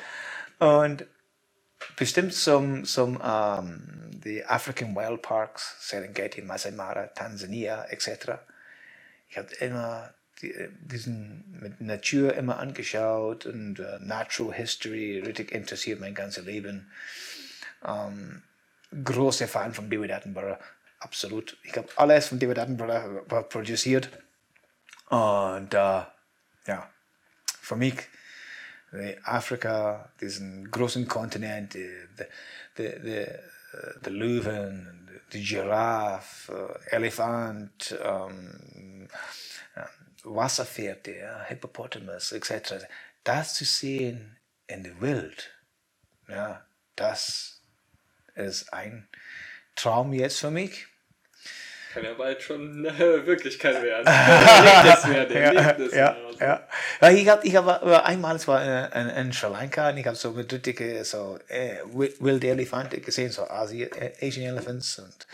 Und 0.58 1.06
bestimmt 1.96 2.34
zum, 2.34 2.86
zum 2.86 3.22
ähm, 3.24 4.20
die 4.24 4.44
African 4.46 4.96
Wild 4.96 5.22
Parks, 5.22 5.76
Serengeti, 5.80 6.42
Masai 6.42 6.72
Mara, 6.72 7.08
Tansania 7.08 7.86
etc. 7.86 8.40
Ich 9.30 9.38
habe 9.38 9.54
immer 9.56 10.14
die, 10.42 10.54
diesen 10.82 11.44
mit 11.62 11.82
Natur 11.82 12.36
immer 12.36 12.60
angeschaut 12.60 13.46
und 13.46 13.80
uh, 13.80 13.98
Natural 14.00 14.54
History 14.54 15.22
richtig 15.26 15.52
interessiert 15.52 16.00
mein 16.00 16.16
ganzes 16.16 16.46
Leben. 16.46 16.92
Um, 17.82 18.42
großer 19.04 19.48
Fan 19.48 19.74
von 19.74 19.90
David 19.90 20.12
Attenborough, 20.12 20.58
absolut. 21.00 21.58
Ich 21.64 21.78
habe 21.78 21.88
alles 21.96 22.28
von 22.28 22.40
David 22.40 22.60
Attenborough 22.60 23.48
produziert 23.50 24.10
und 25.10 25.74
uh, 25.74 26.04
ja, 26.66 26.90
für 27.62 27.76
mich 27.76 27.96
Afrika, 29.24 30.12
diesen 30.20 30.70
großen 30.72 31.08
Kontinent, 31.08 31.76
die, 31.76 31.90
die, 32.78 33.00
die, 33.00 33.26
die 34.06 34.10
Löwen, 34.10 35.22
die 35.32 35.44
Giraffe, 35.44 36.80
Elefant, 36.88 37.98
ähm, 38.04 39.08
Wasserpferde, 40.24 41.46
Hippopotamus 41.48 42.32
etc. 42.32 42.86
Das 43.24 43.56
zu 43.56 43.66
sehen 43.66 44.38
in 44.68 44.84
der 44.84 45.00
Welt, 45.02 45.52
ja, 46.28 46.66
das 46.96 47.62
ist 48.36 48.74
ein 48.74 49.08
Traum 49.76 50.14
jetzt 50.14 50.40
für 50.40 50.52
mich. 50.52 50.88
Kann 51.92 52.04
ja 52.04 52.14
bald 52.14 52.42
schon 52.42 52.86
äh, 52.86 53.26
Wirklichkeit 53.26 53.82
werden. 53.82 54.06
Erlebnis 54.08 55.10
werden. 55.10 55.36
Erlebnis 55.36 55.94
ja, 55.94 56.16
ja, 56.40 56.68
ja. 57.02 57.10
Ich 57.10 57.28
habe 57.28 57.48
ich 57.48 57.56
hab, 57.56 57.84
einmal, 58.06 58.36
es 58.36 58.48
war 58.48 58.96
in, 58.96 59.10
in, 59.10 59.34
Sri 59.34 59.52
Lanka, 59.52 59.90
und 59.90 59.98
ich 59.98 60.06
habe 60.06 60.16
so 60.16 60.32
mit 60.32 60.54
richtige 60.54 61.04
so, 61.04 61.40
äh, 61.48 61.78
wilde 61.92 62.48
Elefanten 62.48 63.02
gesehen, 63.02 63.32
so 63.32 63.50
Asi 63.50 63.90
Asian 64.22 64.46
Elephants. 64.46 65.00
Und 65.00 65.28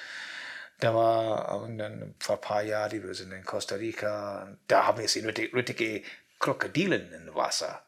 da 0.79 0.95
war 0.95 1.61
und 1.61 1.77
dann 1.77 2.15
vor 2.19 2.35
ein 2.35 2.41
paar 2.41 2.63
Jahren, 2.63 3.03
wir 3.03 3.13
sind 3.13 3.33
in 3.33 3.43
Costa 3.43 3.75
Rica, 3.75 4.43
und 4.43 4.57
da 4.67 4.87
haben 4.87 4.97
wir 4.97 5.03
gesehen, 5.03 5.25
richtige, 5.25 5.53
richtige 5.53 6.03
Krokodilen 6.39 7.11
im 7.11 7.35
Wasser. 7.35 7.81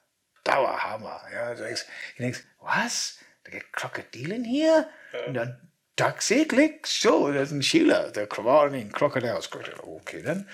Da 0.44 0.62
war 0.62 0.84
Hammer. 0.84 1.22
Ja. 1.34 1.54
Ich 1.54 1.86
denke, 2.18 2.40
was? 2.60 3.20
Da 3.46 3.52
gibt 3.52 3.72
Krokodilen 3.72 4.44
hier? 4.44 4.90
Und 5.26 5.36
dann 5.36 5.67
tatsächlich 5.98 6.86
so, 6.86 7.32
das 7.34 7.50
ist 7.50 7.52
ein 7.52 7.64
Schiller, 7.64 8.12
der 8.12 8.30
war 8.38 8.72
ein 8.72 8.92
Krokodil. 8.92 9.38
Okay, 9.82 10.22
dann. 10.22 10.48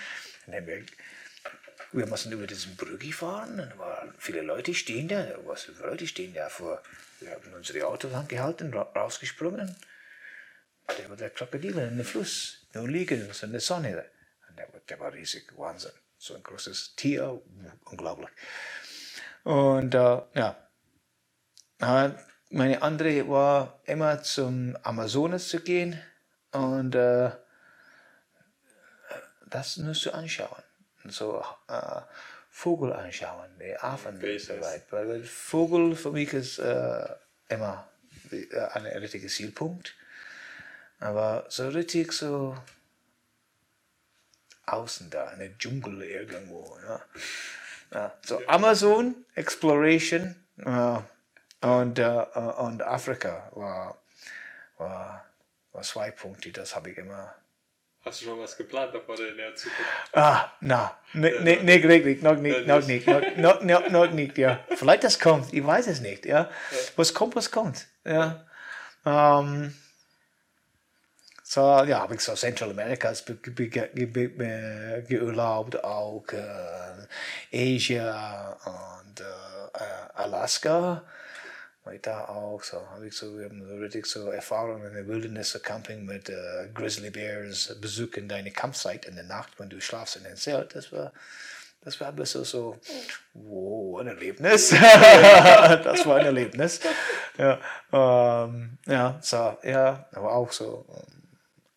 dann 0.46 0.66
wir, 0.66 0.84
wir 1.92 2.06
mussten 2.06 2.32
über 2.32 2.46
diesen 2.46 2.74
Brücke 2.74 3.12
fahren, 3.12 3.60
und 3.60 3.78
waren 3.78 4.12
viele 4.18 4.40
Leute 4.40 4.74
stehen 4.74 5.06
da, 5.06 5.28
was 5.44 5.68
Leute 5.80 6.08
stehen 6.08 6.34
da 6.34 6.48
vor, 6.48 6.82
wir 7.20 7.30
haben 7.30 7.54
unsere 7.54 7.86
Autos 7.86 8.12
angehalten, 8.12 8.74
rausgesprungen. 8.74 9.76
Der 10.98 11.08
war 11.08 11.16
der 11.16 11.30
Krokodil 11.30 11.78
in 11.78 11.96
den 11.96 12.04
Fluss, 12.04 12.66
nur 12.74 12.88
liegen, 12.88 13.30
in 13.30 13.52
der 13.52 13.60
Sonne. 13.60 14.04
Und 14.48 14.58
der, 14.58 14.66
der 14.88 15.00
war 15.00 15.12
riesig, 15.12 15.46
Wahnsinn. 15.56 15.92
So 16.18 16.34
ein 16.34 16.42
großes 16.42 16.96
Tier, 16.96 17.40
unglaublich. 17.84 18.30
Und 19.44 19.94
äh, 19.94 20.20
ja, 20.34 20.68
meine 22.54 22.82
andere 22.82 23.28
war 23.28 23.80
immer 23.84 24.22
zum 24.22 24.76
Amazonas 24.82 25.48
zu 25.48 25.60
gehen 25.60 26.00
und 26.52 26.94
äh, 26.94 27.30
das 29.50 29.76
nur 29.76 29.94
zu 29.94 30.14
anschauen. 30.14 30.62
So 31.04 31.44
äh, 31.68 32.00
Vogel 32.48 32.92
anschauen, 32.92 33.50
die 33.60 33.76
Affen 33.76 34.22
und 34.22 34.40
so 34.40 34.60
weiter. 34.60 34.84
Weil 34.90 35.24
Vogel 35.24 35.96
für 35.96 36.12
mich 36.12 36.32
ist 36.32 36.60
äh, 36.60 37.06
immer 37.48 37.88
äh, 38.30 38.56
ein 38.72 38.86
richtiger 38.86 39.28
Zielpunkt. 39.28 39.94
Aber 41.00 41.46
so 41.48 41.68
richtig 41.68 42.12
so 42.12 42.56
außen 44.66 45.10
da, 45.10 45.32
in 45.32 45.40
der 45.40 45.58
Dschungel 45.58 46.02
irgendwo. 46.02 46.78
Ja. 46.86 47.02
Ja, 47.92 48.18
so 48.24 48.40
Amazon, 48.46 49.24
Exploration, 49.34 50.34
äh, 50.58 50.98
und, 51.64 51.98
äh, 51.98 52.24
und 52.58 52.82
Afrika 52.82 53.50
war, 53.54 53.96
war, 54.76 55.24
war 55.72 55.82
zwei 55.82 56.10
Punkte, 56.10 56.52
das 56.52 56.76
habe 56.76 56.90
ich 56.90 56.98
immer. 56.98 57.34
Hast 58.04 58.20
du 58.20 58.26
schon 58.26 58.38
was 58.38 58.54
geplant 58.54 58.94
davor 58.94 59.18
in 59.18 59.36
der 59.38 59.54
Zukunft? 59.54 59.80
Ah, 60.12 60.52
na, 60.60 60.94
nicht, 61.14 61.62
nicht 61.62 61.84
richtig, 61.86 62.22
noch 62.22 62.36
nicht, 62.36 62.66
noch 62.66 62.86
nicht, 62.86 63.06
noch, 63.06 63.62
noch, 63.62 63.88
noch 63.88 64.10
nicht, 64.10 64.36
ja. 64.36 64.60
Vielleicht 64.76 65.04
das 65.04 65.18
kommt, 65.18 65.54
ich 65.54 65.66
weiß 65.66 65.86
es 65.86 66.00
nicht, 66.00 66.26
ja. 66.26 66.50
Was 66.96 67.14
kommt, 67.14 67.34
was 67.34 67.50
kommt, 67.50 67.86
ja. 68.04 68.44
Ähm, 69.06 69.74
so, 71.42 71.60
ja, 71.84 72.00
habe 72.00 72.14
ich 72.14 72.20
so 72.20 72.34
Central 72.34 72.72
America 72.72 73.10
geurlaubt, 75.08 75.82
auch 75.82 76.26
äh, 76.32 77.76
Asia 77.76 78.58
und 79.06 79.20
äh, 79.20 79.24
Alaska 80.14 81.02
weil 81.84 81.98
da 81.98 82.28
auch 82.28 82.62
so 82.62 82.88
habe 82.90 83.06
ich 83.06 83.14
so, 83.14 83.38
so 83.38 83.74
richtig 83.76 84.06
so 84.06 84.30
Erfahrungen 84.30 84.86
in 84.86 84.94
der 84.94 85.06
Wildnis, 85.06 85.50
so 85.50 85.58
Camping 85.58 86.04
mit 86.04 86.30
äh, 86.30 86.68
Grizzly 86.72 87.10
Bears, 87.10 87.76
besuchen 87.80 88.28
deine 88.28 88.50
Campsite 88.50 89.08
in 89.08 89.16
der 89.16 89.24
Nacht, 89.24 89.52
wenn 89.58 89.68
du 89.68 89.80
schlafst 89.80 90.16
in 90.16 90.24
den 90.24 90.36
Zelt. 90.36 90.74
Das 90.74 90.90
war, 90.92 91.12
das 91.82 92.00
war 92.00 92.08
ein 92.08 92.16
bisschen 92.16 92.44
so, 92.44 92.78
wow, 93.34 94.00
ein 94.00 94.06
Erlebnis. 94.06 94.70
das 94.70 96.06
war 96.06 96.16
ein 96.16 96.26
Erlebnis. 96.26 96.80
Ja, 97.36 97.60
ähm, 97.92 98.78
ja, 98.86 99.18
so, 99.22 99.58
ja, 99.62 100.08
aber 100.12 100.32
auch 100.32 100.52
so. 100.52 100.86
Ähm, 100.88 101.20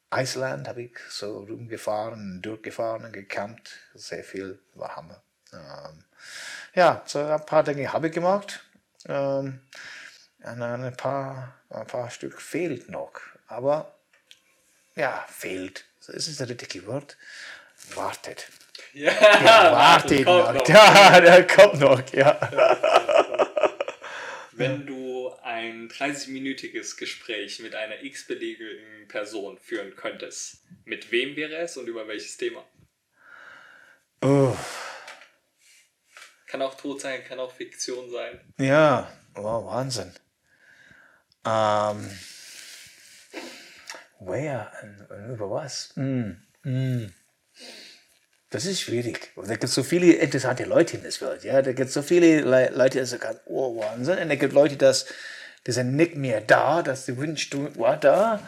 Island 0.09 0.69
habe 0.69 0.83
ich 0.83 0.97
so 1.09 1.39
rumgefahren, 1.39 2.41
durchgefahren 2.41 3.03
und 3.03 3.11
gecampt. 3.11 3.71
Sehr 3.93 4.23
viel, 4.23 4.57
war 4.73 4.95
Hammer. 4.95 5.21
Ähm, 5.51 6.05
ja, 6.73 7.01
so 7.05 7.19
ein 7.19 7.45
paar 7.45 7.63
Dinge 7.63 7.91
habe 7.91 8.07
ich 8.07 8.13
gemacht. 8.13 8.63
Ähm, 9.05 9.59
ein 10.47 10.97
paar, 10.97 11.53
ein 11.69 11.87
paar 11.87 12.09
Stück 12.09 12.41
fehlt 12.41 12.89
noch. 12.89 13.13
Aber 13.47 13.93
ja, 14.95 15.25
fehlt. 15.29 15.85
Das 16.05 16.27
ist 16.27 16.39
das 16.39 16.49
richtige 16.49 16.85
Wort. 16.87 17.17
Wartet. 17.93 18.47
Ja, 18.93 19.11
ja 19.11 19.71
wartet 19.71 20.25
noch. 20.25 20.53
noch. 20.53 20.67
Ja, 20.67 21.21
der 21.21 21.45
kommt 21.45 21.79
noch, 21.79 22.01
ja. 22.13 22.39
Wenn 24.53 24.87
du 24.87 25.31
ein 25.43 25.87
30-minütiges 25.89 26.97
Gespräch 26.97 27.59
mit 27.59 27.75
einer 27.75 28.01
x-beliebigen 28.01 29.07
Person 29.07 29.57
führen 29.59 29.95
könntest, 29.95 30.63
mit 30.85 31.11
wem 31.11 31.35
wäre 31.35 31.57
es 31.57 31.77
und 31.77 31.87
über 31.87 32.07
welches 32.07 32.37
Thema? 32.37 32.65
Oh. 34.23 34.55
Kann 36.47 36.61
auch 36.61 36.75
tot 36.75 37.01
sein, 37.01 37.23
kann 37.23 37.39
auch 37.39 37.53
Fiktion 37.53 38.09
sein. 38.09 38.39
Ja, 38.57 39.11
oh, 39.35 39.65
Wahnsinn. 39.65 40.11
Ähm, 41.47 42.09
wer 44.19 44.71
und 44.83 45.33
über 45.33 45.49
was? 45.49 45.93
Mm, 45.95 46.31
mm. 46.63 47.13
Das 48.49 48.65
ist 48.65 48.81
schwierig. 48.81 49.31
Da 49.35 49.43
gibt 49.43 49.63
es 49.65 49.73
so 49.73 49.83
viele 49.83 50.13
interessante 50.13 50.65
Leute 50.65 50.97
in 50.97 51.03
der 51.03 51.11
Welt. 51.21 51.43
Ja? 51.43 51.61
Da 51.61 51.71
gibt 51.73 51.87
es 51.89 51.93
so 51.93 52.01
viele 52.01 52.41
Le 52.41 52.69
Leute, 52.73 52.99
die 52.99 53.05
sagen, 53.05 53.39
oh 53.45 53.79
Wahnsinn. 53.79 54.19
Und 54.19 54.29
da 54.29 54.35
gibt 54.35 54.53
Leute, 54.53 54.77
das, 54.77 55.05
die 55.65 55.71
sind 55.71 55.95
nicht 55.95 56.15
mehr 56.15 56.41
da, 56.41 56.81
dass 56.81 57.05
die 57.05 57.17
wünschst, 57.17 57.53
du 57.53 57.73
war 57.77 57.97
da. 57.97 58.39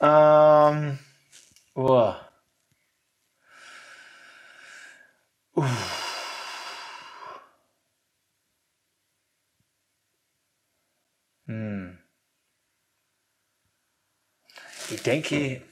Ähm, 0.00 0.98
oh. 1.74 2.14
Uff. 5.54 6.00
Hm. 11.46 12.03
Ich 14.90 15.02
denke, 15.02 15.62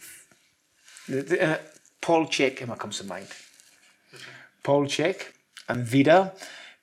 äh, 1.08 1.56
Paul 2.00 2.28
Check 2.28 2.60
immer 2.60 2.76
kommt 2.76 2.94
zu 2.94 3.04
mind. 3.04 3.28
Paul 4.62 4.86
Check, 4.86 5.32
wieder 5.68 6.34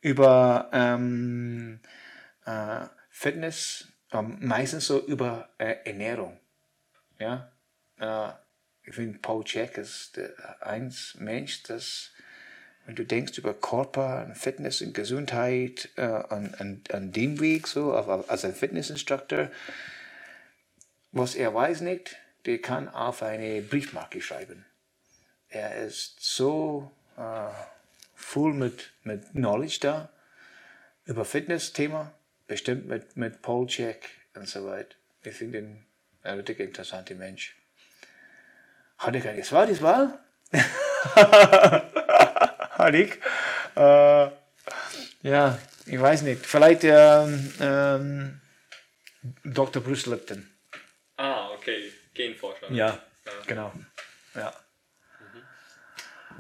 über 0.01 0.69
ähm, 0.73 1.80
äh, 2.45 2.85
Fitness, 3.10 3.88
äh, 4.11 4.22
meistens 4.22 4.88
so 4.88 5.06
über 5.06 5.49
äh, 5.57 5.76
Ernährung. 5.85 6.39
Ja? 7.19 7.51
Äh, 7.99 8.31
ich 8.84 8.95
finde, 8.95 9.19
Paul 9.19 9.43
Check 9.43 9.77
ist 9.77 10.18
der 10.18 10.65
eins 10.65 11.15
Mensch, 11.19 11.64
das, 11.64 12.11
wenn 12.85 12.95
du 12.95 13.06
denkst 13.06 13.38
über 13.38 13.53
Körper 13.53 14.26
und 14.26 14.38
Fitness 14.38 14.81
und 14.81 14.93
Gesundheit 14.93 15.89
äh, 15.95 16.01
an, 16.01 16.56
an, 16.57 16.81
an 16.91 17.11
dem 17.11 17.39
Weg, 17.39 17.68
so, 17.68 17.93
als 17.93 18.45
ein 18.45 18.56
Fitnessinstructor, 18.56 19.49
was 21.11 21.36
er 21.36 21.53
weiß 21.53 21.81
nicht, 21.81 22.15
der 22.45 22.60
kann 22.60 22.88
auf 22.88 23.23
eine 23.23 23.61
Briefmarke 23.61 24.22
schreiben. 24.22 24.65
Er 25.49 25.76
ist 25.84 26.19
so 26.19 26.91
äh, 27.18 27.49
voll 28.15 28.53
mit, 28.53 28.91
mit 29.03 29.31
Knowledge 29.31 29.80
da 29.81 30.10
über 31.06 31.26
Fitness-Thema, 31.26 32.11
bestimmt 32.48 32.86
mit, 32.88 33.18
mit 33.18 33.41
Paul 33.41 33.68
Check 33.68 34.07
und 34.36 34.48
so 34.48 34.65
weiter. 34.65 34.95
Ich 35.23 35.36
finde 35.36 35.60
ihn 35.60 35.86
ein 36.23 36.36
richtig 36.36 36.60
interessanter 36.60 37.15
Mensch. 37.15 37.56
Hat 38.99 39.15
er 39.15 39.22
keine 39.22 39.41
zweites 39.41 39.81
Wahl? 39.81 40.19
Nick. 42.91 43.22
Äh, 43.76 44.30
ja, 45.22 45.57
ich 45.86 46.02
weiß 46.02 46.23
nicht. 46.23 46.45
Vielleicht 46.45 46.84
ähm, 46.84 47.53
ähm, 47.61 48.41
Dr. 49.45 49.81
Bruce 49.81 50.07
Lipton. 50.07 50.49
Ah, 51.20 51.50
okay. 51.52 51.91
Genforscher. 52.14 52.72
Ja, 52.72 52.98
genau. 53.46 53.74
Ja. 54.36 54.54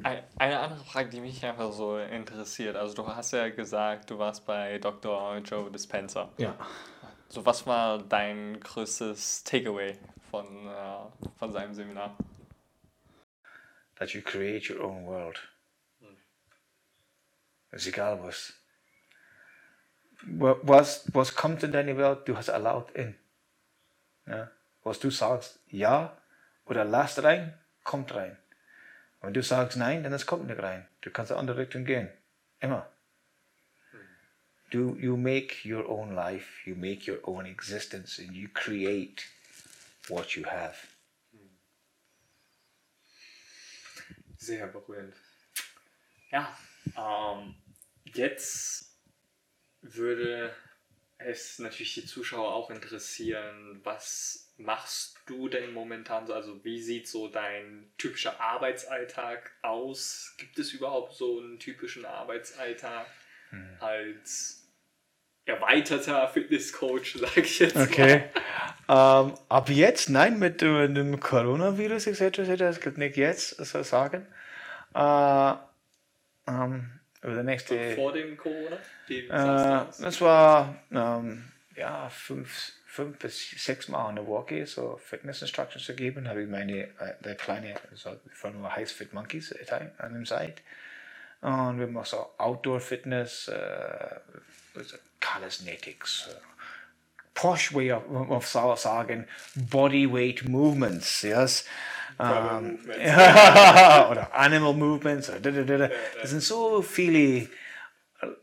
Ein- 0.03 0.23
Eine 0.37 0.59
andere 0.59 0.85
Frage, 0.85 1.09
die 1.09 1.19
mich 1.19 1.43
einfach 1.45 1.73
so 1.73 1.97
interessiert. 1.99 2.77
Also 2.77 2.95
du 2.95 3.05
hast 3.07 3.31
ja 3.33 3.49
gesagt, 3.49 4.09
du 4.09 4.17
warst 4.17 4.45
bei 4.45 4.77
Dr. 4.79 5.37
Joe 5.39 5.69
Dispenza. 5.69 6.31
Ja. 6.37 6.55
So, 7.27 7.45
was 7.45 7.67
war 7.67 7.97
dein 8.01 8.59
größtes 8.61 9.43
Takeaway 9.43 9.97
von, 10.31 10.67
äh, 10.67 10.97
von 11.37 11.51
seinem 11.51 11.73
Seminar? 11.73 12.15
That 13.97 14.11
you 14.11 14.21
create 14.21 14.69
your 14.69 14.81
own 14.85 15.05
world. 15.05 15.37
Ist 17.71 17.85
egal 17.85 18.23
was. 18.23 18.53
Wa- 20.23 20.57
Was, 20.63 21.13
was 21.13 21.35
kommt 21.35 21.61
in 21.63 21.71
deine 21.73 21.97
Welt, 21.97 22.27
du 22.27 22.35
hast 22.37 22.47
erlaubt 22.47 22.95
in. 22.95 23.19
Ja? 24.25 24.49
Was 24.83 24.99
du 24.99 25.09
sagst, 25.11 25.59
ja 25.67 26.17
oder 26.65 26.85
lasst 26.85 27.23
rein, 27.23 27.57
kommt 27.83 28.13
rein. 28.13 28.37
Wenn 29.21 29.33
du 29.33 29.43
sagst 29.43 29.77
nein, 29.77 30.03
dann 30.03 30.13
es 30.13 30.25
kommt 30.25 30.47
nicht 30.47 30.61
rein. 30.61 30.87
Du 31.01 31.11
kannst 31.11 31.31
in 31.31 31.35
eine 31.35 31.41
andere 31.41 31.57
Richtung 31.57 31.85
gehen. 31.85 32.09
Immer. 32.59 32.89
Du, 34.69 34.95
you 34.95 35.17
make 35.17 35.67
your 35.67 35.89
own 35.89 36.13
life, 36.13 36.67
you 36.69 36.75
make 36.75 37.11
your 37.11 37.19
own 37.27 37.45
existence, 37.45 38.19
and 38.19 38.33
you 38.33 38.47
create 38.53 39.25
what 40.09 40.35
you 40.35 40.45
have. 40.45 40.75
Sehr 44.37 44.67
berührend. 44.67 45.15
Ja, 46.29 46.55
ähm, 46.95 47.55
jetzt 48.05 48.95
würde 49.81 50.55
es 51.19 51.59
natürlich 51.59 51.93
die 51.93 52.05
Zuschauer 52.05 52.53
auch 52.53 52.69
interessieren, 52.69 53.81
was 53.83 54.53
machst 54.57 55.19
du 55.25 55.47
denn 55.47 55.73
momentan 55.73 56.25
so? 56.25 56.33
Also 56.33 56.63
wie 56.63 56.81
sieht 56.81 57.07
so 57.07 57.27
dein 57.27 57.91
typischer 57.97 58.39
Arbeitsalltag 58.41 59.51
aus? 59.61 60.33
Gibt 60.37 60.57
es 60.59 60.73
überhaupt 60.73 61.13
so 61.13 61.39
einen 61.39 61.59
typischen 61.59 62.05
Arbeitsalltag 62.05 63.05
als 63.79 64.59
erweiterter 65.45 66.27
Fitnesscoach, 66.27 67.15
sage 67.19 67.41
ich 67.41 67.59
jetzt 67.59 67.75
Okay. 67.75 68.23
Ähm, 68.87 69.33
ab 69.49 69.69
jetzt, 69.69 70.09
nein, 70.09 70.39
mit 70.39 70.61
äh, 70.61 70.87
dem 70.87 71.19
Coronavirus 71.19 72.07
etc. 72.07 72.39
etc. 72.39 72.57
Das 72.57 72.79
geht 72.79 72.97
nicht 72.97 73.17
jetzt, 73.17 73.57
so 73.63 73.83
sagen. 73.83 74.25
Äh, 74.95 75.53
ähm, 76.47 76.99
über 77.21 77.35
die 77.35 77.43
nächste. 77.43 77.75
mal? 77.75 77.95
Vor 77.95 78.13
dem 78.13 78.37
Corona? 78.37 78.77
Äh, 79.09 79.27
sah's 79.29 79.63
da 79.63 79.85
aus? 79.87 79.97
das 79.97 80.21
war 80.21 80.75
ähm, 80.91 81.43
ja 81.75 82.09
fünf, 82.09 82.73
fünf 82.85 83.17
bis 83.19 83.51
sechs 83.51 83.87
Mal 83.87 84.09
in 84.09 84.15
der 84.15 84.27
so 84.65 84.99
Fitness 85.03 85.41
Instructions 85.41 85.87
gegeben. 85.87 86.27
Habe 86.27 86.43
ich 86.43 86.49
meine 86.49 86.83
äh, 86.83 87.13
der 87.23 87.35
kleine 87.35 87.75
so 87.93 88.15
von 88.33 88.59
nur 88.59 88.75
Heiß 88.75 88.91
Fit 88.91 89.13
Monkeys 89.13 89.53
an 89.97 90.13
dem 90.13 90.25
Seite. 90.25 90.61
Und 91.41 91.79
wir 91.79 91.99
auch 92.01 92.05
so 92.05 92.29
Outdoor 92.37 92.81
Fitness, 92.81 93.47
äh, 93.47 94.19
Calisthenics, 95.21 96.29
äh, 96.29 96.35
posh 97.33 97.73
way 97.73 97.93
of, 97.93 98.03
of 98.11 98.45
sagen 98.77 99.25
Bodyweight 99.55 100.47
Movements, 100.47 101.21
yes. 101.21 101.65
Um, 102.17 102.27
movements. 102.27 102.89
oder 104.11 104.29
er 104.29 104.33
Animal 104.33 104.73
Movements. 104.73 105.29
Oder 105.29 105.39
da, 105.39 105.51
da, 105.51 105.63
da, 105.63 105.77
da. 105.77 105.89
Das 106.21 106.31
sind 106.31 106.43
so 106.43 106.81
viele 106.81 107.47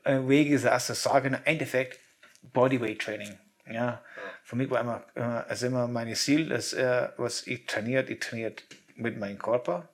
äh, 0.04 0.18
Wege, 0.26 0.58
das 0.58 0.86
zu 0.86 0.94
sagen. 0.94 1.34
Im 1.34 1.40
Endeffekt 1.44 2.00
Bodyweight 2.42 3.00
Training. 3.00 3.38
Ja. 3.70 4.02
Für 4.44 4.56
mich 4.56 4.70
war 4.70 4.80
immer, 4.80 5.04
immer, 5.14 5.46
ist 5.50 5.62
immer 5.62 5.88
mein 5.88 6.14
Ziel, 6.14 6.48
dass, 6.48 6.72
äh, 6.72 7.08
was 7.16 7.46
ich 7.46 7.66
trainiert, 7.66 8.10
ich 8.10 8.20
trainiert 8.20 8.64
mit 8.94 9.18
meinem 9.18 9.38
Körper. 9.38 9.88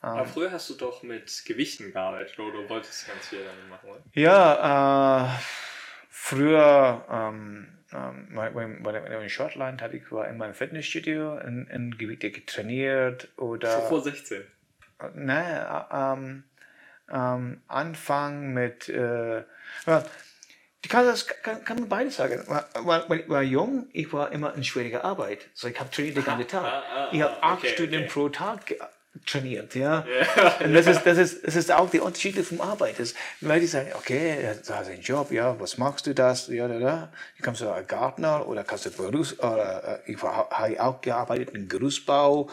Aber 0.00 0.24
früher 0.26 0.52
hast 0.52 0.70
du 0.70 0.74
doch 0.74 1.02
mit 1.02 1.44
Gewichten 1.44 1.92
gearbeitet 1.92 2.38
oder 2.38 2.62
du 2.62 2.68
wolltest 2.68 3.08
ganz 3.08 3.28
viel 3.28 3.44
damit 3.44 3.68
machen, 3.68 3.90
oder? 3.90 4.00
Ja, 4.12 5.26
äh, 5.26 5.38
früher, 6.08 7.04
ähm, 7.10 7.68
ähm, 7.92 9.22
in 9.22 9.28
Schottland 9.28 9.82
hatte 9.82 9.96
ich 9.96 10.12
war 10.12 10.28
in 10.28 10.36
meinem 10.36 10.54
Fitnessstudio 10.54 11.38
in, 11.38 11.66
in 11.66 11.98
Gewichte 11.98 12.30
getrainiert 12.30 13.28
oder 13.36 13.80
Schon 13.80 13.88
vor 13.88 14.02
16. 14.02 14.44
ne, 15.14 15.86
äh, 15.90 15.96
ähm, 15.96 16.44
ähm, 17.12 17.62
Anfang 17.68 18.52
mit 18.52 18.88
äh, 18.88 19.38
ja, 19.86 20.04
ich 20.82 20.88
kann 20.90 21.06
das 21.06 21.26
kann, 21.26 21.64
kann 21.64 21.80
man 21.80 21.88
beides 21.88 22.16
sagen. 22.16 22.42
Weil, 22.46 23.04
weil, 23.08 23.20
ich 23.20 23.28
war 23.28 23.42
jung, 23.42 23.88
ich 23.92 24.12
war 24.12 24.30
immer 24.32 24.54
in 24.54 24.64
schwieriger 24.64 25.04
Arbeit. 25.04 25.46
So 25.52 25.68
ich 25.68 25.78
habe 25.78 25.90
trainiert 25.90 26.16
den 26.16 26.24
ganzen 26.24 26.48
Tag. 26.48 26.64
ah, 26.64 26.82
ah, 26.94 27.08
ich 27.12 27.20
habe 27.20 27.42
ah, 27.42 27.52
acht 27.52 27.58
okay, 27.58 27.72
Stunden 27.74 27.96
okay. 27.96 28.06
pro 28.06 28.28
Tag 28.28 28.74
trainiert, 29.26 29.74
ja. 29.74 30.04
Und 30.60 30.74
das 30.74 30.86
ist, 30.86 31.02
das 31.04 31.18
ist, 31.18 31.46
das 31.46 31.56
ist 31.56 31.72
auch 31.72 31.90
die 31.90 32.00
Unterschiede 32.00 32.44
vom 32.44 32.60
Arbeit. 32.60 32.98
Das, 32.98 33.14
Leute 33.40 33.66
sagen, 33.66 33.90
okay, 33.94 34.54
du 34.64 34.74
hast 34.74 34.88
einen 34.88 35.00
Job, 35.00 35.32
ja, 35.32 35.58
was 35.58 35.78
machst 35.78 36.06
du 36.06 36.14
das, 36.14 36.48
ja, 36.48 36.68
da, 36.68 36.78
da. 36.78 37.12
Du 37.36 37.42
kannst 37.42 37.60
du 37.60 37.84
Gartner 37.86 38.46
oder 38.46 38.64
kannst 38.64 38.86
du 38.86 38.90
Berufs, 38.90 39.38
oder, 39.38 40.02
äh, 40.06 40.12
ich 40.12 40.22
war- 40.22 40.48
habe 40.50 40.82
auch 40.82 41.00
gearbeitet 41.00 41.50
im 41.54 41.68
Gerüstbau 41.68 42.48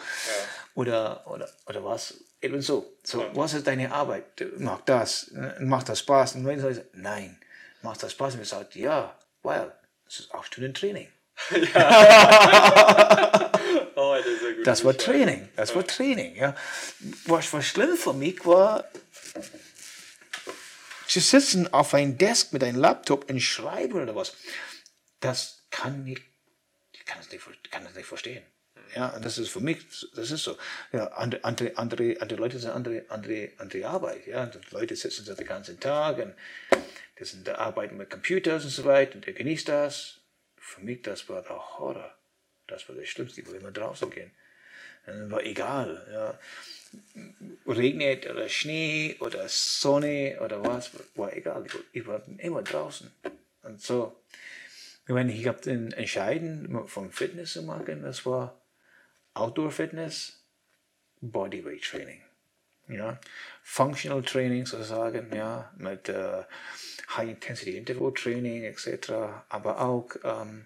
oder, 0.73 1.25
oder, 1.27 1.49
oder 1.67 1.83
was. 1.83 2.15
Eben 2.41 2.61
so. 2.61 2.97
So, 3.03 3.25
was 3.33 3.53
ist 3.53 3.67
deine 3.67 3.91
Arbeit? 3.91 4.39
Du 4.39 4.45
machst 4.57 4.87
das, 4.87 5.31
macht 5.59 5.89
das 5.89 5.99
Spaß? 5.99 6.35
Und 6.35 6.45
wenn 6.45 6.59
du 6.59 6.73
sagst, 6.73 6.89
nein, 6.93 7.39
macht 7.81 8.03
das 8.03 8.11
Spaß? 8.11 8.35
Und 8.35 8.41
ich 8.41 8.49
sage, 8.49 8.79
ja, 8.79 9.17
well, 9.43 9.71
es 10.07 10.19
ist 10.19 10.33
acht 10.33 10.47
Stunden 10.47 10.73
Training. 10.73 11.07
Oh, 13.97 14.13
das. 14.15 14.25
Das 14.65 14.85
war 14.85 14.97
Training. 14.97 15.47
Das 15.55 15.73
war 15.73 15.87
Training. 15.87 16.35
Ja. 16.35 16.53
Was, 17.25 17.53
was 17.53 17.65
schlimm 17.65 17.95
für 17.95 18.13
mich 18.13 18.45
war, 18.45 18.83
zu 21.07 21.19
sitzen 21.19 21.71
auf 21.73 21.93
einem 21.93 22.17
Desk 22.17 22.51
mit 22.51 22.63
einem 22.63 22.77
Laptop 22.77 23.29
und 23.29 23.39
schreiben 23.39 24.01
oder 24.01 24.15
was. 24.15 24.35
Das 25.21 25.63
kann 25.71 26.05
ich, 26.07 26.21
ich 26.91 27.05
kann 27.05 27.19
das 27.19 27.31
nicht, 27.31 27.71
kann 27.71 27.83
das 27.83 27.95
nicht 27.95 28.05
verstehen. 28.05 28.43
Ja, 28.95 29.09
und 29.09 29.25
das 29.25 29.37
ist 29.37 29.49
für 29.49 29.59
mich, 29.59 29.79
das 30.15 30.31
ist 30.31 30.43
so. 30.43 30.57
Ja, 30.93 31.07
andere, 31.07 31.43
andere, 31.43 31.77
andere, 31.77 32.35
Leute 32.35 32.59
sind 32.59 32.71
andere, 32.71 33.03
andere, 33.09 33.49
andere 33.57 33.87
Arbeit. 33.87 34.25
Ja, 34.25 34.43
und 34.43 34.55
die 34.55 34.73
Leute 34.73 34.95
sitzen 34.95 35.25
so 35.25 35.35
den 35.35 35.45
ganzen 35.45 35.79
Tag 35.79 36.17
und 36.19 36.33
die 37.19 37.25
sind 37.25 37.45
da 37.47 37.55
arbeiten 37.55 37.97
mit 37.97 38.09
Computers 38.09 38.63
und 38.63 38.69
so 38.69 38.85
weiter 38.85 39.15
und 39.15 39.25
der 39.25 39.33
genießt 39.33 39.67
das. 39.67 40.19
Für 40.57 40.81
mich, 40.81 41.01
das 41.01 41.27
war 41.29 41.41
der 41.41 41.77
Horror. 41.77 42.15
Das 42.67 42.87
war 42.89 42.95
das 42.95 43.07
Schlimmste. 43.07 43.41
Ich 43.41 43.47
wollte 43.47 43.59
immer 43.59 43.71
draußen 43.71 44.09
gehen. 44.09 44.31
Äh, 45.05 45.29
War 45.29 45.43
egal. 45.43 46.07
Ja. 46.11 46.39
Regnet 47.67 48.29
oder 48.29 48.47
Schnee 48.47 49.17
oder 49.19 49.47
Sonne 49.49 50.39
oder 50.43 50.63
was, 50.63 50.91
war 51.15 51.33
egal. 51.33 51.65
Ich 51.91 52.07
war 52.07 52.21
immer 52.37 52.63
draußen. 52.63 53.11
Und 53.63 53.81
so. 53.81 54.15
Ich 55.05 55.13
meine, 55.13 55.33
ich 55.33 55.45
habe 55.47 55.61
den 55.61 55.91
Entscheiden 55.91 56.87
vom 56.87 57.11
Fitness 57.11 57.53
zu 57.53 57.63
machen, 57.63 58.01
das 58.01 58.25
war 58.25 58.59
Outdoor 59.35 59.71
Fitness, 59.71 60.39
Bodyweight 61.21 61.83
Training. 61.83 62.21
Ja, 62.87 63.19
Functional 63.63 64.21
Training 64.21 64.65
sozusagen, 64.65 65.35
ja, 65.35 65.71
mit 65.77 66.07
äh, 66.09 66.43
High 67.15 67.29
Intensity 67.29 67.77
Interval 67.77 68.13
Training 68.13 68.63
etc., 68.63 69.11
aber 69.49 69.81
auch 69.81 70.09
ähm, 70.23 70.65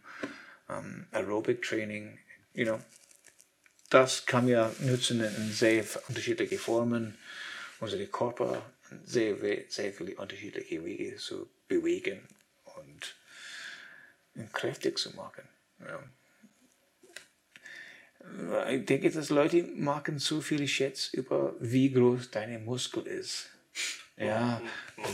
ähm, 0.70 1.08
Aerobic 1.12 1.62
Training, 1.62 2.20
you 2.54 2.66
know, 2.66 2.80
das 3.90 4.26
kann 4.26 4.50
man 4.50 4.72
nutzen 4.80 5.24
in 5.24 5.52
sehr 5.52 5.84
unterschiedliche 6.08 6.58
Formen, 6.58 7.18
unsere 7.80 8.06
Körper 8.08 8.62
sehr, 9.06 9.38
sehr 9.70 9.94
viele 9.94 10.16
unterschiedliche 10.16 10.84
Wege 10.84 11.16
zu 11.16 11.50
bewegen 11.68 12.28
und 12.66 13.16
kräftig 14.54 14.98
zu 14.98 15.16
machen. 15.16 15.48
Ja. 15.80 16.04
Ich 18.70 18.86
denke, 18.86 19.10
dass 19.10 19.30
Leute 19.30 19.64
machen 19.76 20.20
zu 20.20 20.42
viel 20.42 20.68
Schätz 20.68 21.10
über, 21.14 21.56
wie 21.60 21.92
groß 21.92 22.32
deine 22.32 22.60
Muskel 22.60 23.08
ist. 23.08 23.50
Ja, 24.18 24.62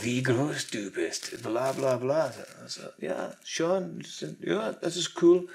wie 0.01 0.23
groß 0.23 0.67
du 0.71 0.89
bist, 0.89 1.41
bla 1.43 1.71
bla 1.73 1.97
bla. 1.97 2.33
Also, 2.61 2.81
ja, 2.97 3.35
schon, 3.43 4.03
ja, 4.39 4.73
das 4.73 4.97
ist 4.97 5.21
cool, 5.21 5.47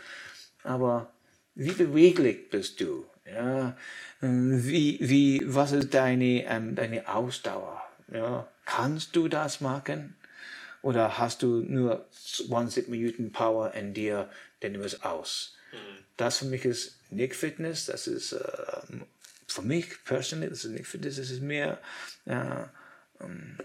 aber 0.63 1.13
wie 1.57 1.73
beweglich 1.73 2.49
bist 2.49 2.81
du? 2.81 3.07
Ja, 3.27 3.77
wie, 4.21 4.99
wie, 5.01 5.43
was 5.45 5.73
ist 5.73 5.93
deine, 5.95 6.45
ähm, 6.45 6.77
deine 6.77 7.09
Ausdauer? 7.13 7.83
Ja, 8.13 8.49
kannst 8.65 9.17
du 9.17 9.29
das 9.29 9.61
machen? 9.61 10.17
Oder 10.83 11.19
hast 11.19 11.43
du 11.43 11.61
nur 11.61 12.07
20 12.13 12.89
Minuten 12.89 13.33
Power 13.33 13.75
in 13.75 13.95
dir, 13.95 14.31
dann 14.61 14.75
du 14.75 14.81
es 14.81 15.03
aus? 15.03 15.57
Das 16.17 16.39
für 16.39 16.47
mich 16.47 16.65
ist 16.65 17.00
nicht 17.11 17.35
Fitness, 17.35 17.87
das 17.87 18.07
ist 18.07 18.33
äh, 18.33 18.37
uh, 18.37 19.05
für 19.47 19.63
mich 19.63 20.05
persönlich, 20.05 20.51
das 20.51 20.65
ist 20.65 20.73
nicht 20.73 20.87
Fitness, 20.87 21.17
das 21.17 21.31
ist 21.31 21.43
mehr 21.43 21.79
äh, 22.27 22.35
uh, 22.35 23.25
um, 23.25 23.59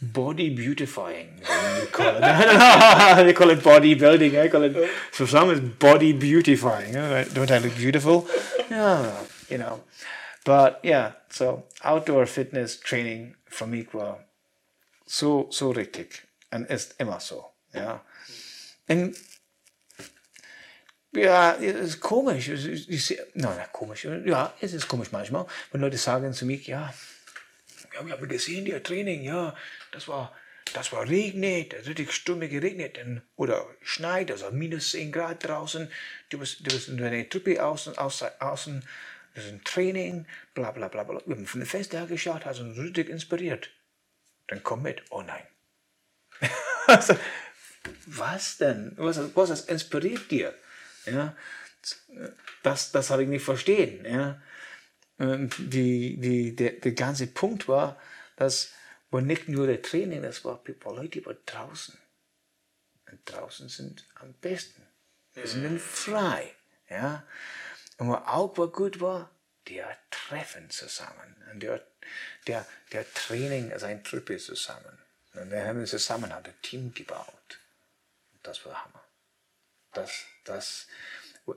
body 0.00 0.50
beautifying. 0.50 1.40
We 1.40 1.86
call 1.92 2.16
it, 2.16 2.22
call 3.36 3.50
it 3.50 3.62
bodybuilding. 3.62 4.34
I 4.34 4.46
eh? 4.46 4.48
call 4.48 4.64
it 4.64 4.88
for 5.12 5.26
some 5.26 5.50
it's 5.50 5.60
body 5.60 6.12
beautifying. 6.12 6.96
eh? 6.96 7.24
Don't 7.32 7.50
I 7.50 7.58
look 7.58 7.76
beautiful? 7.76 8.26
Yeah, 8.70 9.12
you 9.48 9.58
know. 9.58 9.80
But 10.44 10.80
yeah, 10.82 11.12
so 11.30 11.64
outdoor 11.84 12.26
fitness 12.26 12.78
training 12.80 13.36
für 13.46 13.66
mich 13.66 13.94
war 13.94 14.24
so 15.06 15.48
so 15.50 15.70
richtig 15.70 16.22
and 16.50 16.68
ist 16.68 16.94
immer 16.98 17.20
so. 17.20 17.52
Yeah. 17.74 18.00
Und 18.88 19.16
ja, 21.14 21.54
es 21.54 21.80
ist 21.80 22.00
komisch. 22.00 22.48
Es 22.48 22.64
ist- 22.64 22.88
Ich 22.88 23.04
sehe, 23.04 23.26
nicht 23.34 23.72
komisch. 23.72 24.04
Ja, 24.04 24.54
es 24.60 24.72
ist 24.72 24.88
komisch 24.88 25.12
manchmal, 25.12 25.46
wenn 25.70 25.80
Leute 25.80 25.96
sagen 25.98 26.32
zu 26.32 26.46
mir, 26.46 26.56
ja, 26.58 26.92
ja, 27.94 28.06
wir 28.06 28.12
haben 28.14 28.28
gesehen, 28.28 28.66
ihr 28.66 28.82
Training, 28.82 29.22
ja, 29.22 29.54
das 29.90 30.08
war, 30.08 30.34
das 30.72 30.92
war 30.92 31.06
regnet, 31.08 31.74
das 31.74 31.86
richtig 31.86 32.12
Stunde 32.12 32.48
geregnet 32.48 32.98
oder 33.36 33.66
schneit, 33.82 34.30
also 34.30 34.50
minus 34.50 34.92
10 34.92 35.12
Grad 35.12 35.46
draußen, 35.46 35.90
du 36.30 36.38
bist, 36.38 36.60
du 36.60 36.70
bist 36.72 36.88
in 36.88 36.96
deiner 36.96 37.28
Truppe 37.28 37.62
außen, 37.62 37.98
außen, 37.98 38.28
außen, 38.40 38.82
das 39.34 39.44
ist 39.44 39.52
ein 39.52 39.64
Training, 39.64 40.26
bla 40.54 40.70
bla 40.70 40.88
bla 40.88 41.04
bla. 41.04 41.20
Wir 41.26 41.36
haben 41.36 41.46
von 41.46 41.60
dem 41.60 41.66
Fenster 41.66 41.98
her 41.98 42.06
geschaut, 42.06 42.44
hast 42.44 42.60
uns 42.60 42.78
richtig 42.78 43.08
inspiriert. 43.08 43.70
Dann 44.48 44.62
komm 44.62 44.82
mit. 44.82 45.02
Oh 45.10 45.22
nein. 45.22 45.42
also, 46.86 47.16
was 48.06 48.58
denn? 48.58 48.92
Was, 48.96 49.18
was 49.34 49.62
inspiriert 49.62 50.30
dir? 50.30 50.54
Ja, 51.06 51.36
das, 52.62 52.92
das 52.92 53.10
habe 53.10 53.24
ich 53.24 53.28
nicht 53.28 53.44
verstehen. 53.44 54.04
Ja. 54.04 54.40
Und 55.18 55.54
die, 55.58 56.16
die, 56.18 56.56
der, 56.56 56.72
der 56.72 56.92
ganze 56.92 57.26
Punkt 57.26 57.68
war, 57.68 58.00
dass 58.36 58.72
war 59.12 59.20
nicht 59.20 59.48
nur 59.48 59.66
der 59.66 59.82
Training, 59.82 60.22
das 60.22 60.44
war 60.44 60.56
people, 60.64 60.94
Leute, 60.96 61.20
die 61.20 61.26
waren 61.26 61.36
draußen. 61.44 61.96
Und 63.10 63.20
draußen 63.26 63.68
sind 63.68 64.06
am 64.14 64.32
besten. 64.32 64.82
Wir 65.34 65.46
sind 65.46 65.64
dann 65.64 65.78
frei. 65.78 66.54
Ja. 66.88 67.22
Und 67.98 68.08
was 68.08 68.26
auch 68.26 68.56
was 68.56 68.72
gut 68.72 69.00
war, 69.00 69.30
der 69.68 69.98
Treffen 70.10 70.70
zusammen. 70.70 71.36
Und 71.52 71.62
der, 71.62 71.86
der, 72.46 72.66
der 72.92 73.12
Training 73.12 73.70
als 73.70 73.82
ein 73.82 74.02
Truppe 74.02 74.38
zusammen. 74.38 74.98
Und 75.34 75.50
wir 75.50 75.64
haben 75.64 75.84
zusammen 75.86 76.32
ein 76.32 76.42
Team 76.62 76.94
gebaut. 76.94 77.60
Das 78.42 78.64
war 78.64 78.82
Hammer. 78.82 79.04
Das, 79.92 80.24
das, 80.44 80.86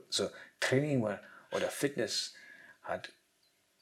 so 0.08 0.30
Training 0.60 1.02
oder 1.50 1.70
Fitness 1.70 2.34
hat 2.82 3.12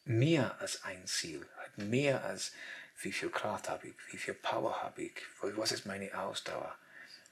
mehr 0.05 0.61
als 0.61 0.85
ein 0.85 1.07
Ziel, 1.07 1.47
hat 1.57 1.79
mehr 1.79 2.25
als 2.25 2.53
wie 3.01 3.13
viel 3.13 3.31
Kraft 3.31 3.69
habe 3.69 3.89
ich, 3.89 3.95
wie 4.11 4.17
viel 4.17 4.35
Power 4.35 4.83
habe 4.83 5.03
ich, 5.03 5.15
was 5.41 5.73
ist 5.73 5.87
meine 5.87 6.17
Ausdauer. 6.19 6.77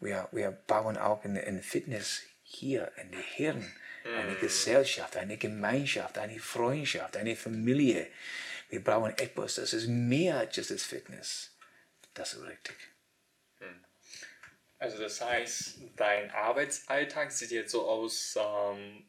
Wir, 0.00 0.28
wir 0.32 0.50
bauen 0.50 0.98
auch 0.98 1.24
in, 1.24 1.36
in 1.36 1.62
Fitness 1.62 2.22
hier 2.42 2.90
in 2.96 3.12
die 3.12 3.22
Hirn 3.22 3.72
eine 4.04 4.34
Gesellschaft, 4.34 5.16
eine 5.16 5.36
Gemeinschaft, 5.36 6.18
eine 6.18 6.40
Freundschaft, 6.40 7.16
eine 7.16 7.36
Familie. 7.36 8.08
Wir 8.68 8.82
brauchen 8.82 9.16
etwas, 9.18 9.56
das 9.56 9.72
ist 9.72 9.86
mehr 9.86 10.38
als 10.38 10.56
just 10.56 10.70
das 10.70 10.82
Fitness. 10.82 11.50
Das 12.14 12.34
ist 12.34 12.42
richtig. 12.42 12.76
Also 14.82 14.98
das 15.00 15.20
heißt, 15.20 15.78
dein 15.96 16.30
Arbeitsalltag 16.32 17.30
sieht 17.30 17.52
jetzt 17.52 17.70
so 17.70 17.86
aus, 17.88 18.36
ähm, 18.36 19.04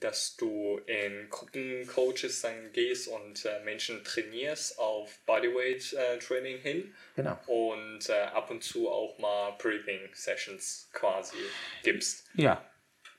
dass 0.00 0.36
du 0.36 0.78
in 0.86 1.28
Gruppencoaches 1.30 2.42
dann 2.42 2.72
gehst 2.72 3.06
und 3.08 3.44
äh, 3.44 3.60
Menschen 3.64 4.02
trainierst 4.04 4.78
auf 4.80 5.16
Bodyweight 5.26 5.92
äh, 5.92 6.18
Training 6.18 6.58
hin 6.58 6.94
Genau. 7.14 7.38
und 7.46 8.08
äh, 8.08 8.12
ab 8.14 8.50
und 8.50 8.64
zu 8.64 8.88
auch 8.90 9.16
mal 9.18 9.52
Breathing 9.58 10.08
Sessions 10.12 10.88
quasi 10.92 11.36
gibst. 11.84 12.26
Ja, 12.34 12.64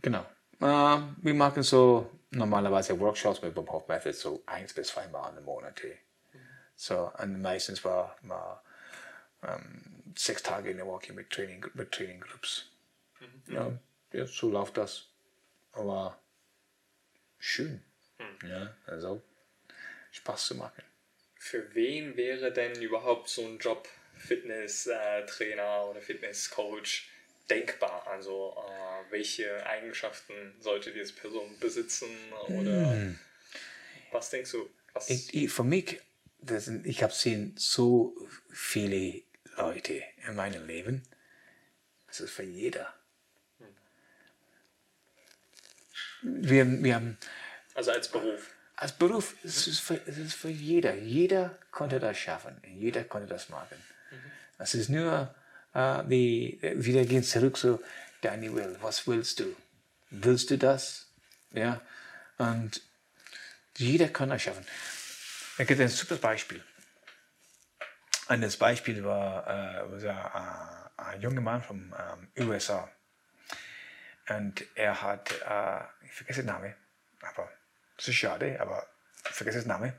genau. 0.01 0.25
Äh, 0.59 0.99
wir 1.21 1.33
machen 1.33 1.63
so 1.63 2.09
normalerweise 2.31 2.99
Workshops 2.99 3.41
mit 3.41 3.53
Bob 3.53 3.69
Hoff 3.69 3.87
Method 3.87 4.13
so 4.13 4.43
eins 4.45 4.73
bis 4.73 4.87
zweimal 4.87 5.37
im 5.37 5.43
Monat. 5.45 5.81
So, 6.75 7.11
und 7.19 7.41
meistens 7.41 7.83
war 7.85 8.17
mal 8.23 8.62
ähm, 9.47 10.13
sechs 10.15 10.43
Tage 10.43 10.71
in 10.71 10.77
der 10.77 10.85
Woche 10.85 11.13
mit 11.13 11.29
Training, 11.29 11.65
mit 11.73 11.91
Training 11.91 12.21
Groups. 12.21 12.69
Ja, 13.47 13.77
ja, 14.11 14.25
so 14.25 14.49
läuft 14.49 14.77
das. 14.77 15.07
Aber 15.71 16.19
schön. 17.39 17.83
Ja, 18.47 18.75
also 18.85 19.21
Spaß 20.11 20.47
zu 20.47 20.55
machen. 20.55 20.83
Für 21.35 21.73
wen 21.75 22.15
wäre 22.15 22.51
denn 22.51 22.81
überhaupt 22.81 23.29
so 23.29 23.45
ein 23.45 23.57
Job 23.57 23.87
Fitness-Trainer 24.17 25.87
oder 25.89 26.01
Fitness-Coach 26.01 27.09
denkbar? 27.49 28.07
Also 28.07 28.55
äh, 28.57 29.11
welche 29.11 29.65
Eigenschaften 29.65 30.55
sollte 30.59 30.93
diese 30.93 31.13
Person 31.13 31.57
besitzen 31.59 32.09
oder 32.47 33.15
was 34.11 34.29
denkst 34.29 34.51
du? 34.51 34.69
Was, 34.93 35.09
Ich, 35.09 35.33
ich, 35.33 35.51
für 35.51 35.63
mich, 35.63 35.99
das 36.39 36.67
ich 36.67 37.03
habe 37.03 37.13
sehen 37.13 37.55
so 37.57 38.15
viele 38.51 39.23
Leute 39.57 40.03
in 40.27 40.35
meinem 40.35 40.65
Leben. 40.67 41.03
Das 42.07 42.19
ist 42.19 42.31
für 42.31 42.43
jeder. 42.43 42.93
Wir, 46.21 46.65
wir 46.65 46.95
haben 46.95 47.17
also 47.75 47.91
als 47.91 48.07
Beruf. 48.07 48.49
als 48.75 48.91
Beruf, 48.93 49.35
es 49.43 49.67
ist, 49.67 49.79
für, 49.79 49.99
es 50.05 50.17
ist 50.17 50.35
für 50.35 50.49
jeder. 50.49 50.95
Jeder 50.95 51.57
konnte 51.71 51.99
das 51.99 52.17
schaffen. 52.17 52.61
Jeder 52.65 53.03
konnte 53.03 53.27
das 53.27 53.49
machen. 53.49 53.77
Es 54.57 54.73
ist 54.75 54.89
nur, 54.89 55.33
äh, 55.73 56.03
die, 56.05 56.59
wieder 56.61 57.03
gehen 57.05 57.23
zurück 57.23 57.57
zu 57.57 57.81
Daniel, 58.21 58.77
was 58.81 59.05
willst 59.07 59.39
du? 59.39 59.55
Willst 60.09 60.49
du 60.51 60.57
das? 60.57 61.07
Ja. 61.51 61.81
Und 62.37 62.81
jeder 63.77 64.07
kann 64.07 64.29
das 64.29 64.43
schaffen. 64.43 64.65
Da 65.57 65.65
gibt 65.65 65.81
ein 65.81 65.89
super 65.89 66.15
Beispiel. 66.15 66.63
Und 68.29 68.41
das 68.41 68.57
Beispiel 68.57 69.03
war, 69.03 69.47
äh, 69.47 70.03
war 70.05 70.91
äh, 70.97 71.01
ein 71.01 71.21
junger 71.21 71.41
Mann 71.41 71.61
von 71.61 71.93
ähm, 71.97 72.47
USA. 72.47 72.89
Und 74.29 74.65
er 74.75 75.01
hat, 75.01 75.31
äh, 75.31 76.05
ich 76.05 76.13
vergesse 76.13 76.41
den 76.41 76.47
Namen, 76.47 76.73
aber 77.21 77.51
es 77.97 78.07
ist 78.07 78.15
schade, 78.15 78.59
aber 78.59 78.87
ich 79.25 79.35
vergesse 79.35 79.59
den 79.59 79.67
Namen. 79.67 79.93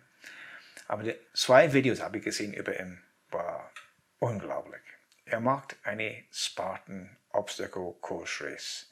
Aber 0.88 1.02
die, 1.02 1.14
zwei 1.34 1.72
Videos 1.72 2.00
habe 2.00 2.18
ich 2.18 2.24
gesehen 2.24 2.54
über 2.54 2.78
ihn, 2.78 3.02
war 3.30 3.70
unglaublich. 4.18 4.82
Er 5.26 5.40
macht 5.40 5.76
eine 5.82 6.24
Spartan 6.30 7.16
Obstacle 7.30 7.94
Course 8.00 8.44
Race. 8.44 8.90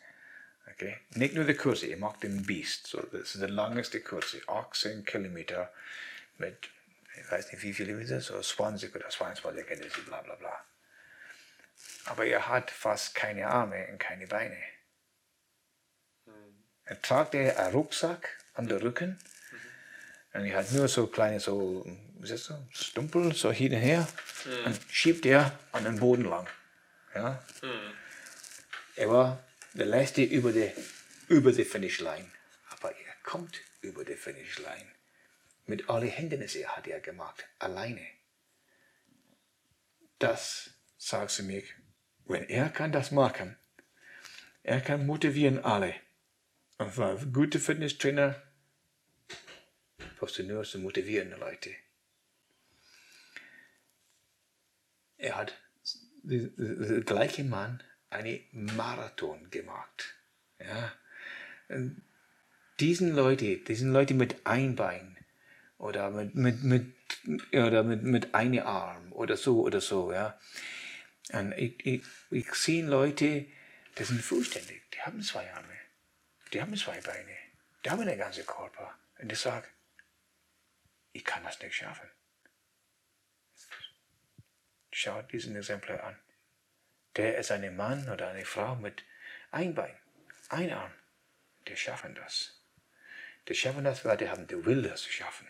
Okay? 0.71 0.99
Nicht 1.11 1.35
nur 1.35 1.45
die 1.45 1.55
Kurse, 1.55 1.87
er 1.87 1.97
macht 1.97 2.23
den 2.23 2.45
Beast. 2.45 2.87
So, 2.87 3.01
das 3.01 3.35
ist 3.35 3.41
der 3.41 3.49
langste 3.49 4.01
Kurse, 4.01 4.41
18 4.47 5.05
Kilometer 5.05 5.73
mit, 6.39 6.71
ich 7.17 7.31
weiß 7.31 7.53
nicht 7.53 7.63
wie 7.63 7.75
viele 7.75 7.95
Meter, 7.95 8.21
so 8.21 8.41
20 8.41 8.95
oder 8.95 9.09
22 9.09 9.67
Kilometer, 9.67 10.01
bla 10.03 10.23
bla 10.23 10.35
bla. 10.35 10.65
Aber 12.07 12.27
er 12.27 12.49
hat 12.49 12.71
fast 12.71 13.15
keine 13.15 13.47
Arme 13.49 13.87
und 13.91 13.99
keine 13.99 14.27
Beine. 14.27 14.57
Er 16.85 17.01
tragt 17.01 17.35
einen 17.35 17.73
Rucksack 17.73 18.29
an 18.55 18.69
der 18.69 18.83
Rücken 18.83 19.19
und 20.35 20.45
er 20.45 20.59
hat 20.59 20.73
nur 20.73 20.89
so 20.89 21.07
kleine 21.07 21.41
so, 21.41 21.85
wie 21.87 22.25
ist 22.25 22.33
das 22.33 22.45
so, 22.45 22.67
Stumpel 22.71 23.35
so 23.35 23.53
hin 23.53 23.73
und 23.73 23.81
her 23.81 24.09
und 24.65 24.81
schiebt 24.91 25.25
er 25.27 25.59
an 25.73 25.85
den 25.85 25.99
Boden 25.99 26.25
lang. 26.25 26.49
Ja? 27.15 27.43
Er 28.97 29.09
war 29.11 29.45
der 29.75 29.87
letzte 29.87 30.23
über 30.23 30.53
die, 30.53 30.71
über 31.29 31.53
die 31.53 31.65
Finishline, 31.65 32.31
aber 32.71 32.91
er 32.91 33.15
kommt 33.23 33.61
über 33.81 34.05
die 34.05 34.17
Finishline. 34.17 34.92
Mit 35.65 35.89
allen 35.89 36.09
Hindernissen 36.09 36.67
hat 36.67 36.87
er 36.87 37.01
gemacht, 37.01 37.47
alleine. 37.59 38.07
Das 40.19 40.71
sagst 40.97 41.39
du 41.39 41.43
mir, 41.45 41.63
wenn 42.25 42.49
er 42.49 42.69
kann 42.69 42.93
das 42.93 43.11
machen, 43.11 43.57
er 44.63 44.81
kann 44.81 45.07
motivieren 45.07 45.65
alle. 45.65 45.95
Und 46.79 46.93
für 46.93 47.27
gute 47.33 47.59
Fitnesstrainer 47.59 48.41
brauchst 50.19 50.39
du 50.39 50.45
nur 50.45 50.65
zu 50.65 50.79
motivierende 50.79 51.37
Leute. 51.37 51.71
Er 55.17 55.37
hat 55.37 55.61
der, 56.23 57.01
gleiche 57.03 57.45
Mann 57.45 57.83
einen 58.11 58.41
Marathon 58.51 59.51
gemacht. 59.51 60.15
Ja. 60.59 60.93
Diesen 62.81 63.15
Leute, 63.15 63.59
diesen 63.59 63.93
Leute 63.93 64.15
mit 64.15 64.47
ein 64.47 64.77
Bein 64.77 65.12
oder 65.83 66.11
mit, 66.11 66.37
mit, 66.37 66.63
mit, 66.63 66.95
oder 67.53 67.83
mit, 67.83 68.05
mit 68.05 68.35
einem 68.35 68.65
Arm 68.65 69.13
oder 69.13 69.37
so 69.37 69.63
oder 69.63 69.81
so, 69.81 70.13
ja. 70.13 70.39
Und 71.33 71.53
ich, 71.53 71.85
ich, 71.85 72.03
ich 72.31 72.55
sehe 72.55 72.87
Leute, 72.87 73.47
die 73.99 74.05
sind 74.05 74.23
fußständig, 74.23 74.81
die 74.95 75.01
haben 75.01 75.21
zwei 75.23 75.53
Arme, 75.53 75.77
die 76.53 76.63
haben 76.63 76.77
zwei 76.77 77.01
Beine, 77.01 77.37
die 77.85 77.91
haben 77.91 78.01
einen 78.01 78.17
ganzen 78.17 78.47
Körper. 78.47 78.95
Und 79.19 79.33
ich 79.33 79.39
sage, 79.41 79.67
ich 81.13 81.25
kann 81.25 81.43
das 81.43 81.61
nicht 81.61 81.75
schaffen. 81.75 82.09
Schau 84.93 85.21
diesen 85.23 85.57
Exemplar 85.57 86.05
an. 86.05 86.17
Der 87.17 87.39
ist 87.39 87.51
ein 87.51 87.75
Mann 87.75 88.09
oder 88.09 88.29
eine 88.29 88.45
Frau 88.45 88.77
mit 88.77 89.03
ein 89.51 89.75
Bein, 89.75 89.99
ein 90.49 90.73
Arm. 90.73 90.93
Die 91.67 91.77
schaffen 91.77 92.15
das. 92.15 92.63
Die 93.49 93.55
schaffen 93.55 93.83
das, 93.83 94.05
weil 94.05 94.17
die 94.17 94.31
haben 94.31 94.47
den 94.47 94.65
Will, 94.65 94.83
das 94.83 95.03
zu 95.03 95.11
schaffen. 95.11 95.49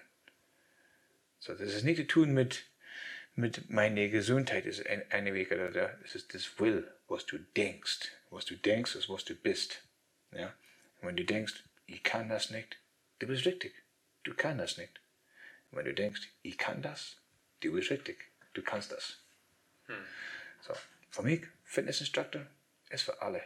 So, 1.42 1.54
das 1.54 1.74
ist 1.74 1.82
nicht 1.82 1.96
zu 1.96 2.06
tun 2.06 2.34
mit, 2.34 2.66
mit 3.34 3.68
meiner 3.68 4.06
Gesundheit, 4.06 4.64
ist 4.64 4.86
ein, 4.86 5.02
eine 5.10 5.34
Weg 5.34 5.50
oder 5.50 5.72
da. 5.72 5.98
Es 6.04 6.14
ist 6.14 6.34
das 6.34 6.60
Will, 6.60 6.88
was 7.08 7.26
du 7.26 7.36
denkst. 7.36 8.12
Was 8.30 8.44
du 8.44 8.54
denkst, 8.54 8.94
ist 8.94 9.08
was 9.08 9.24
du 9.24 9.34
bist. 9.34 9.82
Ja? 10.30 10.54
Und 11.00 11.08
wenn 11.08 11.16
du 11.16 11.24
denkst, 11.24 11.64
ich 11.86 12.04
kann 12.04 12.28
das 12.28 12.50
nicht, 12.50 12.78
du 13.18 13.26
bist 13.26 13.44
richtig. 13.44 13.74
Du 14.22 14.34
kannst 14.34 14.60
das 14.60 14.76
nicht. 14.78 15.00
Und 15.72 15.78
wenn 15.78 15.84
du 15.84 15.94
denkst, 15.94 16.28
ich 16.42 16.56
kann 16.56 16.80
das, 16.80 17.16
du 17.58 17.72
bist 17.72 17.90
richtig. 17.90 18.30
Du 18.54 18.62
kannst 18.62 18.92
das. 18.92 19.18
Hm. 19.86 19.96
So, 20.60 20.74
für 21.10 21.22
mich, 21.24 21.42
Fitnessinstructor 21.64 22.46
ist 22.88 23.02
für 23.02 23.20
alle. 23.20 23.42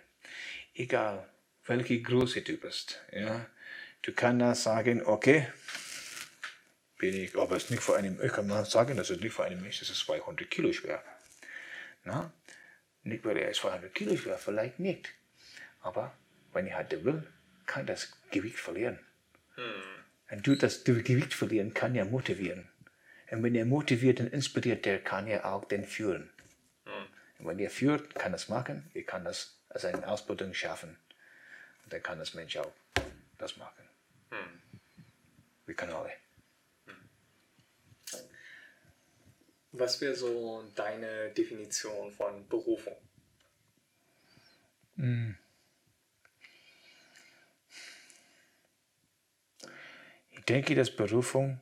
Egal, 0.74 1.26
welche 1.64 2.02
Größe 2.02 2.42
du 2.42 2.58
bist. 2.58 3.00
Ja? 3.10 3.46
Du 4.02 4.12
kannst 4.12 4.64
sagen, 4.64 5.02
okay, 5.02 5.48
ich, 7.00 7.36
aber 7.36 7.56
es 7.56 7.64
ist 7.64 7.70
nicht 7.70 7.82
für 7.82 7.96
einen, 7.96 8.22
ich 8.22 8.32
kann 8.32 8.46
mal 8.46 8.64
sagen, 8.64 8.96
das 8.96 9.10
ist 9.10 9.20
nicht 9.20 9.34
für 9.34 9.44
einen 9.44 9.60
Mensch, 9.60 9.80
das 9.80 9.90
ist 9.90 10.00
200 10.00 10.50
Kilo 10.50 10.72
schwer. 10.72 11.02
Na? 12.04 12.32
Nicht, 13.02 13.24
weil 13.24 13.36
er 13.36 13.50
ist 13.50 13.60
200 13.60 13.94
Kilo 13.94 14.16
schwer, 14.16 14.38
vielleicht 14.38 14.78
nicht. 14.78 15.12
Aber 15.80 16.16
wenn 16.52 16.66
er 16.66 16.76
halt 16.76 17.04
will, 17.04 17.22
kann 17.66 17.86
das 17.86 18.16
Gewicht 18.30 18.58
verlieren. 18.58 18.98
Hm. 19.54 19.64
Und 20.30 20.46
du, 20.46 20.56
das 20.56 20.84
Gewicht 20.84 21.34
verlieren 21.34 21.74
kann 21.74 21.94
ja 21.94 22.04
motivieren. 22.04 22.68
Und 23.30 23.42
wenn 23.42 23.54
er 23.54 23.64
motiviert 23.64 24.20
und 24.20 24.32
inspiriert, 24.32 24.84
der 24.84 25.02
kann 25.02 25.26
ja 25.26 25.44
auch 25.44 25.64
den 25.64 25.84
führen. 25.84 26.30
Hm. 26.84 27.06
Und 27.38 27.46
wenn 27.46 27.58
er 27.58 27.70
führt, 27.70 28.14
kann 28.14 28.32
das 28.32 28.48
machen, 28.48 28.90
er 28.94 29.02
kann 29.02 29.24
das 29.24 29.60
als 29.68 29.84
eine 29.84 30.06
Ausbildung 30.08 30.54
schaffen. 30.54 30.96
Und 31.84 31.92
dann 31.92 32.02
kann 32.02 32.18
das 32.18 32.34
Mensch 32.34 32.56
auch 32.56 32.72
das 33.38 33.56
machen. 33.56 33.84
Hm. 34.30 34.60
Wir 35.66 35.74
können 35.74 35.92
alle. 35.92 36.12
Was 39.78 40.00
wäre 40.00 40.14
so 40.14 40.64
deine 40.74 41.30
Definition 41.30 42.10
von 42.10 42.48
Berufung? 42.48 42.96
Hm. 44.96 45.36
Ich 50.30 50.44
denke, 50.44 50.74
dass 50.74 50.94
Berufung 50.94 51.60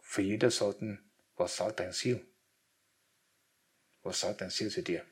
für 0.00 0.22
jeder 0.22 0.50
sollten, 0.50 1.04
was 1.36 1.56
sagt 1.56 1.80
dein 1.80 1.92
Ziel? 1.92 2.24
Was 4.02 4.20
sagt 4.20 4.40
dein 4.40 4.50
Ziel 4.50 4.70
zu 4.70 4.82
dir? 4.82 5.04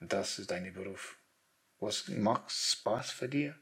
Das 0.00 0.38
ist 0.38 0.50
dein 0.50 0.72
Beruf. 0.72 1.18
Was 1.80 2.08
macht 2.08 2.50
Spaß 2.50 3.10
für 3.10 3.28
dir? 3.28 3.58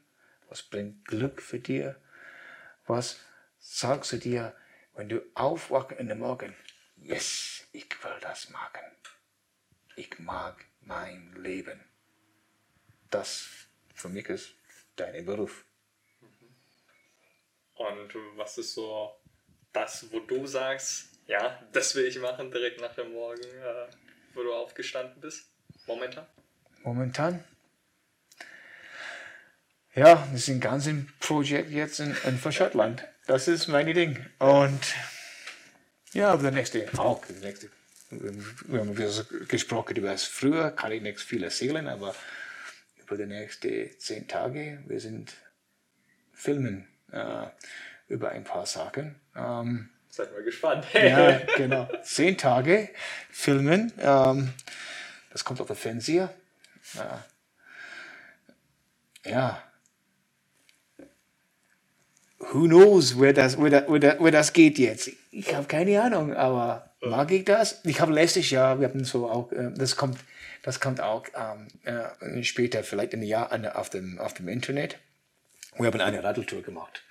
Was 0.47 0.63
bringt 0.63 1.03
Glück 1.05 1.41
für 1.41 1.59
dir? 1.59 2.01
Was 2.87 3.19
sagst 3.59 4.13
du 4.13 4.17
dir, 4.17 4.55
wenn 4.95 5.09
du 5.09 5.21
aufwachst 5.33 5.99
in 5.99 6.07
den 6.07 6.19
Morgen? 6.19 6.55
Yes, 7.01 7.67
ich 7.71 8.03
will 8.03 8.19
das 8.21 8.49
machen. 8.49 8.81
Ich 9.95 10.19
mag 10.19 10.65
mein 10.81 11.33
Leben. 11.35 11.83
Das 13.09 13.49
für 13.93 14.09
mich 14.09 14.29
ist 14.29 14.53
dein 14.95 15.25
Beruf. 15.25 15.65
Und 17.75 18.13
was 18.35 18.57
ist 18.57 18.73
so 18.73 19.15
das, 19.73 20.11
wo 20.11 20.19
du 20.19 20.45
sagst, 20.45 21.19
ja, 21.27 21.61
das 21.71 21.95
will 21.95 22.05
ich 22.05 22.19
machen 22.19 22.51
direkt 22.51 22.81
nach 22.81 22.93
dem 22.95 23.13
Morgen, 23.13 23.43
äh, 23.43 23.87
wo 24.33 24.43
du 24.43 24.53
aufgestanden 24.53 25.19
bist? 25.21 25.49
Momentan? 25.85 26.25
Momentan? 26.83 27.43
Ja, 29.95 30.27
wir 30.31 30.39
sind 30.39 30.61
ganz 30.61 30.87
im 30.87 31.11
Projekt 31.19 31.71
jetzt 31.71 31.99
in, 31.99 32.15
in 32.23 32.51
Schottland. 32.51 33.05
Das 33.27 33.47
ist 33.47 33.67
mein 33.67 33.93
Ding. 33.93 34.25
Und 34.39 34.79
ja, 36.13 36.31
aber 36.31 36.43
der 36.43 36.51
nächste 36.51 36.87
auch. 36.97 37.25
Der 37.25 37.35
nächste, 37.37 37.69
wir 38.09 38.79
haben 38.79 38.97
wieder 38.97 39.11
gesprochen 39.47 39.95
über 39.97 40.11
das 40.11 40.23
früher, 40.23 40.71
kann 40.71 40.91
ich 40.91 41.01
nicht 41.01 41.19
viel 41.19 41.43
erzählen, 41.43 41.87
aber 41.87 42.15
über 42.97 43.17
die 43.17 43.25
nächsten 43.25 43.89
zehn 43.99 44.27
Tage, 44.27 44.83
wir 44.87 44.99
sind 44.99 45.33
filmen 46.33 46.87
äh, 47.11 47.47
über 48.07 48.29
ein 48.29 48.43
paar 48.43 48.65
Sachen. 48.65 49.15
Ähm, 49.35 49.89
Seid 50.09 50.31
mal 50.31 50.43
gespannt. 50.43 50.87
ja, 50.93 51.39
genau. 51.55 51.87
Zehn 52.03 52.37
Tage 52.37 52.89
filmen. 53.29 53.93
Ähm, 53.99 54.53
das 55.31 55.43
kommt 55.43 55.61
auf 55.61 55.67
der 55.67 55.75
Fernseher. 55.75 56.33
Äh, 56.95 57.17
ja, 59.29 59.63
who 62.53 62.67
knows, 62.67 63.19
where 63.19 63.33
das, 63.33 63.57
where 63.57 63.69
das, 63.69 63.87
where 63.87 63.99
das, 63.99 64.19
where 64.19 64.31
das 64.31 64.53
geht 64.53 64.77
jetzt. 64.77 65.11
Ich 65.31 65.53
habe 65.53 65.67
keine 65.67 66.01
Ahnung, 66.01 66.33
aber 66.33 66.91
mag 67.01 67.31
ich 67.31 67.45
das? 67.45 67.81
Ich 67.83 67.99
habe 68.01 68.11
letztes 68.11 68.49
Jahr, 68.49 68.79
wir 68.79 68.87
hatten 68.87 69.03
so 69.03 69.29
auch, 69.29 69.51
äh, 69.51 69.71
das 69.75 69.95
kommt, 69.95 70.17
das 70.63 70.79
kommt 70.79 71.01
auch 71.01 71.25
ähm, 71.35 71.67
äh, 71.83 72.43
später, 72.43 72.83
vielleicht 72.83 73.13
in 73.13 73.19
einem 73.19 73.29
Jahr 73.29 73.77
auf 73.77 73.89
dem, 73.89 74.19
auf 74.19 74.33
dem 74.33 74.47
Internet. 74.47 74.97
Wir 75.77 75.87
haben 75.87 76.01
eine 76.01 76.23
Radltour 76.23 76.61
gemacht. 76.61 77.03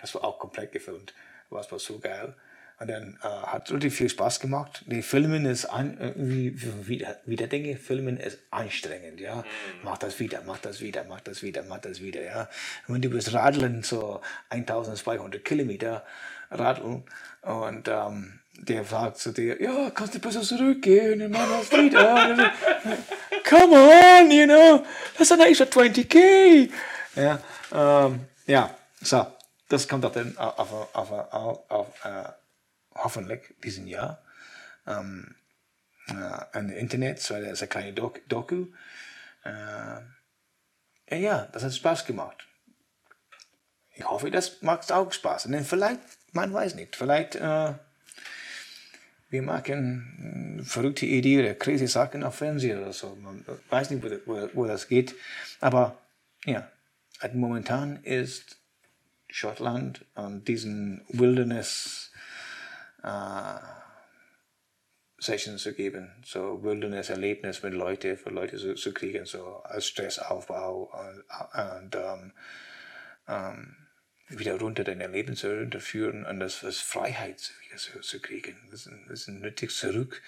Das 0.00 0.14
war 0.14 0.24
auch 0.24 0.38
komplett 0.38 0.72
gefilmt. 0.72 1.14
Das 1.50 1.70
war 1.72 1.78
so 1.78 1.98
geil. 1.98 2.34
Und 2.78 2.90
dann 2.90 3.18
äh, 3.22 3.26
hat 3.26 3.70
relativ 3.70 3.96
viel 3.96 4.10
Spaß 4.10 4.38
gemacht. 4.40 4.84
Die 4.86 5.00
Filmen 5.00 5.46
ist 5.46 5.64
an, 5.64 5.98
äh, 5.98 6.12
wie, 6.16 6.60
wieder, 6.86 7.16
wieder 7.24 7.46
Dinge, 7.46 7.76
Filmen 7.76 8.18
ist 8.18 8.38
anstrengend, 8.50 9.18
ja. 9.18 9.36
Mhm. 9.36 9.44
Mach 9.82 9.96
das 9.96 10.20
wieder, 10.20 10.42
mach 10.44 10.58
das 10.58 10.82
wieder, 10.82 11.04
mach 11.08 11.20
das 11.20 11.42
wieder, 11.42 11.62
mach 11.62 11.78
das 11.78 12.02
wieder, 12.02 12.22
ja. 12.22 12.48
Und 12.86 12.94
wenn 12.94 13.02
du 13.02 13.08
bist 13.08 13.32
radeln, 13.32 13.82
so 13.82 14.20
1200 14.50 15.42
Kilometer 15.42 16.04
radeln 16.50 17.04
und 17.42 17.88
ähm, 17.88 18.40
der 18.58 18.84
sagt 18.84 19.18
zu 19.18 19.32
dir, 19.32 19.60
ja, 19.60 19.90
kannst 19.90 20.14
du 20.14 20.18
besser 20.18 20.42
zurückgehen 20.42 21.22
und 21.22 21.30
mach 21.30 21.48
das 21.48 21.72
wieder. 21.72 22.36
Come 23.48 23.74
on, 23.74 24.30
you 24.30 24.44
know, 24.44 24.84
das 25.16 25.28
sind 25.28 25.40
extra 25.40 25.64
20k. 25.64 26.68
Ja, 27.14 27.38
ähm, 27.72 28.20
ja, 28.46 28.70
so, 29.00 29.26
das 29.68 29.88
kommt 29.88 30.04
auf, 30.04 30.12
den, 30.12 30.36
auf, 30.36 30.72
auf, 30.72 30.94
auf, 30.94 31.32
auf, 31.32 31.70
auf 31.70 32.04
äh, 32.04 32.28
hoffentlich 32.96 33.54
diesen 33.62 33.86
Jahr 33.86 34.22
ähm, 34.86 35.34
äh, 36.08 36.58
im 36.58 36.70
Internet, 36.70 37.20
so 37.20 37.34
ist 37.34 37.62
eine 37.62 37.68
kleine 37.68 37.92
Dok 37.92 38.20
Doku. 38.28 38.66
Äh, 39.44 41.20
ja, 41.20 41.48
das 41.52 41.62
hat 41.62 41.74
Spaß 41.74 42.06
gemacht. 42.06 42.46
Ich 43.94 44.04
hoffe, 44.04 44.30
das 44.30 44.62
macht 44.62 44.90
auch 44.92 45.12
Spaß. 45.12 45.46
Und 45.46 45.64
vielleicht, 45.64 46.00
man 46.32 46.52
weiß 46.52 46.74
nicht, 46.74 46.96
vielleicht 46.96 47.36
äh, 47.36 47.74
wir 49.28 49.42
machen 49.42 50.62
verrückte 50.64 51.06
Ideen 51.06 51.40
oder 51.40 51.54
crazy 51.54 51.86
Sachen 51.86 52.22
auf 52.22 52.36
Fernsehen 52.36 52.80
oder 52.80 52.92
so. 52.92 53.16
Man 53.16 53.44
weiß 53.70 53.90
nicht, 53.90 54.04
wo, 54.26 54.48
wo 54.52 54.66
das 54.66 54.88
geht. 54.88 55.14
Aber 55.60 55.98
ja, 56.44 56.70
momentan 57.32 58.02
ist 58.02 58.58
Schottland 59.28 60.04
und 60.14 60.46
diesen 60.46 61.04
Wilderness 61.08 62.12
äh, 63.06 63.60
Sessions 65.18 65.62
zu 65.62 65.72
geben, 65.72 66.12
so 66.24 66.62
Wilderness-Erlebnis 66.62 67.62
mit 67.62 67.72
Leuten, 67.72 68.18
für 68.18 68.30
Leute 68.30 68.58
zu, 68.58 68.74
zu 68.74 68.92
kriegen, 68.92 69.24
so 69.24 69.62
als 69.62 69.86
Stressaufbau 69.86 70.92
und, 70.92 71.24
und 71.54 71.96
ähm, 71.96 72.32
ähm, 73.26 73.76
wieder 74.28 74.58
runter 74.58 74.84
dein 74.84 75.10
Leben 75.10 75.36
zu 75.36 75.48
runterführen 75.48 76.26
und 76.26 76.40
das 76.40 76.64
als 76.64 76.80
Freiheit 76.80 77.52
wieder 77.64 77.76
zu, 77.76 78.00
zu 78.00 78.20
kriegen. 78.20 78.56
Das 78.70 78.86
ist, 78.86 78.94
das 79.08 79.20
ist 79.20 79.28
nötig 79.28 79.70
zurück 79.70 80.20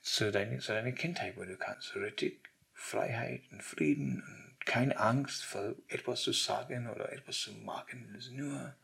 zu, 0.00 0.30
dein, 0.30 0.60
zu 0.60 0.72
deiner 0.72 0.92
Kindheit, 0.92 1.36
wo 1.36 1.44
du 1.44 1.56
kannst. 1.56 1.88
So 1.88 1.98
richtig 1.98 2.48
Freiheit 2.72 3.42
und 3.50 3.62
Frieden 3.62 4.22
und 4.22 4.66
keine 4.66 4.98
Angst 4.98 5.44
vor 5.44 5.74
etwas 5.88 6.22
zu 6.22 6.32
sagen 6.32 6.88
oder 6.88 7.12
etwas 7.12 7.38
zu 7.38 7.52
machen. 7.52 8.14
Es 8.16 8.26
ist 8.26 8.32
nur 8.32 8.74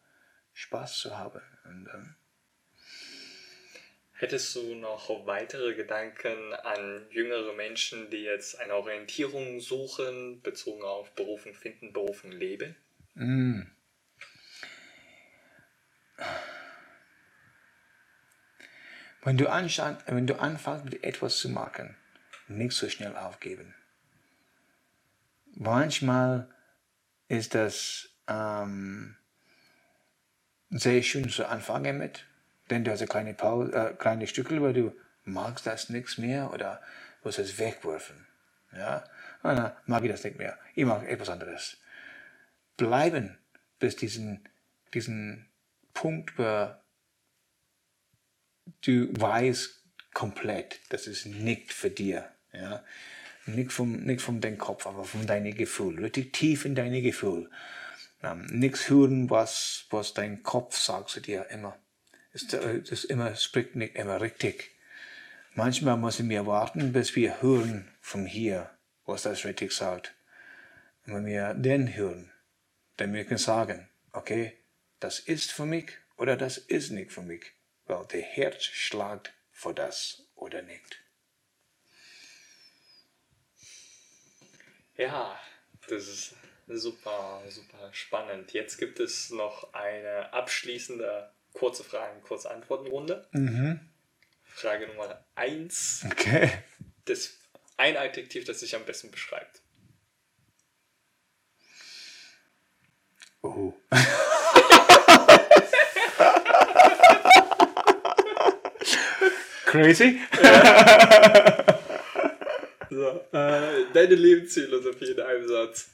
Spaß 0.54 0.98
zu 0.98 1.16
haben. 1.16 1.42
Und, 1.64 1.88
ähm, 1.94 2.14
Hättest 4.20 4.54
du 4.54 4.74
noch 4.74 5.08
weitere 5.24 5.74
Gedanken 5.74 6.52
an 6.52 7.06
jüngere 7.10 7.54
Menschen, 7.54 8.10
die 8.10 8.18
jetzt 8.18 8.60
eine 8.60 8.74
Orientierung 8.74 9.60
suchen, 9.60 10.42
bezogen 10.42 10.82
auf 10.82 11.10
Berufen 11.12 11.54
finden, 11.54 11.94
Berufen 11.94 12.30
leben? 12.30 12.76
Mm. 13.14 13.62
Wenn 19.22 19.38
du, 19.38 19.44
du 19.44 20.38
anfängst 20.38 20.84
mit 20.84 21.02
etwas 21.02 21.38
zu 21.38 21.48
machen, 21.48 21.96
nicht 22.46 22.72
so 22.76 22.90
schnell 22.90 23.16
aufgeben. 23.16 23.74
Manchmal 25.54 26.46
ist 27.28 27.54
das 27.54 28.10
ähm, 28.28 29.16
sehr 30.68 31.02
schön 31.02 31.30
zu 31.30 31.46
anfangen 31.48 31.96
mit, 31.96 32.26
denn 32.70 32.84
du 32.84 32.90
hast 32.90 33.00
eine 33.00 33.08
kleine, 33.08 33.34
Pause, 33.34 33.72
äh, 33.72 33.94
kleine 33.94 34.26
Stücke, 34.26 34.60
wo 34.60 34.72
du 34.72 34.92
magst 35.24 35.66
das 35.66 35.90
nichts 35.90 36.18
mehr 36.18 36.52
oder 36.52 36.80
du 37.22 37.28
es 37.28 37.58
wegwerfen? 37.58 38.26
Ja, 38.72 39.04
ah, 39.42 39.54
na, 39.54 39.76
mag 39.86 40.04
ich 40.04 40.10
das 40.10 40.24
nicht 40.24 40.38
mehr. 40.38 40.58
Ich 40.74 40.84
mag 40.84 41.06
etwas 41.08 41.28
anderes. 41.28 41.78
Bleiben 42.76 43.38
bis 43.80 43.96
diesen, 43.96 44.48
diesen 44.94 45.48
Punkt, 45.92 46.38
wo 46.38 46.74
du 48.82 49.08
weißt 49.20 49.80
komplett, 50.14 50.80
das 50.90 51.06
ist 51.06 51.26
nicht 51.26 51.72
für 51.72 51.90
dir. 51.90 52.30
Ja? 52.52 52.84
Nicht 53.46 53.72
vom, 53.72 54.04
nicht 54.04 54.20
vom 54.20 54.40
deinem 54.40 54.58
Kopf, 54.58 54.86
aber 54.86 55.04
von 55.04 55.26
deinem 55.26 55.54
Gefühl. 55.54 55.98
Richtig 55.98 56.32
tief 56.32 56.64
in 56.64 56.74
deine 56.74 57.02
Gefühl. 57.02 57.50
Ähm, 58.22 58.46
nichts 58.46 58.88
hören, 58.88 59.30
was, 59.30 59.86
was 59.90 60.14
dein 60.14 60.42
Kopf 60.42 60.76
sagt 60.76 61.08
zu 61.08 61.20
dir 61.20 61.46
immer. 61.50 61.76
Es, 62.32 62.52
es 62.52 63.04
immer, 63.04 63.34
spricht 63.36 63.74
nicht 63.76 63.96
immer 63.96 64.20
richtig. 64.20 64.70
Manchmal 65.54 65.96
müssen 65.96 66.28
wir 66.30 66.46
warten, 66.46 66.92
bis 66.92 67.16
wir 67.16 67.42
hören 67.42 67.92
von 68.00 68.24
hier, 68.24 68.70
was 69.04 69.22
das 69.22 69.44
richtig 69.44 69.72
sagt. 69.72 70.14
Und 71.06 71.14
wenn 71.14 71.26
wir 71.26 71.54
den 71.54 71.94
hören, 71.94 72.30
dann 72.96 73.12
wir 73.12 73.24
können 73.24 73.38
sagen, 73.38 73.88
okay, 74.12 74.56
das 75.00 75.18
ist 75.18 75.50
für 75.50 75.66
mich 75.66 75.90
oder 76.16 76.36
das 76.36 76.58
ist 76.58 76.90
nicht 76.90 77.12
für 77.12 77.22
mich, 77.22 77.52
weil 77.86 78.06
der 78.06 78.22
Herz 78.22 78.62
schlagt 78.62 79.32
für 79.50 79.74
das 79.74 80.28
oder 80.34 80.62
nicht. 80.62 81.02
Ja, 84.96 85.40
das 85.88 86.06
ist 86.06 86.34
super, 86.68 87.42
super 87.48 87.92
spannend. 87.92 88.52
Jetzt 88.52 88.76
gibt 88.76 89.00
es 89.00 89.30
noch 89.30 89.72
eine 89.72 90.32
abschließende 90.32 91.32
kurze 91.52 91.84
Fragen, 91.84 92.22
kurze 92.22 92.50
Antwortenrunde. 92.50 93.28
Mhm. 93.32 93.80
Frage 94.42 94.86
Nummer 94.88 95.24
1. 95.34 96.06
Okay. 96.10 96.50
Das 97.04 97.38
ein 97.76 97.96
Adjektiv, 97.96 98.44
das 98.44 98.60
sich 98.60 98.76
am 98.76 98.84
besten 98.84 99.10
beschreibt. 99.10 99.62
Oh. 103.42 103.72
Crazy? 109.64 110.20
So, 112.90 113.08
äh, 113.32 113.84
deine 113.94 114.14
Lebensphilosophie 114.14 115.12
in 115.12 115.20
einem 115.20 115.48
Satz. 115.48 115.90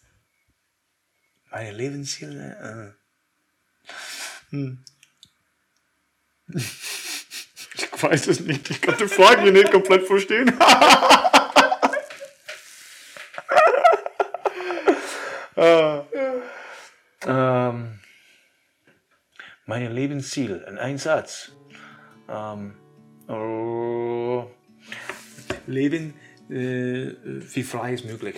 Meine 1.50 1.72
Lebensziele. 1.72 2.96
Äh. 3.86 3.92
Hm. 4.50 4.82
Ich 6.48 8.02
weiß 8.02 8.28
es 8.28 8.40
nicht. 8.40 8.70
Ich 8.70 8.80
kann 8.80 8.96
die 8.98 9.08
Frage 9.08 9.42
hier 9.42 9.52
nicht 9.52 9.70
komplett 9.70 10.06
verstehen. 10.06 10.52
Ah. 15.56 16.04
ähm, 17.26 17.98
meine 19.64 19.88
Lebensziel 19.88 20.64
in 20.68 20.78
einem 20.78 20.98
Satz. 20.98 21.52
Ähm, 22.28 22.74
oh, 23.28 24.50
Leben 25.66 26.14
äh, 26.48 27.12
wie 27.54 27.62
frei 27.62 27.94
ist 27.94 28.04
möglich. 28.04 28.36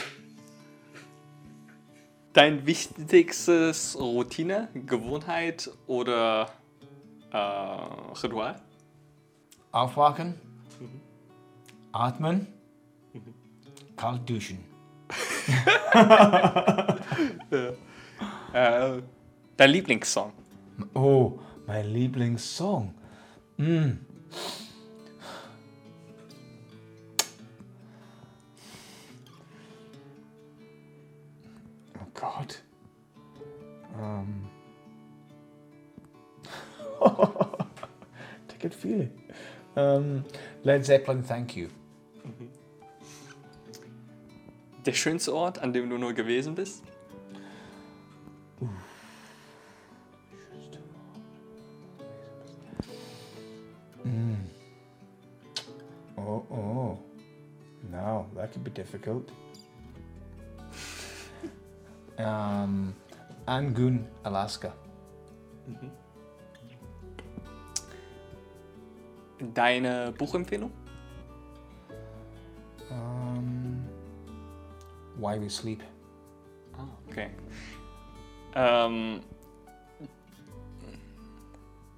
Dein 2.33 2.67
wichtigstes 2.67 3.99
Routine, 3.99 4.69
Gewohnheit 4.75 5.71
oder 5.87 6.53
äh, 7.33 7.37
Ritual? 7.37 8.61
Aufwachen, 9.73 10.41
atmen, 11.93 12.47
kalt 13.97 14.29
duschen. 14.29 14.65
Äh, 18.53 19.03
dein 19.57 19.71
Lieblingssong? 19.71 20.33
Oh, 20.95 21.39
mein 21.67 21.87
Lieblingssong. 21.87 22.95
Mm. 23.59 23.91
Oh 31.95 32.07
Gott. 32.15 32.63
Ähm. 34.01 34.58
Da 37.17 38.55
gibt 38.59 38.75
viele. 38.75 39.11
Ähm, 39.77 40.25
Led 40.63 40.85
Zeppelin, 40.85 41.25
thank 41.25 41.57
you. 41.57 41.69
Mhm. 42.25 42.49
Der 44.87 44.93
schönste 44.93 45.35
Ort, 45.35 45.59
an 45.59 45.73
dem 45.73 45.91
du 45.91 45.99
nur 45.99 46.13
gewesen 46.15 46.55
bist? 46.55 46.83
Mm. 54.05 54.37
Oh, 56.17 56.43
oh. 56.51 56.99
No, 57.91 58.27
that 58.35 58.53
could 58.53 58.65
be 58.65 58.71
difficult. 58.71 59.31
um, 62.19 62.95
Angoon, 63.47 64.07
Alaska. 64.25 64.73
Mm-hmm. 65.69 66.08
Deine 69.55 70.13
Buchempfehlung? 70.13 70.73
Um, 72.91 73.87
Why 75.17 75.41
We 75.41 75.49
Sleep. 75.49 75.83
Ah, 76.77 76.87
okay. 77.09 77.31
Ähm, 78.55 79.21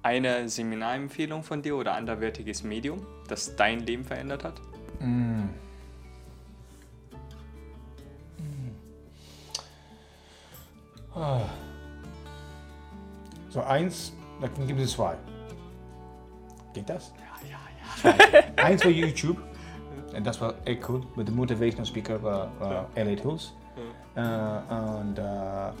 eine 0.03 0.49
Seminarempfehlung 0.49 1.43
von 1.43 1.61
dir 1.61 1.75
oder 1.75 1.93
anderwertiges 1.93 2.63
Medium, 2.63 3.05
das 3.27 3.55
dein 3.55 3.81
Leben 3.81 4.03
verändert 4.03 4.43
hat? 4.43 4.61
Mm. 4.99 5.49
Ah. 11.13 11.41
So 13.49 13.61
eins, 13.61 14.13
dann 14.39 14.67
gibt 14.67 14.79
es 14.79 14.93
zwei. 14.93 15.17
Geht 16.73 16.89
das? 16.89 17.13
Ja. 17.17 17.30
Eins 18.55 18.83
war 18.83 18.91
YouTube. 18.91 19.39
En 20.13 20.23
dat 20.23 20.37
was 20.37 20.53
echt 20.63 20.89
cool. 20.89 21.03
Met 21.15 21.25
de 21.25 21.31
motivational 21.31 21.85
speaker 21.85 22.19
war, 22.19 22.49
war 22.59 22.85
Elliot 22.93 23.21
Hills. 23.21 23.53
Äh, 24.13 24.21
und 24.21 25.17
äh, 25.17 25.71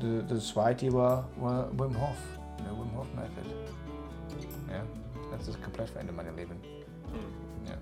de, 0.00 0.24
de 0.26 0.38
zweite 0.38 0.92
war, 0.92 1.28
war 1.36 1.68
Wim 1.72 1.94
Hof. 2.00 2.16
Der 2.58 2.72
Wim 2.72 2.96
Hof 2.96 3.06
Method. 3.14 3.48
Ja, 4.70 4.82
das 5.36 5.48
ist 5.48 5.62
komplett 5.62 5.90
verändert 5.90 6.16
mein 6.16 6.34
Leben. 6.36 6.56
Ja. 7.66 7.74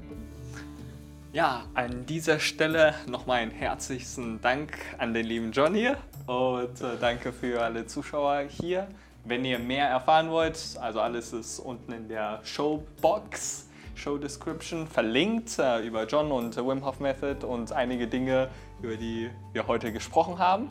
Ja, 1.32 1.64
an 1.74 2.06
dieser 2.06 2.40
Stelle 2.40 2.94
nochmal 3.06 3.38
einen 3.38 3.52
herzlichen 3.52 4.40
Dank 4.40 4.76
an 4.98 5.14
den 5.14 5.26
lieben 5.26 5.52
John 5.52 5.74
hier 5.74 5.96
und 6.26 6.80
äh, 6.80 6.96
danke 7.00 7.32
für 7.32 7.62
alle 7.62 7.86
Zuschauer 7.86 8.40
hier. 8.48 8.88
Wenn 9.24 9.44
ihr 9.44 9.58
mehr 9.58 9.88
erfahren 9.88 10.30
wollt, 10.30 10.58
also 10.80 11.00
alles 11.00 11.32
ist 11.32 11.58
unten 11.60 11.92
in 11.92 12.08
der 12.08 12.40
Showbox, 12.42 13.66
Show 13.94 14.16
Description 14.16 14.86
verlinkt 14.86 15.58
äh, 15.58 15.80
über 15.86 16.06
John 16.06 16.32
und 16.32 16.56
äh, 16.56 16.66
Wim 16.66 16.84
Hof 16.84 17.00
Method 17.00 17.44
und 17.46 17.70
einige 17.72 18.06
Dinge, 18.06 18.48
über 18.80 18.96
die 18.96 19.30
wir 19.52 19.66
heute 19.66 19.92
gesprochen 19.92 20.38
haben. 20.38 20.70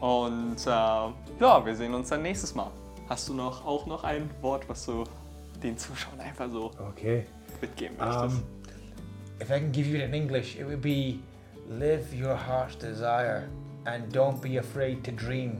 Und 0.00 0.56
äh, 0.66 0.68
ja, 0.70 1.64
wir 1.64 1.74
sehen 1.74 1.94
uns 1.94 2.10
dann 2.10 2.22
nächstes 2.22 2.54
Mal. 2.54 2.70
Hast 3.08 3.28
du 3.28 3.34
noch 3.34 3.64
auch 3.64 3.86
noch 3.86 4.04
ein 4.04 4.28
Wort, 4.42 4.68
was 4.68 4.84
du 4.84 5.04
den 5.62 5.76
Zuschauern 5.78 6.20
einfach 6.20 6.50
so 6.50 6.70
Okay. 6.90 7.24
mitgeben 7.60 7.96
möchtest? 7.98 8.36
Um, 8.36 8.42
if 9.40 9.50
I 9.50 9.58
can 9.58 9.72
give 9.72 9.88
you 9.88 9.96
it 9.96 10.04
in 10.04 10.14
English, 10.14 10.56
it 10.56 10.66
would 10.66 10.82
be 10.82 11.18
live 11.68 12.04
your 12.12 12.36
heart's 12.36 12.76
desire 12.76 13.48
and 13.86 14.14
don't 14.14 14.40
be 14.42 14.58
afraid 14.58 15.02
to 15.04 15.10
dream. 15.12 15.56